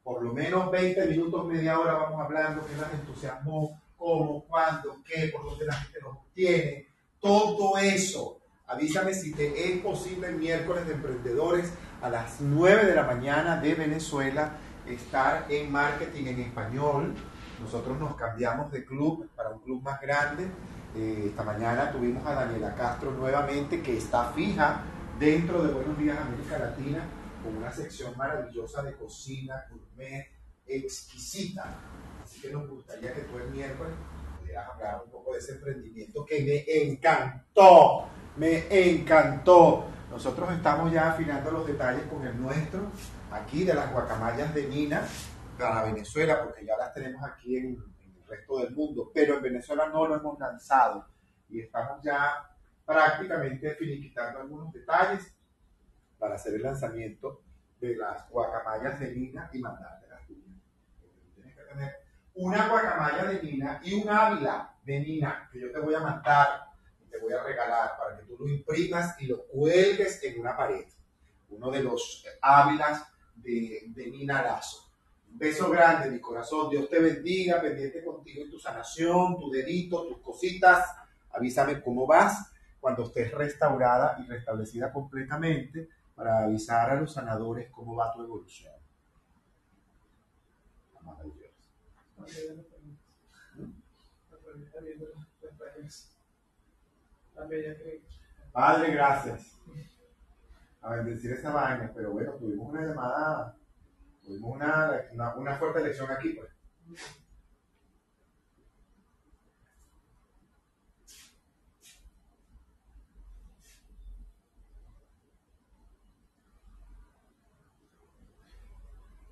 Por 0.02 0.24
lo 0.24 0.34
menos 0.34 0.72
20 0.72 1.06
minutos, 1.06 1.46
media 1.46 1.80
hora 1.80 1.94
vamos 1.94 2.20
hablando 2.20 2.66
qué 2.66 2.76
las 2.82 2.92
entusiasmó, 2.96 3.80
cómo, 3.96 4.44
cuándo, 4.48 5.04
qué, 5.06 5.28
por 5.28 5.46
dónde 5.46 5.68
la 5.68 5.74
gente 5.74 6.00
los 6.02 6.14
obtiene. 6.14 6.88
Todo 7.20 7.78
eso. 7.78 8.41
Avísame 8.72 9.14
si 9.14 9.34
te 9.34 9.70
es 9.70 9.82
posible 9.82 10.30
el 10.30 10.38
miércoles 10.38 10.88
de 10.88 10.94
emprendedores 10.94 11.74
a 12.02 12.10
las 12.10 12.40
9 12.40 12.86
de 12.86 12.96
la 12.96 13.04
mañana 13.04 13.58
de 13.58 13.76
Venezuela 13.76 14.54
estar 14.88 15.46
en 15.50 15.70
marketing 15.70 16.28
en 16.28 16.40
español. 16.40 17.14
Nosotros 17.60 18.00
nos 18.00 18.16
cambiamos 18.16 18.72
de 18.72 18.86
club 18.86 19.30
para 19.36 19.50
un 19.50 19.60
club 19.60 19.82
más 19.84 20.00
grande. 20.00 20.46
Eh, 20.96 21.26
esta 21.28 21.44
mañana 21.44 21.92
tuvimos 21.92 22.26
a 22.26 22.34
Daniela 22.34 22.74
Castro 22.74 23.12
nuevamente, 23.12 23.82
que 23.82 23.98
está 23.98 24.32
fija 24.32 24.84
dentro 25.20 25.64
de 25.64 25.74
Buenos 25.74 25.98
Días 25.98 26.18
América 26.18 26.58
Latina, 26.58 27.04
con 27.44 27.58
una 27.58 27.74
sección 27.74 28.16
maravillosa 28.16 28.84
de 28.84 28.96
cocina, 28.96 29.66
gourmet, 29.70 30.32
exquisita. 30.66 31.76
Así 32.24 32.40
que 32.40 32.54
nos 32.54 32.70
gustaría 32.70 33.14
que 33.14 33.24
tú 33.24 33.38
el 33.38 33.52
miércoles 33.52 33.92
pudieras 34.40 34.70
hablar 34.70 35.02
un 35.04 35.12
poco 35.12 35.34
de 35.34 35.40
ese 35.40 35.56
emprendimiento 35.56 36.26
que 36.26 36.40
me 36.42 36.84
encantó, 36.86 38.08
me 38.38 38.68
encantó. 38.70 39.88
Nosotros 40.10 40.52
estamos 40.52 40.92
ya 40.92 41.12
afinando 41.12 41.52
los 41.52 41.68
detalles 41.68 42.04
con 42.04 42.26
el 42.26 42.40
nuestro, 42.40 42.92
aquí 43.32 43.64
de 43.64 43.74
las 43.74 43.92
guacamayas 43.92 44.54
de 44.54 44.68
Nina 44.68 45.04
para 45.58 45.84
Venezuela, 45.84 46.44
porque 46.44 46.66
ya 46.66 46.76
las 46.78 46.94
tenemos 46.94 47.24
aquí 47.24 47.58
en, 47.58 47.66
el 47.76 48.28
resto 48.28 48.60
del 48.60 48.72
mundo, 48.76 49.12
pero 49.14 49.36
en 49.36 49.44
Venezuela 49.44 49.88
no 49.88 50.08
lo 50.08 50.16
hemos 50.16 50.40
lanzado 50.40 51.06
y 51.50 51.60
estamos 51.60 52.02
ya 52.02 52.34
prácticamente 52.86 53.76
finiquitando 53.76 54.40
algunos 54.40 54.72
detalles 54.72 55.34
para 56.18 56.36
hacer 56.36 56.56
el 56.56 56.64
lanzamiento 56.64 57.44
de 57.80 57.96
las 57.96 58.30
guacamayas 58.30 59.00
de 59.00 59.14
Nina 59.14 59.50
y 59.52 59.60
mandarte 59.60 60.08
las 60.08 60.26
tuyas. 60.26 60.56
Tienes 61.36 61.56
que 61.56 61.64
tener 61.64 61.96
una 62.36 62.70
guacamaya 62.70 63.26
de 63.26 63.44
Nina 63.44 63.82
y 63.84 64.02
un 64.02 64.10
ávila 64.10 64.76
de 64.84 65.00
Nina 65.00 65.50
que 65.52 65.60
yo 65.60 65.72
te 65.72 65.80
voy 65.80 65.94
a 65.94 66.00
mandar 66.00 66.71
voy 67.22 67.34
a 67.34 67.44
regalar 67.44 67.98
para 67.98 68.18
que 68.18 68.26
tú 68.26 68.38
lo 68.40 68.48
imprimas 68.48 69.16
y 69.22 69.28
lo 69.28 69.46
cuelgues 69.48 70.24
en 70.24 70.40
una 70.40 70.56
pared. 70.56 70.86
Uno 71.50 71.70
de 71.70 71.84
los 71.84 72.26
ávilas 72.42 73.06
de, 73.36 73.84
de 73.88 74.08
Nina. 74.08 74.60
Un 75.32 75.38
beso 75.38 75.70
grande, 75.70 76.10
mi 76.10 76.20
corazón. 76.20 76.70
Dios 76.70 76.90
te 76.90 77.00
bendiga, 77.00 77.62
pendiente 77.62 78.04
contigo 78.04 78.44
en 78.44 78.52
tu 78.52 78.60
sanación, 78.60 79.38
tu 79.40 79.50
dedito, 79.50 80.08
tus 80.08 80.20
cositas. 80.20 80.86
Avísame 81.32 81.82
cómo 81.82 82.06
vas 82.06 82.52
cuando 82.80 83.04
estés 83.04 83.32
restaurada 83.32 84.18
y 84.20 84.28
restablecida 84.28 84.92
completamente 84.92 85.88
para 86.16 86.44
avisar 86.44 86.90
a 86.90 86.96
los 86.96 87.14
sanadores 87.14 87.70
cómo 87.72 87.96
va 87.96 88.12
tu 88.14 88.22
evolución. 88.24 88.74
Maravilloso. 91.02 92.71
Padre, 98.52 98.92
gracias. 98.92 99.58
A 100.82 100.96
bendecir 100.96 101.32
esta 101.32 101.52
vaina, 101.52 101.92
pero 101.96 102.12
bueno, 102.12 102.34
tuvimos 102.34 102.70
una 102.70 102.82
llamada, 102.82 103.56
tuvimos 104.24 104.56
una, 104.56 105.36
una, 105.36 105.56
fuerte 105.56 105.80
elección 105.80 106.10
aquí, 106.12 106.30
pues. 106.30 106.50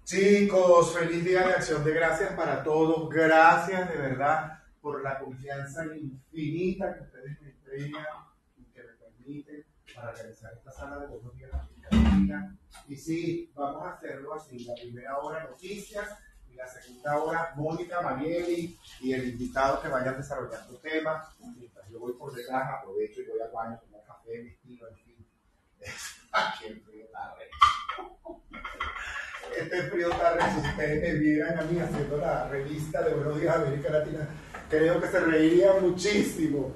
Chicos, 0.03 0.97
feliz 0.97 1.23
día 1.23 1.47
de 1.47 1.53
acción 1.53 1.83
de 1.83 1.93
gracias 1.93 2.33
para 2.33 2.63
todos. 2.63 3.09
Gracias 3.09 3.89
de 3.89 3.95
verdad 3.95 4.59
por 4.81 5.03
la 5.03 5.19
confianza 5.19 5.85
infinita 5.95 6.95
que 6.95 7.03
ustedes 7.03 7.41
me 7.41 7.58
que 7.69 8.81
me 8.83 8.93
permiten 8.93 9.65
para 9.93 10.11
realizar 10.11 10.51
esta 10.53 10.71
sala 10.71 10.97
de 10.99 11.07
buenos 11.07 11.35
días 11.35 11.51
América. 11.53 12.55
Y 12.87 12.95
sí, 12.95 13.51
vamos 13.53 13.85
a 13.85 13.93
hacerlo 13.93 14.33
así. 14.33 14.65
La 14.65 14.73
primera 14.73 15.17
hora 15.19 15.43
noticias 15.43 16.09
y 16.47 16.55
la 16.55 16.67
segunda 16.67 17.17
hora 17.19 17.53
Mónica, 17.55 18.01
Marieli 18.01 18.75
y 19.01 19.13
el 19.13 19.29
invitado 19.29 19.81
que 19.81 19.87
vayan 19.87 20.17
desarrollando 20.17 20.79
temas. 20.79 21.27
Mientras 21.39 21.87
yo 21.89 21.99
voy 21.99 22.13
por 22.13 22.33
detrás, 22.33 22.69
aprovecho 22.79 23.21
y 23.21 23.27
voy 23.27 23.39
al 23.39 23.51
baño, 23.51 23.79
tomo 23.79 24.03
café, 24.03 24.41
me 24.41 24.49
estiro, 24.49 24.87
en 24.87 24.95
fin. 24.97 25.27
Aquí 26.31 26.65
el 26.65 26.81
frío 26.81 27.05
está 27.05 27.35
re. 27.35 27.49
Este 29.57 29.83
frío 29.83 30.09
re. 30.09 30.51
Si 30.51 30.67
ustedes 30.69 31.01
me 31.01 31.19
vieran 31.19 31.59
a 31.59 31.61
mí 31.63 31.79
haciendo 31.79 32.17
la 32.17 32.49
revista 32.49 33.03
de 33.03 33.13
Buenos 33.13 33.39
Días 33.39 33.55
América 33.55 33.89
Latina, 33.91 34.27
creo 34.69 34.99
que 34.99 35.07
se 35.07 35.19
reiría 35.19 35.73
muchísimo. 35.73 36.73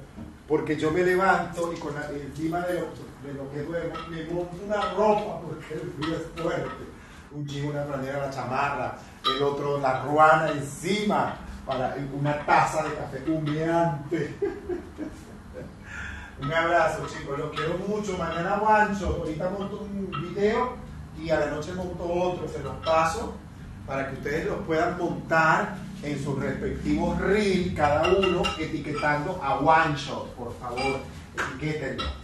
Porque 0.53 0.77
yo 0.77 0.91
me 0.91 1.01
levanto 1.01 1.73
y 1.73 1.80
con 1.80 1.95
la, 1.95 2.07
encima 2.11 2.59
de 2.59 2.75
lo, 2.75 2.85
de 3.25 3.33
lo 3.33 3.51
que 3.51 3.64
duermo 3.64 3.95
me 4.07 4.23
monto 4.25 4.56
una 4.64 4.82
ropa 4.91 5.41
porque 5.41 5.73
el 5.73 5.91
frío 5.98 6.15
es 6.15 6.22
fuerte. 6.40 6.83
Un 7.32 7.48
jean, 7.48 7.69
una 7.69 7.83
franela, 7.85 8.27
la 8.27 8.30
chamarra, 8.30 8.95
el 9.35 9.41
otro 9.41 9.80
la 9.80 10.03
ruana 10.03 10.51
encima 10.51 11.38
para 11.65 11.95
una 12.14 12.45
taza 12.45 12.83
de 12.83 12.93
café 12.93 13.32
humeante. 13.32 14.35
Un 16.40 16.53
abrazo, 16.53 17.07
chicos, 17.07 17.40
los 17.40 17.49
quiero 17.49 17.80
mucho. 17.88 18.15
Mañana 18.15 18.59
guancho, 18.59 19.07
ahorita 19.07 19.49
monto 19.49 19.82
un 19.82 20.11
video 20.11 20.75
y 21.19 21.32
a 21.32 21.40
la 21.40 21.48
noche 21.48 21.73
monto 21.73 22.03
otro, 22.03 22.48
se 22.48 22.59
los 22.59 22.75
paso 22.85 23.33
para 23.88 24.07
que 24.07 24.17
ustedes 24.17 24.45
los 24.45 24.59
puedan 24.67 24.99
montar 24.99 25.77
en 26.03 26.23
sus 26.23 26.40
respectivos 26.40 27.19
reel, 27.19 27.73
cada 27.75 28.09
uno 28.09 28.43
etiquetando 28.59 29.40
a 29.41 29.59
One 29.59 29.95
Shot, 29.95 30.33
por 30.35 30.53
favor, 30.59 30.99
etiquétenlo. 31.38 32.23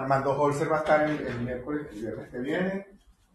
Armando 0.00 0.32
Holzer 0.32 0.72
va 0.72 0.76
a 0.76 0.80
estar 0.80 1.02
el, 1.02 1.40
miércoles, 1.40 1.86
el 1.92 2.00
viernes 2.00 2.30
que 2.30 2.38
viene. 2.38 2.86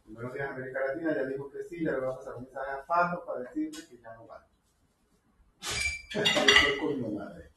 Buenos 0.05 0.33
días, 0.33 0.49
América 0.49 0.79
Latina. 0.87 1.15
Ya 1.15 1.25
dijo 1.25 1.51
que 1.51 1.63
sí, 1.63 1.83
ya 1.83 1.91
le 1.91 1.99
voy 1.99 2.11
a 2.11 2.17
pasar 2.17 2.35
un 2.35 2.43
mensaje 2.43 2.71
a 2.71 2.83
Fato 2.85 3.23
para 3.23 3.41
decirle 3.41 3.79
que 3.87 3.97
ya 3.97 4.13
no 4.15 4.25
va. 4.25 4.47
Estoy 6.09 6.79
con 6.79 7.01
mi 7.01 7.17
madre. 7.17 7.51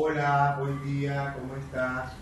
Hola, 0.00 0.56
buen 0.60 0.80
día, 0.84 1.34
¿cómo 1.36 1.56
estás? 1.56 2.12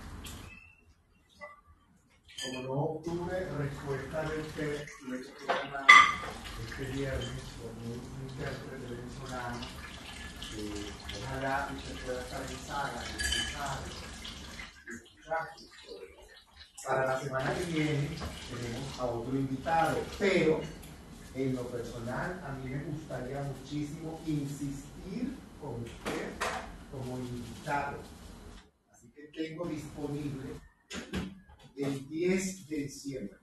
Como 2.42 2.62
no 2.62 2.72
obtuve 2.72 3.48
respuesta 3.58 4.22
de 4.22 4.40
usted, 4.40 4.86
lo 5.06 5.14
he 5.14 5.20
hecho 5.20 5.32
este 6.64 6.84
viernes 6.92 7.42
con 7.60 7.72
un 7.84 8.00
intérprete 8.30 8.86
venezolano. 8.94 9.60
que 10.50 10.90
ojalá 11.22 11.68
usted 11.76 11.94
pueda 12.06 12.20
estar 12.22 12.40
en 12.50 12.58
sala, 12.66 13.02
historia. 15.54 16.16
Para 16.88 17.06
la 17.08 17.20
semana 17.20 17.54
que 17.54 17.64
viene 17.64 18.08
tenemos 18.48 18.98
a 18.98 19.04
otro 19.04 19.36
invitado, 19.36 19.98
pero 20.18 20.62
en 21.34 21.54
lo 21.54 21.62
personal 21.68 22.42
a 22.42 22.52
mí 22.52 22.70
me 22.70 22.84
gustaría 22.84 23.42
muchísimo 23.42 24.18
insistir 24.26 25.36
con 25.60 25.74
usted 25.82 26.55
como 26.96 27.18
invitado. 27.18 27.98
Así 28.90 29.10
que 29.10 29.28
tengo 29.28 29.66
disponible 29.66 30.60
el 31.76 32.08
10 32.08 32.68
de 32.68 32.76
diciembre. 32.76 33.38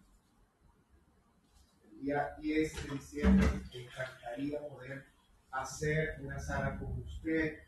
El 1.84 2.02
día 2.02 2.36
10 2.40 2.84
de 2.84 2.94
diciembre 2.96 3.48
me 3.72 3.82
encantaría 3.84 4.60
poder 4.68 5.06
hacer 5.52 6.20
una 6.22 6.40
sala 6.40 6.80
con 6.80 7.00
usted. 7.02 7.60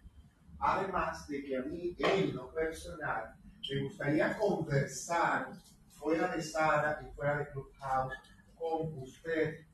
Además 0.57 1.27
de 1.27 1.43
que 1.43 1.57
a 1.57 1.61
mí, 1.61 1.95
en 1.99 2.35
lo 2.35 2.51
personal, 2.53 3.35
me 3.69 3.83
gustaría 3.83 4.38
conversar 4.38 5.49
fuera 5.89 6.35
de 6.35 6.41
sala 6.41 6.99
y 7.01 7.14
fuera 7.15 7.39
de 7.39 7.49
Clubhouse 7.49 8.14
con 8.57 8.97
usted 8.99 9.65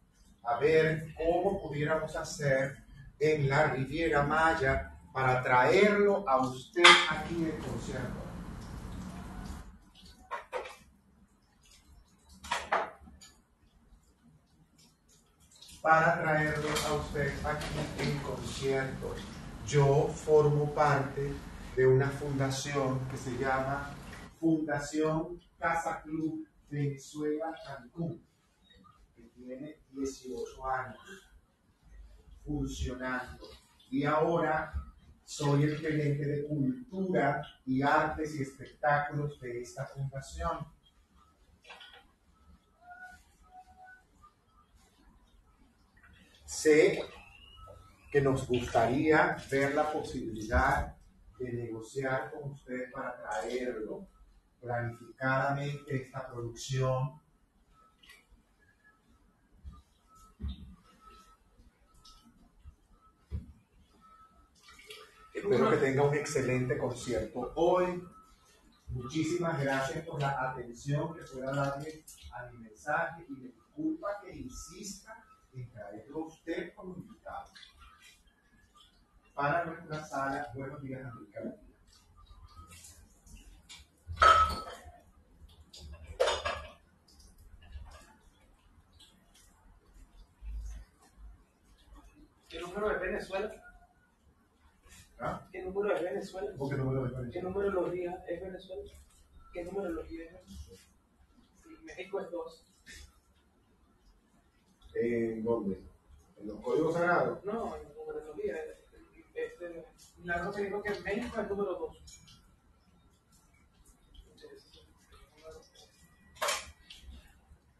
a 0.44 0.60
ver 0.60 1.14
cómo 1.16 1.62
pudiéramos 1.62 2.16
hacer 2.16 2.78
en 3.20 3.48
la 3.48 3.68
Riviera 3.68 4.24
Maya 4.24 4.92
para 5.14 5.44
traerlo 5.44 6.28
a 6.28 6.38
usted 6.42 6.84
aquí 7.10 7.44
en 7.44 7.60
concierto. 7.60 8.22
Para 15.82 16.22
traerlo 16.22 16.70
a 16.88 16.94
usted 16.94 17.34
aquí 17.46 17.76
en 18.00 18.20
concierto. 18.20 19.16
Yo 19.68 20.08
formo 20.08 20.74
parte 20.74 21.34
de 21.76 21.88
una 21.88 22.10
fundación 22.10 23.00
que 23.10 23.18
se 23.18 23.38
llama 23.38 23.94
Fundación 24.40 25.40
Casa 25.58 26.02
Club 26.02 26.48
Venezuela 26.70 27.54
Cancún, 27.66 28.24
que 29.16 29.24
tiene 29.36 29.82
18 29.92 30.68
años 30.68 31.00
funcionando. 32.44 33.46
Y 33.90 34.06
ahora 34.06 34.74
soy 35.32 35.64
el 35.64 35.78
gerente 35.78 36.26
de 36.26 36.44
cultura 36.44 37.42
y 37.66 37.82
artes 37.82 38.36
y 38.36 38.42
espectáculos 38.42 39.40
de 39.40 39.62
esta 39.62 39.86
fundación. 39.86 40.68
Sé 46.44 47.02
que 48.12 48.20
nos 48.20 48.46
gustaría 48.46 49.38
ver 49.50 49.74
la 49.74 49.90
posibilidad 49.90 50.98
de 51.40 51.54
negociar 51.54 52.34
con 52.34 52.52
usted 52.52 52.92
para 52.92 53.16
traerlo 53.22 54.06
planificadamente 54.60 55.96
esta 55.96 56.28
producción 56.28 57.21
Espero 65.42 65.72
que 65.72 65.78
tenga 65.78 66.04
un 66.04 66.14
excelente 66.14 66.78
concierto 66.78 67.52
hoy. 67.56 68.08
Muchísimas 68.90 69.60
gracias 69.60 70.06
por 70.06 70.22
la 70.22 70.52
atención 70.52 71.16
que 71.16 71.24
pueda 71.24 71.52
darle 71.52 72.06
a 72.32 72.52
mi 72.52 72.60
mensaje 72.60 73.26
y 73.28 73.32
me 73.32 73.40
disculpa 73.48 74.22
que 74.22 74.36
insista 74.36 75.26
en 75.54 75.68
traerlo 75.72 76.26
a 76.26 76.28
usted 76.28 76.74
como 76.76 76.96
invitado. 76.96 77.50
Para 79.34 79.66
nuestra 79.66 80.06
sala, 80.06 80.52
buenos 80.54 80.80
días, 80.80 81.04
América 81.06 81.40
Latina. 81.40 81.72
¿Qué 92.48 92.60
número 92.60 92.92
es 92.92 93.02
Venezuela? 93.02 93.71
¿Ah? 95.24 95.48
¿Qué 95.52 95.62
número 95.62 95.96
es 95.96 96.02
Venezuela? 96.02 96.52
¿Por 96.58 96.70
qué 96.70 96.78
número 96.78 97.06
es 97.06 97.12
Venezuela? 97.14 97.32
¿Qué 97.32 97.96
días 97.96 98.24
es 98.28 98.42
Venezuela? 98.42 98.92
¿Qué 99.54 99.64
número 99.64 99.84
de 99.84 99.94
los 99.94 100.10
días 100.10 100.28
es 100.34 100.48
Venezuela? 100.48 100.82
Sí, 101.64 101.70
México 101.84 102.22
es 102.22 102.32
2. 102.32 102.68
¿En 104.96 105.44
dónde? 105.44 105.80
¿En 106.38 106.48
los 106.48 106.60
códigos 106.60 106.96
sagrados? 106.96 107.46
No, 107.46 107.76
el 107.76 107.84
número 107.96 108.20
de 108.20 108.26
los 108.26 108.38
días. 108.38 108.60
Este, 109.36 109.86
la 110.24 110.44
cosa 110.44 110.60
dijo 110.62 110.82
que 110.82 110.90
México 111.02 111.28
es 111.36 111.44
el 111.44 111.50
número 111.50 111.76
2. 111.76 111.98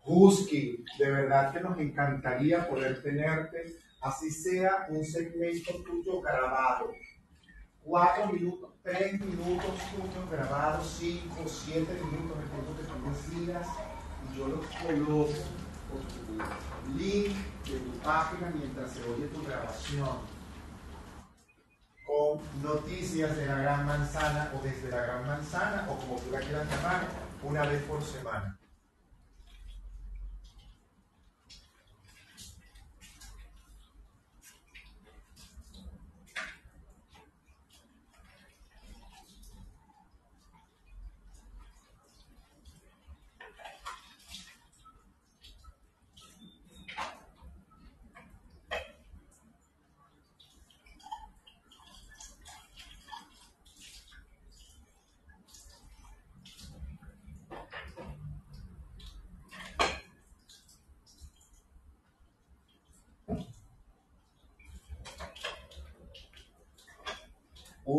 Husky, 0.04 0.84
de 1.00 1.12
verdad 1.12 1.54
que 1.54 1.60
nos 1.62 1.80
encantaría 1.80 2.68
poder 2.68 3.02
tenerte, 3.02 3.78
así 4.02 4.30
sea 4.30 4.88
un 4.90 5.04
segmento 5.04 5.84
tuyo 5.84 6.22
grabado. 6.22 6.92
Cuatro 7.84 8.28
minutos, 8.28 8.70
tres 8.84 9.20
minutos 9.20 9.72
tuyos 9.92 10.32
grabados, 10.32 10.96
cinco, 11.00 11.44
siete 11.48 11.94
minutos, 11.94 12.38
tiempo 12.52 12.78
que 12.78 12.84
tú 12.84 13.10
decidas, 13.10 13.68
y 14.32 14.38
yo 14.38 14.48
los 14.48 14.66
coloco 14.66 15.34
por 15.90 16.02
tu 16.02 16.98
link 16.98 17.36
de 17.66 17.80
tu 17.80 17.92
página 18.04 18.52
mientras 18.56 18.92
se 18.92 19.04
oye 19.04 19.28
tu 19.28 19.44
grabación 19.44 20.42
con 22.06 22.40
noticias 22.62 23.36
de 23.36 23.46
la 23.46 23.56
Gran 23.56 23.86
Manzana 23.86 24.52
o 24.56 24.64
desde 24.64 24.90
la 24.90 25.02
Gran 25.02 25.26
Manzana 25.26 25.88
o 25.90 25.98
como 25.98 26.20
tú 26.20 26.32
la 26.32 26.40
quieras 26.40 26.68
llamar, 26.70 27.08
una 27.44 27.66
vez 27.66 27.82
por 27.84 28.04
semana. 28.04 28.58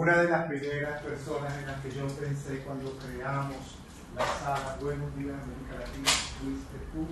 Una 0.03 0.21
de 0.21 0.29
las 0.31 0.49
primeras 0.49 1.01
personas 1.01 1.57
en 1.59 1.67
las 1.69 1.81
que 1.81 1.93
yo 1.93 2.09
pensé 2.09 2.59
cuando 2.65 2.91
creamos 2.99 3.77
la 4.17 4.27
sala 4.27 4.77
Buenos 4.81 5.15
Días 5.15 5.41
América 5.41 5.77
Latina 5.79 6.11
fuiste 6.41 6.77
tú. 6.93 7.07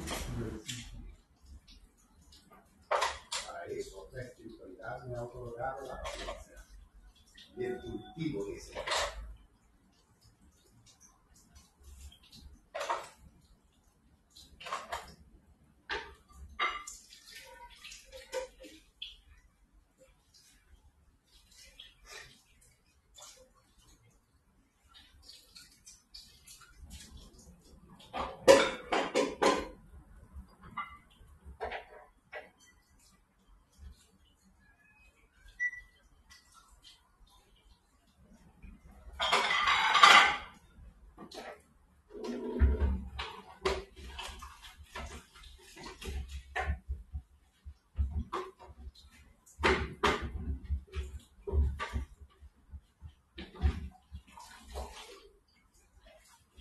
Para 3.46 3.64
eso, 3.66 4.08
la 4.12 4.22
espiritualidad 4.22 5.04
me 5.04 5.12
he 5.12 5.16
autologrado 5.16 5.82
la 5.82 5.98
capacidad. 5.98 6.64
Y 7.56 7.64
el 7.64 7.80
cultivo 7.80 8.46
dice. 8.46 8.74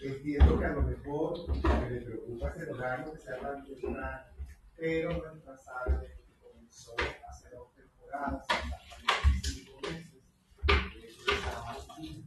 Entiendo 0.01 0.57
que 0.57 0.65
a 0.65 0.69
lo 0.69 0.81
mejor 0.83 1.37
lo 1.37 1.53
que 1.53 1.89
le 1.89 2.68
preocupa 2.79 2.79
es 2.79 2.79
el 2.79 2.83
horario 2.83 3.11
que 3.11 3.19
sea 3.19 3.39
tan 3.39 3.65
temprano, 3.65 4.23
pero 4.77 5.11
nuestra 5.11 5.57
sala 5.57 5.97
desde 5.97 6.23
que 6.23 6.33
comenzó 6.39 6.95
hace 7.27 7.49
dos 7.49 7.73
temporadas, 7.75 8.45
hasta 8.49 8.79
cinco 9.43 9.79
meses, 9.81 10.23
eh, 10.67 11.33
estaba 11.33 11.71
aquí. 11.71 12.25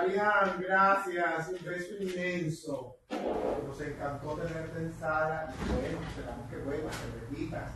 Marian, 0.00 0.62
gracias, 0.62 1.48
un 1.48 1.58
beso 1.62 1.94
inmenso. 2.02 2.96
Nos 3.66 3.80
encantó 3.82 4.34
tenerte 4.34 4.78
en 4.78 4.92
sala 4.98 5.52
bueno, 5.68 5.98
esperamos 6.08 6.48
que 6.48 6.56
vuelvas, 6.56 6.96
que 6.96 7.20
repitas. 7.20 7.72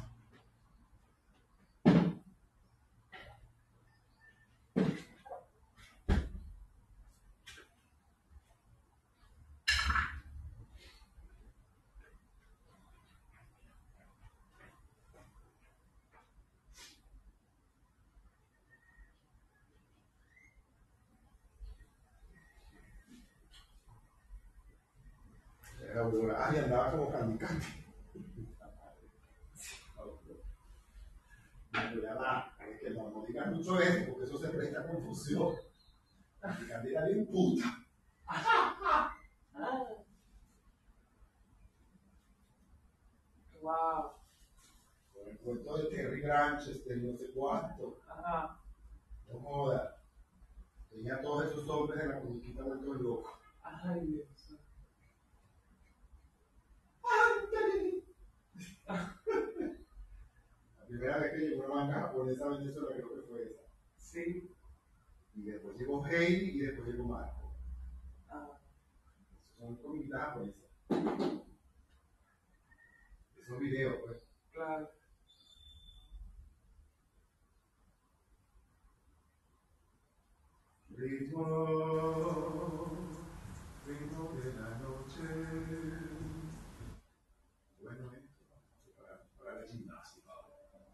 Era 25.95 26.03
Ay, 26.55 26.61
andaba 26.61 26.93
como 26.93 27.11
va, 32.21 32.55
es 32.71 32.81
que 32.81 32.91
no, 32.91 33.11
no 33.11 33.25
digan 33.27 33.55
mucho 33.55 33.81
eso, 33.81 34.13
porque 34.13 34.25
eso 34.25 34.39
se 34.39 34.49
presta 34.51 34.81
a 34.81 34.87
confusión. 34.87 35.57
Candy 36.41 36.91
era 36.91 37.07
bien 37.07 37.27
puta. 37.27 37.65
Wow. 43.61 44.13
Con 45.13 45.29
el 45.29 45.39
cuento 45.39 45.77
de 45.79 45.85
Terry 45.87 46.21
Granchester, 46.21 46.99
no 46.99 47.17
sé 47.17 47.33
cuánto. 47.33 48.01
Ajá. 48.09 48.61
No 49.27 49.41
joda. 49.41 49.97
Tenía 50.89 51.21
todos 51.21 51.51
esos 51.51 51.69
hombres 51.69 52.01
en 52.01 52.11
la 52.11 52.21
comiquita 52.21 52.63
vueltos 52.63 53.01
locos. 53.01 53.33
Ay, 53.63 54.07
Dios. 54.07 54.64
La 58.87 60.87
primera 60.87 61.19
vez 61.19 61.33
que 61.33 61.39
llegó 61.39 61.65
una 61.65 61.75
manga 61.75 61.95
japonesa 61.95 62.45
a 62.45 62.59
Venezuela 62.59 62.95
creo 62.95 63.15
que 63.15 63.23
fue 63.23 63.43
esa. 63.43 63.63
Sí. 63.97 64.55
Y 65.35 65.43
después 65.43 65.77
llegó 65.77 66.07
Heidi 66.07 66.51
y 66.51 66.59
después 66.61 66.89
llegó 66.89 67.05
Marco. 67.05 67.57
Ah. 68.29 68.59
Son 69.59 69.75
comiquitas 69.77 70.21
japonesas. 70.21 70.63
Esos 73.41 73.59
videos, 73.59 73.97
pues. 74.05 74.23
Claro. 74.53 74.89
Ritmo 80.97 82.45
de 83.87 84.55
la 84.55 84.79
noche. 84.79 85.23
Bueno, 87.83 88.13
esto, 88.13 88.45
para, 88.97 89.25
para 89.37 89.61
la 89.61 89.67
gimnasia. 89.67 90.23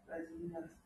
La 0.07 0.17
gimnasia. 0.27 0.81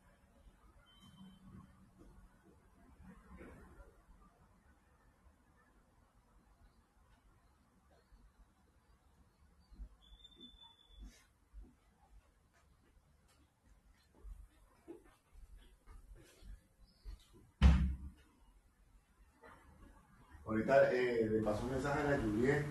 Ahorita 20.55 20.89
eh, 20.93 21.27
le 21.29 21.41
paso 21.41 21.65
un 21.65 21.71
mensaje 21.71 21.99
a 21.99 22.11
la 22.11 22.17
Juliet. 22.17 22.65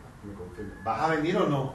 que 0.57 0.63
me. 0.63 0.83
¿Vas 0.83 1.03
a 1.03 1.15
venir 1.17 1.37
o 1.37 1.47
no? 1.47 1.75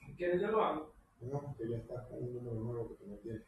Si 0.00 0.14
quieres, 0.14 0.40
yo 0.40 0.50
lo 0.50 0.64
hago. 0.64 0.94
No, 1.20 1.38
porque 1.42 1.68
ya 1.68 1.76
está 1.76 2.08
con 2.08 2.22
un 2.22 2.32
número 2.32 2.54
nuevo 2.60 2.88
que 2.88 3.04
tú 3.04 3.10
no 3.10 3.16
tienes. 3.16 3.42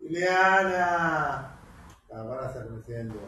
Ileana. 0.00 1.60
Cámara 2.08 2.52
se 2.52 2.66
creciendo. 2.66 3.20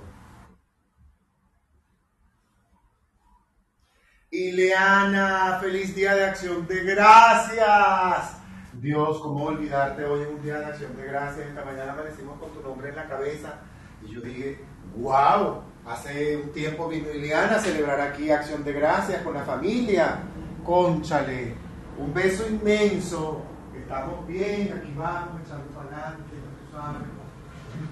Ileana, 4.32 5.60
feliz 5.60 5.94
día 5.94 6.16
de 6.16 6.24
acción 6.24 6.66
de 6.66 6.82
gracias. 6.82 8.41
Dios, 8.80 9.20
¿cómo 9.20 9.44
olvidarte 9.44 10.04
hoy 10.04 10.22
en 10.22 10.28
un 10.28 10.42
día 10.42 10.58
de 10.58 10.64
acción 10.64 10.96
de 10.96 11.04
gracias? 11.04 11.46
Esta 11.46 11.64
mañana 11.64 11.92
amanecimos 11.92 12.38
con 12.40 12.50
tu 12.52 12.62
nombre 12.62 12.88
en 12.88 12.96
la 12.96 13.06
cabeza 13.06 13.60
y 14.02 14.08
yo 14.08 14.20
dije, 14.22 14.64
wow, 14.96 15.62
hace 15.86 16.38
un 16.38 16.52
tiempo 16.52 16.88
vino 16.88 17.10
Ileana 17.10 17.56
a 17.56 17.60
celebrar 17.60 18.00
aquí 18.00 18.30
acción 18.30 18.64
de 18.64 18.72
gracias 18.72 19.22
con 19.22 19.34
la 19.34 19.44
familia. 19.44 20.20
Conchale, 20.64 21.54
un 21.98 22.14
beso 22.14 22.48
inmenso. 22.48 23.42
Estamos 23.76 24.26
bien, 24.26 24.72
aquí 24.72 24.94
vamos, 24.96 25.42
echando 25.42 25.68
para 25.72 25.88
adelante, 25.88 26.34
tú 26.34 26.72
sabes, 26.72 27.08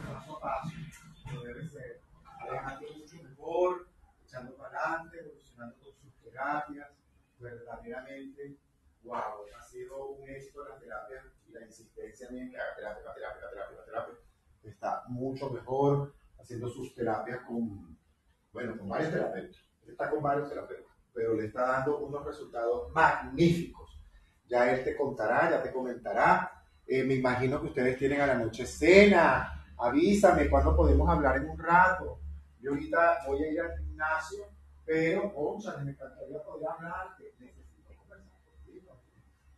paso 0.08 0.36
a 0.36 0.40
paso, 0.40 0.70
como 1.24 1.40
debe 1.42 1.68
ser. 1.68 2.00
Alejandro 2.40 2.88
mucho 2.98 3.16
mejor, 3.22 3.86
echando 4.24 4.56
para 4.56 4.78
adelante, 4.78 5.18
evolucionando 5.20 5.76
con 5.76 5.92
sus 5.92 6.14
terapias, 6.22 6.88
verdaderamente, 7.38 8.56
wow, 9.02 9.44
ha 9.58 9.62
sido 9.62 10.06
un 10.06 10.28
éxito 10.28 10.66
la 10.68 10.78
terapia 10.78 11.24
y 11.48 11.52
la 11.52 11.66
insistencia 11.66 12.28
en 12.28 12.50
que 12.50 12.56
haga 12.56 12.74
terapia, 12.76 13.02
haga 13.02 13.14
terapia, 13.14 13.40
haga 13.40 13.50
terapia, 13.50 13.76
haga 13.76 13.84
terapia. 13.84 14.14
Está 14.62 15.02
mucho 15.20 15.50
mejor 15.50 16.14
haciendo 16.40 16.68
sus 16.68 16.94
terapias 16.94 17.40
con, 17.46 17.96
bueno, 18.52 18.76
con 18.78 18.88
varios 18.88 19.12
terapeutas. 19.12 19.60
Está 19.86 20.10
con 20.10 20.22
varios 20.22 20.48
terapeutas, 20.48 20.96
pero 21.12 21.34
le 21.34 21.46
está 21.46 21.66
dando 21.66 21.98
unos 21.98 22.24
resultados 22.24 22.92
magníficos. 22.92 24.00
Ya 24.48 24.72
él 24.72 24.82
te 24.82 24.96
contará, 24.96 25.50
ya 25.50 25.62
te 25.62 25.72
comentará. 25.72 26.50
Eh, 26.86 27.04
me 27.04 27.14
imagino 27.14 27.60
que 27.60 27.66
ustedes 27.66 27.98
tienen 27.98 28.20
a 28.20 28.26
la 28.26 28.34
noche 28.34 28.66
cena. 28.66 29.64
Avísame 29.78 30.48
cuándo 30.48 30.74
podemos 30.74 31.08
hablar 31.08 31.36
en 31.36 31.50
un 31.50 31.58
rato. 31.58 32.18
Yo 32.60 32.72
ahorita 32.72 33.20
voy 33.26 33.44
a 33.44 33.52
ir 33.52 33.60
al 33.60 33.78
gimnasio, 33.78 34.44
pero, 34.84 35.32
concha, 35.32 35.76
me 35.78 35.92
encantaría 35.92 36.42
poder 36.42 36.68
hablarte. 36.68 37.19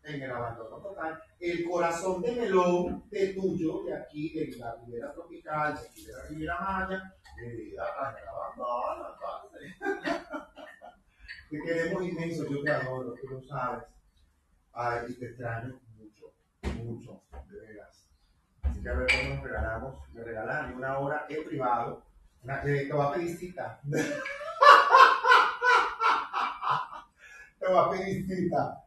En 0.05 0.23
el 0.23 0.31
abandono 0.31 0.77
total. 0.79 1.23
El 1.39 1.65
corazón 1.65 2.23
de 2.23 2.33
melón 2.33 3.05
de 3.09 3.35
tuyo, 3.35 3.85
de 3.85 3.95
aquí, 3.95 4.33
de 4.35 4.57
la 4.59 4.75
Ribera 4.77 5.13
Tropical, 5.13 5.75
de 5.75 5.81
aquí 5.81 6.05
de 6.05 6.13
la 6.13 6.25
Ribera 6.29 6.61
Maya, 6.61 7.15
de 7.37 7.71
el 7.71 7.79
abandono. 7.79 9.13
Te 11.53 11.61
queremos 11.61 12.03
inmenso, 12.03 12.49
yo 12.49 12.63
te 12.63 12.71
adoro, 12.71 13.13
tú 13.21 13.29
lo 13.29 13.43
sabes. 13.43 13.85
Ay, 14.73 15.01
y 15.11 15.15
te 15.15 15.27
extraño 15.27 15.79
mucho, 15.99 16.33
mucho, 16.83 17.21
de 17.51 17.61
veras. 17.61 18.09
Así 18.63 18.83
que 18.83 18.89
a 18.89 18.95
ver 18.95 19.07
cómo 19.07 19.35
nos 19.35 19.45
regalamos, 19.45 19.97
me 20.15 20.25
regalan 20.25 20.75
una 20.75 20.99
hora 20.99 21.27
en 21.29 21.45
privado, 21.45 22.03
una 22.43 22.63
que 22.63 22.87
te 22.87 22.93
va 22.95 23.09
a 23.09 23.13
pedir 23.13 23.37
cita. 23.37 23.79
te 27.59 27.67
va 27.71 27.85
a 27.85 27.91
pedir 27.91 28.27
cita. 28.27 28.85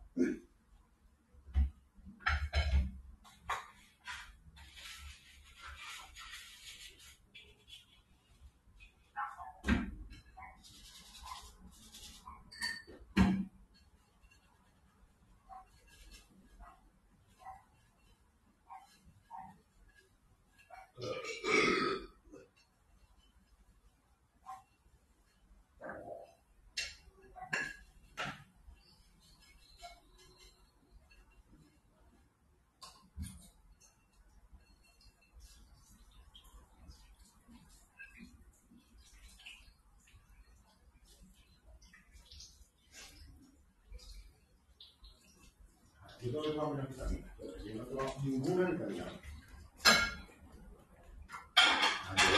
No 46.36 46.42
tomo 46.42 46.70
una 46.72 46.84
vitamina, 46.84 47.36
yo 47.64 47.76
no 47.76 47.86
tomo 47.86 48.16
ninguna 48.24 48.70
vitamina. 48.72 49.06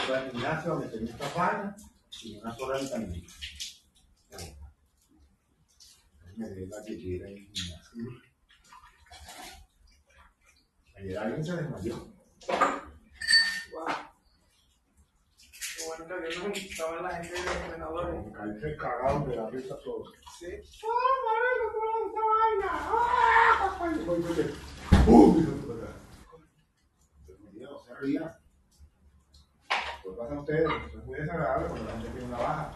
Voy 0.06 0.16
al 0.16 0.30
gimnasio 0.30 0.72
a 0.72 0.78
meter 0.78 1.02
esta 1.02 1.28
vaina 1.34 1.76
y 2.22 2.38
una 2.38 2.54
sola 2.56 2.78
vitamina. 2.78 3.28
Me 6.36 6.48
dé 6.50 6.66
la 6.68 6.84
que 6.86 6.96
quiera 6.96 7.28
en 7.28 7.36
el 7.38 7.48
gimnasio. 7.52 8.22
Ayer 10.96 11.18
alguien 11.18 11.44
se 11.44 11.56
desmayó. 11.56 11.96
Qué 15.76 15.84
bueno 15.86 16.06
que 16.06 16.38
nos 16.48 16.58
estaban 16.58 17.02
la 17.02 17.10
gente 17.10 17.32
de 17.32 17.44
los 17.44 17.56
entrenadores. 17.56 18.36
Ahí 18.40 18.60
se 18.60 18.76
cagaron 18.76 19.28
de 19.28 19.36
la 19.36 19.50
risa 19.50 19.76
todos. 19.84 20.12
Sí. 20.38 20.46
¡Ah, 20.84 21.14
marico, 21.24 21.66
toda 21.74 21.92
esta 22.06 22.22
vaina! 22.30 22.70
¡Ah! 22.70 23.47
Ay, 23.80 23.94
voy, 24.04 24.20
voy, 24.20 24.34
voy. 24.34 24.54
¡Uh! 25.06 25.40
Se 27.86 27.94
rían. 28.00 28.36
Pues 30.02 30.32
ustedes, 30.38 30.68
es 30.94 31.04
muy 31.04 31.18
desagradable 31.18 31.68
cuando 31.68 31.84
la 31.84 31.92
gente 31.92 32.08
tiene 32.10 32.26
una 32.26 32.38
baja. 32.38 32.72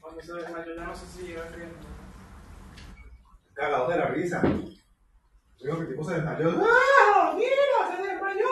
Cuando 0.00 0.22
se 0.22 0.32
desmayó, 0.34 0.76
ya 0.76 0.84
no 0.84 0.94
sé 0.94 1.06
si 1.06 1.26
iba 1.26 1.44
riendo. 1.46 1.76
Cagados 3.54 3.88
de 3.88 3.96
la 3.98 4.06
risa. 4.06 4.42
Digo 4.42 5.76
que 5.76 5.82
el 5.82 5.88
tipo 5.88 6.04
se 6.04 6.14
desmayó. 6.14 6.50
¡Ah! 6.62 7.34
¡Mira! 7.36 7.96
¡Se 7.96 8.02
desmayó! 8.02 8.48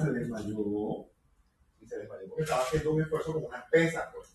Se 0.00 0.10
desmayó. 0.12 1.09
Porque 2.40 2.52
estaba 2.52 2.66
haciendo 2.66 2.92
un 2.92 3.02
esfuerzo 3.02 3.34
con 3.34 3.44
unas 3.44 3.68
pesas, 3.68 4.08
pues. 4.14 4.34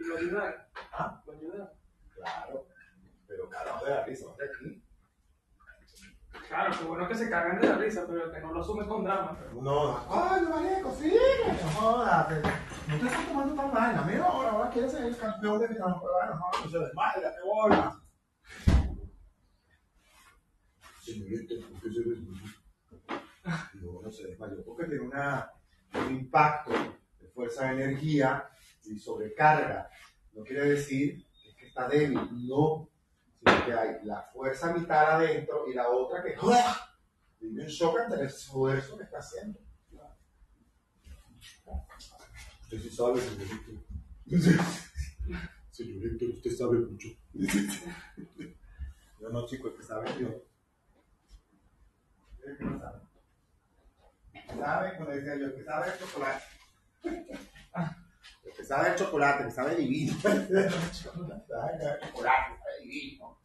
Y 0.00 0.04
lo 0.08 0.16
ayudaron. 0.16 0.60
¿Ah? 0.92 1.22
Lo 1.24 1.32
ayudaron. 1.32 1.68
Claro. 2.16 2.66
Pero 3.28 3.48
cagados 3.48 3.84
de 3.84 3.90
la 3.90 4.04
risa, 4.04 4.26
¿viste 4.26 4.44
aquí? 4.44 4.82
Claro, 6.48 6.74
qué 6.76 6.84
bueno 6.84 7.06
que 7.06 7.14
se 7.14 7.30
cagan 7.30 7.60
de 7.60 7.68
la 7.68 7.78
risa, 7.78 8.04
pero 8.08 8.32
que 8.32 8.40
no 8.40 8.52
lo 8.52 8.60
asume 8.60 8.88
con 8.88 9.04
drama. 9.04 9.38
No, 9.54 9.98
¡ay, 10.10 10.42
no 10.42 10.50
marico, 10.50 10.92
sí! 10.96 11.16
No 11.62 11.70
jodas, 11.80 12.28
no 12.88 12.98
te 12.98 13.06
estás 13.06 13.26
tomando 13.28 13.54
tan 13.54 13.72
mal. 13.72 14.20
Ahora, 14.20 14.50
ahora 14.50 14.70
quieres 14.70 14.90
ser 14.90 15.04
el 15.04 15.16
campeón 15.16 15.60
de 15.60 15.68
que 15.68 15.74
no, 15.74 16.00
bueno, 16.00 16.34
no, 16.34 16.64
no 16.64 16.68
se 16.68 16.78
desmaya, 16.78 17.34
te 17.36 17.42
bola. 17.42 18.02
Señorita, 21.02 21.54
¿por 21.70 21.82
qué 21.82 21.92
se 21.92 22.00
desmayó? 22.00 22.52
Digo, 23.74 23.92
bueno, 23.92 24.10
se 24.10 24.26
desmayó 24.26 24.64
porque 24.64 24.86
tiene 24.86 25.04
una, 25.04 25.52
un 25.98 26.14
impacto 26.14 26.72
de 27.20 27.28
fuerza 27.28 27.66
de 27.66 27.82
energía 27.82 28.48
y 28.84 28.98
sobrecarga. 28.98 29.90
No 30.32 30.44
quiere 30.44 30.70
decir 30.70 31.26
que, 31.42 31.48
es 31.50 31.56
que 31.56 31.66
está 31.66 31.88
débil, 31.88 32.20
no. 32.46 32.90
Sino 33.34 33.64
que 33.64 33.72
hay 33.72 34.04
la 34.04 34.22
fuerza 34.32 34.72
mitad 34.72 35.16
adentro 35.16 35.66
y 35.68 35.74
la 35.74 35.88
otra 35.90 36.22
que 36.22 36.34
vive 37.40 37.62
en 37.62 37.68
shock 37.68 37.98
ante 38.00 38.16
el 38.16 38.26
esfuerzo 38.26 38.96
que 38.96 39.04
está 39.04 39.18
haciendo. 39.18 39.60
Usted 42.62 42.80
sí 42.80 42.90
sabe, 42.90 43.20
señorito. 43.20 43.72
Señorito, 45.70 46.24
usted 46.26 46.50
sabe 46.56 46.78
mucho. 46.78 47.08
Yo 49.20 49.28
no, 49.30 49.46
chico, 49.46 49.68
el 49.68 49.74
que 49.76 49.82
sabe 49.82 50.10
yo. 50.18 50.42
El 52.44 52.56
que 52.56 52.64
no 52.64 52.78
sabe. 52.80 53.05
¿Sabe? 54.54 54.96
Como 54.96 55.10
decía 55.10 55.36
yo, 55.36 55.54
que 55.54 55.64
sabe 55.64 55.92
el 55.92 55.98
chocolate. 55.98 56.44
Que 58.56 58.64
sabe 58.64 58.88
el 58.88 58.96
chocolate, 58.96 59.44
que 59.44 59.50
sabe 59.50 59.74
divino. 59.76 60.14
El 60.24 60.70
chocolate, 60.92 61.46
sabe 61.46 62.80
divino. 62.80 63.38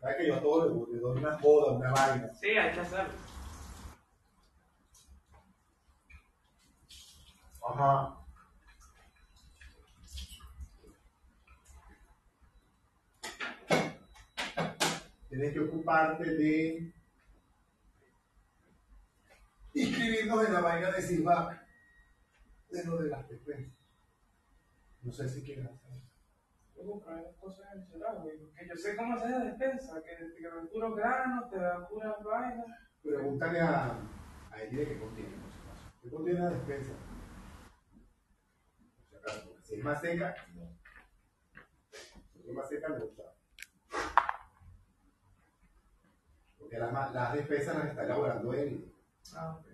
¿Sabes 0.00 0.16
que 0.16 0.28
yo 0.28 0.36
a 0.36 0.40
todos 0.40 0.88
les 0.90 1.00
doy 1.00 1.18
una 1.18 1.36
joda, 1.38 1.72
una 1.72 1.90
vaina? 1.90 2.28
Sí, 2.40 2.50
hay 2.50 2.72
que 2.72 2.80
hacerlo. 2.80 3.12
Ajá. 7.68 8.16
Tienes 15.28 15.52
que 15.52 15.60
ocuparte 15.60 16.24
de 16.24 16.92
inscribirnos 19.74 20.46
en 20.46 20.52
la 20.52 20.60
vaina 20.60 20.90
de 20.90 21.02
Silva 21.02 21.66
de 22.70 22.84
lo 22.84 22.98
de 22.98 23.08
las 23.08 23.28
defensas. 23.28 23.78
No 25.02 25.12
sé 25.12 25.28
si 25.28 25.42
quieres 25.42 25.66
hacer. 25.66 26.02
Yo 26.76 26.86
compré 26.86 27.14
las 27.16 27.36
cosas 27.36 27.66
en 27.72 27.80
el 27.80 27.86
celular, 27.86 28.18
güey, 28.22 28.38
porque 28.38 28.68
yo 28.68 28.76
sé 28.76 28.96
cómo 28.96 29.14
hacer 29.14 29.30
la 29.30 29.44
defensa, 29.44 30.02
que 30.02 30.24
te 30.24 30.42
dan 30.48 30.68
puros 30.68 30.96
granos, 30.96 31.50
te 31.50 31.58
dan 31.58 31.88
puras 31.88 32.22
vainas. 32.22 32.66
Pregúntale 33.02 33.60
a, 33.60 33.98
a 34.50 34.62
él 34.62 34.76
de 34.76 34.88
qué 34.88 34.98
contiene, 34.98 35.36
por 35.36 35.50
si 35.50 35.58
acaso. 35.58 35.92
¿Qué 36.02 36.10
contiene 36.10 36.40
la 36.40 36.50
despensa? 36.50 36.92
Por 38.96 39.08
si 39.08 39.16
acaso, 39.16 39.48
porque 39.48 39.62
si 39.62 39.74
es 39.74 39.84
más 39.84 40.00
seca, 40.00 40.34
no. 40.54 40.78
Si 42.32 42.48
es 42.48 42.54
más 42.54 42.68
seca, 42.68 42.88
no 42.88 43.00
gusta. 43.00 43.22
Porque 46.58 46.78
las, 46.78 47.14
las 47.14 47.34
despensas 47.34 47.76
las 47.76 47.88
está 47.88 48.04
elaborando 48.04 48.54
él. 48.54 48.94
Ah, 49.36 49.56
ok. 49.58 49.66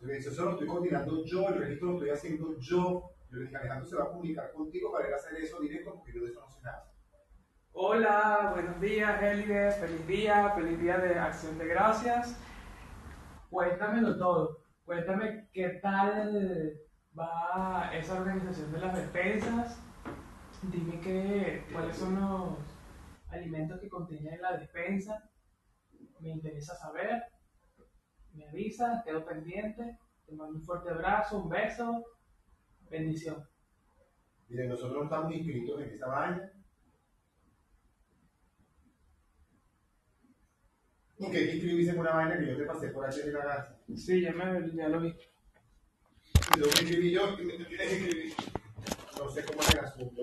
Entonces 0.00 0.38
lo 0.38 0.52
estoy 0.52 0.66
coordinando 0.66 1.24
yo, 1.24 1.48
el 1.48 1.58
registro 1.58 1.88
lo 1.88 1.94
estoy 1.94 2.10
haciendo 2.10 2.58
yo. 2.58 3.10
Yo 3.30 3.36
le 3.36 3.44
dije, 3.44 3.56
Alejandro 3.56 3.86
se 3.86 3.96
va 3.96 4.04
a 4.04 4.10
comunicar 4.10 4.52
contigo 4.52 4.92
para 4.92 5.08
ir 5.08 5.12
a 5.12 5.16
hacer 5.16 5.36
eso 5.36 5.60
directo 5.60 5.94
porque 5.94 6.12
yo 6.14 6.22
de 6.22 6.30
eso 6.30 6.40
no 6.40 6.50
sé 6.50 6.62
nada. 6.62 6.92
Hola, 7.72 8.50
buenos 8.54 8.80
días, 8.80 9.22
Elige, 9.22 9.70
feliz 9.72 10.06
día, 10.06 10.50
feliz 10.50 10.80
día 10.80 10.98
de 10.98 11.18
Acción 11.18 11.58
de 11.58 11.66
Gracias. 11.66 12.40
Cuéntamelo 13.50 14.16
todo. 14.16 14.58
Cuéntame 14.84 15.48
qué 15.52 15.68
tal 15.82 16.80
va 17.18 17.90
esa 17.92 18.20
organización 18.20 18.72
de 18.72 18.80
las 18.80 18.96
despensas. 18.96 19.80
Dime 20.62 21.00
qué, 21.00 21.64
cuáles 21.72 21.96
son 21.96 22.18
los 22.20 22.58
alimentos 23.28 23.80
que 23.80 23.88
contiene 23.88 24.38
la 24.38 24.56
despensa. 24.56 25.28
Me 26.20 26.30
interesa 26.30 26.74
saber. 26.74 27.22
Me 28.38 28.46
avisas, 28.46 29.04
quedo 29.04 29.24
pendiente. 29.24 29.98
Te 30.24 30.32
mando 30.32 30.58
un 30.58 30.62
fuerte 30.62 30.90
abrazo, 30.90 31.38
un 31.38 31.48
beso. 31.48 32.04
Bendición. 32.88 33.44
Miren, 34.48 34.68
nosotros 34.68 34.96
no 34.96 35.04
estamos 35.04 35.34
inscritos 35.34 35.82
en 35.82 35.90
esa 35.90 36.06
vaina. 36.06 36.52
Porque 41.18 41.36
hay 41.36 41.46
que 41.46 41.54
inscribirse 41.54 41.90
en 41.90 41.98
una 41.98 42.14
vaina 42.14 42.38
que 42.38 42.46
yo 42.46 42.56
te 42.56 42.64
pasé 42.64 42.88
por 42.88 43.06
hacer 43.06 43.32
la 43.32 43.44
garza. 43.44 43.76
Sí, 43.96 44.20
ya, 44.20 44.32
me, 44.32 44.70
ya 44.72 44.88
lo 44.88 45.00
vi. 45.00 45.08
Y 45.08 46.58
luego 46.58 46.72
me 46.76 46.80
escribí 46.80 47.10
yo, 47.10 47.36
que 47.36 47.42
me 47.42 47.54
tienes 47.54 47.76
que 47.76 47.96
escribir. 47.96 48.34
No 49.18 49.28
sé 49.28 49.44
cómo 49.44 49.60
es 49.62 49.74
el 49.74 49.80
asunto. 49.80 50.22